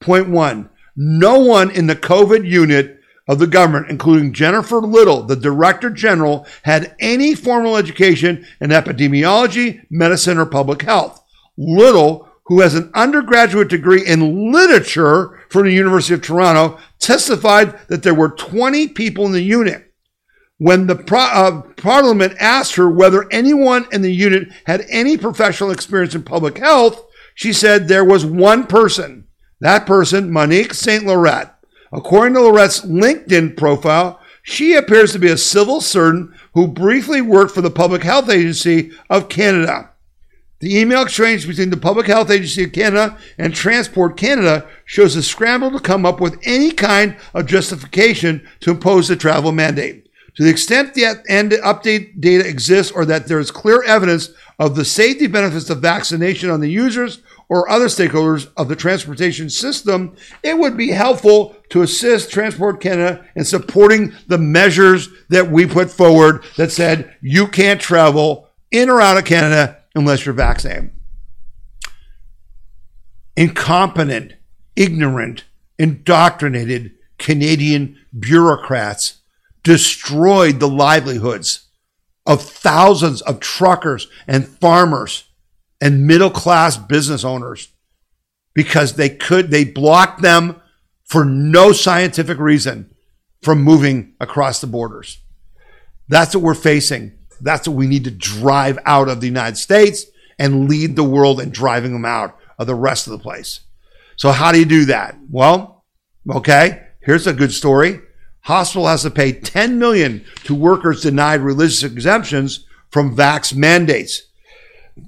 Point 0.00 0.30
one 0.30 0.70
no 1.00 1.38
one 1.38 1.70
in 1.70 1.86
the 1.86 1.94
COVID 1.94 2.44
unit 2.44 2.97
of 3.28 3.38
the 3.38 3.46
government, 3.46 3.90
including 3.90 4.32
Jennifer 4.32 4.78
Little, 4.78 5.22
the 5.22 5.36
Director 5.36 5.90
General, 5.90 6.46
had 6.62 6.96
any 6.98 7.34
formal 7.34 7.76
education 7.76 8.46
in 8.60 8.70
epidemiology, 8.70 9.82
medicine, 9.90 10.38
or 10.38 10.46
public 10.46 10.82
health. 10.82 11.22
Little, 11.58 12.26
who 12.44 12.60
has 12.60 12.74
an 12.74 12.90
undergraduate 12.94 13.68
degree 13.68 14.04
in 14.06 14.50
literature 14.50 15.38
from 15.50 15.66
the 15.66 15.72
University 15.72 16.14
of 16.14 16.22
Toronto, 16.22 16.78
testified 16.98 17.78
that 17.88 18.02
there 18.02 18.14
were 18.14 18.30
20 18.30 18.88
people 18.88 19.26
in 19.26 19.32
the 19.32 19.42
unit. 19.42 19.92
When 20.56 20.86
the 20.86 20.96
pro- 20.96 21.20
uh, 21.20 21.62
Parliament 21.76 22.34
asked 22.40 22.74
her 22.76 22.88
whether 22.88 23.30
anyone 23.30 23.86
in 23.92 24.00
the 24.02 24.12
unit 24.12 24.48
had 24.64 24.86
any 24.88 25.18
professional 25.18 25.70
experience 25.70 26.14
in 26.14 26.22
public 26.22 26.58
health, 26.58 27.04
she 27.34 27.52
said 27.52 27.86
there 27.86 28.04
was 28.04 28.24
one 28.24 28.66
person. 28.66 29.28
That 29.60 29.86
person, 29.86 30.32
Monique 30.32 30.72
St. 30.74 31.04
Laurent. 31.04 31.50
According 31.92 32.34
to 32.34 32.42
Laurent's 32.42 32.82
LinkedIn 32.82 33.56
profile, 33.56 34.20
She 34.50 34.74
appears 34.74 35.12
to 35.12 35.18
be 35.18 35.28
a 35.28 35.36
civil 35.36 35.82
servant 35.82 36.30
who 36.54 36.68
briefly 36.68 37.20
worked 37.20 37.54
for 37.54 37.60
the 37.60 37.70
Public 37.70 38.02
Health 38.02 38.30
Agency 38.30 38.92
of 39.10 39.28
Canada. 39.28 39.90
The 40.60 40.78
email 40.78 41.02
exchange 41.02 41.46
between 41.46 41.68
the 41.68 41.76
Public 41.76 42.06
Health 42.06 42.30
Agency 42.30 42.64
of 42.64 42.72
Canada 42.72 43.18
and 43.36 43.54
Transport 43.54 44.16
Canada 44.16 44.66
shows 44.86 45.16
a 45.16 45.22
scramble 45.22 45.70
to 45.72 45.78
come 45.78 46.06
up 46.06 46.18
with 46.18 46.40
any 46.44 46.70
kind 46.70 47.18
of 47.34 47.46
justification 47.46 48.48
to 48.60 48.70
impose 48.70 49.08
the 49.08 49.16
travel 49.16 49.52
mandate. 49.52 50.08
To 50.36 50.44
the 50.44 50.50
extent 50.50 50.94
that 50.94 51.24
and 51.28 51.52
update 51.52 52.18
data 52.18 52.48
exists 52.48 52.90
or 52.90 53.04
that 53.04 53.26
there 53.26 53.40
is 53.40 53.50
clear 53.50 53.82
evidence 53.82 54.30
of 54.58 54.76
the 54.76 54.84
safety 54.84 55.26
benefits 55.26 55.68
of 55.68 55.82
vaccination 55.82 56.48
on 56.48 56.60
the 56.60 56.70
users 56.70 57.22
or 57.48 57.68
other 57.68 57.86
stakeholders 57.86 58.50
of 58.56 58.68
the 58.68 58.76
transportation 58.76 59.48
system, 59.48 60.14
it 60.42 60.58
would 60.58 60.76
be 60.76 60.90
helpful 60.90 61.56
to 61.70 61.82
assist 61.82 62.30
Transport 62.30 62.80
Canada 62.80 63.24
in 63.34 63.44
supporting 63.44 64.12
the 64.26 64.38
measures 64.38 65.08
that 65.30 65.50
we 65.50 65.66
put 65.66 65.90
forward 65.90 66.44
that 66.56 66.70
said 66.70 67.14
you 67.20 67.46
can't 67.46 67.80
travel 67.80 68.48
in 68.70 68.90
or 68.90 69.00
out 69.00 69.16
of 69.16 69.24
Canada 69.24 69.78
unless 69.94 70.26
you're 70.26 70.34
vaccinated. 70.34 70.90
Incompetent, 73.36 74.34
ignorant, 74.76 75.44
indoctrinated 75.78 76.92
Canadian 77.18 77.98
bureaucrats 78.18 79.18
destroyed 79.62 80.60
the 80.60 80.68
livelihoods 80.68 81.66
of 82.26 82.42
thousands 82.42 83.22
of 83.22 83.40
truckers 83.40 84.06
and 84.26 84.46
farmers 84.46 85.27
and 85.80 86.06
middle 86.06 86.30
class 86.30 86.76
business 86.76 87.24
owners 87.24 87.72
because 88.54 88.94
they 88.94 89.08
could, 89.08 89.50
they 89.50 89.64
blocked 89.64 90.22
them 90.22 90.60
for 91.04 91.24
no 91.24 91.72
scientific 91.72 92.38
reason 92.38 92.94
from 93.42 93.62
moving 93.62 94.14
across 94.20 94.60
the 94.60 94.66
borders. 94.66 95.20
That's 96.08 96.34
what 96.34 96.42
we're 96.42 96.54
facing. 96.54 97.18
That's 97.40 97.68
what 97.68 97.76
we 97.76 97.86
need 97.86 98.04
to 98.04 98.10
drive 98.10 98.78
out 98.84 99.08
of 99.08 99.20
the 99.20 99.26
United 99.26 99.56
States 99.56 100.06
and 100.38 100.68
lead 100.68 100.96
the 100.96 101.04
world 101.04 101.40
in 101.40 101.50
driving 101.50 101.92
them 101.92 102.04
out 102.04 102.36
of 102.58 102.66
the 102.66 102.74
rest 102.74 103.06
of 103.06 103.12
the 103.12 103.18
place. 103.18 103.60
So 104.16 104.32
how 104.32 104.52
do 104.52 104.58
you 104.58 104.64
do 104.64 104.86
that? 104.86 105.16
Well, 105.30 105.84
okay, 106.28 106.88
here's 107.00 107.26
a 107.26 107.32
good 107.32 107.52
story. 107.52 108.00
Hospital 108.40 108.88
has 108.88 109.02
to 109.02 109.10
pay 109.10 109.32
10 109.32 109.78
million 109.78 110.24
to 110.44 110.54
workers 110.54 111.02
denied 111.02 111.40
religious 111.40 111.82
exemptions 111.82 112.66
from 112.90 113.14
vax 113.14 113.54
mandates. 113.54 114.27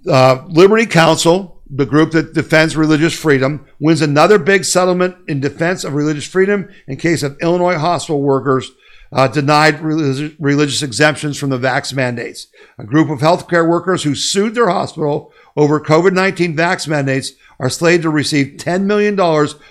Uh, 0.06 0.44
Liberty 0.48 0.86
Counsel, 0.86 1.62
the 1.68 1.86
group 1.86 2.12
that 2.12 2.34
defends 2.34 2.76
religious 2.76 3.14
freedom, 3.14 3.66
wins 3.78 4.02
another 4.02 4.38
big 4.38 4.64
settlement 4.64 5.16
in 5.28 5.40
defense 5.40 5.84
of 5.84 5.94
religious 5.94 6.26
freedom 6.26 6.68
in 6.86 6.96
case 6.96 7.22
of 7.22 7.38
Illinois 7.40 7.78
hospital 7.78 8.22
workers 8.22 8.72
uh, 9.12 9.28
denied 9.28 9.80
religious, 9.80 10.38
religious 10.38 10.82
exemptions 10.82 11.36
from 11.36 11.50
the 11.50 11.58
vax 11.58 11.92
mandates. 11.92 12.46
A 12.78 12.84
group 12.84 13.10
of 13.10 13.20
healthcare 13.20 13.68
workers 13.68 14.02
who 14.02 14.14
sued 14.14 14.54
their 14.54 14.68
hospital 14.68 15.32
over 15.56 15.80
COVID 15.80 16.12
19 16.12 16.56
vax 16.56 16.86
mandates 16.86 17.32
are 17.58 17.68
slated 17.68 18.02
to 18.02 18.10
receive 18.10 18.56
$10 18.56 18.84
million, 18.84 19.18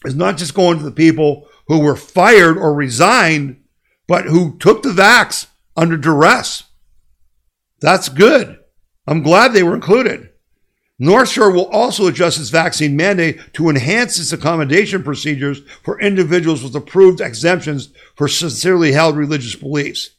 is 0.03 0.15
not 0.15 0.37
just 0.37 0.53
going 0.53 0.79
to 0.79 0.83
the 0.83 0.91
people 0.91 1.47
who 1.67 1.79
were 1.79 1.95
fired 1.95 2.57
or 2.57 2.73
resigned, 2.73 3.61
but 4.07 4.25
who 4.25 4.57
took 4.57 4.83
the 4.83 4.89
vax 4.89 5.47
under 5.75 5.97
duress. 5.97 6.63
That's 7.79 8.09
good. 8.09 8.59
I'm 9.07 9.21
glad 9.21 9.53
they 9.53 9.63
were 9.63 9.75
included. 9.75 10.29
North 10.97 11.29
Shore 11.29 11.51
will 11.51 11.67
also 11.67 12.07
adjust 12.07 12.39
its 12.39 12.49
vaccine 12.49 12.95
mandate 12.95 13.53
to 13.53 13.69
enhance 13.69 14.17
its 14.17 14.31
accommodation 14.31 15.03
procedures 15.03 15.61
for 15.83 15.99
individuals 15.99 16.63
with 16.63 16.75
approved 16.75 17.19
exemptions 17.19 17.89
for 18.15 18.29
sincerely 18.29 18.93
held 18.93 19.17
religious 19.17 19.55
beliefs. 19.55 20.14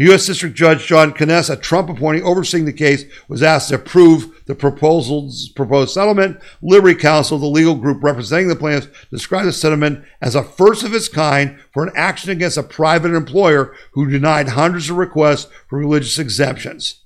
U.S. 0.00 0.26
District 0.26 0.54
Judge 0.54 0.86
John 0.86 1.12
Kness, 1.12 1.50
a 1.50 1.56
Trump 1.56 1.88
appointee 1.88 2.22
overseeing 2.22 2.66
the 2.66 2.72
case, 2.72 3.04
was 3.26 3.42
asked 3.42 3.70
to 3.70 3.74
approve 3.74 4.44
the 4.46 4.54
proposal's 4.54 5.48
proposed 5.48 5.92
settlement. 5.92 6.40
Liberty 6.62 6.94
Counsel, 6.94 7.36
the 7.36 7.46
legal 7.46 7.74
group 7.74 8.00
representing 8.00 8.46
the 8.46 8.54
plaintiffs, 8.54 8.86
described 9.10 9.48
the 9.48 9.52
settlement 9.52 10.04
as 10.20 10.36
a 10.36 10.44
first 10.44 10.84
of 10.84 10.94
its 10.94 11.08
kind 11.08 11.58
for 11.72 11.82
an 11.82 11.92
action 11.96 12.30
against 12.30 12.56
a 12.56 12.62
private 12.62 13.12
employer 13.12 13.74
who 13.94 14.08
denied 14.08 14.50
hundreds 14.50 14.88
of 14.88 14.98
requests 14.98 15.50
for 15.68 15.80
religious 15.80 16.16
exemptions. 16.16 17.04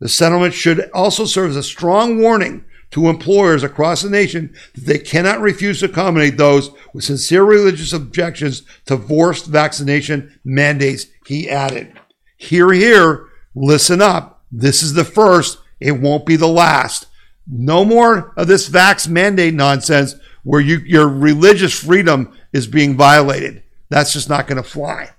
The 0.00 0.10
settlement 0.10 0.52
should 0.52 0.90
also 0.92 1.24
serve 1.24 1.52
as 1.52 1.56
a 1.56 1.62
strong 1.62 2.20
warning 2.20 2.66
to 2.90 3.08
employers 3.08 3.62
across 3.62 4.02
the 4.02 4.10
nation 4.10 4.54
that 4.74 4.84
they 4.84 4.98
cannot 4.98 5.40
refuse 5.40 5.80
to 5.80 5.86
accommodate 5.86 6.36
those 6.36 6.70
with 6.92 7.04
sincere 7.04 7.42
religious 7.42 7.94
objections 7.94 8.64
to 8.84 8.98
forced 8.98 9.46
vaccination 9.46 10.38
mandates, 10.44 11.06
he 11.26 11.48
added. 11.48 11.98
Hear, 12.36 12.72
hear, 12.72 13.28
listen 13.54 14.02
up. 14.02 14.42
This 14.50 14.82
is 14.82 14.94
the 14.94 15.04
first. 15.04 15.58
It 15.80 16.00
won't 16.00 16.26
be 16.26 16.36
the 16.36 16.48
last. 16.48 17.06
No 17.46 17.84
more 17.84 18.32
of 18.36 18.46
this 18.46 18.68
vax 18.68 19.08
mandate 19.08 19.54
nonsense 19.54 20.14
where 20.44 20.60
you, 20.60 20.78
your 20.78 21.08
religious 21.08 21.78
freedom 21.78 22.36
is 22.52 22.66
being 22.66 22.96
violated. 22.96 23.62
That's 23.88 24.12
just 24.12 24.28
not 24.28 24.46
going 24.46 24.62
to 24.62 24.68
fly. 24.68 25.10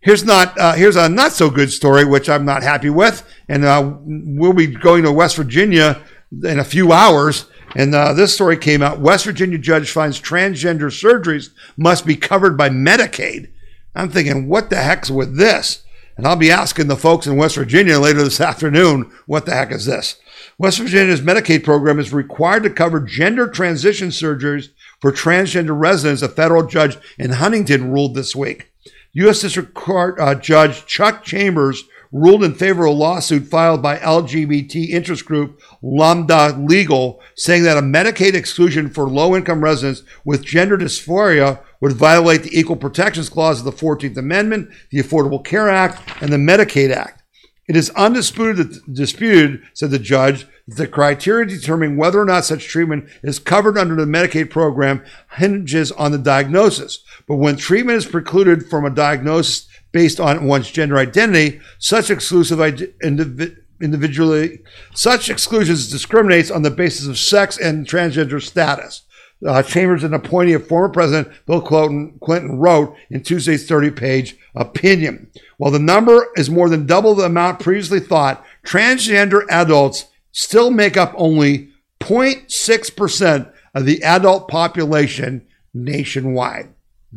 Here's 0.00 0.24
not 0.24 0.58
uh, 0.58 0.74
here's 0.74 0.96
a 0.96 1.08
not 1.08 1.32
so 1.32 1.48
good 1.48 1.72
story, 1.72 2.04
which 2.04 2.28
I'm 2.28 2.44
not 2.44 2.62
happy 2.62 2.90
with, 2.90 3.26
and 3.48 3.64
uh, 3.64 3.94
we'll 4.04 4.52
be 4.52 4.66
going 4.66 5.02
to 5.04 5.12
West 5.12 5.36
Virginia 5.36 6.02
in 6.30 6.58
a 6.58 6.64
few 6.64 6.92
hours. 6.92 7.46
And 7.74 7.94
uh, 7.94 8.12
this 8.12 8.34
story 8.34 8.58
came 8.58 8.82
out. 8.82 9.00
West 9.00 9.24
Virginia 9.24 9.56
judge 9.56 9.90
finds 9.90 10.20
transgender 10.20 10.92
surgeries 10.92 11.50
must 11.76 12.04
be 12.04 12.16
covered 12.16 12.56
by 12.56 12.68
Medicaid. 12.68 13.50
I'm 13.94 14.10
thinking, 14.10 14.46
what 14.46 14.68
the 14.68 14.76
heck's 14.76 15.10
with 15.10 15.38
this? 15.38 15.83
And 16.16 16.26
I'll 16.26 16.36
be 16.36 16.50
asking 16.50 16.86
the 16.86 16.96
folks 16.96 17.26
in 17.26 17.36
West 17.36 17.56
Virginia 17.56 17.98
later 17.98 18.22
this 18.22 18.40
afternoon, 18.42 19.10
what 19.26 19.46
the 19.46 19.52
heck 19.54 19.72
is 19.72 19.86
this? 19.86 20.16
West 20.58 20.78
Virginia's 20.78 21.20
Medicaid 21.20 21.64
program 21.64 21.98
is 21.98 22.12
required 22.12 22.62
to 22.62 22.70
cover 22.70 23.00
gender 23.00 23.48
transition 23.48 24.08
surgeries 24.08 24.68
for 25.00 25.10
transgender 25.10 25.78
residents, 25.78 26.22
a 26.22 26.28
federal 26.28 26.66
judge 26.66 26.96
in 27.18 27.32
Huntington 27.32 27.90
ruled 27.90 28.14
this 28.14 28.36
week. 28.36 28.70
U.S. 29.14 29.40
District 29.40 29.74
Court 29.74 30.18
uh, 30.20 30.34
Judge 30.34 30.86
Chuck 30.86 31.24
Chambers 31.24 31.84
ruled 32.14 32.44
in 32.44 32.54
favor 32.54 32.84
of 32.84 32.90
a 32.90 32.96
lawsuit 32.96 33.48
filed 33.48 33.82
by 33.82 33.98
LGBT 33.98 34.88
interest 34.88 35.24
group 35.24 35.60
Lambda 35.82 36.56
Legal, 36.56 37.20
saying 37.34 37.64
that 37.64 37.76
a 37.76 37.82
Medicaid 37.82 38.34
exclusion 38.34 38.88
for 38.88 39.08
low 39.08 39.34
income 39.34 39.62
residents 39.62 40.02
with 40.24 40.44
gender 40.44 40.78
dysphoria 40.78 41.60
would 41.84 41.92
violate 41.92 42.42
the 42.42 42.58
Equal 42.58 42.76
Protections 42.76 43.28
Clause 43.28 43.58
of 43.58 43.66
the 43.66 43.70
14th 43.70 44.16
Amendment, 44.16 44.70
the 44.88 45.00
Affordable 45.00 45.44
Care 45.44 45.68
Act, 45.68 46.00
and 46.22 46.32
the 46.32 46.38
Medicaid 46.38 46.90
Act. 46.90 47.22
It 47.68 47.76
is 47.76 47.90
undisputed, 47.90 48.76
disputed, 48.90 49.60
said 49.74 49.90
the 49.90 49.98
judge, 49.98 50.46
that 50.66 50.76
the 50.76 50.88
criteria 50.88 51.44
determining 51.44 51.98
whether 51.98 52.18
or 52.18 52.24
not 52.24 52.46
such 52.46 52.68
treatment 52.68 53.10
is 53.22 53.38
covered 53.38 53.76
under 53.76 53.96
the 53.96 54.10
Medicaid 54.10 54.48
program 54.48 55.04
hinges 55.32 55.92
on 55.92 56.10
the 56.10 56.16
diagnosis. 56.16 57.00
But 57.28 57.36
when 57.36 57.56
treatment 57.56 57.98
is 57.98 58.06
precluded 58.06 58.64
from 58.70 58.86
a 58.86 58.90
diagnosis 58.90 59.68
based 59.92 60.18
on 60.18 60.46
one's 60.46 60.70
gender 60.70 60.96
identity, 60.96 61.60
such 61.78 62.08
exclusive 62.08 62.60
indiv- 62.60 63.58
individually 63.82 64.60
such 64.94 65.28
exclusions 65.28 65.90
discriminates 65.90 66.50
on 66.50 66.62
the 66.62 66.70
basis 66.70 67.08
of 67.08 67.18
sex 67.18 67.58
and 67.58 67.86
transgender 67.86 68.40
status 68.40 69.02
uh, 69.46 69.62
Chambers, 69.62 70.04
an 70.04 70.14
appointee 70.14 70.54
of 70.54 70.66
former 70.66 70.88
President 70.88 71.28
Bill 71.46 71.60
Clinton, 71.60 72.18
Clinton, 72.22 72.58
wrote 72.58 72.96
in 73.10 73.22
Tuesday's 73.22 73.66
30 73.66 73.90
page 73.90 74.36
opinion. 74.54 75.30
While 75.56 75.70
the 75.70 75.78
number 75.78 76.28
is 76.36 76.50
more 76.50 76.68
than 76.68 76.86
double 76.86 77.14
the 77.14 77.24
amount 77.24 77.60
previously 77.60 78.00
thought, 78.00 78.44
transgender 78.64 79.44
adults 79.50 80.06
still 80.32 80.70
make 80.70 80.96
up 80.96 81.12
only 81.16 81.70
0.6% 82.00 83.52
of 83.74 83.86
the 83.86 84.02
adult 84.02 84.48
population 84.48 85.46
nationwide. 85.72 86.72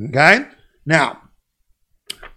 Okay? 0.10 0.46
Now, 0.86 1.22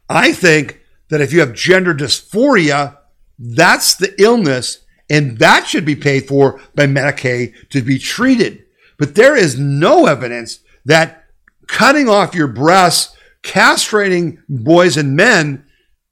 I 0.08 0.32
think 0.32 0.80
that 1.08 1.20
if 1.20 1.32
you 1.32 1.40
have 1.40 1.54
gender 1.54 1.94
dysphoria, 1.94 2.98
that's 3.38 3.94
the 3.94 4.14
illness, 4.20 4.84
and 5.08 5.38
that 5.38 5.66
should 5.66 5.84
be 5.84 5.96
paid 5.96 6.28
for 6.28 6.60
by 6.74 6.86
Medicaid 6.86 7.68
to 7.70 7.82
be 7.82 7.98
treated. 7.98 8.64
But 9.00 9.14
there 9.14 9.34
is 9.34 9.58
no 9.58 10.04
evidence 10.04 10.60
that 10.84 11.24
cutting 11.66 12.06
off 12.06 12.34
your 12.34 12.48
breasts, 12.48 13.16
castrating 13.42 14.42
boys 14.46 14.98
and 14.98 15.16
men 15.16 15.64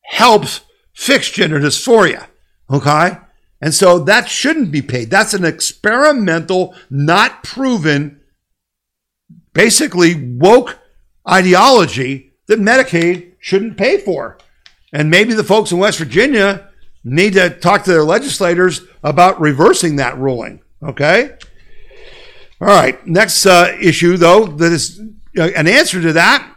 helps 0.04 0.62
fix 0.94 1.30
gender 1.30 1.60
dysphoria. 1.60 2.28
Okay? 2.70 3.18
And 3.60 3.74
so 3.74 3.98
that 4.00 4.30
shouldn't 4.30 4.72
be 4.72 4.80
paid. 4.80 5.10
That's 5.10 5.34
an 5.34 5.44
experimental, 5.44 6.74
not 6.88 7.44
proven, 7.44 8.22
basically 9.52 10.14
woke 10.38 10.78
ideology 11.28 12.32
that 12.46 12.58
Medicaid 12.58 13.34
shouldn't 13.38 13.76
pay 13.76 13.98
for. 13.98 14.38
And 14.94 15.10
maybe 15.10 15.34
the 15.34 15.44
folks 15.44 15.72
in 15.72 15.78
West 15.78 15.98
Virginia 15.98 16.70
need 17.04 17.34
to 17.34 17.50
talk 17.50 17.84
to 17.84 17.90
their 17.90 18.04
legislators 18.04 18.80
about 19.02 19.38
reversing 19.42 19.96
that 19.96 20.16
ruling. 20.16 20.62
Okay? 20.82 21.36
All 22.60 22.68
right. 22.68 23.04
Next 23.06 23.46
uh, 23.46 23.76
issue, 23.80 24.16
though, 24.16 24.46
that 24.46 24.72
is 24.72 25.00
uh, 25.38 25.50
an 25.56 25.68
answer 25.68 26.02
to 26.02 26.12
that 26.14 26.56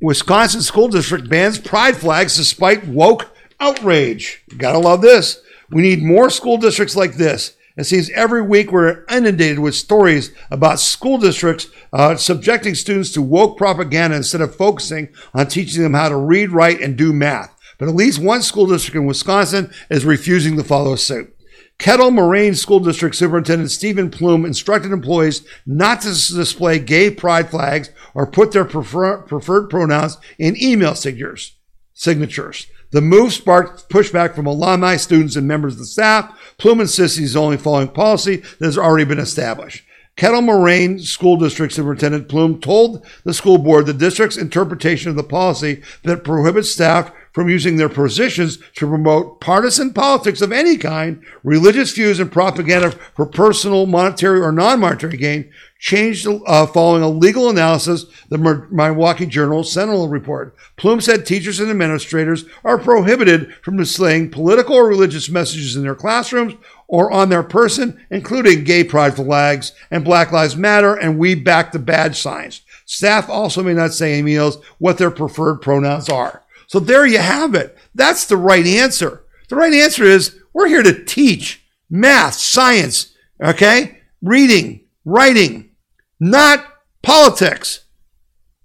Wisconsin 0.00 0.62
School 0.62 0.88
District 0.88 1.28
bans 1.28 1.58
pride 1.58 1.96
flags 1.96 2.36
despite 2.36 2.86
woke 2.86 3.34
outrage. 3.60 4.42
Gotta 4.56 4.78
love 4.78 5.02
this. 5.02 5.40
We 5.70 5.82
need 5.82 6.02
more 6.02 6.30
school 6.30 6.58
districts 6.58 6.96
like 6.96 7.14
this. 7.14 7.56
It 7.76 7.84
seems 7.84 8.08
every 8.10 8.42
week 8.42 8.72
we're 8.72 9.04
inundated 9.10 9.58
with 9.58 9.74
stories 9.74 10.32
about 10.50 10.80
school 10.80 11.18
districts 11.18 11.68
uh, 11.92 12.16
subjecting 12.16 12.74
students 12.74 13.12
to 13.12 13.22
woke 13.22 13.58
propaganda 13.58 14.16
instead 14.16 14.40
of 14.40 14.56
focusing 14.56 15.08
on 15.34 15.48
teaching 15.48 15.82
them 15.82 15.92
how 15.92 16.08
to 16.08 16.16
read, 16.16 16.50
write, 16.50 16.80
and 16.80 16.96
do 16.96 17.12
math. 17.12 17.54
But 17.78 17.88
at 17.88 17.94
least 17.94 18.18
one 18.18 18.42
school 18.42 18.66
district 18.66 18.96
in 18.96 19.06
Wisconsin 19.06 19.70
is 19.90 20.06
refusing 20.06 20.56
to 20.56 20.64
follow 20.64 20.96
suit. 20.96 21.35
Kettle 21.78 22.10
Moraine 22.10 22.54
School 22.54 22.80
District 22.80 23.14
Superintendent 23.14 23.70
Stephen 23.70 24.10
Plume 24.10 24.46
instructed 24.46 24.92
employees 24.92 25.46
not 25.66 26.00
to 26.00 26.08
display 26.08 26.78
gay 26.78 27.10
pride 27.10 27.50
flags 27.50 27.90
or 28.14 28.26
put 28.26 28.52
their 28.52 28.64
prefer- 28.64 29.22
preferred 29.22 29.68
pronouns 29.68 30.16
in 30.38 30.60
email 30.62 30.94
signatures. 30.94 31.56
Signatures. 31.92 32.66
The 32.92 33.00
move 33.00 33.32
sparked 33.32 33.90
pushback 33.90 34.34
from 34.34 34.46
alumni, 34.46 34.96
students, 34.96 35.36
and 35.36 35.46
members 35.46 35.74
of 35.74 35.80
the 35.80 35.86
staff. 35.86 36.54
Plume 36.56 36.80
insists 36.80 37.18
he's 37.18 37.36
only 37.36 37.56
following 37.56 37.88
policy 37.88 38.36
that 38.36 38.64
has 38.64 38.78
already 38.78 39.04
been 39.04 39.18
established. 39.18 39.84
Kettle 40.16 40.40
Moraine 40.40 40.98
School 40.98 41.36
District 41.36 41.74
Superintendent 41.74 42.28
Plume 42.28 42.58
told 42.58 43.04
the 43.24 43.34
school 43.34 43.58
board 43.58 43.84
the 43.84 43.92
district's 43.92 44.38
interpretation 44.38 45.10
of 45.10 45.16
the 45.16 45.22
policy 45.22 45.82
that 46.04 46.24
prohibits 46.24 46.70
staff 46.70 47.12
from 47.36 47.50
using 47.50 47.76
their 47.76 47.90
positions 47.90 48.56
to 48.74 48.88
promote 48.88 49.42
partisan 49.42 49.92
politics 49.92 50.40
of 50.40 50.52
any 50.52 50.78
kind, 50.78 51.22
religious 51.44 51.92
views, 51.92 52.18
and 52.18 52.32
propaganda 52.32 52.90
for 53.14 53.26
personal, 53.26 53.84
monetary, 53.84 54.40
or 54.40 54.50
non 54.50 54.80
monetary 54.80 55.18
gain 55.18 55.52
changed 55.78 56.26
uh, 56.26 56.66
following 56.66 57.02
a 57.02 57.08
legal 57.10 57.50
analysis, 57.50 58.06
the 58.30 58.38
Milwaukee 58.38 59.26
Journal 59.26 59.64
Sentinel 59.64 60.08
report. 60.08 60.56
Plume 60.78 61.02
said 61.02 61.26
teachers 61.26 61.60
and 61.60 61.70
administrators 61.70 62.46
are 62.64 62.78
prohibited 62.78 63.52
from 63.56 63.76
displaying 63.76 64.30
political 64.30 64.74
or 64.74 64.88
religious 64.88 65.28
messages 65.28 65.76
in 65.76 65.82
their 65.82 65.94
classrooms 65.94 66.54
or 66.88 67.12
on 67.12 67.28
their 67.28 67.42
person, 67.42 68.02
including 68.08 68.64
gay 68.64 68.82
pride 68.82 69.14
flags 69.14 69.72
and 69.90 70.06
Black 70.06 70.32
Lives 70.32 70.56
Matter 70.56 70.94
and 70.94 71.18
We 71.18 71.34
Back 71.34 71.72
the 71.72 71.78
Badge 71.78 72.18
signs. 72.18 72.62
Staff 72.86 73.28
also 73.28 73.62
may 73.62 73.74
not 73.74 73.92
say 73.92 74.18
in 74.18 74.24
meals 74.24 74.56
what 74.78 74.96
their 74.96 75.10
preferred 75.10 75.56
pronouns 75.56 76.08
are. 76.08 76.42
So 76.66 76.80
there 76.80 77.06
you 77.06 77.18
have 77.18 77.54
it. 77.54 77.76
That's 77.94 78.26
the 78.26 78.36
right 78.36 78.66
answer. 78.66 79.24
The 79.48 79.56
right 79.56 79.72
answer 79.72 80.04
is 80.04 80.38
we're 80.52 80.68
here 80.68 80.82
to 80.82 81.04
teach 81.04 81.64
math, 81.88 82.34
science, 82.34 83.14
okay? 83.40 84.00
Reading, 84.22 84.86
writing, 85.04 85.70
not 86.18 86.66
politics. 87.02 87.84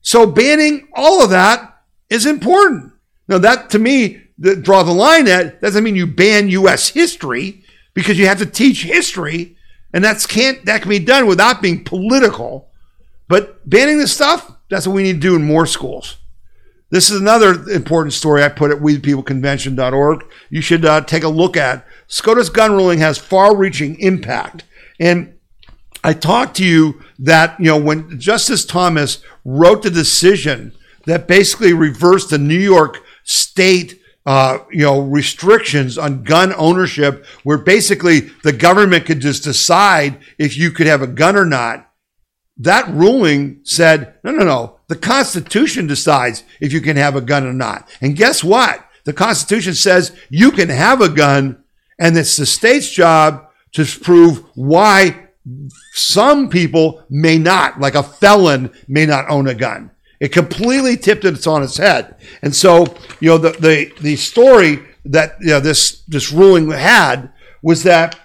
So 0.01 0.25
banning 0.25 0.87
all 0.93 1.23
of 1.23 1.29
that 1.29 1.83
is 2.09 2.25
important. 2.25 2.93
Now 3.27 3.37
that 3.37 3.69
to 3.71 3.79
me, 3.79 4.21
the, 4.37 4.55
draw 4.55 4.83
the 4.83 4.91
line 4.91 5.27
at 5.27 5.61
doesn't 5.61 5.83
mean 5.83 5.95
you 5.95 6.07
ban 6.07 6.49
U.S. 6.49 6.89
history 6.89 7.63
because 7.93 8.17
you 8.17 8.25
have 8.25 8.39
to 8.39 8.45
teach 8.45 8.83
history, 8.83 9.55
and 9.93 10.03
that's 10.03 10.25
can't 10.25 10.65
that 10.65 10.81
can 10.81 10.89
be 10.89 10.99
done 10.99 11.27
without 11.27 11.61
being 11.61 11.83
political. 11.83 12.71
But 13.27 13.69
banning 13.69 13.99
this 13.99 14.13
stuff, 14.13 14.51
that's 14.69 14.87
what 14.87 14.95
we 14.95 15.03
need 15.03 15.13
to 15.13 15.19
do 15.19 15.35
in 15.35 15.43
more 15.43 15.67
schools. 15.67 16.17
This 16.91 17.09
is 17.09 17.19
another 17.19 17.69
important 17.69 18.13
story 18.13 18.43
I 18.43 18.49
put 18.49 18.69
at 18.69 18.77
WeThePeopleConvention.org. 18.77 20.25
You 20.49 20.61
should 20.61 20.85
uh, 20.85 21.01
take 21.01 21.23
a 21.23 21.29
look 21.29 21.57
at. 21.57 21.85
SCOTUS 22.07 22.49
gun 22.49 22.73
ruling 22.73 22.99
has 22.99 23.17
far-reaching 23.17 23.99
impact, 23.99 24.65
and 24.99 25.33
I 26.03 26.13
talked 26.13 26.57
to 26.57 26.65
you 26.65 27.01
that 27.19 27.59
you 27.59 27.67
know 27.67 27.77
when 27.77 28.19
Justice 28.19 28.65
Thomas 28.65 29.23
wrote 29.45 29.83
the 29.83 29.89
decision 29.89 30.73
that 31.05 31.27
basically 31.27 31.73
reversed 31.73 32.29
the 32.29 32.37
New 32.37 32.59
York 32.59 32.99
State 33.23 34.01
uh, 34.25 34.59
you 34.71 34.83
know, 34.83 35.01
restrictions 35.01 35.97
on 35.97 36.23
gun 36.23 36.53
ownership, 36.55 37.25
where 37.43 37.57
basically 37.57 38.19
the 38.43 38.53
government 38.53 39.05
could 39.05 39.19
just 39.19 39.43
decide 39.43 40.19
if 40.37 40.55
you 40.57 40.69
could 40.69 40.87
have 40.87 41.01
a 41.01 41.07
gun 41.07 41.35
or 41.35 41.45
not. 41.45 41.89
That 42.57 42.87
ruling 42.89 43.61
said, 43.63 44.15
no, 44.23 44.31
no, 44.31 44.45
no. 44.45 44.79
The 44.91 44.97
Constitution 44.97 45.87
decides 45.87 46.43
if 46.59 46.73
you 46.73 46.81
can 46.81 46.97
have 46.97 47.15
a 47.15 47.21
gun 47.21 47.47
or 47.47 47.53
not. 47.53 47.87
And 48.01 48.13
guess 48.13 48.43
what? 48.43 48.85
The 49.05 49.13
Constitution 49.13 49.73
says 49.73 50.13
you 50.29 50.51
can 50.51 50.67
have 50.67 50.99
a 50.99 51.07
gun, 51.07 51.63
and 51.97 52.17
it's 52.17 52.35
the 52.35 52.45
state's 52.45 52.89
job 52.91 53.47
to 53.71 53.85
prove 53.85 54.43
why 54.53 55.29
some 55.93 56.49
people 56.49 57.05
may 57.09 57.37
not, 57.37 57.79
like 57.79 57.95
a 57.95 58.03
felon 58.03 58.69
may 58.89 59.05
not 59.05 59.29
own 59.29 59.47
a 59.47 59.55
gun. 59.55 59.91
It 60.19 60.33
completely 60.33 60.97
tipped 60.97 61.23
it 61.23 61.47
on 61.47 61.63
its 61.63 61.77
head. 61.77 62.17
And 62.41 62.53
so, 62.53 62.93
you 63.21 63.29
know, 63.29 63.37
the 63.37 63.51
the, 63.51 63.93
the 64.01 64.17
story 64.17 64.79
that 65.05 65.37
you 65.39 65.51
know, 65.51 65.61
this 65.61 66.01
this 66.09 66.33
ruling 66.33 66.69
had 66.69 67.31
was 67.61 67.83
that, 67.83 68.19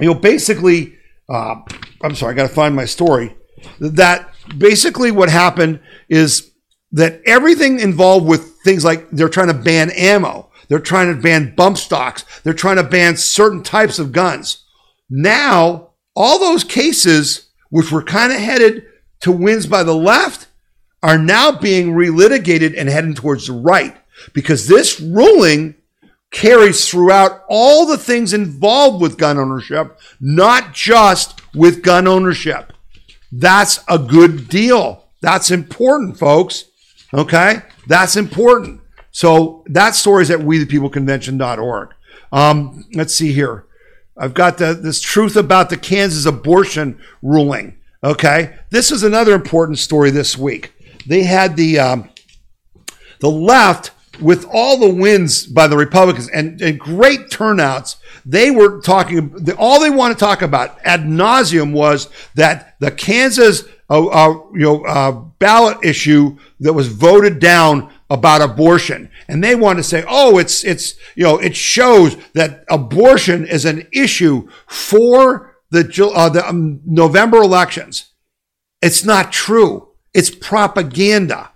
you 0.00 0.06
know, 0.06 0.14
basically, 0.14 0.94
uh, 1.28 1.56
I'm 2.00 2.14
sorry, 2.14 2.32
I 2.32 2.36
got 2.36 2.48
to 2.48 2.54
find 2.54 2.74
my 2.74 2.86
story. 2.86 3.36
That 3.78 4.31
basically 4.58 5.10
what 5.10 5.28
happened 5.28 5.80
is 6.08 6.52
that 6.92 7.20
everything 7.24 7.80
involved 7.80 8.26
with 8.26 8.56
things 8.64 8.84
like 8.84 9.10
they're 9.10 9.28
trying 9.28 9.48
to 9.48 9.54
ban 9.54 9.90
ammo, 9.90 10.50
they're 10.68 10.78
trying 10.78 11.14
to 11.14 11.20
ban 11.20 11.54
bump 11.54 11.78
stocks, 11.78 12.24
they're 12.42 12.52
trying 12.52 12.76
to 12.76 12.82
ban 12.82 13.16
certain 13.16 13.62
types 13.62 13.98
of 13.98 14.12
guns. 14.12 14.64
Now, 15.08 15.90
all 16.14 16.38
those 16.38 16.64
cases, 16.64 17.50
which 17.70 17.90
were 17.90 18.02
kind 18.02 18.32
of 18.32 18.38
headed 18.38 18.84
to 19.20 19.32
wins 19.32 19.66
by 19.66 19.82
the 19.82 19.94
left, 19.94 20.48
are 21.02 21.18
now 21.18 21.52
being 21.52 21.92
relitigated 21.92 22.74
and 22.78 22.88
heading 22.88 23.14
towards 23.14 23.46
the 23.46 23.52
right 23.52 23.96
because 24.32 24.68
this 24.68 25.00
ruling 25.00 25.74
carries 26.30 26.88
throughout 26.88 27.44
all 27.48 27.86
the 27.86 27.98
things 27.98 28.32
involved 28.32 29.00
with 29.02 29.18
gun 29.18 29.38
ownership, 29.38 29.98
not 30.20 30.72
just 30.72 31.40
with 31.54 31.82
gun 31.82 32.06
ownership. 32.06 32.72
That's 33.32 33.80
a 33.88 33.98
good 33.98 34.48
deal. 34.48 35.04
That's 35.22 35.50
important, 35.50 36.18
folks. 36.18 36.66
Okay? 37.14 37.62
That's 37.86 38.16
important. 38.16 38.82
So 39.10 39.64
that 39.66 39.94
story 39.94 40.22
is 40.22 40.30
at 40.30 40.42
we 40.42 40.62
the 40.62 40.66
wethepeopleconvention.org. 40.66 41.94
Um, 42.30 42.84
let's 42.94 43.14
see 43.14 43.32
here. 43.32 43.66
I've 44.16 44.34
got 44.34 44.58
the, 44.58 44.74
this 44.74 45.00
truth 45.00 45.36
about 45.36 45.70
the 45.70 45.76
Kansas 45.76 46.26
abortion 46.26 47.00
ruling. 47.22 47.78
Okay? 48.04 48.56
This 48.70 48.90
is 48.90 49.02
another 49.02 49.34
important 49.34 49.78
story 49.78 50.10
this 50.10 50.36
week. 50.36 50.72
They 51.06 51.22
had 51.22 51.56
the, 51.56 51.78
um, 51.78 52.10
the 53.20 53.30
left 53.30 53.92
with 54.22 54.46
all 54.50 54.78
the 54.78 54.92
wins 54.92 55.46
by 55.46 55.66
the 55.66 55.76
Republicans 55.76 56.28
and, 56.28 56.60
and 56.62 56.78
great 56.78 57.30
turnouts, 57.30 57.96
they 58.24 58.50
were 58.50 58.80
talking, 58.80 59.34
all 59.58 59.80
they 59.80 59.90
want 59.90 60.16
to 60.16 60.24
talk 60.24 60.42
about 60.42 60.78
ad 60.84 61.00
nauseum 61.00 61.72
was 61.72 62.08
that 62.34 62.76
the 62.80 62.90
Kansas 62.90 63.64
uh, 63.92 64.06
uh, 64.06 64.32
you 64.54 64.60
know, 64.60 64.84
uh, 64.86 65.12
ballot 65.12 65.76
issue 65.84 66.38
that 66.60 66.72
was 66.72 66.88
voted 66.88 67.38
down 67.38 67.92
about 68.08 68.40
abortion. 68.40 69.10
And 69.28 69.44
they 69.44 69.54
want 69.54 69.78
to 69.78 69.82
say, 69.82 70.02
oh, 70.08 70.38
it's, 70.38 70.64
it's, 70.64 70.94
you 71.14 71.24
know, 71.24 71.38
it 71.38 71.54
shows 71.54 72.16
that 72.32 72.64
abortion 72.70 73.46
is 73.46 73.66
an 73.66 73.86
issue 73.92 74.48
for 74.66 75.56
the, 75.70 76.10
uh, 76.14 76.28
the 76.30 76.48
um, 76.48 76.80
November 76.86 77.38
elections. 77.38 78.12
It's 78.80 79.04
not 79.04 79.30
true. 79.30 79.90
It's 80.14 80.30
propaganda. 80.30 81.51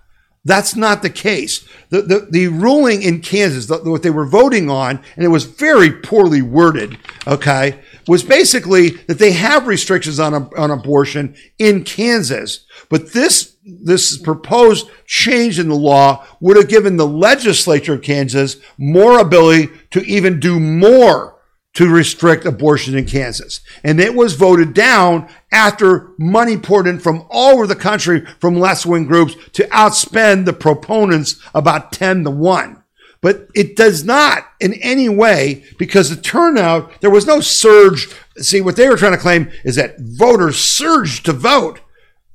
That's 0.47 0.77
not 0.77 1.01
the 1.01 1.09
case. 1.09 1.67
The, 1.89 2.01
the, 2.03 2.27
the 2.31 2.47
ruling 2.47 3.01
in 3.01 3.19
Kansas, 3.19 3.65
the, 3.65 3.79
what 3.79 4.01
they 4.01 4.09
were 4.09 4.25
voting 4.25 4.69
on, 4.69 5.01
and 5.17 5.25
it 5.25 5.27
was 5.27 5.43
very 5.43 5.91
poorly 5.91 6.41
worded, 6.41 6.97
okay, 7.27 7.81
was 8.07 8.23
basically 8.23 8.91
that 8.91 9.19
they 9.19 9.33
have 9.33 9.67
restrictions 9.67 10.21
on, 10.21 10.33
on 10.33 10.71
abortion 10.71 11.35
in 11.59 11.83
Kansas, 11.83 12.65
but 12.89 13.11
this 13.11 13.57
this 13.69 14.17
proposed 14.17 14.89
change 15.05 15.59
in 15.59 15.67
the 15.67 15.75
law 15.75 16.25
would 16.39 16.55
have 16.55 16.69
given 16.69 16.95
the 16.95 17.05
legislature 17.05 17.95
of 17.95 18.01
Kansas 18.01 18.55
more 18.77 19.19
ability 19.19 19.67
to 19.91 20.01
even 20.05 20.39
do 20.39 20.57
more 20.57 21.37
to 21.73 21.89
restrict 21.89 22.45
abortion 22.45 22.97
in 22.97 23.05
Kansas. 23.05 23.59
And 23.83 23.99
it 23.99 24.15
was 24.15 24.35
voted 24.35 24.73
down 24.73 25.27
after 25.51 26.11
money 26.17 26.57
poured 26.57 26.87
in 26.87 26.99
from 26.99 27.25
all 27.29 27.53
over 27.53 27.67
the 27.67 27.75
country 27.75 28.25
from 28.39 28.59
left 28.59 28.85
wing 28.85 29.05
groups 29.05 29.35
to 29.53 29.63
outspend 29.67 30.45
the 30.45 30.53
proponents 30.53 31.41
about 31.53 31.91
10 31.91 32.23
to 32.25 32.31
1. 32.31 32.83
But 33.21 33.47
it 33.55 33.75
does 33.75 34.03
not 34.03 34.45
in 34.59 34.73
any 34.75 35.09
way 35.09 35.63
because 35.77 36.09
the 36.09 36.21
turnout, 36.21 37.01
there 37.01 37.09
was 37.09 37.25
no 37.25 37.39
surge. 37.39 38.13
See, 38.37 38.61
what 38.61 38.75
they 38.75 38.87
were 38.87 38.97
trying 38.97 39.13
to 39.13 39.17
claim 39.17 39.51
is 39.63 39.75
that 39.75 39.99
voters 39.99 40.57
surged 40.57 41.25
to 41.25 41.33
vote 41.33 41.79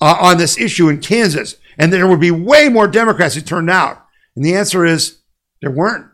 uh, 0.01 0.17
on 0.21 0.39
this 0.39 0.59
issue 0.59 0.89
in 0.89 1.01
Kansas 1.01 1.57
and 1.79 1.93
there 1.93 2.07
would 2.07 2.21
be 2.21 2.31
way 2.31 2.69
more 2.69 2.89
Democrats 2.89 3.35
who 3.35 3.41
turned 3.41 3.71
out. 3.71 4.05
And 4.37 4.45
the 4.45 4.55
answer 4.55 4.85
is 4.85 5.19
there 5.61 5.71
weren't. 5.71 6.07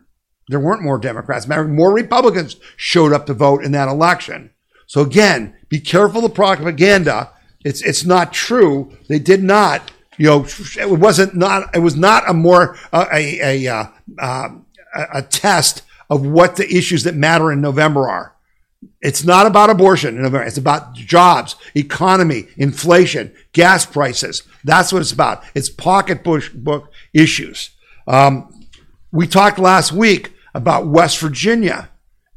There 0.47 0.59
weren't 0.59 0.83
more 0.83 0.97
Democrats. 0.97 1.47
More 1.47 1.93
Republicans 1.93 2.55
showed 2.75 3.13
up 3.13 3.25
to 3.27 3.33
vote 3.33 3.63
in 3.63 3.71
that 3.73 3.87
election. 3.87 4.51
So 4.89 5.01
again, 5.01 5.55
be 5.69 5.79
careful 5.79 6.25
of 6.25 6.31
the 6.31 6.35
propaganda. 6.35 7.31
It's 7.63 7.83
it's 7.83 8.05
not 8.05 8.33
true. 8.33 8.91
They 9.07 9.19
did 9.19 9.43
not. 9.43 9.91
You 10.17 10.25
know, 10.25 10.47
it 10.79 10.89
wasn't 10.89 11.35
not. 11.35 11.75
It 11.75 11.79
was 11.79 11.95
not 11.95 12.27
a 12.27 12.33
more 12.33 12.75
uh, 12.91 13.05
a 13.13 13.67
a, 13.67 13.71
uh, 13.71 13.85
uh, 14.17 14.49
a 15.13 15.21
test 15.21 15.83
of 16.09 16.25
what 16.25 16.55
the 16.55 16.67
issues 16.75 17.03
that 17.03 17.13
matter 17.13 17.51
in 17.51 17.61
November 17.61 18.09
are. 18.09 18.35
It's 18.99 19.23
not 19.23 19.45
about 19.45 19.69
abortion 19.69 20.15
in 20.15 20.23
November. 20.23 20.47
It's 20.47 20.57
about 20.57 20.95
jobs, 20.95 21.55
economy, 21.75 22.47
inflation, 22.57 23.31
gas 23.53 23.85
prices. 23.85 24.41
That's 24.63 24.91
what 24.91 25.03
it's 25.03 25.11
about. 25.11 25.43
It's 25.53 25.69
pocketbook 25.69 26.91
issues. 27.13 27.69
Um, 28.07 28.65
we 29.11 29.27
talked 29.27 29.59
last 29.59 29.91
week 29.91 30.33
about 30.55 30.87
West 30.87 31.19
Virginia 31.19 31.91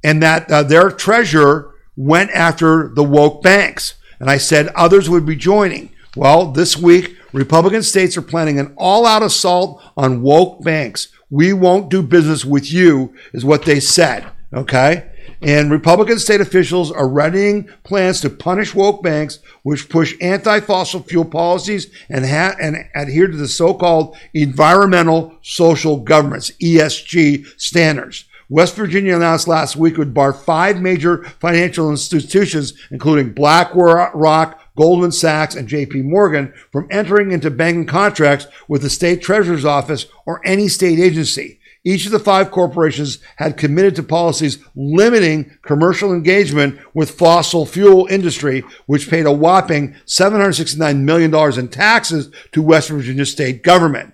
and 0.04 0.22
that 0.22 0.50
uh, 0.50 0.62
their 0.62 0.90
treasurer 0.90 1.71
went 1.96 2.30
after 2.30 2.88
the 2.94 3.04
woke 3.04 3.42
banks. 3.42 3.94
And 4.20 4.30
I 4.30 4.38
said 4.38 4.68
others 4.68 5.10
would 5.10 5.26
be 5.26 5.36
joining. 5.36 5.90
Well, 6.16 6.52
this 6.52 6.76
week, 6.76 7.16
Republican 7.32 7.82
states 7.82 8.16
are 8.16 8.22
planning 8.22 8.58
an 8.58 8.74
all 8.76 9.06
out 9.06 9.22
assault 9.22 9.82
on 9.96 10.22
woke 10.22 10.62
banks. 10.62 11.08
We 11.30 11.52
won't 11.52 11.90
do 11.90 12.02
business 12.02 12.44
with 12.44 12.70
you, 12.70 13.14
is 13.32 13.44
what 13.44 13.64
they 13.64 13.80
said. 13.80 14.26
Okay? 14.52 15.10
And 15.40 15.72
Republican 15.72 16.20
state 16.20 16.40
officials 16.40 16.92
are 16.92 17.08
readying 17.08 17.68
plans 17.82 18.20
to 18.20 18.30
punish 18.30 18.74
woke 18.74 19.02
banks, 19.02 19.40
which 19.62 19.88
push 19.88 20.14
anti 20.20 20.60
fossil 20.60 21.02
fuel 21.02 21.24
policies 21.24 21.90
and, 22.08 22.24
ha- 22.24 22.54
and 22.60 22.76
adhere 22.94 23.26
to 23.26 23.36
the 23.36 23.48
so 23.48 23.74
called 23.74 24.16
environmental 24.34 25.36
social 25.42 25.98
governments, 25.98 26.52
ESG 26.62 27.60
standards. 27.60 28.24
West 28.52 28.76
Virginia 28.76 29.16
announced 29.16 29.48
last 29.48 29.76
week 29.76 29.96
would 29.96 30.12
bar 30.12 30.30
five 30.30 30.78
major 30.78 31.24
financial 31.40 31.90
institutions, 31.90 32.74
including 32.90 33.32
BlackRock, 33.32 34.60
Goldman 34.76 35.12
Sachs, 35.12 35.54
and 35.54 35.66
JP 35.66 36.04
Morgan, 36.04 36.52
from 36.70 36.86
entering 36.90 37.32
into 37.32 37.50
banking 37.50 37.86
contracts 37.86 38.46
with 38.68 38.82
the 38.82 38.90
state 38.90 39.22
treasurer's 39.22 39.64
office 39.64 40.04
or 40.26 40.46
any 40.46 40.68
state 40.68 40.98
agency. 40.98 41.60
Each 41.82 42.04
of 42.04 42.12
the 42.12 42.18
five 42.18 42.50
corporations 42.50 43.20
had 43.36 43.56
committed 43.56 43.96
to 43.96 44.02
policies 44.02 44.58
limiting 44.76 45.56
commercial 45.62 46.12
engagement 46.12 46.78
with 46.92 47.12
fossil 47.12 47.64
fuel 47.64 48.06
industry, 48.10 48.64
which 48.84 49.08
paid 49.08 49.24
a 49.24 49.32
whopping 49.32 49.96
$769 50.04 50.98
million 50.98 51.34
in 51.58 51.68
taxes 51.68 52.30
to 52.52 52.60
West 52.60 52.90
Virginia 52.90 53.24
state 53.24 53.62
government. 53.62 54.12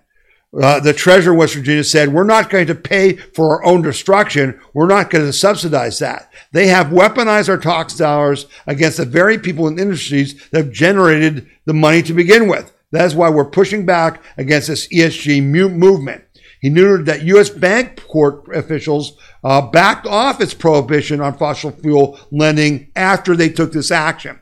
Uh, 0.56 0.80
the 0.80 0.94
treasurer 0.94 1.34
of 1.34 1.38
West 1.38 1.54
Virginia 1.54 1.84
said, 1.84 2.12
we're 2.12 2.24
not 2.24 2.48
going 2.48 2.66
to 2.66 2.74
pay 2.74 3.16
for 3.16 3.50
our 3.50 3.64
own 3.64 3.82
destruction. 3.82 4.58
We're 4.72 4.86
not 4.86 5.10
going 5.10 5.26
to 5.26 5.32
subsidize 5.32 5.98
that. 5.98 6.32
They 6.52 6.68
have 6.68 6.86
weaponized 6.86 7.50
our 7.50 7.58
tax 7.58 7.96
dollars 7.96 8.46
against 8.66 8.96
the 8.96 9.04
very 9.04 9.38
people 9.38 9.66
and 9.66 9.78
industries 9.78 10.48
that 10.50 10.64
have 10.64 10.72
generated 10.72 11.48
the 11.66 11.74
money 11.74 12.02
to 12.02 12.14
begin 12.14 12.48
with. 12.48 12.72
That's 12.90 13.14
why 13.14 13.28
we're 13.28 13.50
pushing 13.50 13.84
back 13.84 14.22
against 14.38 14.68
this 14.68 14.88
ESG 14.88 15.42
movement. 15.42 16.24
He 16.60 16.70
noted 16.70 17.06
that 17.06 17.22
U.S. 17.24 17.50
Bancorp 17.50 18.48
officials 18.56 19.18
uh, 19.44 19.60
backed 19.60 20.06
off 20.06 20.40
its 20.40 20.54
prohibition 20.54 21.20
on 21.20 21.36
fossil 21.36 21.70
fuel 21.70 22.18
lending 22.32 22.90
after 22.96 23.36
they 23.36 23.50
took 23.50 23.72
this 23.72 23.90
action. 23.90 24.40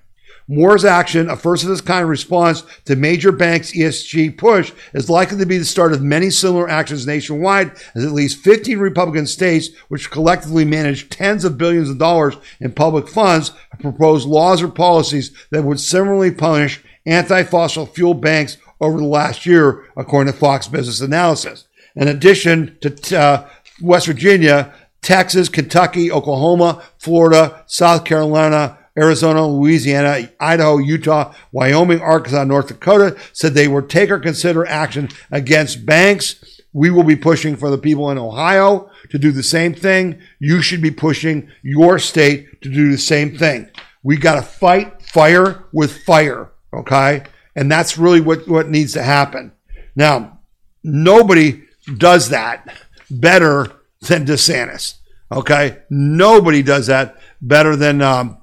Moore's 0.49 0.85
action, 0.85 1.29
a 1.29 1.37
first 1.37 1.65
of 1.65 1.71
its 1.71 1.81
kind 1.81 2.09
response 2.09 2.63
to 2.85 2.95
major 2.95 3.33
banks' 3.33 3.73
ESG 3.73 4.39
push, 4.39 4.73
is 4.95 5.11
likely 5.11 5.39
to 5.39 5.47
be 5.47 5.59
the 5.59 5.65
start 5.65 5.93
of 5.93 6.03
many 6.03 6.31
similar 6.31 6.69
actions 6.69 7.07
nationwide, 7.07 7.73
as 7.95 8.05
at 8.05 8.13
least 8.13 8.45
15 8.45 8.79
Republican 8.79 9.27
states, 9.27 9.71
which 9.89 10.11
collectively 10.11 10.65
manage 10.65 11.09
tens 11.09 11.45
of 11.45 11.59
billions 11.59 11.91
of 11.91 11.99
dollars 11.99 12.37
in 12.61 12.71
public 12.71 13.09
funds, 13.09 13.51
have 13.71 13.81
proposed 13.81 14.29
laws 14.29 14.63
or 14.63 14.69
policies 14.69 15.33
that 15.51 15.65
would 15.65 15.81
similarly 15.81 16.31
punish 16.31 16.81
anti 17.05 17.43
fossil 17.43 17.87
fuel 17.87 18.15
banks 18.15 18.57
over 18.81 18.99
the 18.99 19.05
last 19.05 19.47
year, 19.47 19.85
according 19.97 20.33
to 20.33 20.39
Fox 20.39 20.69
Business 20.69 21.01
Analysis. 21.01 21.67
In 21.97 22.07
addition 22.07 22.77
to 22.83 23.19
uh, 23.19 23.49
West 23.81 24.07
Virginia, 24.07 24.73
Texas, 25.03 25.49
Kentucky, 25.49 26.11
Oklahoma, 26.11 26.83
Florida, 26.99 27.65
South 27.67 28.05
Carolina, 28.05 28.79
Arizona, 28.99 29.47
Louisiana, 29.47 30.31
Idaho, 30.41 30.79
Utah, 30.79 31.35
Wyoming, 31.53 32.01
Arkansas, 32.01 32.45
North 32.45 32.69
Dakota 32.69 33.17
said 33.33 33.55
they 33.55 33.69
would 33.69 33.91
take 33.91 34.11
or 34.11 34.19
consider 34.19 34.67
action 34.67 35.09
against 35.31 35.85
banks. 35.85 36.61
We 36.73 36.91
will 36.91 37.05
be 37.05 37.17
pushing 37.17 37.57
for 37.57 37.71
the 37.71 37.79
people 37.79 38.11
in 38.11 38.19
Ohio 38.19 38.91
to 39.11 39.19
do 39.19 39.33
the 39.33 39.43
same 39.43 39.75
thing. 39.75 40.21
You 40.39 40.63
should 40.63 40.83
be 40.83 40.91
pushing 40.91 41.51
your 41.63 41.99
state 41.99 42.61
to 42.63 42.71
do 42.71 42.91
the 42.91 42.99
same 42.99 43.37
thing. 43.37 43.71
We 44.03 44.17
got 44.17 44.37
to 44.37 44.43
fight 44.43 45.03
fire 45.03 45.65
with 45.73 46.05
fire, 46.05 46.53
okay? 46.73 47.25
And 47.55 47.71
that's 47.71 47.99
really 47.99 48.21
what, 48.21 48.47
what 48.47 48.69
needs 48.69 48.93
to 48.93 49.03
happen. 49.03 49.53
Now, 49.95 50.41
nobody 50.85 51.65
does 51.97 52.29
that 52.29 52.77
better 53.11 53.73
than 54.03 54.27
DeSantis. 54.27 54.95
Okay, 55.31 55.79
nobody 55.91 56.63
does 56.63 56.87
that 56.87 57.17
better 57.41 57.75
than 57.75 58.01
um, 58.01 58.39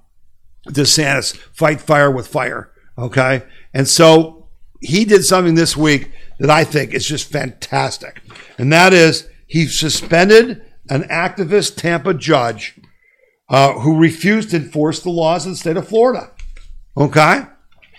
DeSantis. 0.68 1.35
Fight 1.35 1.81
fire 1.81 2.11
with 2.11 2.27
fire. 2.27 2.72
Okay, 2.98 3.44
and 3.73 3.88
so 3.88 4.49
he 4.80 5.06
did 5.06 5.23
something 5.23 5.56
this 5.56 5.76
week 5.76 6.11
that 6.40 6.49
I 6.49 6.64
think 6.64 6.94
is 6.94 7.07
just 7.07 7.31
fantastic, 7.31 8.22
and 8.57 8.72
that 8.72 8.94
is 8.94 9.27
he 9.48 9.68
suspended 9.68 10.61
an 10.90 11.03
activist 11.03 11.77
Tampa 11.77 12.14
judge 12.14 12.80
uh, 13.49 13.73
who 13.80 13.98
refused 13.98 14.52
to 14.52 14.57
enforce 14.57 14.99
the 14.99 15.10
laws 15.10 15.45
of 15.45 15.53
the 15.53 15.57
state 15.57 15.77
of 15.77 15.88
Florida. 15.88 16.31
Okay, 16.95 17.41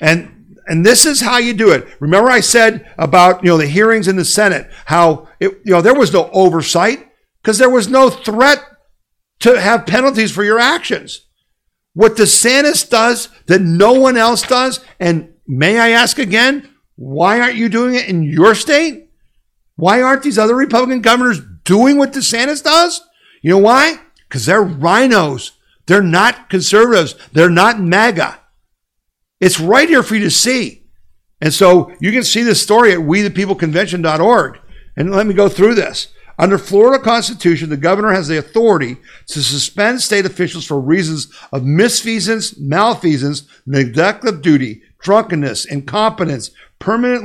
and 0.00 0.56
and 0.66 0.84
this 0.84 1.04
is 1.04 1.20
how 1.20 1.38
you 1.38 1.52
do 1.52 1.70
it. 1.70 1.86
Remember 2.00 2.30
I 2.30 2.40
said 2.40 2.90
about, 2.96 3.42
you 3.42 3.50
know, 3.50 3.58
the 3.58 3.66
hearings 3.66 4.08
in 4.08 4.16
the 4.16 4.24
Senate, 4.24 4.70
how 4.86 5.28
it, 5.40 5.60
you 5.64 5.72
know, 5.72 5.82
there 5.82 5.94
was 5.94 6.12
no 6.12 6.30
oversight 6.32 7.10
because 7.42 7.58
there 7.58 7.70
was 7.70 7.88
no 7.88 8.08
threat 8.08 8.64
to 9.40 9.60
have 9.60 9.86
penalties 9.86 10.32
for 10.32 10.42
your 10.42 10.58
actions. 10.58 11.23
What 11.94 12.16
DeSantis 12.16 12.88
does 12.88 13.28
that 13.46 13.62
no 13.62 13.92
one 13.92 14.16
else 14.16 14.42
does, 14.42 14.80
and 15.00 15.32
may 15.46 15.78
I 15.78 15.90
ask 15.90 16.18
again, 16.18 16.68
why 16.96 17.40
aren't 17.40 17.56
you 17.56 17.68
doing 17.68 17.94
it 17.94 18.08
in 18.08 18.22
your 18.22 18.54
state? 18.54 19.10
Why 19.76 20.02
aren't 20.02 20.22
these 20.22 20.38
other 20.38 20.54
Republican 20.54 21.00
governors 21.00 21.40
doing 21.64 21.96
what 21.96 22.12
DeSantis 22.12 22.62
does? 22.62 23.00
You 23.42 23.50
know 23.50 23.58
why? 23.58 24.00
Because 24.28 24.46
they're 24.46 24.64
RINOs. 24.64 25.52
They're 25.86 26.02
not 26.02 26.48
conservatives. 26.48 27.14
They're 27.32 27.50
not 27.50 27.80
MAGA. 27.80 28.40
It's 29.40 29.60
right 29.60 29.88
here 29.88 30.02
for 30.02 30.14
you 30.14 30.24
to 30.24 30.30
see. 30.30 30.86
And 31.40 31.52
so 31.52 31.92
you 32.00 32.10
can 32.10 32.22
see 32.22 32.42
this 32.42 32.62
story 32.62 32.92
at 32.92 33.00
wethepeopleconvention.org. 33.00 34.58
And 34.96 35.10
let 35.10 35.26
me 35.26 35.34
go 35.34 35.48
through 35.48 35.74
this. 35.74 36.08
Under 36.38 36.58
Florida 36.58 37.02
Constitution, 37.02 37.70
the 37.70 37.76
governor 37.76 38.12
has 38.12 38.26
the 38.28 38.38
authority 38.38 38.96
to 39.26 39.42
suspend 39.42 40.02
state 40.02 40.26
officials 40.26 40.66
for 40.66 40.80
reasons 40.80 41.28
of 41.52 41.62
misfeasance, 41.62 42.58
malfeasance, 42.58 43.44
neglect 43.66 44.24
of 44.24 44.42
duty, 44.42 44.82
drunkenness, 45.00 45.64
incompetence, 45.64 46.50
permanent 46.80 47.24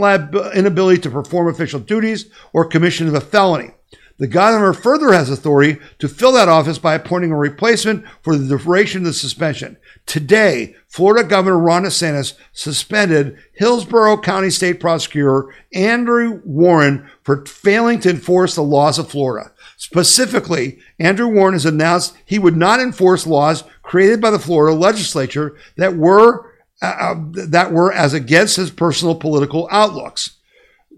inability 0.56 1.02
to 1.02 1.10
perform 1.10 1.48
official 1.48 1.80
duties, 1.80 2.30
or 2.53 2.65
commission 2.65 3.07
of 3.07 3.15
a 3.15 3.22
felony. 3.22 3.72
The 4.20 4.28
governor 4.28 4.74
further 4.74 5.14
has 5.14 5.30
authority 5.30 5.80
to 6.00 6.10
fill 6.10 6.34
that 6.34 6.50
office 6.50 6.78
by 6.78 6.94
appointing 6.94 7.32
a 7.32 7.38
replacement 7.38 8.06
for 8.22 8.38
the 8.38 8.58
duration 8.58 9.02
of 9.02 9.06
the 9.06 9.14
suspension. 9.14 9.78
Today, 10.06 10.76
Florida 10.90 11.28
Governor 11.28 11.58
Ron 11.58 11.84
DeSantis 11.84 12.34
suspended 12.52 13.38
Hillsborough 13.54 14.22
County 14.22 14.50
State 14.50 14.82
Prosecutor 14.82 15.56
Andrew 15.74 16.41
Warren 16.44 17.10
for 17.24 17.46
failing 17.46 18.02
to 18.02 18.10
enforce 18.10 18.56
the 18.56 18.62
laws 18.62 19.00
of 19.00 19.10
Florida. 19.10 19.54
Specifically, 19.78 20.80
Andrew 21.00 21.28
Warren 21.28 21.54
has 21.54 21.66
announced 21.66 22.18
he 22.26 22.40
would 22.40 22.58
not 22.58 22.82
enforce 22.82 23.26
laws 23.26 23.64
created 23.84 24.20
by 24.20 24.32
the 24.32 24.40
Florida 24.40 24.76
legislature 24.76 25.56
that 25.78 25.96
were 25.96 26.54
uh, 26.82 26.86
uh, 26.86 27.16
that 27.48 27.72
were 27.72 27.91
as 27.91 28.14
against 28.14 28.56
his 28.56 28.72
personal 28.72 29.16
political 29.16 29.68
outlooks. 29.72 30.39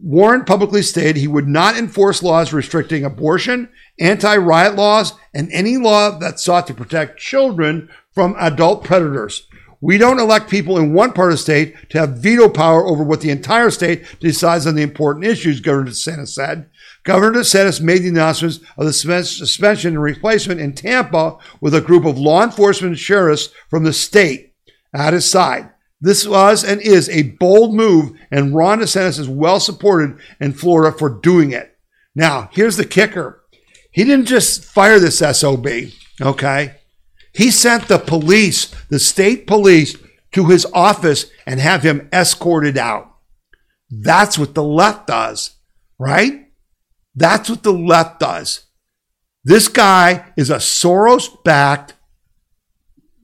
Warren 0.03 0.45
publicly 0.45 0.81
stated 0.81 1.15
he 1.15 1.27
would 1.27 1.47
not 1.47 1.77
enforce 1.77 2.23
laws 2.23 2.53
restricting 2.53 3.05
abortion, 3.05 3.69
anti 3.99 4.35
riot 4.35 4.75
laws, 4.75 5.13
and 5.33 5.51
any 5.51 5.77
law 5.77 6.17
that 6.17 6.39
sought 6.39 6.65
to 6.67 6.73
protect 6.73 7.19
children 7.19 7.89
from 8.11 8.35
adult 8.39 8.83
predators. 8.83 9.47
We 9.79 9.97
don't 9.97 10.19
elect 10.19 10.49
people 10.49 10.77
in 10.77 10.93
one 10.93 11.11
part 11.11 11.31
of 11.31 11.37
the 11.37 11.41
state 11.43 11.89
to 11.89 11.99
have 11.99 12.17
veto 12.17 12.49
power 12.49 12.85
over 12.85 13.03
what 13.03 13.21
the 13.21 13.31
entire 13.31 13.71
state 13.71 14.05
decides 14.19 14.67
on 14.67 14.75
the 14.75 14.83
important 14.83 15.25
issues, 15.25 15.59
Governor 15.59 15.89
DeSantis 15.89 16.29
said. 16.29 16.69
Governor 17.03 17.39
DeSantis 17.39 17.81
made 17.81 18.03
the 18.03 18.09
announcements 18.09 18.59
of 18.77 18.85
the 18.85 18.93
suspension 18.93 19.95
and 19.95 20.03
replacement 20.03 20.61
in 20.61 20.73
Tampa 20.73 21.37
with 21.59 21.73
a 21.73 21.81
group 21.81 22.05
of 22.05 22.19
law 22.19 22.43
enforcement 22.43 22.99
sheriffs 22.99 23.49
from 23.69 23.83
the 23.83 23.93
state 23.93 24.53
at 24.93 25.13
his 25.13 25.29
side. 25.29 25.70
This 26.01 26.27
was 26.27 26.63
and 26.63 26.81
is 26.81 27.07
a 27.09 27.23
bold 27.33 27.75
move, 27.75 28.17
and 28.31 28.55
Ron 28.55 28.79
DeSantis 28.79 29.19
is 29.19 29.29
well 29.29 29.59
supported 29.59 30.17
in 30.39 30.53
Florida 30.53 30.97
for 30.97 31.09
doing 31.09 31.51
it. 31.51 31.77
Now, 32.15 32.49
here's 32.51 32.75
the 32.75 32.85
kicker. 32.85 33.43
He 33.91 34.03
didn't 34.03 34.25
just 34.25 34.65
fire 34.65 34.99
this 34.99 35.19
SOB, 35.19 35.67
okay? 36.19 36.75
He 37.33 37.51
sent 37.51 37.87
the 37.87 37.99
police, 37.99 38.65
the 38.89 38.99
state 38.99 39.45
police, 39.45 39.95
to 40.31 40.47
his 40.47 40.65
office 40.73 41.29
and 41.45 41.59
have 41.59 41.83
him 41.83 42.09
escorted 42.11 42.77
out. 42.77 43.15
That's 43.89 44.39
what 44.39 44.55
the 44.55 44.63
left 44.63 45.07
does, 45.07 45.57
right? 45.99 46.47
That's 47.15 47.49
what 47.49 47.63
the 47.63 47.73
left 47.73 48.19
does. 48.19 48.65
This 49.43 49.67
guy 49.67 50.31
is 50.37 50.49
a 50.49 50.55
Soros 50.55 51.43
backed, 51.43 51.95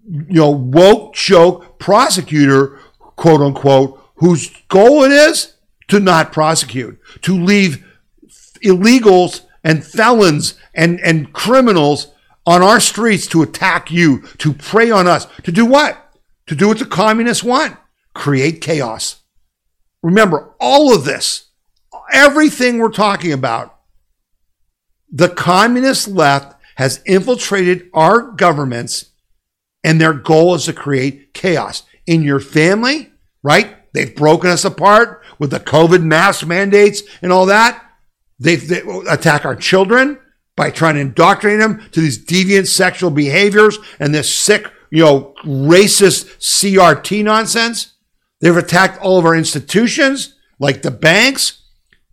you 0.06 0.42
know, 0.42 0.52
woke 0.52 1.14
choke 1.14 1.67
prosecutor, 1.80 2.80
quote 3.00 3.42
unquote, 3.42 4.04
whose 4.16 4.50
goal 4.68 5.04
it 5.04 5.12
is 5.12 5.54
to 5.88 6.00
not 6.00 6.34
prosecute, 6.34 7.00
to 7.22 7.42
leave 7.42 7.86
illegals 8.64 9.42
and 9.64 9.86
felons 9.86 10.56
and, 10.74 11.00
and 11.02 11.34
criminals 11.34 12.08
on 12.46 12.62
our 12.62 12.80
streets 12.80 13.28
to 13.28 13.42
attack 13.42 13.92
you, 13.92 14.22
to 14.38 14.54
prey 14.54 14.90
on 14.90 15.08
us, 15.08 15.28
to 15.44 15.52
do 15.52 15.66
what? 15.66 16.04
To 16.48 16.56
do 16.56 16.70
what 16.70 16.80
the 16.80 16.86
communists 16.86 17.44
want 17.44 17.78
create 18.18 18.62
chaos. 18.62 19.22
Remember, 20.02 20.56
all 20.60 20.94
of 20.94 21.06
this, 21.06 21.50
everything 22.12 22.78
we're 22.78 22.90
talking 22.90 23.32
about, 23.32 23.76
the 25.10 25.30
communist 25.30 26.08
left 26.08 26.60
has 26.76 27.02
infiltrated 27.06 27.90
our 27.94 28.22
governments 28.22 29.06
and 29.88 30.02
their 30.02 30.12
goal 30.12 30.54
is 30.54 30.66
to 30.66 30.74
create 30.74 31.34
chaos 31.34 31.84
in 32.06 32.22
your 32.22 32.42
family, 32.42 33.10
right? 33.42 33.74
They've 33.94 34.14
broken 34.14 34.50
us 34.50 34.66
apart 34.66 35.24
with 35.40 35.50
the 35.52 35.62
COVID 35.62 36.04
mask 36.04 36.46
mandates 36.46 37.04
and 37.22 37.32
all 37.32 37.46
that. 37.46 37.82
They, 38.38 38.58
they 38.58 38.82
attack 39.10 39.46
our 39.46 39.56
children 39.56 40.20
by 40.58 40.72
trying 40.72 40.96
to 40.96 41.02
indoctrinate 41.02 41.62
them 41.62 41.90
to 41.94 42.02
these 42.02 42.22
deviant 42.24 42.68
sexual 42.68 43.12
behaviors 43.12 43.78
and 43.98 44.14
this 44.14 44.38
sick, 44.38 44.70
you 44.92 45.06
know, 45.06 45.34
racist 45.46 46.36
CRT 46.40 47.24
nonsense. 47.24 47.94
They've 48.42 48.58
attacked 48.58 49.02
all 49.02 49.18
of 49.18 49.26
our 49.26 49.36
institutions, 49.36 50.36
like 50.60 50.82
the 50.82 50.92
banks. 50.92 51.64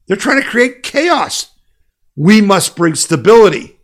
They're 0.07 0.17
trying 0.17 0.41
to 0.41 0.49
create 0.49 0.85
chaos. 0.85 1.51
We 2.15 2.41
must 2.41 2.77
bring 2.77 2.95
stability. 2.95 3.81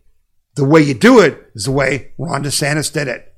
The 0.55 0.63
way 0.63 0.81
you 0.81 0.93
do 0.93 1.19
it 1.19 1.51
is 1.55 1.65
the 1.65 1.73
way 1.73 2.13
Ron 2.17 2.45
DeSantis 2.45 2.93
did 2.93 3.09
it. 3.09 3.30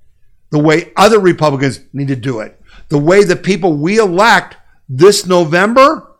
The 0.54 0.60
way 0.60 0.92
other 0.96 1.20
Republicans 1.20 1.80
need 1.94 2.10
to 2.10 2.16
do 2.16 2.40
it. 2.40 2.62
The 2.90 3.00
way 3.00 3.24
the 3.24 3.36
people 3.36 3.74
we 3.74 3.98
elect 3.98 4.56
this 4.88 5.26
November 5.26 6.16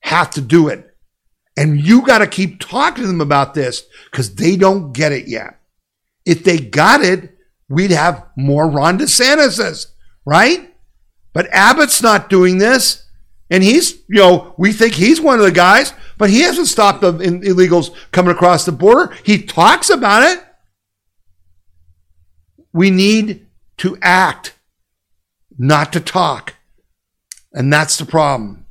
have 0.00 0.28
to 0.32 0.42
do 0.42 0.68
it. 0.68 0.94
And 1.56 1.80
you 1.80 2.02
got 2.02 2.18
to 2.18 2.26
keep 2.26 2.60
talking 2.60 3.04
to 3.04 3.08
them 3.08 3.22
about 3.22 3.54
this 3.54 3.84
because 4.10 4.34
they 4.34 4.56
don't 4.56 4.92
get 4.92 5.12
it 5.12 5.26
yet. 5.26 5.58
If 6.26 6.44
they 6.44 6.58
got 6.58 7.00
it, 7.00 7.34
we'd 7.70 7.90
have 7.90 8.26
more 8.36 8.68
Ron 8.68 8.98
DeSantis's, 8.98 9.94
right? 10.26 10.70
But 11.32 11.48
Abbott's 11.50 12.02
not 12.02 12.28
doing 12.28 12.58
this. 12.58 13.06
And 13.48 13.62
he's, 13.62 14.02
you 14.06 14.16
know, 14.16 14.54
we 14.58 14.74
think 14.74 14.92
he's 14.92 15.18
one 15.18 15.38
of 15.38 15.46
the 15.46 15.50
guys, 15.50 15.94
but 16.18 16.28
he 16.28 16.42
hasn't 16.42 16.68
stopped 16.68 17.00
the 17.00 17.14
illegals 17.14 17.94
coming 18.12 18.32
across 18.32 18.66
the 18.66 18.72
border. 18.72 19.14
He 19.24 19.40
talks 19.40 19.88
about 19.88 20.24
it. 20.24 20.44
We 22.74 22.90
need 22.90 23.46
to 23.78 23.98
act, 24.02 24.54
not 25.58 25.92
to 25.92 26.00
talk. 26.00 26.54
And 27.52 27.72
that's 27.72 27.96
the 27.96 28.04
problem. 28.04 28.66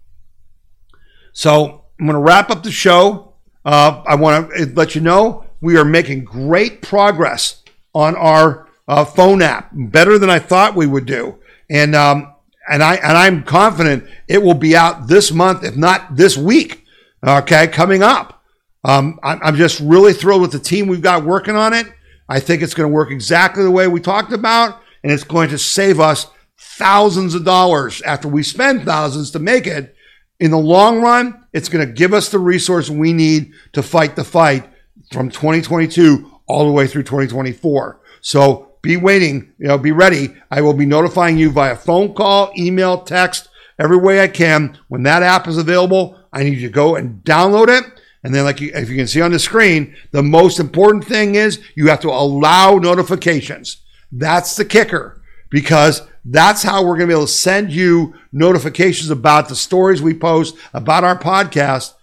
So 1.34 1.86
I'm 2.00 2.06
going 2.06 2.16
to 2.16 2.20
wrap 2.20 2.50
up 2.50 2.64
the 2.64 2.72
show. 2.72 3.34
Uh, 3.66 4.04
I 4.08 4.16
want 4.16 4.52
to 4.52 4.66
let 4.76 4.96
you 4.96 5.02
know 5.02 5.46
we 5.62 5.78
are 5.78 5.86
making 5.86 6.24
great 6.24 6.82
progress 6.82 7.64
on 7.94 8.16
our 8.16 8.68
uh, 8.88 9.04
phone 9.04 9.42
app, 9.42 9.70
better 9.74 10.18
than 10.18 10.30
I 10.30 10.40
thought 10.40 10.76
we 10.76 10.88
would 10.88 11.06
do, 11.06 11.40
and 11.70 11.94
um, 11.96 12.34
and 12.70 12.82
I 12.82 12.96
and 12.96 13.18
I'm 13.18 13.44
confident 13.44 14.06
it 14.28 14.42
will 14.42 14.54
be 14.54 14.76
out 14.76 15.08
this 15.08 15.32
month, 15.32 15.64
if 15.64 15.76
not 15.76 16.16
this 16.16 16.38
week. 16.38 16.86
Okay, 17.26 17.68
coming 17.68 18.04
up. 18.04 18.44
Um, 18.84 19.20
I'm 19.24 19.58
just 19.58 19.82
really 19.82 20.14
thrilled 20.14 20.42
with 20.42 20.54
the 20.54 20.60
team 20.60 20.88
we've 20.88 21.02
got 21.02 21.26
working 21.26 21.56
on 21.56 21.74
it. 21.74 21.88
I 22.30 22.40
think 22.40 22.62
it's 22.62 22.74
going 22.74 22.90
to 22.90 22.94
work 22.94 23.12
exactly 23.12 23.64
the 23.64 23.72
way 23.72 23.88
we 23.88 24.00
talked 24.00 24.32
about, 24.32 24.82
and 25.04 25.12
it's 25.12 25.24
going 25.24 25.50
to 25.50 25.58
save 25.58 26.00
us 26.00 26.28
thousands 26.58 27.36
of 27.36 27.46
dollars 27.46 28.02
after 28.02 28.28
we 28.28 28.44
spend 28.44 28.84
thousands 28.84 29.32
to 29.32 29.40
make 29.40 29.68
it 29.68 29.96
in 30.40 30.52
the 30.52 30.58
long 30.58 31.02
run, 31.02 31.46
it's 31.54 31.70
going 31.70 31.86
to 31.86 31.92
give 31.92 32.14
us 32.14 32.30
the 32.30 32.40
resource 32.40 32.90
we 32.90 33.14
need 33.14 33.54
to 33.74 33.82
fight 33.82 34.16
the 34.16 34.24
fight 34.24 34.70
from 35.12 35.30
2022 35.30 36.32
all 36.48 36.66
the 36.66 36.72
way 36.72 36.88
through 36.88 37.04
2024. 37.04 38.02
So 38.22 38.68
be 38.82 38.98
waiting, 38.98 39.54
you 39.58 39.68
know, 39.68 39.78
be 39.78 39.92
ready. 39.92 40.36
I 40.52 40.62
will 40.62 40.74
be 40.74 40.86
notifying 40.86 41.38
you 41.38 41.50
via 41.50 41.76
phone 41.76 42.14
call, 42.14 42.52
email, 42.58 43.02
text, 43.02 43.50
every 43.80 43.98
way 43.98 44.22
I 44.22 44.28
can. 44.28 44.78
When 44.88 45.04
that 45.04 45.24
app 45.24 45.48
is 45.48 45.58
available, 45.58 46.20
I 46.32 46.44
need 46.44 46.58
you 46.58 46.68
to 46.68 46.74
go 46.74 46.96
and 46.96 47.24
download 47.24 47.70
it. 47.70 47.84
And 48.24 48.34
then, 48.34 48.44
like 48.44 48.60
you, 48.60 48.72
if 48.74 48.90
you 48.90 48.96
can 48.96 49.08
see 49.08 49.22
on 49.22 49.32
the 49.32 49.40
screen, 49.40 49.96
the 50.12 50.24
most 50.24 50.60
important 50.60 51.06
thing 51.06 51.36
is 51.36 51.62
you 51.76 51.88
have 51.88 52.02
to 52.02 52.10
allow 52.10 52.76
notifications. 52.76 53.78
That's 54.12 54.56
the 54.56 54.66
kicker 54.66 55.22
because 55.50 56.02
that's 56.26 56.64
how 56.64 56.84
we're 56.84 56.98
going 56.98 57.08
to 57.10 57.14
be 57.14 57.14
able 57.14 57.26
to 57.26 57.32
send 57.32 57.72
you 57.72 58.14
notifications 58.32 59.10
about 59.10 59.50
the 59.50 59.56
stories 59.56 60.02
we 60.02 60.14
post, 60.14 60.56
about 60.74 61.04
our 61.04 61.18
podcast, 61.18 61.94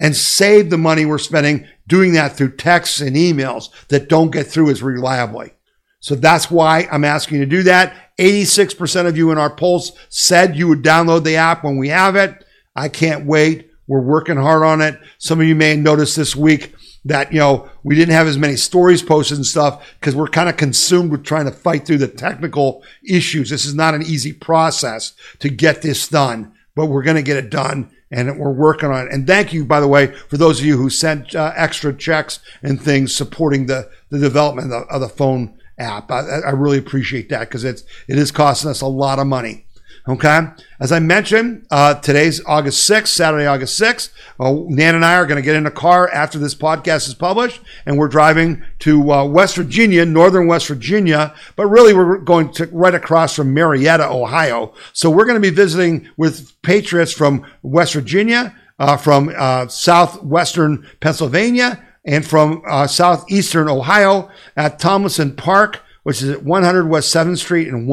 and 0.00 0.16
save 0.16 0.70
the 0.70 0.78
money 0.78 1.04
we're 1.04 1.18
spending 1.18 1.66
doing 1.86 2.12
that 2.14 2.36
through 2.36 2.56
texts 2.56 3.00
and 3.00 3.16
emails 3.16 3.68
that 3.88 4.08
don't 4.08 4.30
get 4.30 4.46
through 4.46 4.70
as 4.70 4.82
reliably. 4.82 5.52
So 6.00 6.14
that's 6.14 6.50
why 6.50 6.88
I'm 6.90 7.04
asking 7.04 7.38
you 7.38 7.44
to 7.44 7.50
do 7.50 7.62
that. 7.64 7.94
86% 8.18 9.06
of 9.06 9.16
you 9.16 9.30
in 9.30 9.38
our 9.38 9.54
polls 9.54 9.92
said 10.08 10.56
you 10.56 10.68
would 10.68 10.82
download 10.82 11.24
the 11.24 11.36
app 11.36 11.64
when 11.64 11.78
we 11.78 11.88
have 11.88 12.16
it. 12.16 12.44
I 12.76 12.88
can't 12.88 13.26
wait. 13.26 13.70
We're 13.86 14.00
working 14.00 14.36
hard 14.36 14.62
on 14.62 14.80
it. 14.80 14.98
Some 15.18 15.40
of 15.40 15.46
you 15.46 15.54
may 15.54 15.76
notice 15.76 16.14
this 16.14 16.34
week 16.34 16.74
that 17.04 17.32
you 17.32 17.38
know 17.38 17.68
we 17.82 17.94
didn't 17.94 18.14
have 18.14 18.26
as 18.26 18.38
many 18.38 18.56
stories 18.56 19.02
posted 19.02 19.36
and 19.36 19.46
stuff 19.46 19.94
because 20.00 20.16
we're 20.16 20.26
kind 20.26 20.48
of 20.48 20.56
consumed 20.56 21.10
with 21.10 21.24
trying 21.24 21.44
to 21.44 21.52
fight 21.52 21.86
through 21.86 21.98
the 21.98 22.08
technical 22.08 22.82
issues. 23.02 23.50
This 23.50 23.64
is 23.64 23.74
not 23.74 23.94
an 23.94 24.02
easy 24.02 24.32
process 24.32 25.12
to 25.40 25.48
get 25.48 25.82
this 25.82 26.08
done, 26.08 26.52
but 26.74 26.86
we're 26.86 27.02
going 27.02 27.16
to 27.16 27.22
get 27.22 27.36
it 27.36 27.50
done 27.50 27.90
and 28.10 28.38
we're 28.38 28.52
working 28.52 28.90
on 28.90 29.06
it. 29.06 29.12
And 29.12 29.26
thank 29.26 29.52
you, 29.52 29.64
by 29.64 29.80
the 29.80 29.88
way, 29.88 30.06
for 30.06 30.36
those 30.36 30.60
of 30.60 30.66
you 30.66 30.76
who 30.76 30.88
sent 30.88 31.34
uh, 31.34 31.52
extra 31.56 31.92
checks 31.94 32.40
and 32.62 32.80
things 32.80 33.14
supporting 33.14 33.66
the 33.66 33.90
the 34.10 34.18
development 34.18 34.72
of 34.72 34.86
the, 34.86 34.94
of 34.94 35.00
the 35.00 35.08
phone 35.08 35.58
app. 35.78 36.10
I, 36.10 36.20
I 36.20 36.50
really 36.50 36.78
appreciate 36.78 37.28
that 37.30 37.40
because 37.40 37.64
it's 37.64 37.82
it 38.08 38.16
is 38.16 38.30
costing 38.30 38.70
us 38.70 38.80
a 38.80 38.86
lot 38.86 39.18
of 39.18 39.26
money. 39.26 39.66
Okay. 40.06 40.48
As 40.80 40.92
I 40.92 40.98
mentioned, 40.98 41.66
uh, 41.70 41.94
today's 41.94 42.44
August 42.44 42.88
6th, 42.90 43.06
Saturday, 43.06 43.46
August 43.46 43.80
6th. 43.80 44.10
Uh, 44.38 44.52
Nan 44.68 44.96
and 44.96 45.04
I 45.04 45.14
are 45.14 45.24
going 45.24 45.40
to 45.40 45.44
get 45.44 45.56
in 45.56 45.64
a 45.64 45.70
car 45.70 46.10
after 46.10 46.38
this 46.38 46.54
podcast 46.54 47.08
is 47.08 47.14
published, 47.14 47.62
and 47.86 47.96
we're 47.96 48.08
driving 48.08 48.62
to 48.80 49.10
uh, 49.10 49.24
West 49.24 49.56
Virginia, 49.56 50.04
northern 50.04 50.46
West 50.46 50.66
Virginia, 50.66 51.34
but 51.56 51.68
really 51.68 51.94
we're 51.94 52.18
going 52.18 52.52
to 52.52 52.66
right 52.66 52.94
across 52.94 53.34
from 53.34 53.54
Marietta, 53.54 54.06
Ohio. 54.06 54.74
So 54.92 55.08
we're 55.08 55.24
going 55.24 55.40
to 55.40 55.50
be 55.50 55.54
visiting 55.54 56.06
with 56.18 56.52
patriots 56.60 57.12
from 57.12 57.46
West 57.62 57.94
Virginia, 57.94 58.54
uh, 58.78 58.98
from 58.98 59.32
uh, 59.34 59.68
southwestern 59.68 60.86
Pennsylvania, 61.00 61.82
and 62.04 62.26
from 62.26 62.62
uh, 62.68 62.86
southeastern 62.86 63.70
Ohio 63.70 64.30
at 64.54 64.78
Tomlinson 64.78 65.34
Park 65.34 65.80
which 66.04 66.22
is 66.22 66.30
at 66.30 66.44
100 66.44 66.88
West 66.88 67.14
7th 67.14 67.38
Street 67.38 67.68
in 67.68 67.86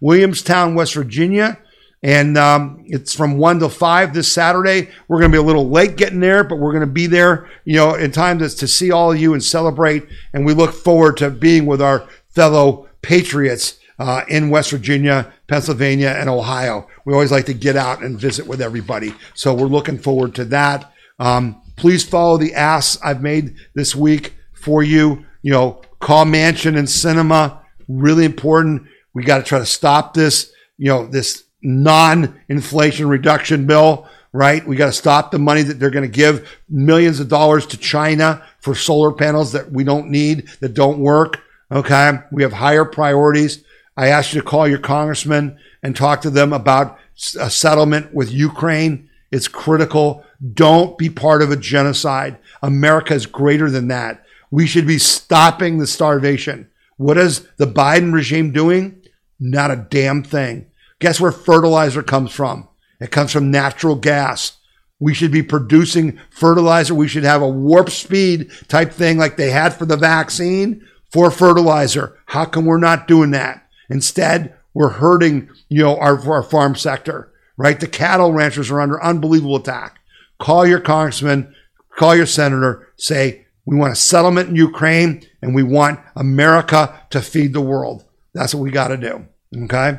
Williamstown, 0.00 0.74
West 0.74 0.94
Virginia. 0.94 1.58
And 2.02 2.36
um, 2.36 2.84
it's 2.86 3.14
from 3.14 3.38
1 3.38 3.60
to 3.60 3.70
5 3.70 4.12
this 4.12 4.30
Saturday. 4.30 4.90
We're 5.08 5.20
going 5.20 5.30
to 5.30 5.36
be 5.36 5.40
a 5.40 5.46
little 5.46 5.70
late 5.70 5.96
getting 5.96 6.20
there, 6.20 6.44
but 6.44 6.56
we're 6.56 6.72
going 6.72 6.86
to 6.86 6.86
be 6.86 7.06
there, 7.06 7.48
you 7.64 7.76
know, 7.76 7.94
in 7.94 8.12
time 8.12 8.40
to, 8.40 8.48
to 8.50 8.68
see 8.68 8.90
all 8.90 9.12
of 9.12 9.18
you 9.18 9.32
and 9.32 9.42
celebrate. 9.42 10.06
And 10.34 10.44
we 10.44 10.52
look 10.52 10.74
forward 10.74 11.16
to 11.18 11.30
being 11.30 11.64
with 11.64 11.80
our 11.80 12.06
fellow 12.28 12.88
patriots 13.00 13.78
uh, 13.98 14.22
in 14.28 14.50
West 14.50 14.70
Virginia, 14.70 15.32
Pennsylvania, 15.46 16.14
and 16.18 16.28
Ohio. 16.28 16.88
We 17.06 17.14
always 17.14 17.32
like 17.32 17.46
to 17.46 17.54
get 17.54 17.76
out 17.76 18.02
and 18.02 18.18
visit 18.18 18.46
with 18.46 18.60
everybody. 18.60 19.14
So 19.34 19.54
we're 19.54 19.66
looking 19.66 19.98
forward 19.98 20.34
to 20.34 20.44
that. 20.46 20.92
Um, 21.18 21.62
please 21.76 22.04
follow 22.04 22.36
the 22.36 22.54
asks 22.54 23.02
I've 23.02 23.22
made 23.22 23.54
this 23.74 23.94
week 23.94 24.34
for 24.52 24.82
you. 24.82 25.24
You 25.44 25.52
know, 25.52 25.82
call 26.00 26.24
Manchin 26.24 26.78
and 26.78 26.88
Sinema, 26.88 27.58
Really 27.86 28.24
important. 28.24 28.88
We 29.12 29.24
got 29.24 29.38
to 29.38 29.44
try 29.44 29.58
to 29.58 29.66
stop 29.66 30.14
this, 30.14 30.50
you 30.78 30.88
know, 30.88 31.06
this 31.06 31.44
non 31.62 32.40
inflation 32.48 33.08
reduction 33.08 33.66
bill, 33.66 34.08
right? 34.32 34.66
We 34.66 34.76
got 34.76 34.86
to 34.86 34.92
stop 34.92 35.30
the 35.30 35.38
money 35.38 35.60
that 35.62 35.74
they're 35.74 35.90
going 35.90 36.10
to 36.10 36.16
give 36.16 36.48
millions 36.70 37.20
of 37.20 37.28
dollars 37.28 37.66
to 37.66 37.76
China 37.76 38.42
for 38.60 38.74
solar 38.74 39.12
panels 39.12 39.52
that 39.52 39.70
we 39.70 39.84
don't 39.84 40.08
need, 40.08 40.48
that 40.60 40.72
don't 40.72 40.98
work. 40.98 41.42
Okay. 41.70 42.12
We 42.32 42.42
have 42.42 42.54
higher 42.54 42.86
priorities. 42.86 43.62
I 43.98 44.08
asked 44.08 44.32
you 44.32 44.40
to 44.40 44.46
call 44.46 44.66
your 44.66 44.78
congressman 44.78 45.58
and 45.82 45.94
talk 45.94 46.22
to 46.22 46.30
them 46.30 46.54
about 46.54 46.98
a 47.38 47.50
settlement 47.50 48.14
with 48.14 48.32
Ukraine. 48.32 49.10
It's 49.30 49.46
critical. 49.46 50.24
Don't 50.54 50.96
be 50.96 51.10
part 51.10 51.42
of 51.42 51.50
a 51.50 51.56
genocide. 51.56 52.38
America 52.62 53.12
is 53.12 53.26
greater 53.26 53.70
than 53.70 53.88
that. 53.88 54.23
We 54.54 54.68
should 54.68 54.86
be 54.86 54.98
stopping 54.98 55.78
the 55.78 55.86
starvation. 55.88 56.70
What 56.96 57.18
is 57.18 57.44
the 57.56 57.66
Biden 57.66 58.12
regime 58.14 58.52
doing? 58.52 59.02
Not 59.40 59.72
a 59.72 59.86
damn 59.90 60.22
thing. 60.22 60.66
Guess 61.00 61.18
where 61.18 61.32
fertilizer 61.32 62.04
comes 62.04 62.30
from? 62.30 62.68
It 63.00 63.10
comes 63.10 63.32
from 63.32 63.50
natural 63.50 63.96
gas. 63.96 64.58
We 65.00 65.12
should 65.12 65.32
be 65.32 65.42
producing 65.42 66.20
fertilizer. 66.30 66.94
We 66.94 67.08
should 67.08 67.24
have 67.24 67.42
a 67.42 67.48
warp 67.48 67.90
speed 67.90 68.52
type 68.68 68.92
thing 68.92 69.18
like 69.18 69.36
they 69.36 69.50
had 69.50 69.74
for 69.74 69.86
the 69.86 69.96
vaccine 69.96 70.86
for 71.10 71.32
fertilizer. 71.32 72.16
How 72.26 72.44
come 72.44 72.64
we're 72.64 72.78
not 72.78 73.08
doing 73.08 73.32
that? 73.32 73.66
Instead, 73.90 74.54
we're 74.72 74.90
hurting, 74.90 75.50
you 75.68 75.82
know, 75.82 75.98
our, 75.98 76.16
our 76.30 76.44
farm 76.44 76.76
sector, 76.76 77.32
right? 77.56 77.80
The 77.80 77.88
cattle 77.88 78.32
ranchers 78.32 78.70
are 78.70 78.80
under 78.80 79.02
unbelievable 79.02 79.56
attack. 79.56 79.98
Call 80.38 80.64
your 80.64 80.78
congressman, 80.78 81.52
call 81.98 82.14
your 82.14 82.26
senator, 82.26 82.92
say, 82.96 83.43
we 83.66 83.76
want 83.76 83.92
a 83.92 83.96
settlement 83.96 84.50
in 84.50 84.56
Ukraine 84.56 85.22
and 85.40 85.54
we 85.54 85.62
want 85.62 86.00
America 86.16 87.00
to 87.10 87.22
feed 87.22 87.52
the 87.52 87.60
world. 87.60 88.04
That's 88.32 88.54
what 88.54 88.62
we 88.62 88.70
got 88.70 88.88
to 88.88 88.96
do. 88.96 89.26
Okay. 89.64 89.98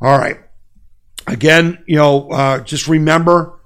All 0.00 0.18
right. 0.18 0.38
Again, 1.26 1.82
you 1.86 1.96
know, 1.96 2.30
uh, 2.30 2.60
just 2.60 2.88
remember 2.88 3.58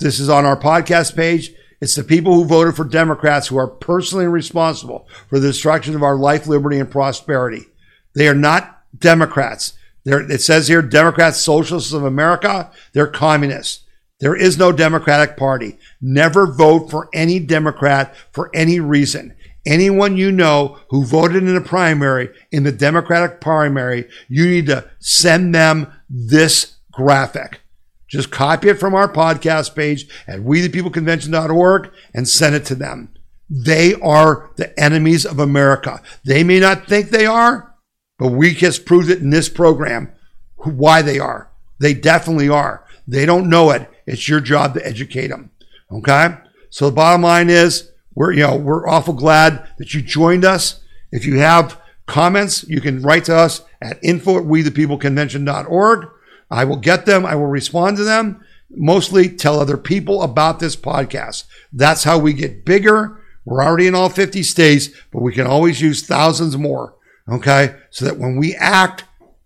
this 0.00 0.20
is 0.20 0.28
on 0.28 0.44
our 0.44 0.58
podcast 0.58 1.16
page. 1.16 1.52
It's 1.80 1.94
the 1.94 2.04
people 2.04 2.34
who 2.34 2.44
voted 2.44 2.76
for 2.76 2.84
Democrats 2.84 3.48
who 3.48 3.58
are 3.58 3.68
personally 3.68 4.26
responsible 4.26 5.08
for 5.28 5.38
the 5.38 5.48
destruction 5.48 5.94
of 5.94 6.02
our 6.02 6.16
life, 6.16 6.46
liberty, 6.46 6.78
and 6.78 6.90
prosperity. 6.90 7.66
They 8.14 8.28
are 8.28 8.34
not 8.34 8.82
Democrats. 8.98 9.74
They're, 10.04 10.30
it 10.30 10.40
says 10.40 10.68
here, 10.68 10.82
Democrats, 10.82 11.40
Socialists 11.40 11.92
of 11.92 12.04
America, 12.04 12.70
they're 12.92 13.06
communists. 13.06 13.83
There 14.24 14.34
is 14.34 14.56
no 14.56 14.72
Democratic 14.72 15.36
Party. 15.36 15.76
Never 16.00 16.50
vote 16.50 16.90
for 16.90 17.10
any 17.12 17.38
Democrat 17.38 18.16
for 18.32 18.50
any 18.54 18.80
reason. 18.80 19.36
Anyone 19.66 20.16
you 20.16 20.32
know 20.32 20.78
who 20.88 21.04
voted 21.04 21.42
in 21.42 21.54
a 21.54 21.60
primary, 21.60 22.30
in 22.50 22.62
the 22.62 22.72
Democratic 22.72 23.42
primary, 23.42 24.08
you 24.30 24.48
need 24.48 24.64
to 24.68 24.90
send 24.98 25.54
them 25.54 25.92
this 26.08 26.76
graphic. 26.90 27.60
Just 28.08 28.30
copy 28.30 28.70
it 28.70 28.80
from 28.80 28.94
our 28.94 29.12
podcast 29.12 29.74
page 29.74 30.08
at 30.26 30.40
wethepeopleconvention.org 30.40 31.90
and 32.14 32.26
send 32.26 32.54
it 32.54 32.64
to 32.64 32.74
them. 32.74 33.12
They 33.50 33.92
are 33.96 34.52
the 34.56 34.72
enemies 34.80 35.26
of 35.26 35.38
America. 35.38 36.00
They 36.24 36.42
may 36.42 36.60
not 36.60 36.86
think 36.86 37.10
they 37.10 37.26
are, 37.26 37.74
but 38.18 38.28
we 38.28 38.54
just 38.54 38.86
proved 38.86 39.10
it 39.10 39.18
in 39.18 39.28
this 39.28 39.50
program 39.50 40.14
why 40.56 41.02
they 41.02 41.18
are. 41.18 41.50
They 41.78 41.92
definitely 41.92 42.48
are. 42.48 42.86
They 43.06 43.26
don't 43.26 43.50
know 43.50 43.70
it. 43.70 43.90
It's 44.06 44.28
your 44.28 44.40
job 44.40 44.74
to 44.74 44.86
educate 44.86 45.28
them. 45.28 45.50
Okay? 45.90 46.36
So 46.70 46.86
the 46.86 46.96
bottom 46.96 47.22
line 47.22 47.50
is 47.50 47.90
we're 48.14 48.32
you 48.32 48.42
know 48.42 48.56
we're 48.56 48.88
awful 48.88 49.14
glad 49.14 49.68
that 49.78 49.94
you 49.94 50.02
joined 50.02 50.44
us. 50.44 50.80
If 51.10 51.26
you 51.26 51.38
have 51.38 51.80
comments, 52.06 52.64
you 52.68 52.80
can 52.80 53.02
write 53.02 53.24
to 53.26 53.36
us 53.36 53.62
at 53.80 54.02
info 54.02 54.38
at 54.38 54.44
wethepeopleconvention.org. 54.44 56.08
I 56.50 56.64
will 56.64 56.76
get 56.76 57.06
them, 57.06 57.24
I 57.24 57.34
will 57.34 57.46
respond 57.46 57.96
to 57.96 58.04
them. 58.04 58.44
Mostly 58.70 59.28
tell 59.28 59.60
other 59.60 59.76
people 59.76 60.22
about 60.22 60.58
this 60.58 60.76
podcast. 60.76 61.44
That's 61.72 62.04
how 62.04 62.18
we 62.18 62.32
get 62.32 62.64
bigger. 62.64 63.20
We're 63.44 63.62
already 63.62 63.86
in 63.86 63.94
all 63.94 64.08
50 64.08 64.42
states, 64.42 64.88
but 65.12 65.22
we 65.22 65.32
can 65.32 65.46
always 65.46 65.80
use 65.80 66.06
thousands 66.06 66.56
more. 66.56 66.96
Okay. 67.30 67.76
So 67.90 68.04
that 68.04 68.18
when 68.18 68.36
we 68.36 68.54
act, 68.54 69.04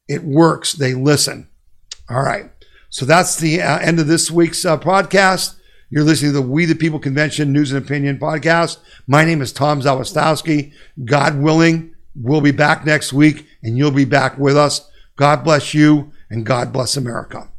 it 0.08 0.24
works. 0.24 0.72
They 0.72 0.94
listen. 0.94 1.48
All 2.08 2.22
right. 2.22 2.50
So 2.90 3.04
that's 3.04 3.36
the 3.36 3.60
uh, 3.60 3.78
end 3.80 4.00
of 4.00 4.06
this 4.06 4.30
week's 4.30 4.64
uh, 4.64 4.78
podcast. 4.78 5.56
You're 5.90 6.04
listening 6.04 6.32
to 6.32 6.40
the 6.40 6.46
We 6.46 6.64
the 6.64 6.74
People 6.74 6.98
Convention 6.98 7.52
News 7.52 7.70
and 7.70 7.84
Opinion 7.84 8.18
podcast. 8.18 8.78
My 9.06 9.24
name 9.24 9.42
is 9.42 9.52
Tom 9.52 9.82
Zawistowski. 9.82 10.72
God 11.04 11.38
willing, 11.38 11.94
we'll 12.14 12.40
be 12.40 12.50
back 12.50 12.86
next 12.86 13.12
week 13.12 13.46
and 13.62 13.76
you'll 13.76 13.90
be 13.90 14.06
back 14.06 14.38
with 14.38 14.56
us. 14.56 14.90
God 15.16 15.44
bless 15.44 15.74
you 15.74 16.12
and 16.30 16.46
God 16.46 16.72
bless 16.72 16.96
America. 16.96 17.50